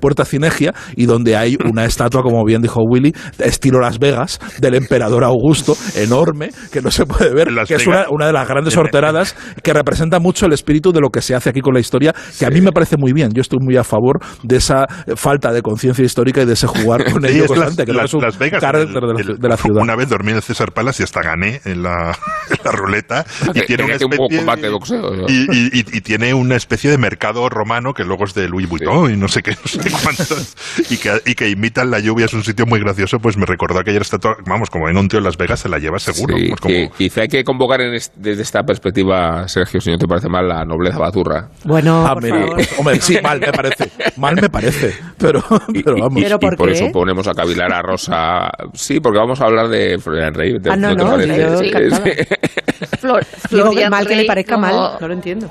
Puerta 0.00 0.24
Cinegia 0.24 0.74
y 0.96 1.06
donde 1.06 1.36
hay 1.36 1.56
una 1.64 1.84
estatua, 1.84 2.22
como 2.22 2.44
bien 2.44 2.62
dijo 2.62 2.80
Willy, 2.82 3.12
estilo 3.38 3.80
Las 3.80 3.98
Vegas, 3.98 4.38
del 4.58 4.74
emperador 4.74 5.24
Augusto, 5.24 5.76
enorme, 5.94 6.50
que 6.72 6.80
no 6.82 6.90
se 6.90 7.06
puede 7.06 7.32
ver, 7.32 7.48
que 7.66 7.74
es 7.74 7.86
una, 7.86 8.06
una, 8.10 8.26
de 8.26 8.32
las 8.32 8.48
grandes 8.48 8.76
horteradas 8.76 9.34
que 9.62 9.72
representa 9.72 10.18
mucho 10.18 10.46
el 10.46 10.52
espíritu 10.52 10.92
de 10.92 11.00
lo 11.00 11.10
que 11.10 11.22
se 11.22 11.34
hace 11.34 11.50
aquí 11.50 11.60
con 11.60 11.74
la 11.74 11.80
historia, 11.80 12.12
que 12.12 12.32
sí. 12.32 12.44
a 12.44 12.50
mí 12.50 12.60
me 12.60 12.72
parece 12.72 12.96
muy 12.98 13.12
bien. 13.12 13.30
Yo 13.32 13.40
estoy 13.40 13.58
muy 13.60 13.76
a 13.76 13.84
favor 13.84 14.18
de 14.42 14.56
esa 14.56 14.86
falta 15.16 15.52
de 15.52 15.62
conciencia 15.62 16.04
histórica 16.04 16.42
y 16.42 16.46
de 16.46 16.52
ese 16.52 16.66
jugar 16.66 17.04
con 17.12 17.22
sí, 17.22 17.28
ello 17.28 17.46
constante, 17.76 17.92
las, 17.92 17.96
que 17.96 18.00
no 18.00 18.04
es 18.04 18.14
un 18.14 18.22
las 18.22 18.38
Vegas, 18.38 18.60
carácter 18.60 19.02
de, 19.02 19.24
la, 19.24 19.34
de 19.34 19.48
la 19.48 19.56
ciudad. 19.56 19.82
Una 19.82 19.96
vez 19.96 20.08
dormí 20.08 20.30
en 20.30 20.36
el 20.36 20.42
César 20.42 20.72
Palace 20.72 21.02
y 21.02 21.04
hasta 21.04 21.22
gané 21.22 21.60
en 21.64 21.82
la, 21.82 22.16
en 22.50 22.58
la 22.64 22.72
ruleta. 22.72 23.26
Y 23.54 23.60
tiene 23.62 23.84
una 23.84 23.94
especie 23.94 24.56
de 24.56 24.68
boxeo. 24.70 25.16
¿no? 25.16 25.26
y, 25.28 25.46
y, 25.50 25.80
y, 25.80 25.84
y, 25.96 26.00
tiene 26.00 26.34
una 26.34 26.56
especie 26.56 26.90
de 26.90 26.98
mercado 26.98 27.48
romano 27.48 27.92
que 27.94 28.04
luego 28.04 28.24
es 28.24 28.34
de 28.34 28.48
Louis 28.48 28.68
Vuitton 28.68 29.08
sí. 29.08 29.14
y 29.14 29.16
no 29.16 29.28
sé 29.28 29.42
qué, 29.42 29.50
no 29.76 29.82
sé 29.82 29.90
cuántos. 29.90 30.56
y, 30.90 30.96
que, 30.96 31.20
y 31.26 31.34
que 31.34 31.48
imitan 31.48 31.90
la 31.90 32.00
lluvia. 32.00 32.26
Es 32.26 32.34
un 32.34 32.44
sitio 32.44 32.66
muy 32.66 32.80
gracioso. 32.80 33.18
Pues 33.18 33.36
me 33.36 33.46
recordó 33.46 33.80
aquella 33.80 34.00
estatua. 34.00 34.36
Vamos, 34.46 34.70
como 34.70 34.86
venga 34.86 35.00
un 35.00 35.08
tío 35.08 35.18
en 35.18 35.24
Las 35.24 35.36
Vegas, 35.36 35.60
se 35.60 35.68
la 35.68 35.78
lleva 35.78 35.98
seguro. 35.98 36.36
Sí, 36.36 36.48
pues 36.48 36.60
como... 36.60 36.74
que, 36.74 36.90
quizá 36.96 37.22
hay 37.22 37.28
que 37.28 37.44
convocar 37.44 37.80
este, 37.80 38.14
desde 38.18 38.42
esta 38.42 38.62
perspectiva, 38.62 39.46
Sergio, 39.48 39.80
si 39.80 39.90
no 39.90 39.98
te 39.98 40.06
parece 40.06 40.28
mal, 40.28 40.48
la 40.48 40.64
nobleza 40.64 40.98
baturra. 40.98 41.48
Bueno, 41.64 42.06
ah, 42.06 42.14
por 42.14 42.28
favor. 42.28 42.60
hombre, 42.78 43.00
sí, 43.00 43.18
mal 43.22 43.40
me 43.40 43.52
parece. 43.52 43.90
Mal 44.16 44.34
me 44.40 44.48
parece. 44.48 44.94
Pero, 45.18 45.42
pero 45.84 45.96
vamos. 45.98 46.22
¿Pero 46.22 46.38
por, 46.38 46.54
y 46.54 46.56
por 46.56 46.70
eso 46.70 46.86
ponemos 46.92 47.26
a 47.28 47.32
cavilar 47.32 47.59
a 47.62 47.82
Rosa. 47.82 48.50
Sí, 48.74 49.00
porque 49.00 49.18
vamos 49.18 49.40
a 49.40 49.46
hablar 49.46 49.68
de 49.68 49.98
Florian 49.98 50.34
Rey. 50.34 50.56
Ah, 50.68 50.76
no, 50.76 50.94
¿no, 50.94 51.16
no, 51.16 51.18
te 51.18 51.26
yo 51.26 51.72
parece? 51.72 52.26
Flor, 52.98 53.26
Digo 53.50 53.72
mal 53.90 54.06
que 54.06 54.16
le 54.16 54.24
parezca 54.24 54.54
como... 54.54 54.66
mal, 54.66 54.98
no 55.00 55.08
lo 55.08 55.14
entiendo. 55.14 55.50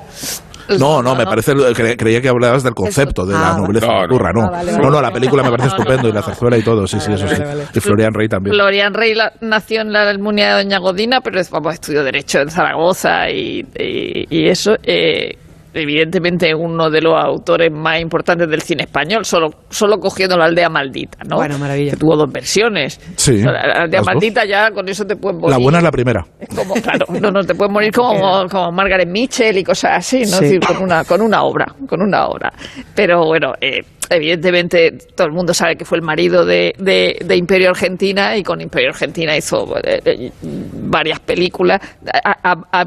No, 0.78 1.02
no, 1.02 1.16
me 1.16 1.24
parece, 1.24 1.52
cre, 1.74 1.96
creía 1.96 2.20
que 2.20 2.28
hablabas 2.28 2.62
del 2.62 2.74
concepto 2.74 3.26
de 3.26 3.32
la 3.32 3.54
ah, 3.54 3.56
nobleza 3.58 3.86
no, 3.86 4.06
turra, 4.06 4.30
no. 4.32 4.42
Ah, 4.42 4.50
vale, 4.50 4.72
no, 4.72 4.78
vale. 4.78 4.90
no, 4.90 5.02
la 5.02 5.10
película 5.10 5.42
me 5.42 5.50
parece 5.50 5.68
estupendo 5.68 6.08
y 6.08 6.12
la 6.12 6.22
zarzuela 6.22 6.56
y 6.56 6.62
todo, 6.62 6.86
sí, 6.86 7.00
sí, 7.00 7.12
eso 7.12 7.26
sí. 7.26 7.42
Y 7.74 7.80
Florian 7.80 8.14
Rey 8.14 8.28
también. 8.28 8.54
Florian 8.54 8.94
Rey 8.94 9.14
la, 9.14 9.32
nació 9.40 9.80
en 9.80 9.92
la 9.92 10.08
Almunia 10.08 10.54
de 10.54 10.62
Doña 10.62 10.78
Godina, 10.78 11.20
pero 11.20 11.40
es, 11.40 11.50
vamos, 11.50 11.74
estudió 11.74 12.04
Derecho 12.04 12.40
en 12.40 12.50
Zaragoza 12.50 13.28
y, 13.30 13.66
y, 13.76 14.26
y 14.30 14.48
eso. 14.48 14.74
Eh, 14.82 15.36
evidentemente 15.74 16.54
uno 16.54 16.90
de 16.90 17.00
los 17.00 17.14
autores 17.14 17.70
más 17.72 18.00
importantes 18.00 18.48
del 18.48 18.62
cine 18.62 18.84
español, 18.84 19.24
solo, 19.24 19.50
solo 19.68 19.98
cogiendo 19.98 20.36
la 20.36 20.46
aldea 20.46 20.68
maldita, 20.68 21.18
¿no? 21.28 21.36
Bueno, 21.36 21.58
maravilla. 21.58 21.92
Que 21.92 21.96
tuvo 21.96 22.16
dos 22.16 22.30
versiones. 22.30 23.00
Sí. 23.16 23.38
La, 23.38 23.52
la 23.52 23.82
aldea 23.84 24.02
maldita 24.02 24.42
dos. 24.42 24.50
ya 24.50 24.70
con 24.70 24.88
eso 24.88 25.04
te 25.04 25.16
pueden 25.16 25.40
morir. 25.40 25.56
La 25.56 25.62
buena 25.62 25.78
es 25.78 25.84
la 25.84 25.92
primera. 25.92 26.24
Es 26.38 26.48
como, 26.48 26.74
claro, 26.74 27.06
no, 27.20 27.30
no, 27.30 27.42
te 27.42 27.54
pueden 27.54 27.72
morir 27.72 27.92
como, 27.92 28.46
como 28.50 28.72
Margaret 28.72 29.08
Mitchell 29.08 29.56
y 29.58 29.64
cosas 29.64 29.92
así, 29.98 30.20
¿no? 30.20 30.26
Sí. 30.26 30.34
Es 30.34 30.40
decir, 30.40 30.60
con 30.60 30.82
una, 30.82 31.04
con 31.04 31.20
una 31.20 31.42
obra, 31.42 31.66
con 31.88 32.02
una 32.02 32.26
obra. 32.26 32.52
Pero 32.94 33.24
bueno, 33.26 33.52
eh, 33.60 33.80
evidentemente 34.10 34.98
todo 35.14 35.28
el 35.28 35.32
mundo 35.32 35.54
sabe 35.54 35.76
que 35.76 35.84
fue 35.84 35.98
el 35.98 36.02
marido 36.02 36.44
de, 36.44 36.74
de, 36.78 37.16
de 37.24 37.36
Imperio 37.36 37.70
Argentina 37.70 38.36
y 38.36 38.42
con 38.42 38.60
Imperio 38.60 38.90
Argentina 38.90 39.36
hizo 39.36 39.76
eh, 39.78 40.00
eh, 40.04 40.32
varias 40.42 41.20
películas. 41.20 41.80
A, 42.24 42.50
a, 42.50 42.80
a, 42.80 42.84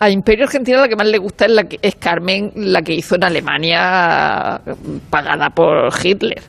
a 0.00 0.08
Imperio 0.08 0.46
Argentina 0.46 0.78
la 0.78 0.88
que 0.88 0.96
más 0.96 1.06
le 1.06 1.18
gusta 1.18 1.44
es, 1.44 1.52
la 1.52 1.64
que, 1.64 1.78
es 1.80 1.94
Carmen, 1.96 2.52
la 2.54 2.80
que 2.80 2.94
hizo 2.94 3.16
en 3.16 3.24
Alemania, 3.24 4.60
pagada 5.10 5.50
por 5.50 5.92
Hitler. 6.02 6.42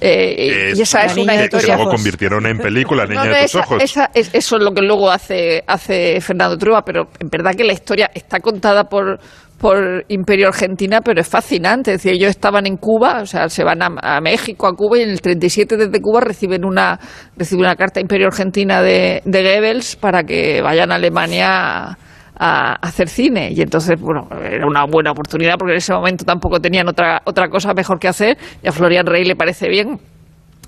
Eh, 0.00 0.70
es, 0.72 0.78
y 0.78 0.82
esa 0.82 1.04
es 1.04 1.16
una 1.16 1.34
historia. 1.34 1.74
Que 1.74 1.76
luego 1.76 1.90
convirtieron 1.90 2.46
en 2.46 2.58
película 2.58 3.06
Niña 3.06 3.24
no, 3.24 3.30
no, 3.30 3.34
de 3.34 3.42
tus 3.42 3.54
esa, 3.54 3.60
ojos. 3.60 3.82
Esa, 3.82 4.10
es, 4.12 4.30
eso 4.34 4.56
es 4.56 4.62
lo 4.62 4.72
que 4.72 4.82
luego 4.82 5.10
hace, 5.10 5.64
hace 5.66 6.20
Fernando 6.20 6.58
Trueba, 6.58 6.82
pero 6.82 7.08
en 7.18 7.28
verdad 7.28 7.52
que 7.54 7.64
la 7.64 7.72
historia 7.72 8.10
está 8.12 8.40
contada 8.40 8.84
por, 8.84 9.18
por 9.56 10.04
Imperio 10.08 10.48
Argentina, 10.48 11.00
pero 11.00 11.22
es 11.22 11.28
fascinante. 11.28 11.92
Es 11.92 12.02
decir, 12.02 12.12
ellos 12.12 12.30
estaban 12.30 12.66
en 12.66 12.76
Cuba, 12.76 13.22
o 13.22 13.26
sea, 13.26 13.48
se 13.48 13.64
van 13.64 13.80
a, 13.80 14.16
a, 14.16 14.20
México, 14.20 14.66
a 14.66 14.74
Cuba, 14.74 14.98
y 14.98 15.02
en 15.02 15.10
el 15.10 15.22
37 15.22 15.78
desde 15.78 16.00
Cuba 16.02 16.20
reciben 16.20 16.66
una, 16.66 17.00
reciben 17.38 17.64
una 17.64 17.76
carta 17.76 18.00
Imperio 18.00 18.26
Argentina 18.26 18.82
de, 18.82 19.22
de 19.24 19.42
Goebbels 19.42 19.96
para 19.96 20.24
que 20.24 20.60
vayan 20.60 20.92
a 20.92 20.96
Alemania. 20.96 21.88
A, 21.88 21.98
hacer 22.42 23.08
cine 23.08 23.52
y 23.52 23.62
entonces 23.62 24.00
bueno 24.00 24.26
era 24.42 24.66
una 24.66 24.84
buena 24.84 25.12
oportunidad 25.12 25.54
porque 25.58 25.72
en 25.72 25.78
ese 25.78 25.92
momento 25.92 26.24
tampoco 26.24 26.58
tenían 26.58 26.88
otra 26.88 27.22
otra 27.24 27.48
cosa 27.48 27.72
mejor 27.72 27.98
que 27.98 28.08
hacer 28.08 28.36
y 28.62 28.68
a 28.68 28.72
Florian 28.72 29.06
Rey 29.06 29.24
le 29.24 29.36
parece 29.36 29.68
bien 29.68 30.00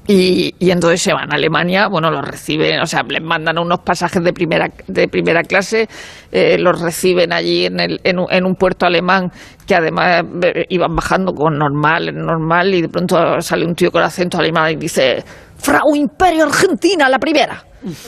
y, 0.07 0.55
y, 0.59 0.70
entonces 0.70 1.01
se 1.01 1.14
van 1.14 1.33
a 1.33 1.37
Alemania, 1.37 1.89
bueno, 1.89 2.11
los 2.11 2.22
reciben, 2.29 2.79
o 2.81 2.85
sea, 2.85 3.03
les 3.09 3.22
mandan 3.22 3.59
unos 3.59 3.79
pasajes 3.81 4.22
de 4.22 4.35
primera, 4.35 4.68
de 4.87 5.09
primera 5.09 5.43
clase, 5.43 5.89
eh, 6.31 6.59
los 6.59 6.79
reciben 6.83 7.33
allí 7.33 7.64
en, 7.64 7.81
el, 7.81 8.01
en, 8.05 8.45
un, 8.45 8.55
puerto 8.55 8.85
alemán 8.85 9.31
que 9.66 9.75
además 9.75 10.25
eh, 10.43 10.66
iban 10.68 10.95
bajando 10.95 11.33
con 11.33 11.57
normal, 11.57 12.14
normal, 12.14 12.75
y 12.75 12.83
de 12.83 12.89
pronto 12.91 13.41
sale 13.41 13.64
un 13.64 13.75
tío 13.75 13.91
con 13.91 14.03
acento 14.03 14.37
alemán 14.37 14.72
y 14.72 14.77
dice, 14.77 15.25
Frau 15.57 15.97
Imperio 15.97 16.45
Argentina, 16.45 17.09
la 17.09 17.18
primera. 17.18 17.64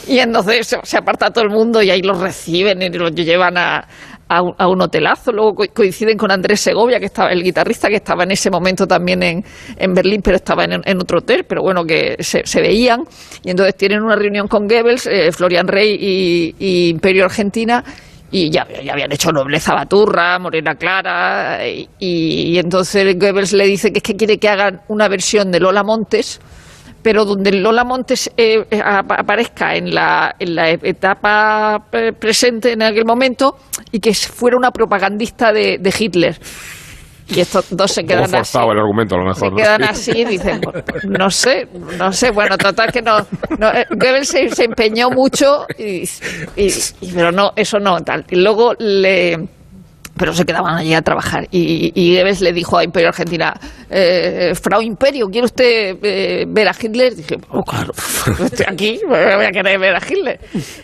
Y 0.07 0.19
entonces 0.19 0.75
se, 0.83 0.97
aparta 0.97 1.29
todo 1.31 1.43
el 1.43 1.51
mundo 1.51 1.81
y 1.81 1.91
ahí 1.91 2.01
los 2.01 2.19
reciben 2.19 2.81
y 2.81 2.89
los 2.89 3.13
llevan 3.13 3.57
a, 3.57 3.87
a 4.29 4.67
un, 4.67 4.81
hotelazo. 4.81 5.31
Luego 5.31 5.55
co 5.55 5.63
coinciden 5.73 6.17
con 6.17 6.31
Andrés 6.31 6.59
Segovia, 6.61 6.99
que 6.99 7.05
estaba 7.05 7.31
el 7.31 7.43
guitarrista, 7.43 7.87
que 7.89 7.97
estaba 7.97 8.23
en 8.23 8.31
ese 8.31 8.49
momento 8.49 8.85
también 8.85 9.23
en, 9.23 9.43
en 9.77 9.93
Berlín, 9.93 10.21
pero 10.21 10.37
estaba 10.37 10.65
en, 10.65 10.81
en, 10.83 10.97
otro 10.99 11.19
hotel, 11.19 11.45
pero 11.47 11.61
bueno, 11.61 11.83
que 11.85 12.15
se, 12.19 12.45
se, 12.45 12.61
veían. 12.61 13.03
Y 13.43 13.51
entonces 13.51 13.75
tienen 13.75 14.01
una 14.01 14.15
reunión 14.15 14.47
con 14.47 14.67
Goebbels, 14.67 15.07
eh, 15.07 15.31
Florian 15.31 15.67
Rey 15.67 15.97
y, 15.99 16.55
y, 16.59 16.89
Imperio 16.89 17.25
Argentina. 17.25 17.83
Y 18.29 18.49
ya, 18.49 18.67
ya, 18.83 18.91
habían 18.91 19.11
hecho 19.13 19.31
Nobleza 19.31 19.73
Baturra, 19.73 20.37
Morena 20.37 20.75
Clara, 20.75 21.65
y, 21.65 21.87
y 21.97 22.57
entonces 22.59 23.17
Goebbels 23.17 23.53
le 23.53 23.65
dice 23.65 23.91
que 23.93 23.99
es 23.99 24.03
que 24.03 24.17
quiere 24.17 24.37
que 24.37 24.49
hagan 24.49 24.81
una 24.89 25.07
versión 25.07 25.49
de 25.49 25.61
Lola 25.61 25.81
Montes, 25.83 26.41
pero 27.07 27.23
donde 27.23 27.53
Lola 27.53 27.85
Montes 27.85 28.29
eh, 28.35 28.65
aparezca 28.83 29.75
en 29.75 29.95
la, 29.95 30.35
en 30.37 30.55
la 30.55 30.71
etapa 30.71 31.85
presente 32.19 32.73
en 32.73 32.83
aquel 32.83 33.05
momento 33.05 33.55
y 33.93 34.01
que 34.01 34.13
fuera 34.13 34.57
una 34.57 34.71
propagandista 34.71 35.53
de, 35.53 35.77
de 35.77 35.93
Hitler. 35.97 36.37
Y 37.29 37.39
estos 37.39 37.67
dos 37.69 37.93
se 37.93 38.03
quedan 38.03 38.35
así. 38.35 38.57
el 38.57 38.77
argumento, 38.77 39.15
a 39.15 39.19
lo 39.19 39.25
mejor. 39.27 39.51
Se 39.51 39.55
quedan 39.55 39.83
así 39.85 40.11
y 40.11 40.25
dicen, 40.25 40.59
pues, 40.59 40.83
pues, 40.85 41.05
no 41.05 41.29
sé, 41.29 41.69
no 41.97 42.11
sé. 42.11 42.31
Bueno, 42.31 42.57
total 42.57 42.91
que 42.91 43.01
no. 43.01 43.19
no 43.57 43.69
eh, 43.69 43.85
Goebbels 43.89 44.27
se, 44.27 44.49
se, 44.49 44.65
empeñó 44.65 45.09
mucho, 45.09 45.65
y, 45.77 46.03
y, 46.57 46.67
y, 46.99 47.11
pero 47.13 47.31
no, 47.31 47.53
eso 47.55 47.79
no, 47.79 48.01
tal. 48.01 48.25
Y 48.29 48.35
luego 48.35 48.73
le 48.79 49.47
pero 50.17 50.33
se 50.33 50.45
quedaban 50.45 50.75
allí 50.77 50.93
a 50.93 51.01
trabajar. 51.01 51.47
Y, 51.51 51.91
y 51.95 52.15
Goebbels 52.15 52.41
le 52.41 52.53
dijo 52.53 52.77
a 52.77 52.83
Imperio 52.83 53.09
Argentina, 53.09 53.53
eh, 53.89 54.53
Frau 54.55 54.81
Imperio, 54.81 55.27
¿quiere 55.27 55.45
usted 55.45 55.97
eh, 56.01 56.45
ver 56.47 56.67
a 56.67 56.71
Hitler? 56.71 57.15
dije, 57.15 57.35
oh, 57.49 57.63
claro, 57.63 57.93
estoy 58.43 58.65
aquí, 58.67 58.99
voy 59.07 59.17
a 59.17 59.51
querer 59.51 59.79
ver 59.79 59.95
a 59.95 59.99
Hitler. 59.99 60.39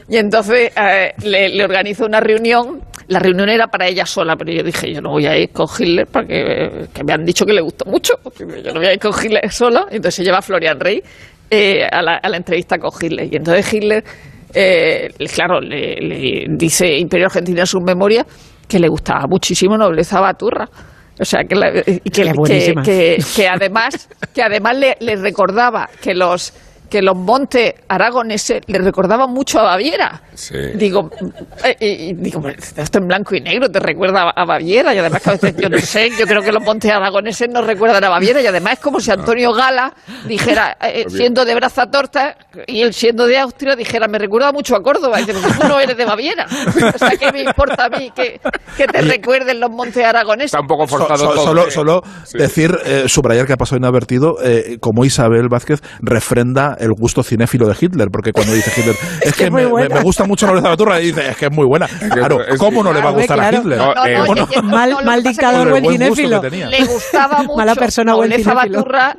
Y 0.08 0.18
entonces 0.18 0.72
eh, 0.76 1.14
le, 1.24 1.50
le 1.50 1.64
organizó 1.64 2.06
una 2.06 2.20
reunión. 2.20 2.82
La 3.08 3.20
reunión 3.20 3.50
era 3.50 3.68
para 3.68 3.88
ella 3.88 4.06
sola, 4.06 4.36
pero 4.38 4.54
yo 4.54 4.64
dije, 4.64 4.94
yo 4.94 5.02
no 5.02 5.12
voy 5.12 5.26
a 5.26 5.38
ir 5.38 5.50
con 5.52 5.68
Hitler 5.68 6.08
porque 6.10 6.88
que 6.94 7.04
me 7.04 7.14
han 7.14 7.26
dicho 7.26 7.46
que 7.46 7.52
le 7.52 7.62
gustó 7.62 7.86
mucho. 7.86 8.14
Yo 8.40 8.74
no 8.74 8.80
voy 8.80 8.88
a 8.88 8.94
ir 8.94 9.00
con 9.00 9.12
Hitler 9.12 9.52
sola. 9.52 9.88
Entonces 9.90 10.16
se 10.16 10.24
lleva 10.24 10.38
a 10.38 10.42
Florian 10.42 10.80
Rey 10.80 11.04
eh, 11.50 11.84
a, 11.84 12.02
la, 12.02 12.16
a 12.16 12.30
la 12.30 12.38
entrevista 12.38 12.78
con 12.78 12.92
Hitler. 13.00 13.28
Y 13.32 13.36
entonces 13.38 13.74
Hitler... 13.74 14.04
Eh, 14.56 15.10
claro, 15.34 15.60
le, 15.60 15.96
le, 15.96 16.46
dice 16.50 16.96
Imperio 16.96 17.26
Argentina 17.26 17.62
en 17.62 17.66
sus 17.66 17.82
memorias 17.82 18.28
que 18.68 18.80
le 18.80 18.88
gustaba 18.88 19.28
muchísimo 19.28 19.78
Nobleza 19.78 20.20
Baturra. 20.20 20.68
O 21.20 21.26
sea, 21.26 21.44
que, 21.44 21.56
la, 21.56 21.72
que, 21.72 22.00
que, 22.00 22.74
que, 22.84 23.24
que, 23.36 23.48
además, 23.48 24.10
que 24.34 24.42
además 24.42 24.78
le, 24.78 24.98
le 25.00 25.16
recordaba 25.16 25.88
que 26.02 26.16
los 26.16 26.54
que 26.94 27.02
los 27.02 27.18
montes 27.18 27.74
aragoneses 27.88 28.62
le 28.68 28.78
recordaban 28.78 29.32
mucho 29.32 29.58
a 29.58 29.64
Baviera. 29.64 30.22
Sí. 30.36 30.54
Digo, 30.76 31.10
eh, 31.64 31.76
y, 31.80 32.14
digo, 32.14 32.40
esto 32.48 33.00
en 33.00 33.08
blanco 33.08 33.34
y 33.34 33.42
negro 33.42 33.68
te 33.68 33.80
recuerda 33.80 34.30
a 34.30 34.46
Baviera 34.46 34.94
y 34.94 35.00
además 35.00 35.24
que 35.24 35.30
a 35.32 35.34
veces 35.34 35.56
yo 35.58 35.70
no 35.70 35.80
sé, 35.80 36.12
yo 36.12 36.28
creo 36.28 36.44
que 36.44 36.52
los 36.52 36.64
montes 36.64 36.92
aragoneses 36.92 37.50
no 37.50 37.64
recuerdan 37.64 38.04
a 38.04 38.10
Baviera 38.10 38.44
y 38.44 38.46
además 38.46 38.74
es 38.74 38.80
como 38.80 39.00
si 39.00 39.10
Antonio 39.10 39.54
Gala 39.54 39.92
dijera, 40.28 40.78
eh, 40.82 41.06
siendo 41.08 41.46
de 41.46 41.56
Braza 41.56 41.88
Torta 41.88 42.38
y 42.68 42.84
él 42.84 42.94
siendo 42.94 43.26
de 43.26 43.40
Austria 43.40 43.76
dijera, 43.76 44.08
me 44.08 44.20
recuerda 44.20 44.52
mucho 44.52 44.76
a 44.76 44.84
Córdoba 44.84 45.20
y 45.20 45.26
dice, 45.26 45.40
tú 45.60 45.68
no 45.68 45.80
eres 45.80 45.98
de 45.98 46.06
Baviera. 46.06 46.46
O 46.46 46.98
sea, 47.00 47.18
¿qué 47.18 47.32
me 47.32 47.42
importa 47.42 47.86
a 47.86 47.90
mí 47.90 48.12
que, 48.16 48.40
que 48.78 48.86
te 48.86 49.02
recuerden 49.02 49.60
los 49.60 49.72
montes 49.72 50.06
aragoneses? 50.06 50.54
Está 50.54 50.62
un 50.62 50.68
poco 50.68 50.86
forzado 50.86 51.18
so, 51.18 51.34
so. 51.34 51.44
Solo, 51.44 51.72
solo 51.72 52.02
sí. 52.24 52.38
decir, 52.38 52.78
eh, 52.86 53.06
subrayar 53.08 53.48
que 53.48 53.54
ha 53.54 53.58
pasado 53.58 53.80
inadvertido, 53.80 54.36
eh, 54.44 54.78
como 54.80 55.06
Isabel 55.06 55.50
Vázquez 55.50 55.82
refrenda 56.04 56.78
el 56.84 56.94
gusto 56.94 57.24
cinéfilo 57.24 57.68
de 57.68 57.76
Hitler, 57.80 58.10
porque 58.12 58.32
cuando 58.32 58.54
dice 58.54 58.72
Hitler, 58.76 58.96
es, 59.22 59.28
es 59.28 59.36
que, 59.36 59.46
que 59.46 59.52
me, 59.52 59.66
me, 59.66 60.02
gusta 60.02 60.26
mucho 60.26 60.46
Nobleza 60.48 60.70
Baturra, 60.70 61.02
y 61.02 61.08
dice, 61.08 61.30
es 61.30 61.38
que 61.38 61.46
es 61.46 61.52
muy 61.52 61.66
buena. 61.66 61.88
Claro, 61.88 62.40
¿cómo 62.58 62.84
no 62.84 62.94
le 62.94 63.02
va 63.02 63.10
a 63.10 63.14
gustar 63.14 63.40
a 63.40 63.54
Hitler? 63.54 63.80
Eh, 64.06 64.62
mal, 64.64 65.04
mal 65.04 65.24
dictador 65.24 65.70
buen 65.72 65.86
cinéfilo. 65.86 66.42
Le 66.42 66.86
gustaba 66.86 67.44
mucho 67.44 67.56
Mala 67.56 67.76
persona 67.76 68.14
buen 68.16 68.30
Nobleza 68.30 68.54
Baturra 68.54 69.16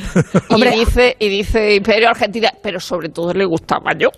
y 0.50 0.64
dice, 0.78 1.16
y 1.18 1.28
dice 1.28 1.74
Imperio 1.74 2.08
Argentina, 2.08 2.52
pero 2.62 2.80
sobre 2.80 3.08
todo 3.08 3.32
le 3.32 3.44
gustaba 3.44 3.92
yo. 3.98 4.10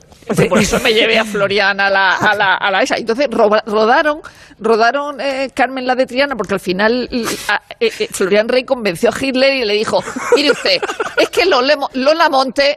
Por 0.48 0.58
eso 0.58 0.78
me 0.80 0.92
llevé 0.92 1.18
a 1.18 1.24
Florian 1.24 1.80
a 1.80 1.88
la, 1.88 2.16
a 2.16 2.34
la, 2.34 2.54
a 2.54 2.70
la 2.70 2.82
esa. 2.82 2.96
Entonces 2.96 3.28
rodaron, 3.30 4.20
rodaron 4.58 5.20
eh, 5.20 5.50
Carmen 5.54 5.86
la 5.86 5.94
de 5.94 6.06
Triana, 6.06 6.36
porque 6.36 6.54
al 6.54 6.60
final 6.60 7.08
a, 7.48 7.62
eh, 7.80 7.90
eh, 7.98 8.08
Florian 8.10 8.48
Rey 8.48 8.64
convenció 8.64 9.10
a 9.10 9.14
Hitler 9.18 9.54
y 9.54 9.64
le 9.64 9.74
dijo, 9.74 10.02
mire 10.36 10.50
usted, 10.50 10.80
es 11.16 11.28
que 11.30 11.44
Lola, 11.44 11.76
Lola 11.94 12.28
Monte 12.28 12.76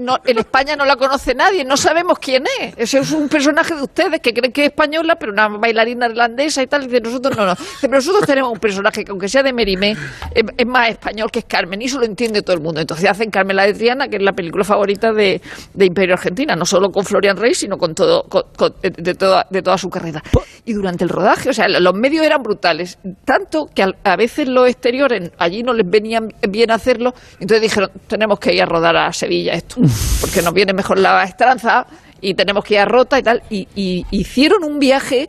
no, 0.00 0.18
en 0.24 0.38
España 0.38 0.76
no 0.76 0.84
la 0.84 0.96
conoce 0.96 1.34
nadie, 1.34 1.64
no 1.64 1.76
sabemos 1.76 2.18
quién 2.18 2.44
es. 2.60 2.74
Ese 2.76 2.98
es 2.98 3.12
un 3.12 3.28
personaje 3.28 3.74
de 3.74 3.82
ustedes 3.82 4.20
que 4.20 4.32
creen 4.32 4.52
que 4.52 4.62
es 4.62 4.68
española, 4.68 5.16
pero 5.18 5.32
una 5.32 5.48
bailarina 5.48 6.06
irlandesa 6.06 6.62
y 6.62 6.66
tal. 6.66 6.84
Y 6.84 6.86
dice, 6.86 7.00
nosotros 7.00 7.36
no, 7.36 7.46
no. 7.46 7.54
Pero 7.80 7.94
nosotros 7.94 8.26
tenemos 8.26 8.52
un 8.52 8.58
personaje 8.58 9.04
que, 9.04 9.10
aunque 9.10 9.28
sea 9.28 9.42
de 9.42 9.52
Merimé, 9.52 9.96
es, 10.34 10.44
es, 10.56 10.66
más 10.66 10.90
español 10.90 11.30
que 11.30 11.40
es 11.40 11.44
Carmen, 11.44 11.80
y 11.82 11.86
eso 11.86 11.98
lo 11.98 12.04
entiende 12.04 12.42
todo 12.42 12.56
el 12.56 12.62
mundo. 12.62 12.80
Entonces 12.80 13.08
hacen 13.08 13.30
Carmen 13.30 13.56
la 13.56 13.64
de 13.64 13.74
Triana, 13.74 14.08
que 14.08 14.16
es 14.16 14.22
la 14.22 14.32
película 14.32 14.64
favorita 14.64 15.12
de, 15.12 15.40
de 15.74 15.86
Imperio 15.86 16.14
Argentina, 16.14 16.56
no 16.56 16.64
solo 16.64 16.90
con 16.90 17.04
Florian 17.04 17.36
Rey, 17.36 17.54
sino 17.54 17.76
con 17.78 17.94
todo, 17.94 18.24
con, 18.24 18.74
de, 18.80 19.14
toda, 19.14 19.46
de 19.50 19.62
toda 19.62 19.78
su 19.78 19.88
carrera. 19.88 20.22
Y 20.64 20.72
durante 20.72 21.04
el 21.04 21.10
rodaje, 21.10 21.50
o 21.50 21.52
sea, 21.52 21.68
los 21.68 21.94
medios 21.94 22.24
eran 22.24 22.42
brutales, 22.42 22.98
tanto 23.24 23.66
que 23.72 23.82
a, 23.82 23.92
a 24.04 24.16
veces 24.16 24.48
los 24.48 24.68
exteriores 24.68 25.30
allí 25.38 25.62
no 25.62 25.72
les 25.72 25.88
venían 25.88 26.32
bien 26.48 26.70
hacerlo, 26.70 27.14
entonces 27.34 27.62
dijeron, 27.62 27.90
tenemos 28.08 28.38
que 28.38 28.54
ir 28.54 28.62
a 28.62 28.66
rodar 28.66 28.96
a 28.96 29.12
Sevilla 29.12 29.52
esto 29.52 29.80
porque 30.20 30.42
nos 30.42 30.52
viene 30.52 30.72
mejor 30.72 30.98
la 30.98 31.22
estranza 31.24 31.86
y 32.20 32.34
tenemos 32.34 32.64
que 32.64 32.74
ir 32.74 32.80
a 32.80 32.84
Rota 32.84 33.18
y 33.18 33.22
tal. 33.22 33.42
Y, 33.50 33.68
y 33.74 34.06
hicieron 34.10 34.64
un 34.64 34.78
viaje 34.78 35.28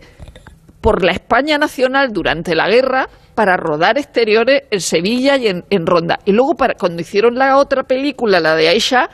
por 0.81 1.03
la 1.03 1.11
España 1.11 1.57
nacional 1.57 2.13
durante 2.13 2.55
la 2.55 2.69
guerra 2.69 3.09
para 3.35 3.57
rodar 3.57 3.97
exteriores 3.97 4.63
en 4.71 4.81
Sevilla 4.81 5.37
y 5.37 5.47
en, 5.47 5.63
en 5.69 5.85
Ronda. 5.85 6.19
Y 6.25 6.31
luego, 6.31 6.55
para, 6.55 6.73
cuando 6.75 7.01
hicieron 7.01 7.35
la 7.35 7.57
otra 7.57 7.83
película, 7.83 8.39
la 8.39 8.55
de 8.55 8.69
Aisha, 8.69 9.09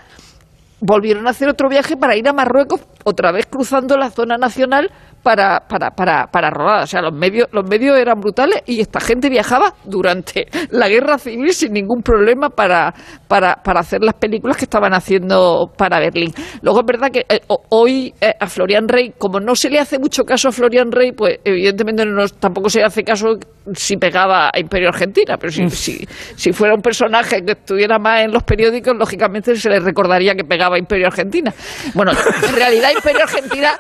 volvieron 0.80 1.28
a 1.28 1.32
hacer 1.32 1.50
otro 1.50 1.70
viaje 1.70 1.98
para 1.98 2.16
ir 2.16 2.28
a 2.28 2.34
Marruecos, 2.34 2.82
otra 3.04 3.32
vez 3.32 3.46
cruzando 3.46 3.98
la 3.98 4.12
zona 4.12 4.38
nacional 4.38 4.92
para, 5.24 5.62
para, 5.62 5.92
para, 5.92 6.28
para 6.28 6.50
rodar. 6.50 6.84
O 6.84 6.88
sea, 6.88 7.02
los 7.02 7.14
medios, 7.14 7.48
los 7.52 7.68
medios 7.68 7.98
eran 7.98 8.20
brutales 8.20 8.62
y 8.66 8.82
esta 8.82 9.00
gente 9.00 9.30
viajaba 9.30 9.74
durante 9.86 10.48
la 10.72 10.90
guerra 10.90 11.18
civil 11.18 11.52
sin 11.54 11.74
ningún 11.74 12.04
problema 12.04 12.50
para, 12.50 12.94
para, 13.28 13.56
para 13.56 13.80
hacer 13.80 14.02
las 14.04 14.16
películas 14.16 14.58
que 14.58 14.66
estaban 14.66 14.94
haciendo 14.94 15.72
para 15.78 16.00
Berlín. 16.00 16.32
Luego 16.62 16.82
es 16.82 16.86
verdad 16.86 17.10
que 17.10 17.26
eh, 17.30 17.40
hoy 17.70 18.14
eh, 18.20 18.34
a 18.38 18.48
Florian 18.48 18.88
Rey, 18.88 19.14
como 19.18 19.40
no 19.40 19.56
se 19.56 19.70
le 19.70 19.80
hace 19.80 19.98
mucho 19.98 20.24
caso 20.24 20.50
a 20.50 20.52
Florian 20.52 20.92
Rey, 20.92 21.14
pues 21.14 21.40
evidentemente 21.44 22.06
no, 22.06 22.28
tampoco 22.28 22.70
se 22.70 22.80
le 22.80 22.86
hace 22.86 23.04
caso 23.04 23.38
si 23.74 23.96
pegaba 23.96 24.50
a 24.54 24.60
Imperio 24.60 24.90
Argentina, 24.90 25.38
pero 25.38 25.52
si, 25.52 25.70
si, 25.70 26.06
si 26.36 26.52
fuera 26.52 26.76
un 26.76 26.82
personaje 26.82 27.42
que 27.46 27.54
estuviera 27.54 27.98
más 27.98 28.26
en 28.26 28.34
los 28.34 28.44
periódicos, 28.44 28.94
lógicamente 28.98 29.56
se 29.56 29.70
le 29.70 29.80
recordaría 29.80 30.36
que 30.36 30.44
pegaba 30.44 30.76
a 30.76 30.80
Imperio 30.80 31.08
Argentina. 31.08 31.54
Bueno, 31.94 32.12
en 32.12 32.56
realidad 32.56 32.92
Imperio 32.94 33.24
Argentina 33.24 33.74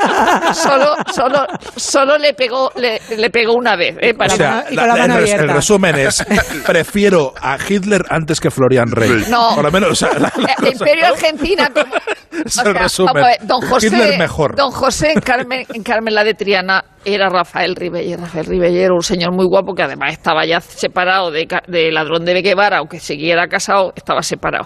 solo, 0.53 0.95
solo 1.11 1.32
solo, 1.33 1.47
solo 1.75 2.17
le 2.17 2.33
pegó 2.33 2.71
le, 2.75 3.01
le 3.17 3.29
pegó 3.29 3.53
una 3.53 3.75
vez. 3.75 3.95
¿eh? 3.99 4.13
Para 4.13 4.33
o 4.33 4.37
sea, 4.37 4.65
la, 4.71 4.87
la, 4.87 5.05
el, 5.05 5.27
el, 5.27 5.49
resumen 5.49 5.95
es, 5.95 6.25
prefiero 6.65 7.33
a 7.41 7.57
Hitler 7.57 8.03
antes 8.09 8.39
que 8.39 8.51
Florian 8.51 8.91
Rey. 8.91 9.25
No. 9.29 9.55
Por 9.55 9.63
lo 9.63 9.71
menos, 9.71 9.91
o 9.91 9.95
sea, 9.95 10.13
la, 10.19 10.31
la 10.37 10.69
Imperio 10.69 11.07
Argentina... 11.07 11.69
Como, 11.73 11.93
es 12.45 12.57
el 12.57 12.75
resumen. 12.75 13.13
Ver, 13.13 13.47
don 13.47 13.61
José, 13.61 13.87
Hitler 13.87 14.17
mejor. 14.17 14.55
Don 14.55 14.71
José 14.71 15.13
en 15.13 15.21
Carmen, 15.21 15.65
en 15.73 15.83
Carmen 15.83 16.13
la 16.13 16.23
de 16.23 16.33
Triana 16.33 16.83
era 17.05 17.29
Rafael 17.29 17.75
Ribeller. 17.75 18.19
Rafael 18.19 18.45
Ribeller, 18.45 18.91
un 18.91 19.03
señor 19.03 19.33
muy 19.33 19.45
guapo 19.45 19.73
que 19.73 19.83
además 19.83 20.13
estaba 20.13 20.45
ya 20.45 20.61
separado 20.61 21.31
de, 21.31 21.47
de 21.67 21.91
Ladrón 21.91 22.25
de 22.25 22.33
Bequevara, 22.33 22.77
aunque 22.77 22.99
siguiera 22.99 23.47
casado, 23.47 23.93
estaba 23.95 24.21
separado. 24.21 24.65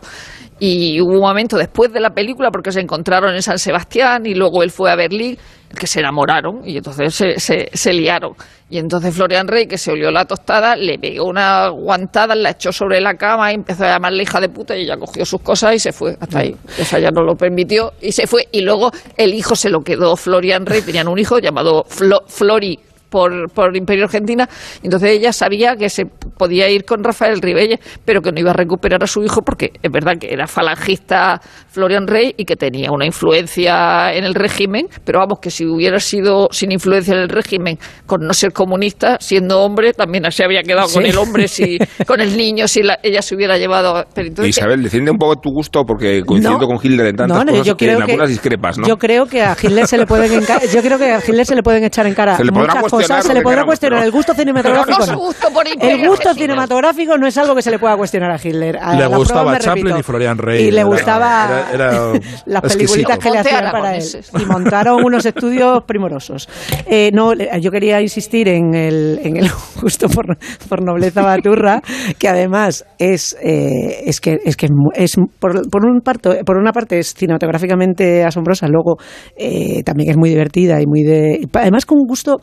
Y 0.60 1.00
hubo 1.02 1.12
un 1.12 1.22
momento 1.22 1.56
después 1.58 1.94
de 1.94 2.00
la 2.00 2.12
película, 2.12 2.50
porque 2.52 2.72
se 2.72 2.80
encontraron 2.80 3.36
en 3.36 3.42
San 3.42 3.60
Sebastián 3.60 4.26
y 4.26 4.34
luego 4.34 4.64
él 4.64 4.72
fue 4.72 4.92
a 4.92 4.96
Berlín, 4.96 5.38
que 5.78 5.88
se 5.88 6.00
enamoraron 6.00 6.62
y 6.66 6.78
entonces 6.78 7.14
se, 7.14 7.40
se, 7.40 7.70
se 7.74 7.94
liaron. 7.94 8.34
Y 8.70 8.80
entonces 8.80 9.16
Florian 9.16 9.48
Rey, 9.48 9.66
que 9.66 9.78
se 9.78 9.92
olió 9.92 10.12
la 10.12 10.26
tostada, 10.26 10.76
le 10.76 11.00
pegó 11.00 11.26
una 11.26 11.70
guantada, 11.70 12.36
la 12.36 12.52
echó 12.52 12.72
sobre 12.72 13.00
la 13.00 13.14
cama 13.16 13.52
y 13.52 13.56
empezó 13.56 13.86
a 13.86 13.90
llamarle 13.90 14.24
hija 14.24 14.42
de 14.42 14.50
puta 14.50 14.76
y 14.76 14.82
ella 14.82 14.98
cogió 14.98 15.26
sus 15.26 15.42
cosas 15.42 15.76
y 15.76 15.80
se 15.80 15.94
fue. 15.94 16.18
Hasta 16.20 16.40
ahí. 16.40 16.56
O 16.82 16.84
sea, 16.84 17.00
ya 17.00 17.12
no 17.12 17.22
lo 17.22 17.36
permitió 17.36 17.94
y 18.02 18.12
se 18.12 18.28
fue. 18.28 18.48
Y 18.52 18.62
luego 18.62 18.92
el 19.16 19.34
hijo 19.34 19.56
se 19.56 19.70
lo 19.70 19.82
quedó 19.82 20.18
Florian 20.18 20.66
Rey, 20.66 20.82
tenían 20.82 21.08
un 21.08 21.18
hijo 21.18 21.40
llamado 21.40 21.86
Flo, 21.88 22.24
Flori 22.28 22.80
por, 23.10 23.50
por 23.52 23.76
Imperio 23.76 24.06
Argentina. 24.06 24.48
Entonces 24.84 25.12
ella 25.12 25.34
sabía 25.34 25.76
que 25.76 25.90
se 25.90 26.06
podía 26.06 26.70
ir 26.70 26.86
con 26.86 27.04
Rafael 27.04 27.42
Ribelle, 27.42 27.80
pero 28.06 28.22
que 28.22 28.32
no 28.32 28.40
iba 28.40 28.52
a 28.52 28.54
recuperar 28.54 29.04
a 29.04 29.08
su 29.08 29.24
hijo 29.24 29.42
porque 29.42 29.72
es 29.82 29.92
verdad 29.92 30.14
que 30.20 30.32
era 30.32 30.48
falangista 30.48 31.42
Florian 31.70 32.08
Rey 32.08 32.34
y 32.38 32.46
que 32.46 32.56
tenía 32.56 32.92
una 32.92 33.06
influencia 33.06 34.14
en 34.14 34.24
el 34.24 34.34
régimen, 34.34 34.88
pero 35.06 35.20
vamos, 35.20 35.40
que 35.40 35.52
si 35.52 35.66
hubiera 35.66 36.00
sido 36.00 36.48
sin 36.52 36.72
influencia 36.72 37.14
en 37.14 37.22
el 37.22 37.30
régimen, 37.30 37.78
con 38.06 38.22
no 38.22 38.34
ser 38.34 38.52
comunista, 38.52 39.18
siendo 39.20 39.62
hombre, 39.62 39.94
también 39.94 40.30
se 40.32 40.44
había 40.44 40.64
quedado 40.64 40.88
¿Sí? 40.88 40.96
con 40.96 41.06
el 41.06 41.18
hombre, 41.18 41.48
si, 41.48 41.78
con 42.08 42.20
el 42.22 42.36
niño, 42.36 42.68
si 42.68 42.84
la, 42.84 43.00
ella 43.04 43.22
se 43.22 43.36
hubiera 43.36 43.58
llevado. 43.58 44.06
Pero 44.14 44.28
entonces, 44.28 44.58
Isabel, 44.58 44.82
defiende 44.84 45.12
un 45.12 45.18
poco 45.18 45.36
tu 45.36 45.52
gusto 45.52 45.84
porque 45.86 46.24
coincido 46.26 46.58
no, 46.58 46.68
con 46.68 46.78
Hitler 46.82 47.08
en 47.08 47.16
tantas 47.16 47.46
no, 47.46 47.52
cosas 47.52 47.68
yo 47.68 47.78
creo 47.78 47.98
que 47.98 48.04
en 48.04 48.10
algunas 48.10 48.30
discrepas, 48.30 48.78
¿no? 48.78 48.88
Yo 48.88 48.98
creo 48.98 49.26
que 49.26 49.42
a 49.42 49.56
Hitler 49.62 49.88
se 49.88 49.98
le 49.98 50.06
pueden, 50.06 50.42
yo 50.74 50.82
creo 50.82 50.98
que 50.98 51.12
a 51.12 51.20
Hitler 51.20 51.46
se 51.46 51.56
le 51.56 51.64
pueden 51.64 51.84
echar 51.84 52.08
en 52.08 52.14
cara 52.14 52.38
se 52.38 52.44
le 52.44 52.52
muchas 52.52 52.84
cosas, 53.02 53.26
se 53.26 53.34
le 53.34 53.42
podrá 53.42 53.64
cuestionar 53.64 54.04
el 54.04 54.12
gusto 54.12 54.34
cinematográfico. 54.34 55.06
No, 55.06 55.18
gusto 55.18 55.50
por 55.52 55.66
el 55.68 56.08
gusto 56.08 56.34
cinematográfico 56.34 57.18
no 57.18 57.28
es 57.28 57.38
algo 57.38 57.56
que 57.56 57.62
se 57.62 57.72
le 57.72 57.80
pueda 57.80 57.96
cuestionar 57.98 58.32
a 58.32 58.40
Hitler. 58.42 58.78
A 58.82 58.96
le 58.96 59.08
gustaba 59.08 59.58
Chaplin 59.60 59.98
y 59.98 60.04
Florian 60.04 60.38
Rey. 60.38 60.68
Y 60.68 60.72
le 60.72 60.84
gustaba 60.84 61.68
era, 61.74 61.92
era 61.92 62.12
las 62.46 62.62
películas 62.62 63.20
que 63.20 63.32
le 63.32 63.40
hacían 63.40 63.72
para 63.72 63.96
él. 63.96 64.04
Y 64.40 64.46
montaron 64.46 65.04
unos 65.04 65.26
estudios 65.26 65.84
primorosos. 65.86 66.48
Eh, 66.86 67.12
no, 67.14 67.34
yo 67.34 67.72
quería 67.72 68.02
insistir 68.02 68.48
en 68.48 68.74
el, 68.74 69.20
en 69.24 69.38
el 69.38 69.50
gusto 69.82 70.08
por, 70.10 70.38
por 70.68 70.84
nobleza 70.84 71.22
baturra, 71.22 71.82
que 72.18 72.28
además 72.28 72.86
es, 72.98 73.36
eh, 73.42 74.04
es 74.06 74.22
que, 74.22 74.38
es, 74.44 74.56
que 74.56 74.68
es 74.96 75.16
por, 75.40 75.70
por, 75.70 75.86
un 75.86 76.02
parto, 76.02 76.34
por 76.46 76.58
una 76.58 76.72
parte 76.72 77.00
es 77.00 77.14
cinematográficamente 77.14 78.24
asombrosa, 78.24 78.68
luego 78.68 78.98
eh, 79.36 79.84
también 79.84 80.10
es 80.12 80.18
muy 80.18 80.30
divertida 80.30 80.82
y 80.82 80.86
muy 80.86 81.04
de. 81.04 81.48
Además, 81.54 81.86
con 81.86 82.00
un 82.00 82.08
gusto 82.08 82.38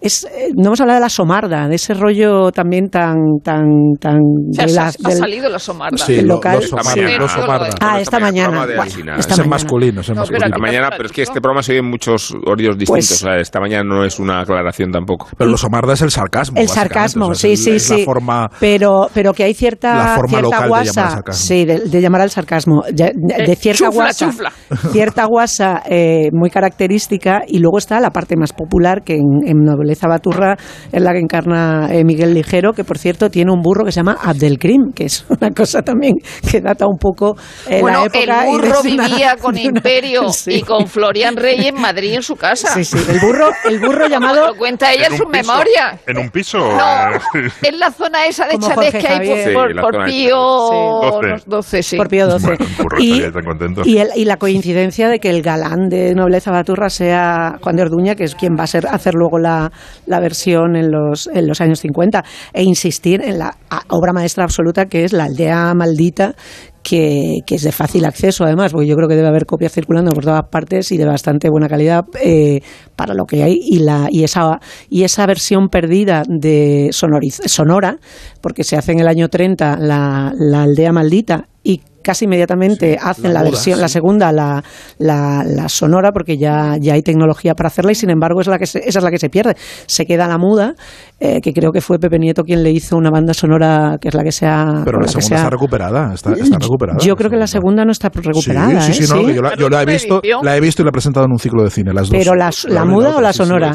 es, 0.00 0.24
eh, 0.24 0.50
no 0.56 0.66
hemos 0.68 0.80
hablado 0.80 0.98
de 0.98 1.02
la 1.02 1.08
somarda, 1.08 1.68
de 1.68 1.74
ese 1.76 1.94
rollo 1.94 2.50
también 2.52 2.88
tan, 2.88 3.16
tan, 3.42 3.64
tan. 4.00 4.16
O 4.16 4.20
de 4.50 4.68
sea, 4.68 4.84
la- 4.84 4.88
ha 4.88 5.08
del- 5.08 5.18
salido 5.18 5.48
la 5.48 5.58
somarda. 5.58 5.96
Sí, 5.98 6.14
del 6.16 6.26
lo- 6.26 6.34
local. 6.34 6.62
somarda, 6.62 7.18
los 7.18 7.32
somarda. 7.32 7.68
Ah, 7.80 8.00
esta 8.00 8.18
mañana. 8.18 8.66
Bueno, 8.66 8.82
esta 9.16 9.16
es 9.18 9.28
mañana. 9.38 9.48
masculino, 9.50 10.00
es 10.00 10.08
No, 10.10 10.14
masculino. 10.16 10.48
La 10.48 10.58
mañana, 10.58 10.90
pero 10.90 11.06
es 11.06 11.12
que 11.12 11.22
este 11.22 11.40
programa 11.40 11.62
se 11.62 11.72
oye 11.72 11.80
en 11.80 11.90
muchos 11.90 12.32
horarios 12.46 12.76
distintos. 12.78 13.08
Pues- 13.08 13.22
o 13.22 13.26
sea, 13.26 13.36
esta 13.40 13.60
mañana 13.60 13.84
no 13.84 14.04
es 14.04 14.18
una 14.18 14.40
aclaración 14.40 14.90
tampoco. 14.90 15.28
Pero 15.36 15.50
los 15.50 15.60
somarda 15.60 15.92
es 15.94 16.02
el 16.02 16.10
sarcasmo. 16.10 16.58
El 16.60 16.68
sarcasmo, 16.68 17.26
o 17.26 17.34
sea, 17.34 17.48
sí, 17.48 17.52
es 17.54 17.64
sí, 17.64 17.70
el- 17.70 17.76
es 17.76 17.82
sí. 17.86 17.98
La 17.98 18.04
forma, 18.04 18.50
pero, 18.60 19.08
pero 19.12 19.32
que 19.34 19.44
hay 19.44 19.54
cierta, 19.54 19.94
La 19.94 20.14
forma 20.16 20.28
cierta 20.38 20.42
local 20.46 20.62
de 20.62 20.68
guasa, 20.68 20.92
llamar 20.92 21.04
al 21.06 21.14
sarcasmo. 21.16 21.44
sí, 21.46 21.64
de, 21.64 21.78
de 21.80 22.00
llamar 22.00 22.20
al 22.22 22.30
sarcasmo, 22.30 22.82
de, 22.92 23.04
Eh, 23.52 23.56
cierta 23.56 23.84
chufla, 23.86 23.90
guasa, 24.04 24.26
chufla. 24.26 24.52
cierta 24.92 25.24
guasa 25.26 25.82
eh, 25.88 26.28
muy 26.32 26.50
característica 26.50 27.42
y 27.46 27.58
luego 27.58 27.78
está 27.78 28.00
la 28.00 28.10
parte 28.10 28.36
más 28.36 28.52
popular 28.52 29.02
que 29.04 29.14
en, 29.16 29.46
en 29.46 29.58
Nobleza 29.90 30.06
Baturra 30.06 30.56
es 30.92 31.02
la 31.02 31.12
que 31.12 31.18
encarna 31.18 31.88
eh, 31.90 32.04
Miguel 32.04 32.32
Ligero, 32.32 32.72
que 32.72 32.84
por 32.84 32.96
cierto 32.96 33.28
tiene 33.28 33.50
un 33.52 33.60
burro 33.60 33.84
que 33.84 33.90
se 33.90 33.96
llama 33.96 34.16
Abdelkrim, 34.22 34.92
que 34.94 35.06
es 35.06 35.24
una 35.28 35.50
cosa 35.50 35.82
también 35.82 36.14
que 36.48 36.60
data 36.60 36.86
un 36.86 36.96
poco 36.96 37.36
eh, 37.68 37.80
bueno, 37.80 38.00
la 38.00 38.04
época 38.06 38.44
el 38.44 38.48
y 38.48 38.52
burro 38.52 38.82
de 38.82 38.92
una- 38.92 39.08
vivía 39.08 39.36
con 39.36 39.50
una- 39.56 39.60
Imperio 39.62 40.28
sí. 40.32 40.52
y 40.58 40.62
con 40.62 40.86
Florian 40.86 41.36
Rey 41.36 41.66
en 41.66 41.80
Madrid 41.80 42.14
en 42.14 42.22
su 42.22 42.36
casa. 42.36 42.72
Sí, 42.74 42.84
sí, 42.84 42.98
el 43.08 43.18
burro, 43.18 43.50
el 43.68 43.80
burro 43.80 44.06
llamado 44.06 44.46
Lo 44.48 44.54
cuenta 44.54 44.92
ella 44.92 45.06
en, 45.06 45.12
un 45.14 45.18
su 45.18 45.24
piso? 45.24 45.52
memoria. 45.52 45.98
¿En 46.06 46.18
un 46.18 46.30
piso? 46.30 46.58
No, 46.58 47.40
en 47.62 47.78
la 47.80 47.90
zona 47.90 48.26
esa 48.26 48.46
de 48.46 48.58
Jorge 48.58 48.90
que 48.92 49.08
hay 49.08 49.16
Javier. 49.16 49.48
Sí, 49.48 49.54
por, 49.54 49.80
por 49.80 50.04
Pío 50.04 51.00
chalés. 51.20 51.42
12, 51.46 51.82
sí. 51.82 51.96
por 51.96 52.08
Pío 52.08 52.30
XII. 52.38 52.46
Bueno, 52.46 52.64
el 52.64 52.76
burro 52.84 52.98
y, 53.00 53.10
estaría 53.12 53.32
tan 53.32 53.44
contento. 53.44 53.82
y, 53.84 53.98
el- 53.98 54.10
y 54.14 54.24
la 54.24 54.36
coincidencia 54.36 55.08
de 55.08 55.18
que 55.18 55.30
el 55.30 55.42
galán 55.42 55.88
de 55.88 56.14
Nobleza 56.14 56.50
Baturra 56.52 56.90
sea 56.90 57.56
Juan 57.60 57.76
de 57.76 57.82
Orduña, 57.82 58.14
que 58.14 58.24
es 58.24 58.34
quien 58.34 58.54
va 58.58 58.64
a 58.64 58.66
ser, 58.66 58.86
hacer 58.86 59.14
luego 59.14 59.38
la, 59.38 59.70
la 60.06 60.20
versión 60.20 60.76
en 60.76 60.90
los, 60.90 61.28
en 61.32 61.46
los 61.46 61.60
años 61.60 61.80
50, 61.80 62.24
e 62.52 62.62
insistir 62.62 63.22
en 63.22 63.38
la 63.38 63.56
obra 63.88 64.12
maestra 64.12 64.44
absoluta 64.44 64.86
que 64.86 65.04
es 65.04 65.12
La 65.12 65.24
aldea 65.24 65.72
maldita, 65.74 66.34
que, 66.82 67.40
que 67.46 67.56
es 67.56 67.62
de 67.62 67.72
fácil 67.72 68.04
acceso 68.06 68.44
además, 68.44 68.72
porque 68.72 68.86
yo 68.86 68.96
creo 68.96 69.08
que 69.08 69.14
debe 69.14 69.28
haber 69.28 69.44
copias 69.44 69.72
circulando 69.72 70.12
por 70.12 70.24
todas 70.24 70.44
partes 70.50 70.90
y 70.92 70.96
de 70.96 71.04
bastante 71.04 71.50
buena 71.50 71.68
calidad 71.68 72.04
eh, 72.22 72.60
para 72.96 73.12
lo 73.14 73.24
que 73.26 73.42
hay. 73.42 73.58
Y 73.60 73.80
la 73.80 74.06
y 74.10 74.24
esa 74.24 74.60
y 74.88 75.04
esa 75.04 75.26
versión 75.26 75.68
perdida 75.68 76.22
de 76.26 76.88
sonoriz- 76.92 77.46
sonora, 77.46 77.98
porque 78.40 78.64
se 78.64 78.76
hace 78.76 78.92
en 78.92 79.00
el 79.00 79.08
año 79.08 79.28
30 79.28 79.76
la, 79.78 80.32
la 80.38 80.62
aldea 80.62 80.92
maldita 80.92 81.48
y 81.62 81.82
casi 82.02 82.24
inmediatamente 82.24 82.98
hacen 83.00 83.32
la, 83.32 83.40
muda, 83.40 83.50
versión, 83.50 83.80
la 83.80 83.88
sí. 83.88 83.94
segunda, 83.94 84.32
la, 84.32 84.62
la, 84.98 85.44
la 85.46 85.68
sonora, 85.68 86.12
porque 86.12 86.36
ya, 86.38 86.76
ya 86.80 86.94
hay 86.94 87.02
tecnología 87.02 87.54
para 87.54 87.68
hacerla 87.68 87.92
y 87.92 87.94
sin 87.94 88.10
embargo 88.10 88.40
es 88.40 88.46
la 88.46 88.58
que 88.58 88.66
se- 88.66 88.80
esa 88.88 88.98
es 88.98 89.04
la 89.04 89.10
que 89.10 89.18
se 89.18 89.28
pierde. 89.28 89.54
Se 89.86 90.06
queda 90.06 90.26
la 90.26 90.38
muda, 90.38 90.74
eh, 91.18 91.40
que 91.40 91.52
creo 91.52 91.70
que 91.72 91.80
fue 91.80 91.98
Pepe 91.98 92.18
Nieto 92.18 92.42
quien 92.42 92.62
le 92.62 92.70
hizo 92.70 92.96
una 92.96 93.10
banda 93.10 93.34
sonora 93.34 93.96
que 94.00 94.08
es 94.08 94.14
la 94.14 94.22
que 94.22 94.32
sea. 94.32 94.82
pero 94.84 94.98
con 94.98 95.02
la 95.02 95.08
segunda 95.08 95.26
sea- 95.28 95.36
está 95.38 95.50
recuperada. 95.50 96.14
Está, 96.14 96.32
está 96.32 96.58
recuperada. 96.58 96.98
Yo 97.00 97.16
creo 97.16 97.30
que 97.30 97.36
la 97.36 97.46
segunda 97.46 97.84
no 97.84 97.92
está 97.92 98.08
recuperada. 98.08 98.80
Sí, 98.82 98.94
sí, 98.94 99.04
¿eh? 99.04 99.06
no, 99.14 99.30
yo 99.30 99.42
la, 99.42 99.54
yo 99.56 99.68
la 99.68 99.82
he 99.82 99.86
¿Pero 99.86 99.92
visto, 99.98 100.22
la 100.42 100.56
he 100.56 100.60
visto 100.60 100.82
y 100.82 100.84
la 100.84 100.88
he 100.88 100.92
presentado 100.92 101.26
en 101.26 101.32
un 101.32 101.38
ciclo 101.38 101.62
de 101.62 101.70
cine, 101.70 101.92
las 101.92 102.08
dos. 102.08 102.18
Pero 102.18 102.34
la, 102.34 102.50
la 102.68 102.84
muda 102.84 103.16
o 103.16 103.20
la 103.20 103.32
sonora? 103.32 103.72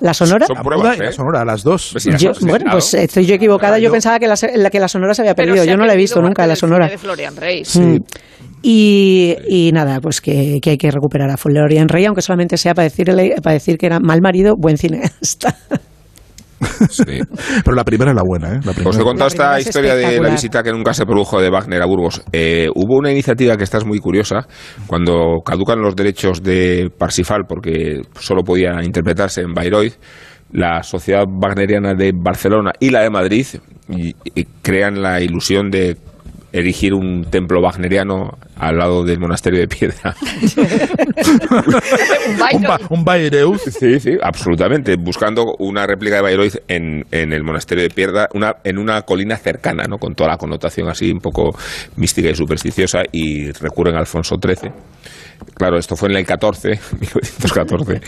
¿La 0.00 0.14
sonora? 0.14 0.46
Son 0.46 0.56
La 0.56 0.62
pruebas, 0.62 0.84
muda 0.86 0.96
y 0.96 1.00
¿eh? 1.00 1.04
la 1.04 1.12
sonora, 1.12 1.44
las 1.44 1.62
dos. 1.62 1.90
Pues 1.92 2.02
sí, 2.02 2.10
las 2.10 2.20
Yo- 2.20 2.28
dos, 2.30 2.38
sí, 2.38 2.44
bueno, 2.46 2.64
claro. 2.64 2.78
pues 2.78 2.94
estoy 2.94 3.26
yo 3.26 3.34
equivocada. 3.34 3.78
Yo 3.78 3.84
yo- 3.86 3.92
pensaba 3.92 4.18
que 4.18 4.26
la, 4.28 4.36
se- 4.36 4.52
que 4.70 4.80
la 4.80 4.88
sonora 4.88 5.14
se 5.14 5.22
había 5.22 5.34
Pero 5.34 5.48
perdido. 5.48 5.64
se 5.64 5.68
Yo 5.68 5.74
ha 5.74 5.76
no 5.76 5.86
la 5.86 5.94
he 5.94 5.96
visto 5.96 6.20
nunca, 6.20 6.46
la 6.46 6.56
sonora. 6.56 6.88
de 6.88 6.98
Florian 6.98 7.34
Rey. 7.36 7.62
Mm. 7.74 7.96
Y, 8.62 9.36
y 9.48 9.70
nada, 9.72 10.00
pues 10.00 10.20
que, 10.20 10.58
que 10.60 10.70
hay 10.70 10.78
que 10.78 10.90
recuperar 10.90 11.30
a 11.30 11.36
Florian 11.36 11.88
Rey, 11.88 12.04
aunque 12.06 12.22
solamente 12.22 12.56
sea 12.56 12.74
para 12.74 12.84
decirle, 12.84 13.34
para 13.42 13.54
decir 13.54 13.78
que 13.78 13.86
era 13.86 14.00
mal 14.00 14.20
marido, 14.20 14.54
buen 14.58 14.76
cineasta. 14.76 15.54
Sí. 16.90 17.20
Pero 17.64 17.76
la 17.76 17.84
primera 17.84 18.10
es 18.12 18.16
la 18.16 18.22
buena, 18.26 18.54
¿eh? 18.54 18.60
La 18.64 18.72
primera. 18.72 18.88
Os 18.90 18.98
he 18.98 19.02
contado 19.02 19.28
esta 19.28 19.58
es 19.58 19.66
historia 19.66 19.94
de 19.94 20.18
la 20.20 20.30
visita 20.30 20.62
que 20.62 20.72
nunca 20.72 20.94
se 20.94 21.04
produjo 21.04 21.40
de 21.40 21.50
Wagner 21.50 21.82
a 21.82 21.86
Burgos. 21.86 22.22
Eh, 22.32 22.68
hubo 22.74 22.96
una 22.96 23.12
iniciativa 23.12 23.56
que 23.56 23.64
esta 23.64 23.78
es 23.78 23.84
muy 23.84 23.98
curiosa, 23.98 24.46
cuando 24.86 25.42
caducan 25.44 25.80
los 25.80 25.94
derechos 25.94 26.42
de 26.42 26.88
Parsifal, 26.98 27.42
porque 27.46 28.00
solo 28.18 28.42
podía 28.42 28.82
interpretarse 28.82 29.42
en 29.42 29.52
Bayreuth, 29.52 29.94
la 30.52 30.82
Sociedad 30.82 31.24
Wagneriana 31.28 31.92
de 31.94 32.12
Barcelona 32.14 32.72
y 32.80 32.88
la 32.90 33.02
de 33.02 33.10
Madrid 33.10 33.46
y- 33.90 34.14
y 34.34 34.44
crean 34.62 35.02
la 35.02 35.20
ilusión 35.20 35.70
de 35.70 35.96
erigir 36.52 36.94
un 36.94 37.24
templo 37.30 37.60
wagneriano 37.60 38.30
al 38.56 38.78
lado 38.78 39.04
del 39.04 39.18
monasterio 39.20 39.60
de 39.60 39.68
piedra. 39.68 40.14
Un 42.54 42.62
ba- 42.62 42.78
Bayreuth. 43.04 43.60
Sí, 43.70 44.00
sí, 44.00 44.12
absolutamente. 44.22 44.96
Buscando 44.96 45.44
una 45.58 45.86
réplica 45.86 46.16
de 46.16 46.22
Bayreuth 46.22 46.56
en, 46.68 47.04
en 47.10 47.32
el 47.32 47.42
monasterio 47.42 47.84
de 47.84 47.90
Piedra, 47.90 48.28
una, 48.34 48.54
en 48.64 48.78
una 48.78 49.02
colina 49.02 49.36
cercana, 49.36 49.84
¿no? 49.88 49.98
Con 49.98 50.14
toda 50.14 50.30
la 50.30 50.36
connotación 50.36 50.88
así 50.88 51.10
un 51.10 51.20
poco 51.20 51.56
mística 51.96 52.30
y 52.30 52.34
supersticiosa, 52.34 53.00
y 53.12 53.50
recurren 53.52 53.96
a 53.96 54.00
Alfonso 54.00 54.36
XIII. 54.42 54.70
Claro, 55.54 55.76
esto 55.76 55.96
fue 55.96 56.08
en 56.10 56.16
el 56.16 56.24
14, 56.24 56.68
1914, 56.98 58.00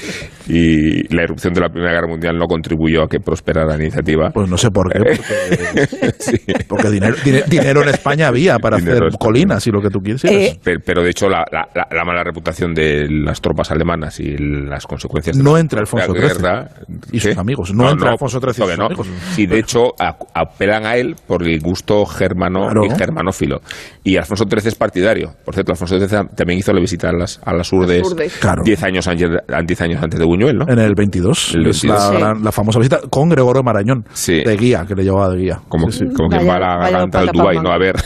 y 0.48 1.14
la 1.14 1.24
irrupción 1.24 1.52
de 1.52 1.60
la 1.60 1.68
Primera 1.68 1.92
Guerra 1.92 2.08
Mundial 2.08 2.38
no 2.38 2.46
contribuyó 2.46 3.02
a 3.02 3.06
que 3.08 3.20
prosperara 3.20 3.76
la 3.76 3.82
iniciativa. 3.82 4.30
Pues 4.32 4.48
no 4.48 4.56
sé 4.56 4.70
por 4.70 4.90
qué. 4.90 4.98
Porque, 4.98 6.14
Sí. 6.18 6.36
porque 6.66 6.88
dinero, 6.90 7.16
dine- 7.22 7.44
dinero 7.46 7.82
en 7.82 7.90
España 7.90 8.28
había 8.28 8.37
para 8.60 8.76
hacer 8.76 9.02
colinas 9.18 9.66
y 9.66 9.70
lo 9.70 9.80
que 9.80 9.88
tú 9.90 10.00
quieras. 10.00 10.24
Eh, 10.24 10.58
Pero, 10.62 10.80
pero, 10.84 11.02
de 11.02 11.10
hecho 11.10 11.28
la, 11.28 11.44
la- 11.50 11.68
la- 11.74 11.88
la 11.90 12.04
mala 12.04 12.22
reputación 12.24 12.72
de 12.74 13.06
las 13.10 13.40
tropas 13.40 13.70
alemanas 13.70 14.20
y 14.20 14.36
las 14.38 14.86
consecuencias 14.86 15.36
de 15.36 15.42
No 15.42 15.54
la 15.54 15.60
entre 15.60 15.80
Alfonso 15.80 16.12
XIII 16.12 16.98
y 17.12 17.20
sus 17.20 17.36
amigos. 17.36 17.74
No 17.74 17.90
entre 17.90 18.08
Alfonso 18.10 18.40
XIII 18.40 18.52
y 18.54 18.60
no, 18.60 18.66
sus 18.66 18.78
no. 18.78 18.86
amigos. 18.86 19.08
Sí, 19.34 19.46
de 19.46 19.58
hecho 19.58 19.94
a- 19.98 20.16
apelan 20.34 20.86
a 20.86 20.96
él 20.96 21.16
por 21.26 21.42
el 21.42 21.60
gusto 21.60 22.04
germano 22.06 22.60
Claro. 22.64 22.84
y 22.86 22.90
germanófilo. 22.90 23.60
Y 24.04 24.16
Alfonso 24.16 24.44
XIII 24.48 24.68
es 24.68 24.74
partidario. 24.74 25.32
Por 25.44 25.54
cierto, 25.54 25.72
Alfonso 25.72 25.98
XIII 25.98 26.28
también 26.36 26.58
hizo 26.58 26.72
la 26.72 26.80
visita 26.80 27.08
a 27.10 27.12
las, 27.12 27.40
a 27.44 27.52
las 27.52 27.72
urdes 27.72 28.06
urdes. 28.06 28.36
Claro. 28.40 28.62
10 28.64 28.82
años, 28.84 29.08
años, 29.08 29.30
10 29.66 29.80
años 29.80 30.02
antes 30.02 30.18
de 30.18 30.24
Buñuel, 30.26 30.56
¿no? 30.58 30.66
En 30.68 30.78
el 30.78 30.94
22. 30.94 31.54
El 31.54 31.66
es 31.66 31.84
la, 31.84 31.94
22. 32.10 32.20
la- 32.20 32.34
la 32.44 32.52
famosa 32.52 32.78
visita 32.78 33.00
con 33.10 33.28
Gregorio 33.28 33.62
Marañón. 33.62 34.04
Sí. 34.12 34.42
De 34.44 34.56
guía, 34.56 34.84
que 34.86 34.94
le 34.94 35.04
llevaba 35.04 35.28
de 35.30 35.38
guía. 35.38 35.60
Como, 35.68 35.90
Sí, 35.90 36.00
sí. 36.06 36.14
como 36.14 36.28
quien 36.28 36.48
va 36.48 36.56
a 36.56 36.60
la 36.60 36.76
garganta 36.78 37.20
del 37.20 37.30
palma. 37.30 37.62
¿no? 37.62 37.70
A 37.72 37.78
ver, 37.78 37.96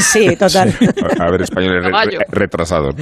sí, 0.00 0.36
total. 0.36 0.74
a 1.18 1.30
ver 1.30 1.42
españoles 1.42 1.84
re- 1.84 2.26
retrasados. 2.30 2.94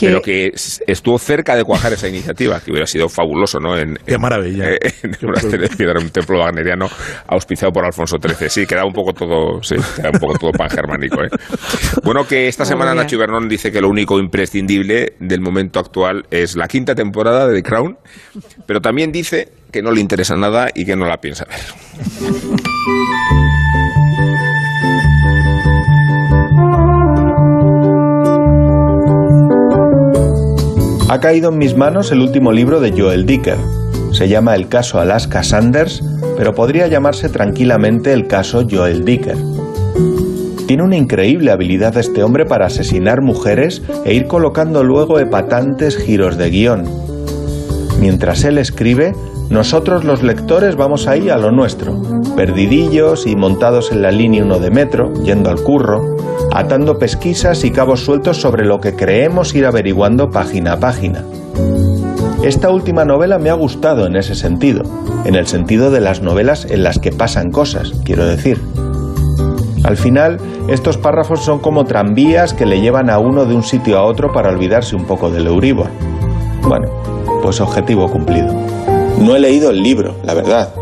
Pero 0.00 0.20
que 0.20 0.52
estuvo 0.86 1.18
cerca 1.18 1.54
de 1.56 1.64
cuajar 1.64 1.92
esa 1.92 2.08
iniciativa, 2.08 2.60
que 2.60 2.70
hubiera 2.70 2.86
sido 2.86 3.08
fabuloso, 3.08 3.58
¿no? 3.60 3.76
En, 3.78 3.96
Qué 4.06 4.14
en- 4.14 4.20
maravilla. 4.20 4.70
eh, 4.72 4.78
en 5.02 5.14
el 5.20 5.26
monasterio 5.26 5.68
de 5.68 5.76
Piedra, 5.76 6.00
un 6.00 6.10
templo 6.10 6.38
wagneriano 6.40 6.88
auspiciado 7.28 7.72
por 7.72 7.84
Alfonso 7.84 8.16
XIII. 8.22 8.48
Sí, 8.50 8.66
queda 8.66 8.84
un 8.84 8.92
poco 8.92 9.12
todo, 9.12 9.62
sí, 9.62 9.76
queda 9.96 10.10
un 10.12 10.18
poco 10.18 10.38
todo 10.38 10.52
pangermánico. 10.52 11.22
¿eh? 11.22 11.28
Bueno, 12.02 12.26
que 12.26 12.48
esta 12.48 12.64
semana 12.64 12.92
mía. 12.92 13.02
Nacho 13.02 13.16
Ibernón 13.16 13.48
dice 13.48 13.70
que 13.72 13.80
lo 13.80 13.88
único 13.88 14.18
imprescindible 14.18 15.14
del 15.20 15.40
momento 15.40 15.78
actual 15.78 16.26
es 16.30 16.56
la 16.56 16.68
quinta 16.68 16.94
temporada 16.94 17.46
de 17.46 17.54
The 17.54 17.62
Crown, 17.62 17.96
pero 18.66 18.80
también 18.80 19.12
dice 19.12 19.48
que 19.72 19.82
no 19.82 19.90
le 19.90 20.00
interesa 20.00 20.36
nada 20.36 20.68
y 20.74 20.84
que 20.84 20.94
no 20.96 21.06
la 21.06 21.16
piensa 21.18 21.44
ver. 21.46 23.43
Ha 31.06 31.20
caído 31.20 31.50
en 31.50 31.58
mis 31.58 31.76
manos 31.76 32.10
el 32.12 32.20
último 32.20 32.50
libro 32.50 32.80
de 32.80 32.90
Joel 32.98 33.26
Dicker. 33.26 33.58
Se 34.12 34.26
llama 34.26 34.54
El 34.54 34.68
caso 34.68 34.98
Alaska 34.98 35.42
Sanders, 35.42 36.02
pero 36.38 36.54
podría 36.54 36.86
llamarse 36.86 37.28
tranquilamente 37.28 38.14
el 38.14 38.26
caso 38.26 38.66
Joel 38.68 39.04
Dicker. 39.04 39.36
Tiene 40.66 40.82
una 40.82 40.96
increíble 40.96 41.50
habilidad 41.50 41.98
este 41.98 42.22
hombre 42.22 42.46
para 42.46 42.66
asesinar 42.66 43.20
mujeres 43.20 43.82
e 44.06 44.14
ir 44.14 44.26
colocando 44.26 44.82
luego 44.82 45.18
epatantes 45.18 45.98
giros 45.98 46.38
de 46.38 46.48
guion. 46.48 46.84
Mientras 48.00 48.42
él 48.44 48.56
escribe, 48.56 49.12
nosotros 49.50 50.04
los 50.04 50.22
lectores 50.22 50.76
vamos 50.76 51.06
ahí 51.06 51.28
a 51.28 51.36
lo 51.36 51.52
nuestro, 51.52 52.00
perdidillos 52.36 53.26
y 53.26 53.36
montados 53.36 53.92
en 53.92 54.02
la 54.02 54.10
línea 54.10 54.44
1 54.44 54.58
de 54.58 54.70
metro, 54.70 55.12
yendo 55.22 55.50
al 55.50 55.62
curro, 55.62 56.16
atando 56.52 56.98
pesquisas 56.98 57.64
y 57.64 57.70
cabos 57.70 58.00
sueltos 58.04 58.40
sobre 58.40 58.64
lo 58.64 58.80
que 58.80 58.94
creemos 58.94 59.54
ir 59.54 59.66
averiguando 59.66 60.30
página 60.30 60.72
a 60.72 60.80
página. 60.80 61.24
Esta 62.42 62.70
última 62.70 63.04
novela 63.04 63.38
me 63.38 63.50
ha 63.50 63.54
gustado 63.54 64.06
en 64.06 64.16
ese 64.16 64.34
sentido, 64.34 64.82
en 65.24 65.34
el 65.34 65.46
sentido 65.46 65.90
de 65.90 66.00
las 66.00 66.20
novelas 66.20 66.66
en 66.70 66.82
las 66.82 66.98
que 66.98 67.10
pasan 67.10 67.50
cosas, 67.50 67.92
quiero 68.04 68.26
decir. 68.26 68.60
Al 69.84 69.96
final, 69.96 70.38
estos 70.68 70.96
párrafos 70.96 71.44
son 71.44 71.58
como 71.58 71.84
tranvías 71.84 72.54
que 72.54 72.66
le 72.66 72.80
llevan 72.80 73.10
a 73.10 73.18
uno 73.18 73.44
de 73.44 73.54
un 73.54 73.62
sitio 73.62 73.98
a 73.98 74.04
otro 74.04 74.32
para 74.32 74.50
olvidarse 74.50 74.96
un 74.96 75.04
poco 75.04 75.30
del 75.30 75.46
Euribor. 75.46 75.88
Bueno, 76.62 76.88
pues 77.42 77.60
objetivo 77.60 78.10
cumplido. 78.10 78.54
No 79.24 79.34
he 79.34 79.40
leído 79.40 79.70
el 79.70 79.82
libro, 79.82 80.16
la 80.22 80.34
verdad. 80.34 80.74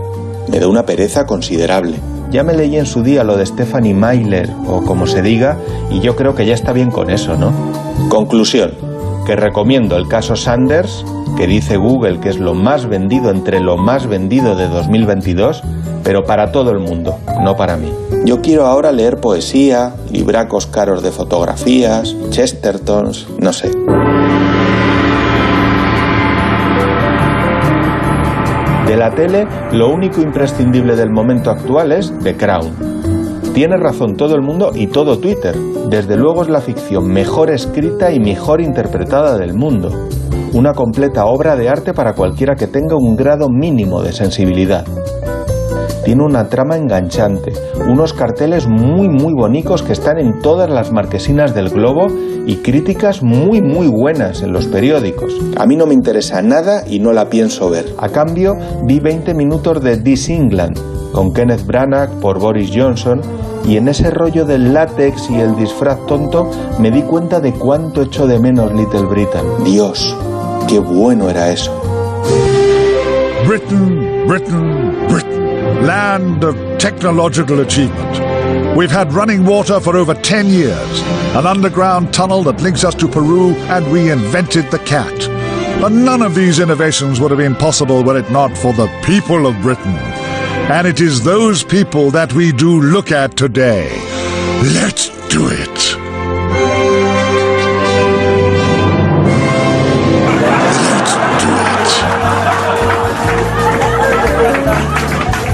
Me 0.50 0.58
da 0.58 0.66
una 0.66 0.84
pereza 0.84 1.26
considerable. 1.26 2.00
Ya 2.32 2.42
me 2.42 2.54
leí 2.54 2.76
en 2.76 2.86
su 2.86 3.04
día 3.04 3.22
lo 3.22 3.36
de 3.36 3.46
Stephanie 3.46 3.94
Myler, 3.94 4.50
o 4.66 4.82
como 4.82 5.06
se 5.06 5.22
diga, 5.22 5.58
y 5.92 6.00
yo 6.00 6.16
creo 6.16 6.34
que 6.34 6.44
ya 6.44 6.52
está 6.52 6.72
bien 6.72 6.90
con 6.90 7.08
eso, 7.08 7.36
¿no? 7.36 7.52
Conclusión. 8.08 8.72
que 9.24 9.36
recomiendo 9.36 9.96
el 9.96 10.08
caso 10.08 10.34
Sanders, 10.34 11.04
que 11.36 11.46
dice 11.46 11.76
Google 11.76 12.18
que 12.18 12.30
es 12.30 12.40
lo 12.40 12.54
más 12.54 12.88
vendido 12.88 13.30
entre 13.30 13.60
lo 13.60 13.76
más 13.76 14.08
vendido 14.08 14.56
de 14.56 14.66
2022, 14.66 15.62
pero 16.02 16.24
para 16.24 16.50
todo 16.50 16.72
el 16.72 16.80
mundo, 16.80 17.18
no 17.44 17.54
para 17.54 17.76
mí. 17.76 17.92
Yo 18.24 18.40
quiero 18.40 18.66
ahora 18.66 18.90
leer 18.90 19.18
poesía, 19.18 19.94
libracos 20.10 20.66
caros 20.66 21.04
de 21.04 21.12
fotografías, 21.12 22.16
Chestertons, 22.30 23.28
no 23.38 23.52
sé. 23.52 23.70
La 29.02 29.10
tele, 29.10 29.48
lo 29.72 29.92
único 29.92 30.20
imprescindible 30.20 30.94
del 30.94 31.10
momento 31.10 31.50
actual 31.50 31.90
es 31.90 32.16
The 32.22 32.36
Crown. 32.36 33.52
Tiene 33.52 33.76
razón 33.76 34.14
todo 34.14 34.36
el 34.36 34.42
mundo 34.42 34.70
y 34.72 34.86
todo 34.86 35.18
Twitter. 35.18 35.56
Desde 35.90 36.16
luego 36.16 36.42
es 36.42 36.48
la 36.48 36.60
ficción 36.60 37.08
mejor 37.08 37.50
escrita 37.50 38.12
y 38.12 38.20
mejor 38.20 38.60
interpretada 38.60 39.36
del 39.38 39.54
mundo. 39.54 39.90
Una 40.52 40.72
completa 40.74 41.24
obra 41.24 41.56
de 41.56 41.68
arte 41.68 41.92
para 41.92 42.12
cualquiera 42.12 42.54
que 42.54 42.68
tenga 42.68 42.94
un 42.94 43.16
grado 43.16 43.48
mínimo 43.48 44.02
de 44.02 44.12
sensibilidad. 44.12 44.86
Tiene 46.04 46.24
una 46.24 46.48
trama 46.48 46.76
enganchante, 46.76 47.52
unos 47.88 48.12
carteles 48.12 48.66
muy 48.66 49.08
muy 49.08 49.34
bonitos 49.34 49.82
que 49.82 49.92
están 49.92 50.18
en 50.18 50.40
todas 50.40 50.68
las 50.68 50.90
marquesinas 50.90 51.54
del 51.54 51.70
globo 51.70 52.08
y 52.46 52.56
críticas 52.56 53.22
muy 53.22 53.62
muy 53.62 53.86
buenas 53.86 54.42
en 54.42 54.52
los 54.52 54.66
periódicos. 54.66 55.36
A 55.56 55.66
mí 55.66 55.76
no 55.76 55.86
me 55.86 55.94
interesa 55.94 56.42
nada 56.42 56.84
y 56.86 56.98
no 56.98 57.12
la 57.12 57.28
pienso 57.28 57.70
ver. 57.70 57.86
A 57.98 58.08
cambio, 58.08 58.56
vi 58.84 58.98
20 58.98 59.34
minutos 59.34 59.80
de 59.82 59.96
This 59.96 60.28
England 60.28 60.76
con 61.12 61.32
Kenneth 61.32 61.64
Branagh 61.66 62.10
por 62.20 62.40
Boris 62.40 62.70
Johnson 62.74 63.20
y 63.64 63.76
en 63.76 63.88
ese 63.88 64.10
rollo 64.10 64.44
del 64.44 64.74
látex 64.74 65.30
y 65.30 65.38
el 65.38 65.54
disfraz 65.54 66.04
tonto 66.06 66.50
me 66.80 66.90
di 66.90 67.02
cuenta 67.02 67.38
de 67.38 67.52
cuánto 67.52 68.02
echo 68.02 68.26
de 68.26 68.40
menos 68.40 68.72
Little 68.72 69.06
Britain. 69.06 69.46
Dios, 69.64 70.16
qué 70.66 70.80
bueno 70.80 71.30
era 71.30 71.52
eso. 71.52 71.72
Britain, 73.46 74.26
Britain, 74.26 75.06
Britain. 75.08 75.21
Land 75.82 76.44
of 76.44 76.56
technological 76.78 77.60
achievement. 77.60 78.76
We've 78.76 78.90
had 78.90 79.12
running 79.12 79.44
water 79.44 79.80
for 79.80 79.96
over 79.96 80.14
10 80.14 80.46
years, 80.46 81.00
an 81.34 81.46
underground 81.46 82.14
tunnel 82.14 82.44
that 82.44 82.62
links 82.62 82.84
us 82.84 82.94
to 82.96 83.08
Peru, 83.08 83.54
and 83.66 83.90
we 83.90 84.10
invented 84.10 84.70
the 84.70 84.78
cat. 84.80 85.12
But 85.80 85.90
none 85.90 86.22
of 86.22 86.36
these 86.36 86.60
innovations 86.60 87.18
would 87.20 87.32
have 87.32 87.38
been 87.38 87.56
possible 87.56 88.04
were 88.04 88.18
it 88.18 88.30
not 88.30 88.56
for 88.56 88.72
the 88.72 88.86
people 89.04 89.46
of 89.46 89.60
Britain. 89.60 89.96
And 90.70 90.86
it 90.86 91.00
is 91.00 91.24
those 91.24 91.64
people 91.64 92.12
that 92.12 92.32
we 92.32 92.52
do 92.52 92.80
look 92.80 93.10
at 93.10 93.36
today. 93.36 93.90
Let's 94.62 95.08
do 95.28 95.48
it. 95.50 96.01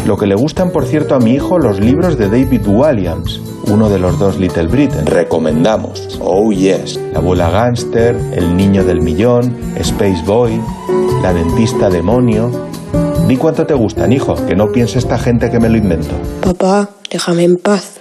Lo 0.08 0.16
que 0.16 0.26
le 0.26 0.36
gustan, 0.36 0.70
por 0.70 0.86
cierto, 0.86 1.14
a 1.14 1.18
mi 1.18 1.32
hijo 1.32 1.58
los 1.58 1.80
libros 1.80 2.16
de 2.16 2.30
David 2.30 2.66
Walliams, 2.66 3.42
uno 3.66 3.90
de 3.90 3.98
los 3.98 4.18
dos 4.18 4.38
Little 4.38 4.66
Britain. 4.66 5.04
Recomendamos. 5.04 6.18
Oh 6.22 6.50
yes. 6.50 6.98
La 7.12 7.18
abuela 7.18 7.50
gánster, 7.50 8.16
El 8.32 8.56
niño 8.56 8.84
del 8.84 9.02
millón, 9.02 9.54
Space 9.76 10.22
Boy, 10.24 10.58
La 11.20 11.34
dentista 11.34 11.90
demonio. 11.90 12.50
Di 13.28 13.36
cuánto 13.36 13.66
te 13.66 13.74
gustan, 13.74 14.10
hijo, 14.10 14.34
que 14.46 14.56
no 14.56 14.72
piense 14.72 14.98
esta 14.98 15.18
gente 15.18 15.50
que 15.50 15.60
me 15.60 15.68
lo 15.68 15.76
invento. 15.76 16.14
Papá, 16.40 16.88
déjame 17.10 17.44
en 17.44 17.58
paz. 17.58 18.00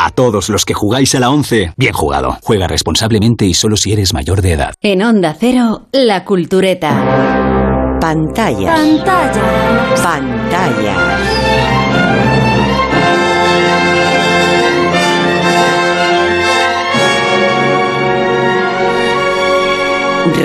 A 0.00 0.10
todos 0.10 0.48
los 0.48 0.64
que 0.64 0.74
jugáis 0.74 1.16
a 1.16 1.20
la 1.20 1.28
11, 1.28 1.72
bien 1.76 1.92
jugado. 1.92 2.38
Juega 2.42 2.68
responsablemente 2.68 3.46
y 3.46 3.54
solo 3.54 3.76
si 3.76 3.92
eres 3.92 4.14
mayor 4.14 4.42
de 4.42 4.52
edad. 4.52 4.74
En 4.80 5.02
Onda 5.02 5.34
Cero, 5.36 5.88
La 5.90 6.24
Cultureta. 6.24 7.98
Pantalla. 8.00 8.76
Pantalla. 8.76 9.94
Pantalla. 10.00 11.18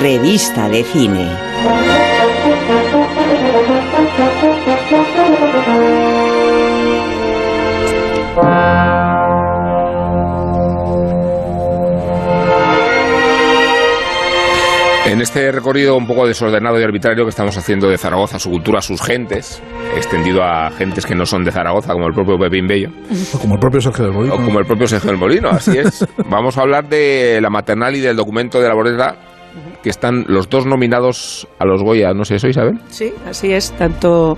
Revista 0.01 0.67
de 0.67 0.83
cine. 0.83 1.29
Este 15.33 15.51
recorrido 15.51 15.97
un 15.97 16.05
poco 16.05 16.27
desordenado 16.27 16.79
y 16.79 16.83
arbitrario 16.83 17.23
que 17.23 17.31
estamos 17.31 17.57
haciendo 17.57 17.89
de 17.89 17.97
Zaragoza, 17.97 18.37
su 18.37 18.51
cultura, 18.51 18.81
sus 18.81 19.01
gentes, 19.01 19.63
extendido 19.95 20.43
a 20.43 20.69
gentes 20.69 21.07
que 21.07 21.15
no 21.15 21.25
son 21.25 21.43
de 21.43 21.51
Zaragoza, 21.51 21.93
como 21.93 22.05
el 22.05 22.13
propio 22.13 22.37
Pepín 22.37 22.67
Bello. 22.67 22.89
O 23.33 23.39
como 23.39 23.55
el 23.55 23.59
propio 23.59 23.81
Sergio 23.81 24.05
del 24.05 24.13
Molino. 24.13 24.35
O 24.35 24.37
como 24.37 24.59
el 24.59 24.65
propio 24.67 24.85
Sergio 24.85 25.09
del 25.09 25.19
Molino, 25.19 25.49
así 25.49 25.75
es. 25.75 26.05
Vamos 26.29 26.55
a 26.59 26.61
hablar 26.61 26.87
de 26.87 27.39
la 27.41 27.49
maternal 27.49 27.95
y 27.95 27.99
del 27.99 28.15
documento 28.15 28.61
de 28.61 28.67
la 28.67 28.75
boleta 28.75 29.15
que 29.83 29.89
están 29.89 30.23
los 30.27 30.49
dos 30.49 30.65
nominados 30.65 31.45
a 31.59 31.65
los 31.65 31.83
Goya, 31.83 32.13
no 32.13 32.23
sé 32.23 32.35
eso, 32.35 32.47
Isabel. 32.47 32.79
Sí, 32.87 33.11
así 33.27 33.51
es, 33.51 33.73
tanto, 33.73 34.37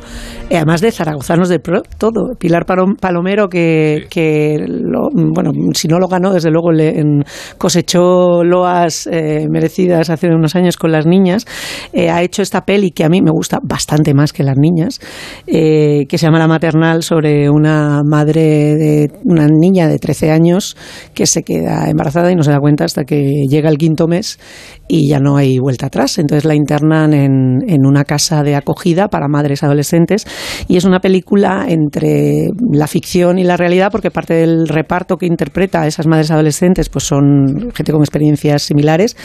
eh, 0.49 0.57
además 0.57 0.81
de 0.81 0.91
zaragozanos 0.91 1.49
de 1.49 1.59
pro, 1.59 1.83
todo. 1.99 2.33
Pilar 2.39 2.65
Palomero, 2.65 3.47
que, 3.47 4.07
que 4.09 4.57
lo, 4.67 5.09
bueno, 5.13 5.51
si 5.73 5.87
no 5.87 5.99
lo 5.99 6.07
ganó, 6.07 6.33
desde 6.33 6.49
luego 6.49 6.71
le 6.71 6.99
en, 6.99 7.23
cosechó 7.59 8.43
loas 8.43 9.07
eh, 9.11 9.45
merecidas 9.49 10.09
hace 10.09 10.29
unos 10.29 10.55
años 10.55 10.77
con 10.77 10.91
las 10.91 11.05
niñas, 11.05 11.45
eh, 11.93 12.09
ha 12.09 12.23
hecho 12.23 12.41
esta 12.41 12.61
peli 12.65 12.89
que 12.89 13.03
a 13.03 13.09
mí 13.09 13.21
me 13.21 13.31
gusta 13.31 13.59
bastante 13.61 14.15
más 14.15 14.33
que 14.33 14.43
las 14.43 14.57
niñas, 14.57 14.99
que 15.45 16.07
se 16.09 16.25
llama 16.25 16.39
La 16.39 16.47
Maternal, 16.47 17.03
sobre 17.03 17.49
una 17.51 18.01
madre 18.03 18.75
de 18.75 19.11
una 19.23 19.47
niña 19.47 19.87
de 19.87 19.99
13 19.99 20.31
años 20.31 20.75
que 21.13 21.27
se 21.27 21.43
queda 21.43 21.87
embarazada 21.87 22.31
y 22.31 22.35
no 22.35 22.41
se 22.41 22.51
da 22.51 22.59
cuenta 22.59 22.85
hasta 22.85 23.03
que 23.03 23.43
llega 23.47 23.69
el 23.69 23.77
quinto 23.77 24.07
mes 24.07 24.39
y 24.87 25.09
ya 25.09 25.19
no 25.19 25.37
hay 25.37 25.59
vuelta 25.59 25.87
atrás. 25.87 26.17
Entonces 26.17 26.45
la 26.45 26.55
internan 26.55 27.13
en, 27.13 27.59
en, 27.67 27.85
una 27.85 28.03
casa 28.03 28.43
de 28.43 28.55
acogida 28.55 29.07
para 29.07 29.27
madres 29.27 29.63
adolescentes 29.63 30.25
y 30.67 30.77
es 30.77 30.85
una 30.85 30.99
película 30.99 31.65
entre 31.67 32.49
la 32.71 32.87
ficción 32.87 33.39
y 33.39 33.43
la 33.43 33.57
realidad 33.57 33.89
porque 33.91 34.11
parte 34.11 34.33
del 34.33 34.67
reparto 34.67 35.17
que 35.17 35.25
interpreta 35.25 35.81
a 35.81 35.87
esas 35.87 36.07
madres 36.07 36.31
adolescentes 36.31 36.89
pues 36.89 37.05
son 37.05 37.71
gente 37.73 37.91
con 37.91 38.01
experiencias 38.01 38.63
similares 38.63 39.15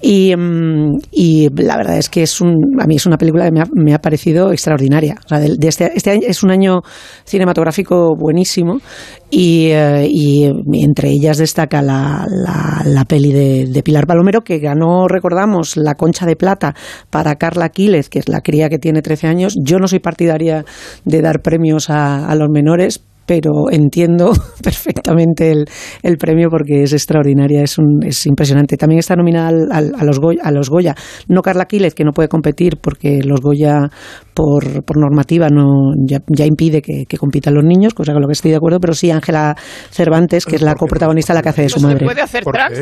y, 0.00 0.32
y 1.10 1.48
la 1.62 1.76
verdad 1.76 1.98
es 1.98 2.08
que 2.08 2.22
es 2.22 2.40
un, 2.40 2.56
a 2.80 2.86
mí 2.86 2.96
es 2.96 3.06
una 3.06 3.16
película 3.16 3.44
que 3.44 3.52
me 3.52 3.60
ha, 3.60 3.66
me 3.72 3.94
ha 3.94 3.98
parecido 3.98 4.52
extraordinaria. 4.52 5.16
Este, 5.60 5.92
este 5.94 6.10
año 6.10 6.22
es 6.26 6.42
un 6.42 6.50
año 6.50 6.80
cinematográfico 7.24 8.14
buenísimo 8.16 8.78
y, 9.36 9.70
eh, 9.72 10.06
y 10.08 10.44
entre 10.74 11.10
ellas 11.10 11.38
destaca 11.38 11.82
la, 11.82 12.26
la, 12.28 12.82
la 12.84 13.04
peli 13.04 13.32
de, 13.32 13.82
Pilar 13.82 14.06
Palomero 14.06 14.42
que 14.42 14.58
ganó, 14.58 15.08
recordamos, 15.08 15.76
la 15.76 15.94
concha 15.94 16.24
de 16.24 16.36
plata 16.36 16.74
para 17.10 17.34
Carla 17.34 17.68
Quílez, 17.68 18.08
que 18.08 18.20
es 18.20 18.28
la 18.28 18.40
cría 18.40 18.68
que 18.68 18.78
tiene 18.78 19.02
13 19.02 19.26
años. 19.26 19.56
Yo 19.60 19.78
no 19.78 19.88
soy 19.88 19.98
partidaria 19.98 20.64
de 21.04 21.20
dar 21.20 21.42
premios 21.42 21.90
a 21.90 22.34
los 22.36 22.48
menores, 22.48 23.02
pero 23.26 23.70
entiendo 23.70 24.32
perfectamente 24.62 25.50
el, 25.50 25.64
el, 26.02 26.16
premio 26.16 26.48
porque 26.50 26.82
es 26.82 26.92
extraordinaria, 26.92 27.62
es, 27.62 27.78
un, 27.78 28.00
es 28.04 28.26
impresionante. 28.26 28.76
También 28.76 28.98
está 28.98 29.16
nominada 29.16 29.48
al, 29.48 29.68
al, 29.70 29.92
a, 29.98 30.04
los 30.04 30.18
Goya, 30.18 30.42
a 30.42 30.50
los 30.50 30.68
Goya, 30.68 30.94
no 31.28 31.42
Carla 31.42 31.66
Quílez, 31.66 31.94
que 31.94 32.04
no 32.04 32.12
puede 32.12 32.28
competir 32.28 32.78
porque 32.80 33.20
los 33.22 33.40
Goya 33.40 33.88
por, 34.34 34.84
por 34.84 34.98
normativa 34.98 35.48
no 35.48 35.92
ya, 36.06 36.18
ya 36.28 36.44
impide 36.44 36.82
que, 36.82 37.04
que, 37.08 37.16
compitan 37.16 37.54
los 37.54 37.64
niños, 37.64 37.94
cosa 37.94 38.12
con 38.12 38.20
lo 38.20 38.28
que 38.28 38.32
estoy 38.32 38.50
de 38.50 38.56
acuerdo, 38.56 38.80
pero 38.80 38.94
sí 38.94 39.10
Ángela 39.10 39.56
Cervantes, 39.90 40.44
que 40.44 40.56
es 40.56 40.62
la 40.62 40.74
coprotagonista, 40.74 41.32
la 41.34 41.42
que 41.42 41.48
hace 41.50 41.62
de 41.62 41.68
su 41.68 41.80
¿No 41.80 41.88
madre. 41.88 42.00
se 42.00 42.04
puede 42.04 42.20
hacer 42.20 42.44
trans? 42.44 42.78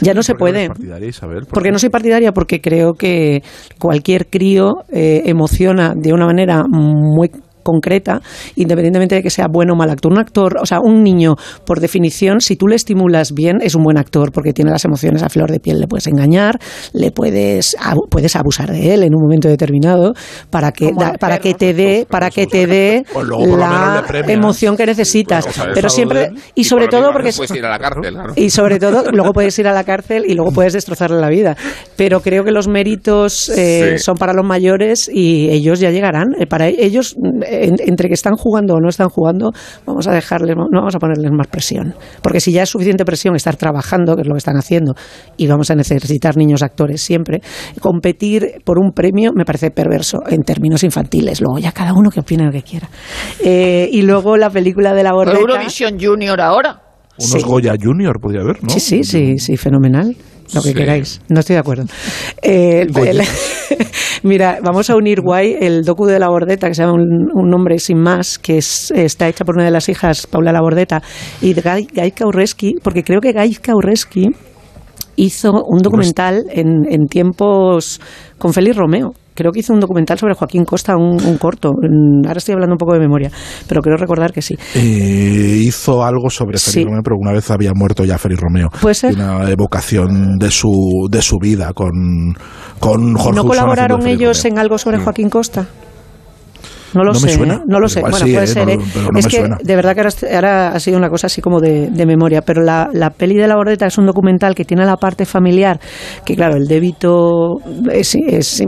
Ya 0.00 0.14
no 0.14 0.22
se 0.22 0.34
puede. 0.34 0.68
Isabel, 1.06 1.46
¿por 1.46 1.62
porque 1.62 1.72
no 1.72 1.78
soy 1.78 1.90
partidaria, 1.90 2.32
porque 2.32 2.60
creo 2.60 2.94
que 2.94 3.42
cualquier 3.78 4.28
crío 4.28 4.84
eh, 4.92 5.22
emociona 5.26 5.94
de 5.96 6.12
una 6.12 6.26
manera 6.26 6.64
muy 6.68 7.30
concreta, 7.62 8.20
independientemente 8.56 9.14
de 9.16 9.22
que 9.22 9.30
sea 9.30 9.46
bueno 9.50 9.74
o 9.74 9.76
mal 9.76 9.90
actor. 9.90 10.12
Un 10.12 10.18
actor, 10.18 10.58
o 10.60 10.66
sea, 10.66 10.80
un 10.80 11.02
niño, 11.02 11.36
por 11.64 11.80
definición, 11.80 12.40
si 12.40 12.56
tú 12.56 12.66
le 12.66 12.76
estimulas 12.76 13.32
bien, 13.32 13.58
es 13.62 13.74
un 13.74 13.82
buen 13.82 13.98
actor 13.98 14.32
porque 14.32 14.52
tiene 14.52 14.70
las 14.70 14.84
emociones 14.84 15.22
a 15.22 15.28
flor 15.28 15.50
de 15.50 15.60
piel. 15.60 15.80
Le 15.80 15.86
puedes 15.86 16.06
engañar, 16.06 16.58
le 16.92 17.10
puedes, 17.10 17.76
puedes 18.10 18.36
abusar 18.36 18.70
de 18.70 18.94
él 18.94 19.02
en 19.02 19.14
un 19.14 19.22
momento 19.22 19.48
determinado 19.48 20.12
para 20.50 20.72
que, 20.72 20.92
para 21.18 21.38
que 21.38 21.54
te 21.54 21.74
dé, 21.74 22.06
para 22.08 22.30
que 22.30 22.46
te 22.46 22.66
dé 22.66 23.04
Pues 23.12 23.26
la 23.26 24.04
emoción 24.28 24.76
que 24.76 24.86
necesitas. 24.86 25.46
Pero 25.74 25.88
siempre, 25.88 26.30
y 26.54 26.64
sobre 26.64 26.88
todo 26.88 27.12
porque... 27.12 27.32
Puedes 27.32 27.54
ir 27.56 27.64
a 27.64 27.70
la 27.70 27.78
cárcel, 27.78 28.12
claro. 28.12 28.32
Y 28.36 28.50
sobre 28.50 28.78
todo, 28.78 29.04
luego 29.12 29.32
puedes 29.32 29.58
ir 29.58 29.66
a 29.66 29.72
la 29.72 29.84
cárcel 29.84 30.24
y 30.26 30.34
luego 30.34 30.52
puedes 30.52 30.72
destrozarle 30.72 31.20
la 31.20 31.28
vida. 31.28 31.56
Pero 31.96 32.20
creo 32.20 32.44
que 32.44 32.52
los 32.52 32.68
méritos 32.68 33.48
eh, 33.48 33.96
Sí. 33.96 33.98
son 33.98 34.16
para 34.16 34.32
los 34.32 34.44
mayores 34.44 35.10
y 35.12 35.48
ellos 35.50 35.80
ya 35.80 35.90
llegarán. 35.90 36.34
Eh, 36.38 36.46
Para 36.46 36.68
ellos, 36.68 37.16
en- 37.52 37.76
entre 37.86 38.08
que 38.08 38.14
están 38.14 38.34
jugando 38.34 38.74
o 38.74 38.80
no 38.80 38.88
están 38.88 39.08
jugando, 39.08 39.50
vamos 39.86 40.06
a 40.08 40.12
dejarles, 40.12 40.56
no 40.56 40.66
vamos 40.72 40.94
a 40.94 40.98
ponerles 40.98 41.30
más 41.32 41.46
presión. 41.46 41.94
Porque 42.22 42.40
si 42.40 42.52
ya 42.52 42.62
es 42.62 42.68
suficiente 42.70 43.04
presión 43.04 43.36
estar 43.36 43.56
trabajando, 43.56 44.14
que 44.16 44.22
es 44.22 44.28
lo 44.28 44.34
que 44.34 44.38
están 44.38 44.56
haciendo, 44.56 44.94
y 45.36 45.46
vamos 45.46 45.70
a 45.70 45.74
necesitar 45.74 46.36
niños 46.36 46.62
actores 46.62 47.00
siempre, 47.02 47.40
competir 47.80 48.62
por 48.64 48.78
un 48.78 48.92
premio 48.92 49.32
me 49.34 49.44
parece 49.44 49.70
perverso 49.70 50.18
en 50.28 50.42
términos 50.42 50.82
infantiles. 50.84 51.40
Luego 51.40 51.58
ya 51.58 51.72
cada 51.72 51.92
uno 51.94 52.10
que 52.10 52.20
opine 52.20 52.44
lo 52.44 52.52
que 52.52 52.62
quiera. 52.62 52.88
Eh, 53.44 53.88
y 53.90 54.02
luego 54.02 54.36
la 54.36 54.50
película 54.50 54.94
de 54.94 55.02
la 55.02 55.12
bordeta. 55.12 55.38
Eurovisión 55.38 55.98
Junior 56.00 56.40
ahora. 56.40 56.80
Unos 57.18 57.30
Sí. 57.30 57.42
Goya 57.42 57.74
Junior 57.80 58.18
podría 58.20 58.40
haber, 58.40 58.62
¿no? 58.62 58.70
Sí, 58.70 58.80
sí, 58.80 59.04
sí, 59.04 59.38
sí, 59.38 59.56
fenomenal. 59.56 60.16
Lo 60.54 60.62
que 60.62 60.68
Sí. 60.70 60.74
queráis. 60.74 61.20
No 61.28 61.40
estoy 61.40 61.54
de 61.54 61.60
acuerdo. 61.60 61.84
Eh, 62.42 62.86
el- 62.94 63.06
el- 63.20 63.22
mira, 64.22 64.58
vamos 64.62 64.90
a 64.90 64.96
unir 64.96 65.20
guay 65.20 65.56
el 65.60 65.82
docu 65.82 66.06
de 66.06 66.18
la 66.18 66.28
Bordeta, 66.28 66.68
que 66.68 66.74
se 66.74 66.82
llama 66.82 66.94
Un, 66.94 67.28
Un 67.34 67.50
nombre 67.50 67.78
sin 67.78 67.98
más, 67.98 68.38
que 68.38 68.58
es- 68.58 68.90
está 68.94 69.28
hecha 69.28 69.44
por 69.44 69.54
una 69.56 69.64
de 69.64 69.70
las 69.70 69.88
hijas, 69.88 70.26
Paula 70.26 70.52
Labordeta, 70.52 71.02
y 71.40 71.54
de 71.54 71.62
Guy, 71.62 71.88
Guy 71.94 72.10
Kaureski, 72.12 72.74
porque 72.82 73.02
creo 73.02 73.20
que 73.20 73.32
Guy 73.32 73.54
Kaureski 73.56 74.28
hizo 75.16 75.52
un 75.66 75.80
documental 75.82 76.44
en, 76.50 76.84
en 76.88 77.06
tiempos 77.06 78.00
con 78.38 78.52
Félix 78.52 78.76
Romeo. 78.76 79.12
Creo 79.34 79.50
que 79.52 79.60
hizo 79.60 79.72
un 79.72 79.80
documental 79.80 80.18
sobre 80.18 80.34
Joaquín 80.34 80.64
Costa, 80.64 80.96
un, 80.96 81.22
un 81.24 81.38
corto. 81.38 81.70
Ahora 82.26 82.38
estoy 82.38 82.52
hablando 82.54 82.74
un 82.74 82.78
poco 82.78 82.92
de 82.94 83.00
memoria, 83.00 83.30
pero 83.66 83.80
creo 83.80 83.96
recordar 83.96 84.32
que 84.32 84.42
sí. 84.42 84.56
Eh, 84.74 85.60
hizo 85.64 86.04
algo 86.04 86.28
sobre 86.30 86.58
Félix 86.58 86.72
Sí. 86.72 86.84
Romeo, 86.84 87.00
pero 87.02 87.16
una 87.18 87.32
vez 87.32 87.50
había 87.50 87.72
muerto 87.74 88.04
ya 88.04 88.18
Félix 88.18 88.40
Romeo. 88.40 88.68
Puede 88.80 88.94
ser. 88.94 89.14
Una 89.14 89.48
evocación 89.50 90.38
de 90.38 90.50
su, 90.50 91.08
de 91.10 91.22
su 91.22 91.38
vida 91.38 91.72
con, 91.74 91.92
con 92.78 93.14
Jorge 93.14 93.36
¿No 93.36 93.44
colaboraron 93.44 94.06
ellos 94.06 94.38
Romeo. 94.42 94.52
en 94.52 94.58
algo 94.58 94.78
sobre 94.78 94.98
Joaquín 94.98 95.30
Costa? 95.30 95.66
No 96.94 97.02
lo 97.02 97.12
No 97.12 97.20
me 97.20 97.28
sé, 97.28 97.36
suena. 97.36 97.54
¿eh? 97.54 97.60
no 97.66 97.80
lo 97.80 97.88
sé. 97.88 98.00
Igual 98.00 98.12
Bueno, 98.12 98.26
sí, 98.26 98.32
puede 98.32 98.44
¿eh? 98.44 98.48
ser. 98.48 98.66
No 98.66 98.72
¿eh? 98.72 98.78
no 99.12 99.18
es 99.18 99.26
que 99.26 99.36
suena. 99.38 99.58
de 99.62 99.76
verdad 99.76 99.94
que 99.94 100.00
ahora, 100.00 100.14
ahora 100.34 100.68
ha 100.68 100.80
sido 100.80 100.98
una 100.98 101.08
cosa 101.08 101.26
así 101.26 101.40
como 101.40 101.60
de, 101.60 101.90
de 101.90 102.06
memoria. 102.06 102.42
Pero 102.42 102.62
la, 102.62 102.88
la 102.92 103.10
peli 103.10 103.34
de 103.36 103.48
la 103.48 103.56
bordeta 103.56 103.86
es 103.86 103.98
un 103.98 104.06
documental 104.06 104.54
que 104.54 104.64
tiene 104.64 104.84
la 104.84 104.96
parte 104.96 105.24
familiar, 105.26 105.80
que 106.24 106.34
claro, 106.34 106.56
el 106.56 106.66
débito 106.66 107.58
es, 107.90 108.14
es 108.14 108.62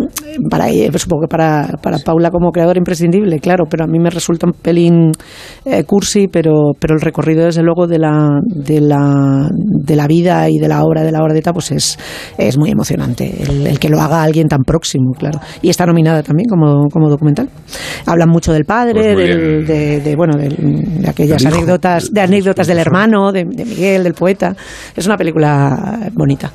para 0.51 0.69
ella, 0.69 0.91
supongo 0.99 1.23
que 1.23 1.29
para, 1.29 1.69
para 1.83 1.99
Paula 1.99 2.31
como 2.31 2.51
creador 2.51 2.77
imprescindible, 2.77 3.39
claro, 3.39 3.65
pero 3.69 3.85
a 3.85 3.87
mí 3.87 3.99
me 3.99 4.11
resulta 4.11 4.47
un 4.47 4.53
pelín 4.53 5.13
eh, 5.65 5.85
cursi, 5.85 6.29
pero, 6.29 6.73
pero 6.79 6.95
el 6.95 7.01
recorrido 7.01 7.45
desde 7.45 7.63
luego 7.63 7.87
de 7.87 7.99
la, 7.99 8.29
de 8.45 8.81
la, 8.81 9.49
de 9.53 9.97
la 9.97 10.07
vida 10.07 10.49
y 10.49 10.59
de 10.59 10.69
la 10.69 10.83
obra 10.85 11.03
de 11.03 11.13
la 11.13 11.21
bordeta 11.21 11.53
pues 11.53 11.71
es, 11.73 11.99
es 12.39 12.59
muy 12.59 12.71
emocionante. 12.71 13.43
El, 13.43 13.67
el 13.67 13.79
que 13.79 13.89
lo 13.89 14.01
haga 14.01 14.23
alguien 14.23 14.49
tan 14.49 14.63
próximo, 14.63 15.13
claro. 15.19 15.41
Y 15.63 15.69
está 15.71 15.87
nominada 15.87 16.23
también 16.23 16.49
como, 16.49 16.89
como 16.89 17.09
documental. 17.09 17.49
Hablan 18.15 18.29
mucho 18.31 18.53
del 18.53 18.65
padre, 18.65 18.93
Pues 18.95 19.17
del- 19.17 19.67
de, 19.67 20.01
de, 20.01 20.17
bueno, 20.17 20.37
del- 20.39 21.01
de 21.03 21.09
aquellas 21.11 21.43
hijo. 21.43 21.55
anécdotas, 21.55 22.13
de 22.13 22.21
anécdotas 22.21 22.67
del 22.67 22.79
hermano, 22.79 23.33
de, 23.33 23.45
de 23.45 23.65
Miguel, 23.65 24.05
del 24.05 24.15
poeta. 24.15 24.55
Es 24.97 25.05
una 25.07 25.17
película 25.17 26.09
bonita. 26.13 26.51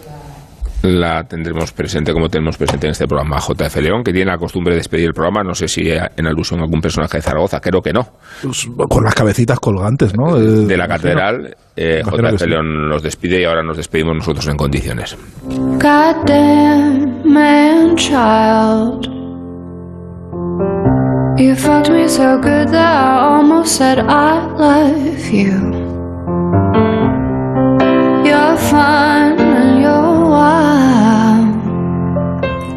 La 0.83 1.25
tendremos 1.25 1.73
presente 1.73 2.13
como 2.13 2.29
tenemos 2.29 2.55
presente 2.57 2.87
en 2.87 2.91
este 2.91 3.05
programa 3.05 3.37
JF 3.37 3.75
León, 3.81 4.01
que 4.01 4.13
tiene 4.13 4.31
la 4.31 4.37
costumbre 4.37 4.71
de 4.73 4.77
despedir 4.77 5.07
el 5.07 5.13
programa. 5.13 5.43
No 5.43 5.53
sé 5.53 5.67
si 5.67 5.89
en 5.91 6.25
alusión 6.25 6.61
a 6.61 6.63
algún 6.63 6.79
personaje 6.79 7.17
de 7.17 7.21
Zaragoza, 7.21 7.59
creo 7.59 7.81
que 7.81 7.91
no. 7.91 8.07
Pues, 8.41 8.65
con 8.89 9.03
las 9.03 9.13
cabecitas 9.13 9.59
colgantes, 9.59 10.13
¿no? 10.17 10.37
Eh, 10.37 10.65
De 10.65 10.77
la 10.77 10.87
catedral, 10.87 11.53
eh, 11.75 12.01
JF 12.05 12.37
sí. 12.43 12.47
León 12.47 12.87
nos 12.87 13.03
despide 13.03 13.41
y 13.41 13.43
ahora 13.43 13.61
nos 13.61 13.75
despedimos 13.75 14.15
nosotros 14.15 14.47
en 14.47 14.55
condiciones. 14.55 15.17
Goddamn 15.45 17.23
man 17.25 17.95
child. 17.97 19.18
You 21.37 21.55
fucked 21.55 21.89
me 21.89 22.07
so 22.07 22.37
good 22.37 22.69
that 22.69 22.95
I 22.95 23.19
almost 23.21 23.75
said 23.77 23.99
I 23.99 24.45
love 24.45 25.29
you. 25.29 25.53
You're 28.25 28.57
fun 28.57 29.39
and 29.39 29.81
you're 29.81 30.25
wild. 30.29 31.55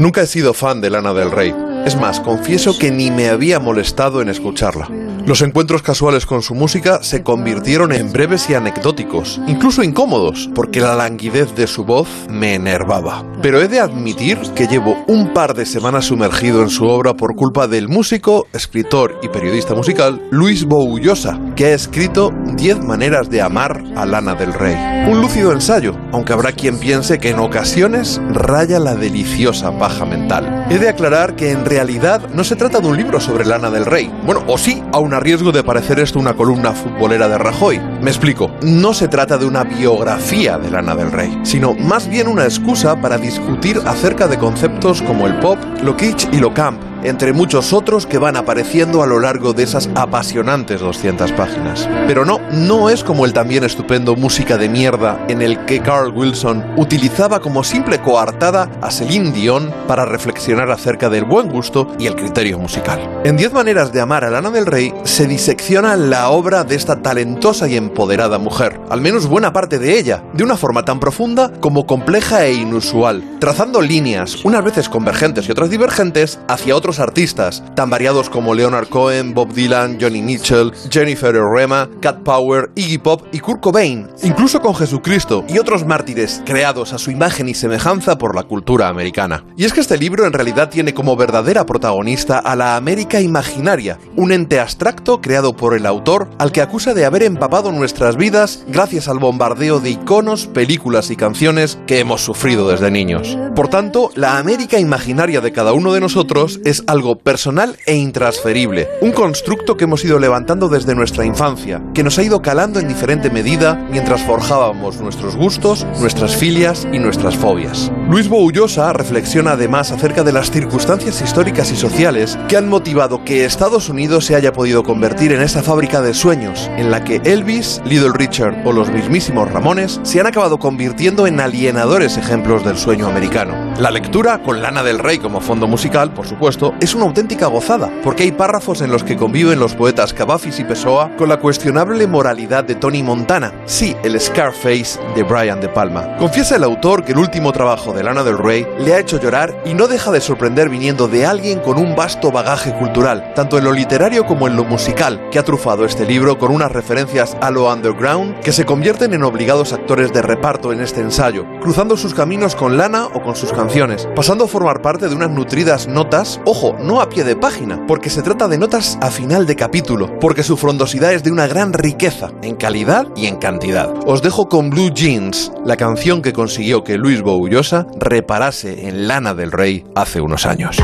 Nunca 0.00 0.20
he 0.22 0.26
sido 0.26 0.54
fan 0.54 0.80
de 0.80 0.90
Lana 0.90 1.12
del 1.12 1.30
Rey. 1.30 1.71
Es 1.84 1.96
más, 1.96 2.20
confieso 2.20 2.78
que 2.78 2.92
ni 2.92 3.10
me 3.10 3.28
había 3.28 3.58
molestado 3.58 4.22
en 4.22 4.28
escucharla. 4.28 4.88
Los 5.26 5.42
encuentros 5.42 5.82
casuales 5.82 6.26
con 6.26 6.42
su 6.42 6.54
música 6.54 7.02
se 7.02 7.22
convirtieron 7.22 7.92
en 7.92 8.12
breves 8.12 8.50
y 8.50 8.54
anecdóticos, 8.54 9.40
incluso 9.46 9.82
incómodos, 9.84 10.50
porque 10.54 10.80
la 10.80 10.96
languidez 10.96 11.54
de 11.54 11.66
su 11.68 11.84
voz 11.84 12.08
me 12.28 12.54
enervaba. 12.54 13.24
Pero 13.40 13.60
he 13.60 13.68
de 13.68 13.78
admitir 13.80 14.38
que 14.56 14.66
llevo 14.66 14.96
un 15.06 15.32
par 15.32 15.54
de 15.54 15.64
semanas 15.64 16.06
sumergido 16.06 16.62
en 16.62 16.70
su 16.70 16.86
obra 16.86 17.14
por 17.14 17.36
culpa 17.36 17.68
del 17.68 17.88
músico, 17.88 18.46
escritor 18.52 19.18
y 19.22 19.28
periodista 19.28 19.74
musical 19.74 20.20
Luis 20.30 20.64
Boullosa, 20.64 21.38
que 21.54 21.66
ha 21.66 21.74
escrito 21.74 22.32
10 22.56 22.80
maneras 22.84 23.30
de 23.30 23.42
amar 23.42 23.82
a 23.96 24.06
Lana 24.06 24.34
del 24.34 24.52
Rey. 24.52 24.74
Un 25.08 25.20
lúcido 25.20 25.52
ensayo, 25.52 25.96
aunque 26.12 26.32
habrá 26.32 26.52
quien 26.52 26.78
piense 26.78 27.18
que 27.18 27.30
en 27.30 27.38
ocasiones 27.38 28.20
raya 28.30 28.78
la 28.78 28.94
deliciosa 28.94 29.76
paja 29.78 30.04
mental. 30.04 30.66
He 30.70 30.78
de 30.78 30.88
aclarar 30.88 31.36
que 31.36 31.50
en 31.50 31.64
realidad 31.72 32.28
no 32.34 32.44
se 32.44 32.54
trata 32.54 32.80
de 32.80 32.86
un 32.86 32.98
libro 32.98 33.18
sobre 33.18 33.46
Lana 33.46 33.70
del 33.70 33.86
Rey. 33.86 34.12
Bueno, 34.26 34.44
o 34.46 34.58
sí, 34.58 34.82
aun 34.92 35.14
a 35.14 35.20
riesgo 35.20 35.52
de 35.52 35.64
parecer 35.64 35.98
esto 36.00 36.18
una 36.18 36.34
columna 36.34 36.72
futbolera 36.72 37.28
de 37.28 37.38
Rajoy. 37.38 37.80
Me 38.02 38.10
explico, 38.10 38.50
no 38.60 38.92
se 38.92 39.08
trata 39.08 39.38
de 39.38 39.46
una 39.46 39.64
biografía 39.64 40.58
de 40.58 40.70
Lana 40.70 40.94
del 40.94 41.10
Rey, 41.10 41.40
sino 41.44 41.72
más 41.72 42.08
bien 42.08 42.28
una 42.28 42.44
excusa 42.44 43.00
para 43.00 43.16
discutir 43.16 43.80
acerca 43.86 44.28
de 44.28 44.36
conceptos 44.36 45.00
como 45.00 45.26
el 45.26 45.38
pop, 45.38 45.56
lo 45.82 45.96
kitsch 45.96 46.28
y 46.30 46.40
lo 46.40 46.52
camp, 46.52 46.78
entre 47.04 47.32
muchos 47.32 47.72
otros 47.72 48.06
que 48.06 48.18
van 48.18 48.36
apareciendo 48.36 49.02
a 49.02 49.06
lo 49.06 49.20
largo 49.20 49.52
de 49.52 49.62
esas 49.62 49.88
apasionantes 49.94 50.80
200 50.80 51.32
páginas. 51.32 51.88
Pero 52.06 52.24
no, 52.24 52.40
no 52.52 52.90
es 52.90 53.04
como 53.04 53.24
el 53.24 53.32
también 53.32 53.64
estupendo 53.64 54.16
Música 54.16 54.56
de 54.56 54.68
Mierda 54.68 55.24
en 55.28 55.42
el 55.42 55.64
que 55.64 55.80
Carl 55.80 56.12
Wilson 56.14 56.64
utilizaba 56.76 57.40
como 57.40 57.64
simple 57.64 58.00
coartada 58.00 58.70
a 58.80 58.90
Celine 58.90 59.32
Dion 59.32 59.72
para 59.86 60.04
reflexionar 60.04 60.70
acerca 60.70 61.08
del 61.08 61.24
buen 61.24 61.48
gusto 61.48 61.88
y 61.98 62.06
el 62.06 62.16
criterio 62.16 62.58
musical. 62.58 63.00
En 63.24 63.36
10 63.36 63.52
maneras 63.52 63.92
de 63.92 64.00
amar 64.00 64.24
a 64.24 64.30
Lana 64.30 64.50
del 64.50 64.66
Rey 64.66 64.92
se 65.04 65.26
disecciona 65.26 65.96
la 65.96 66.30
obra 66.30 66.64
de 66.64 66.74
esta 66.74 67.02
talentosa 67.02 67.68
y 67.68 67.76
empoderada 67.76 68.38
mujer, 68.38 68.80
al 68.90 69.00
menos 69.00 69.26
buena 69.26 69.52
parte 69.52 69.78
de 69.78 69.98
ella, 69.98 70.22
de 70.32 70.44
una 70.44 70.56
forma 70.56 70.84
tan 70.84 71.00
profunda 71.00 71.52
como 71.60 71.86
compleja 71.86 72.44
e 72.46 72.54
inusual, 72.54 73.22
trazando 73.38 73.80
líneas, 73.80 74.44
unas 74.44 74.64
veces 74.64 74.88
convergentes 74.88 75.48
y 75.48 75.52
otras 75.52 75.70
divergentes, 75.70 76.40
hacia 76.48 76.76
otros 76.76 76.91
artistas, 76.98 77.62
tan 77.74 77.90
variados 77.90 78.30
como 78.30 78.54
Leonard 78.54 78.88
Cohen, 78.88 79.34
Bob 79.34 79.52
Dylan, 79.52 79.98
Johnny 80.00 80.22
Mitchell, 80.22 80.72
Jennifer 80.90 81.34
Rema, 81.34 81.88
Cat 82.00 82.22
Power, 82.22 82.70
Iggy 82.74 82.98
Pop 82.98 83.22
y 83.32 83.40
Kurt 83.40 83.60
Cobain, 83.60 84.08
incluso 84.22 84.60
con 84.60 84.74
Jesucristo 84.74 85.44
y 85.48 85.58
otros 85.58 85.84
mártires 85.86 86.42
creados 86.44 86.92
a 86.92 86.98
su 86.98 87.10
imagen 87.10 87.48
y 87.48 87.54
semejanza 87.54 88.18
por 88.18 88.34
la 88.34 88.44
cultura 88.44 88.88
americana. 88.88 89.44
Y 89.56 89.64
es 89.64 89.72
que 89.72 89.80
este 89.80 89.98
libro 89.98 90.26
en 90.26 90.32
realidad 90.32 90.70
tiene 90.70 90.94
como 90.94 91.16
verdadera 91.16 91.66
protagonista 91.66 92.38
a 92.38 92.56
la 92.56 92.76
América 92.76 93.20
imaginaria, 93.20 93.98
un 94.16 94.32
ente 94.32 94.60
abstracto 94.60 95.20
creado 95.20 95.54
por 95.54 95.76
el 95.76 95.86
autor 95.86 96.28
al 96.38 96.52
que 96.52 96.60
acusa 96.60 96.94
de 96.94 97.04
haber 97.04 97.22
empapado 97.22 97.72
nuestras 97.72 98.16
vidas 98.16 98.64
gracias 98.68 99.08
al 99.08 99.18
bombardeo 99.18 99.80
de 99.80 99.90
iconos, 99.90 100.46
películas 100.46 101.10
y 101.10 101.16
canciones 101.16 101.78
que 101.86 102.00
hemos 102.00 102.22
sufrido 102.22 102.68
desde 102.68 102.90
niños. 102.90 103.36
Por 103.54 103.68
tanto, 103.68 104.10
la 104.14 104.38
América 104.38 104.78
imaginaria 104.78 105.40
de 105.40 105.52
cada 105.52 105.72
uno 105.72 105.92
de 105.92 106.00
nosotros 106.00 106.60
es 106.64 106.81
algo 106.86 107.18
personal 107.18 107.76
e 107.86 107.94
intransferible, 107.94 108.88
un 109.00 109.12
constructo 109.12 109.76
que 109.76 109.84
hemos 109.84 110.04
ido 110.04 110.18
levantando 110.18 110.68
desde 110.68 110.94
nuestra 110.94 111.24
infancia, 111.24 111.82
que 111.94 112.02
nos 112.02 112.18
ha 112.18 112.22
ido 112.22 112.42
calando 112.42 112.80
en 112.80 112.88
diferente 112.88 113.30
medida 113.30 113.74
mientras 113.90 114.22
forjábamos 114.22 115.00
nuestros 115.00 115.36
gustos, 115.36 115.86
nuestras 116.00 116.36
filias 116.36 116.86
y 116.92 116.98
nuestras 116.98 117.36
fobias. 117.36 117.90
Luis 118.08 118.28
Boullosa 118.28 118.92
reflexiona 118.92 119.52
además 119.52 119.90
acerca 119.90 120.22
de 120.22 120.32
las 120.32 120.50
circunstancias 120.50 121.20
históricas 121.20 121.70
y 121.72 121.76
sociales 121.76 122.38
que 122.48 122.56
han 122.56 122.68
motivado 122.68 123.24
que 123.24 123.44
Estados 123.44 123.88
Unidos 123.88 124.26
se 124.26 124.34
haya 124.34 124.52
podido 124.52 124.82
convertir 124.82 125.32
en 125.32 125.42
esa 125.42 125.62
fábrica 125.62 126.00
de 126.00 126.14
sueños, 126.14 126.70
en 126.76 126.90
la 126.90 127.04
que 127.04 127.20
Elvis, 127.24 127.80
Little 127.84 128.12
Richard 128.14 128.66
o 128.66 128.72
los 128.72 128.90
mismísimos 128.90 129.50
Ramones 129.50 130.00
se 130.02 130.20
han 130.20 130.26
acabado 130.26 130.58
convirtiendo 130.58 131.26
en 131.26 131.40
alienadores 131.40 132.16
ejemplos 132.16 132.64
del 132.64 132.76
sueño 132.76 133.06
americano. 133.06 133.54
La 133.78 133.90
lectura, 133.90 134.42
con 134.42 134.62
Lana 134.62 134.82
del 134.82 134.98
Rey 134.98 135.18
como 135.18 135.40
fondo 135.40 135.66
musical, 135.66 136.12
por 136.12 136.26
supuesto, 136.26 136.71
es 136.80 136.94
una 136.94 137.04
auténtica 137.04 137.46
gozada, 137.46 137.90
porque 138.02 138.24
hay 138.24 138.32
párrafos 138.32 138.80
en 138.80 138.90
los 138.90 139.04
que 139.04 139.16
conviven 139.16 139.58
los 139.58 139.74
poetas 139.74 140.12
Cavafis 140.12 140.58
y 140.60 140.64
Pessoa 140.64 141.10
con 141.16 141.28
la 141.28 141.38
cuestionable 141.38 142.06
moralidad 142.06 142.64
de 142.64 142.74
Tony 142.74 143.02
Montana, 143.02 143.52
sí, 143.66 143.96
el 144.02 144.20
Scarface 144.20 144.98
de 145.14 145.22
Brian 145.22 145.60
De 145.60 145.68
Palma. 145.68 146.16
Confiesa 146.18 146.56
el 146.56 146.64
autor 146.64 147.04
que 147.04 147.12
el 147.12 147.18
último 147.18 147.52
trabajo 147.52 147.92
de 147.92 148.02
Lana 148.02 148.24
del 148.24 148.38
Rey 148.38 148.66
le 148.78 148.94
ha 148.94 148.98
hecho 148.98 149.20
llorar 149.20 149.62
y 149.64 149.74
no 149.74 149.88
deja 149.88 150.10
de 150.10 150.20
sorprender 150.20 150.68
viniendo 150.68 151.08
de 151.08 151.26
alguien 151.26 151.60
con 151.60 151.78
un 151.78 151.94
vasto 151.94 152.30
bagaje 152.30 152.72
cultural, 152.74 153.32
tanto 153.34 153.58
en 153.58 153.64
lo 153.64 153.72
literario 153.72 154.26
como 154.26 154.46
en 154.46 154.56
lo 154.56 154.64
musical, 154.64 155.28
que 155.30 155.38
ha 155.38 155.44
trufado 155.44 155.84
este 155.84 156.06
libro 156.06 156.38
con 156.38 156.50
unas 156.52 156.72
referencias 156.72 157.36
a 157.40 157.50
lo 157.50 157.72
underground 157.72 158.40
que 158.40 158.52
se 158.52 158.64
convierten 158.64 159.14
en 159.14 159.22
obligados 159.22 159.72
actores 159.72 160.12
de 160.12 160.22
reparto 160.22 160.72
en 160.72 160.80
este 160.80 161.00
ensayo, 161.00 161.46
cruzando 161.60 161.96
sus 161.96 162.14
caminos 162.14 162.56
con 162.56 162.76
Lana 162.76 163.06
o 163.06 163.22
con 163.22 163.36
sus 163.36 163.52
canciones, 163.52 164.08
pasando 164.14 164.44
a 164.44 164.48
formar 164.48 164.82
parte 164.82 165.08
de 165.08 165.14
unas 165.14 165.30
nutridas 165.30 165.88
notas, 165.88 166.40
ojo, 166.52 166.76
no 166.78 167.00
a 167.00 167.08
pie 167.08 167.24
de 167.24 167.34
página, 167.34 167.86
porque 167.88 168.10
se 168.10 168.20
trata 168.20 168.46
de 168.46 168.58
notas 168.58 168.98
a 169.00 169.10
final 169.10 169.46
de 169.46 169.56
capítulo, 169.56 170.18
porque 170.20 170.42
su 170.42 170.58
frondosidad 170.58 171.14
es 171.14 171.22
de 171.22 171.30
una 171.30 171.46
gran 171.46 171.72
riqueza, 171.72 172.30
en 172.42 172.56
calidad 172.56 173.06
y 173.16 173.24
en 173.24 173.36
cantidad. 173.36 173.90
Os 174.06 174.20
dejo 174.20 174.48
con 174.50 174.68
Blue 174.68 174.90
Jeans, 174.92 175.50
la 175.64 175.78
canción 175.78 176.20
que 176.20 176.34
consiguió 176.34 176.84
que 176.84 176.98
Luis 176.98 177.22
Boullosa 177.22 177.86
reparase 177.98 178.86
en 178.86 179.08
Lana 179.08 179.32
del 179.32 179.50
Rey 179.50 179.86
hace 179.94 180.20
unos 180.20 180.44
años. 180.44 180.76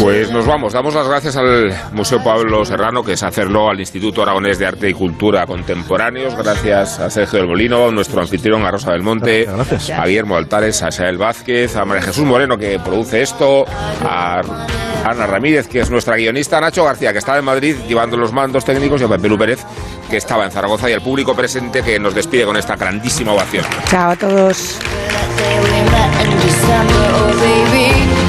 Pues 0.00 0.30
nos 0.30 0.46
vamos. 0.46 0.72
Damos 0.72 0.94
las 0.94 1.06
gracias 1.06 1.36
al 1.36 1.74
Museo 1.92 2.22
Pablo 2.24 2.64
Serrano, 2.64 3.02
que 3.02 3.12
es 3.12 3.22
hacerlo, 3.22 3.68
al 3.68 3.80
Instituto 3.80 4.22
Aragonés 4.22 4.58
de 4.58 4.66
Arte 4.66 4.88
y 4.88 4.94
Cultura 4.94 5.46
Contemporáneos. 5.46 6.34
Gracias 6.36 6.98
a 6.98 7.10
Sergio 7.10 7.40
del 7.40 7.48
Molino, 7.48 7.90
nuestro 7.90 8.20
anfitrión, 8.20 8.64
a 8.64 8.70
Rosa 8.70 8.92
del 8.92 9.02
Monte, 9.02 9.46
a 9.46 10.06
Guillermo 10.06 10.36
Altares, 10.36 10.82
a 10.82 10.90
Sael 10.90 11.18
Vázquez, 11.18 11.76
a 11.76 11.84
María 11.84 12.02
Jesús 12.02 12.24
Moreno, 12.24 12.56
que 12.56 12.78
produce 12.78 13.20
esto, 13.22 13.66
a 14.02 14.40
Ana 15.04 15.26
Ramírez, 15.26 15.68
que 15.68 15.80
es 15.80 15.90
nuestra 15.90 16.16
guionista, 16.16 16.58
a 16.58 16.60
Nacho 16.62 16.84
García, 16.84 17.12
que 17.12 17.18
estaba 17.18 17.38
en 17.38 17.44
Madrid 17.44 17.76
llevando 17.86 18.16
los 18.16 18.32
mandos 18.32 18.64
técnicos, 18.64 19.00
y 19.02 19.04
a 19.04 19.08
Pepe 19.08 19.28
Pérez, 19.36 19.60
que 20.08 20.16
estaba 20.16 20.44
en 20.44 20.50
Zaragoza, 20.50 20.88
y 20.88 20.94
al 20.94 21.02
público 21.02 21.34
presente 21.34 21.82
que 21.82 21.98
nos 21.98 22.14
despide 22.14 22.44
con 22.46 22.56
esta 22.56 22.76
grandísima 22.76 23.32
ovación. 23.32 23.64
Chao 23.88 24.12
a 24.12 24.16
todos. 24.16 24.78
Oh 28.12 28.19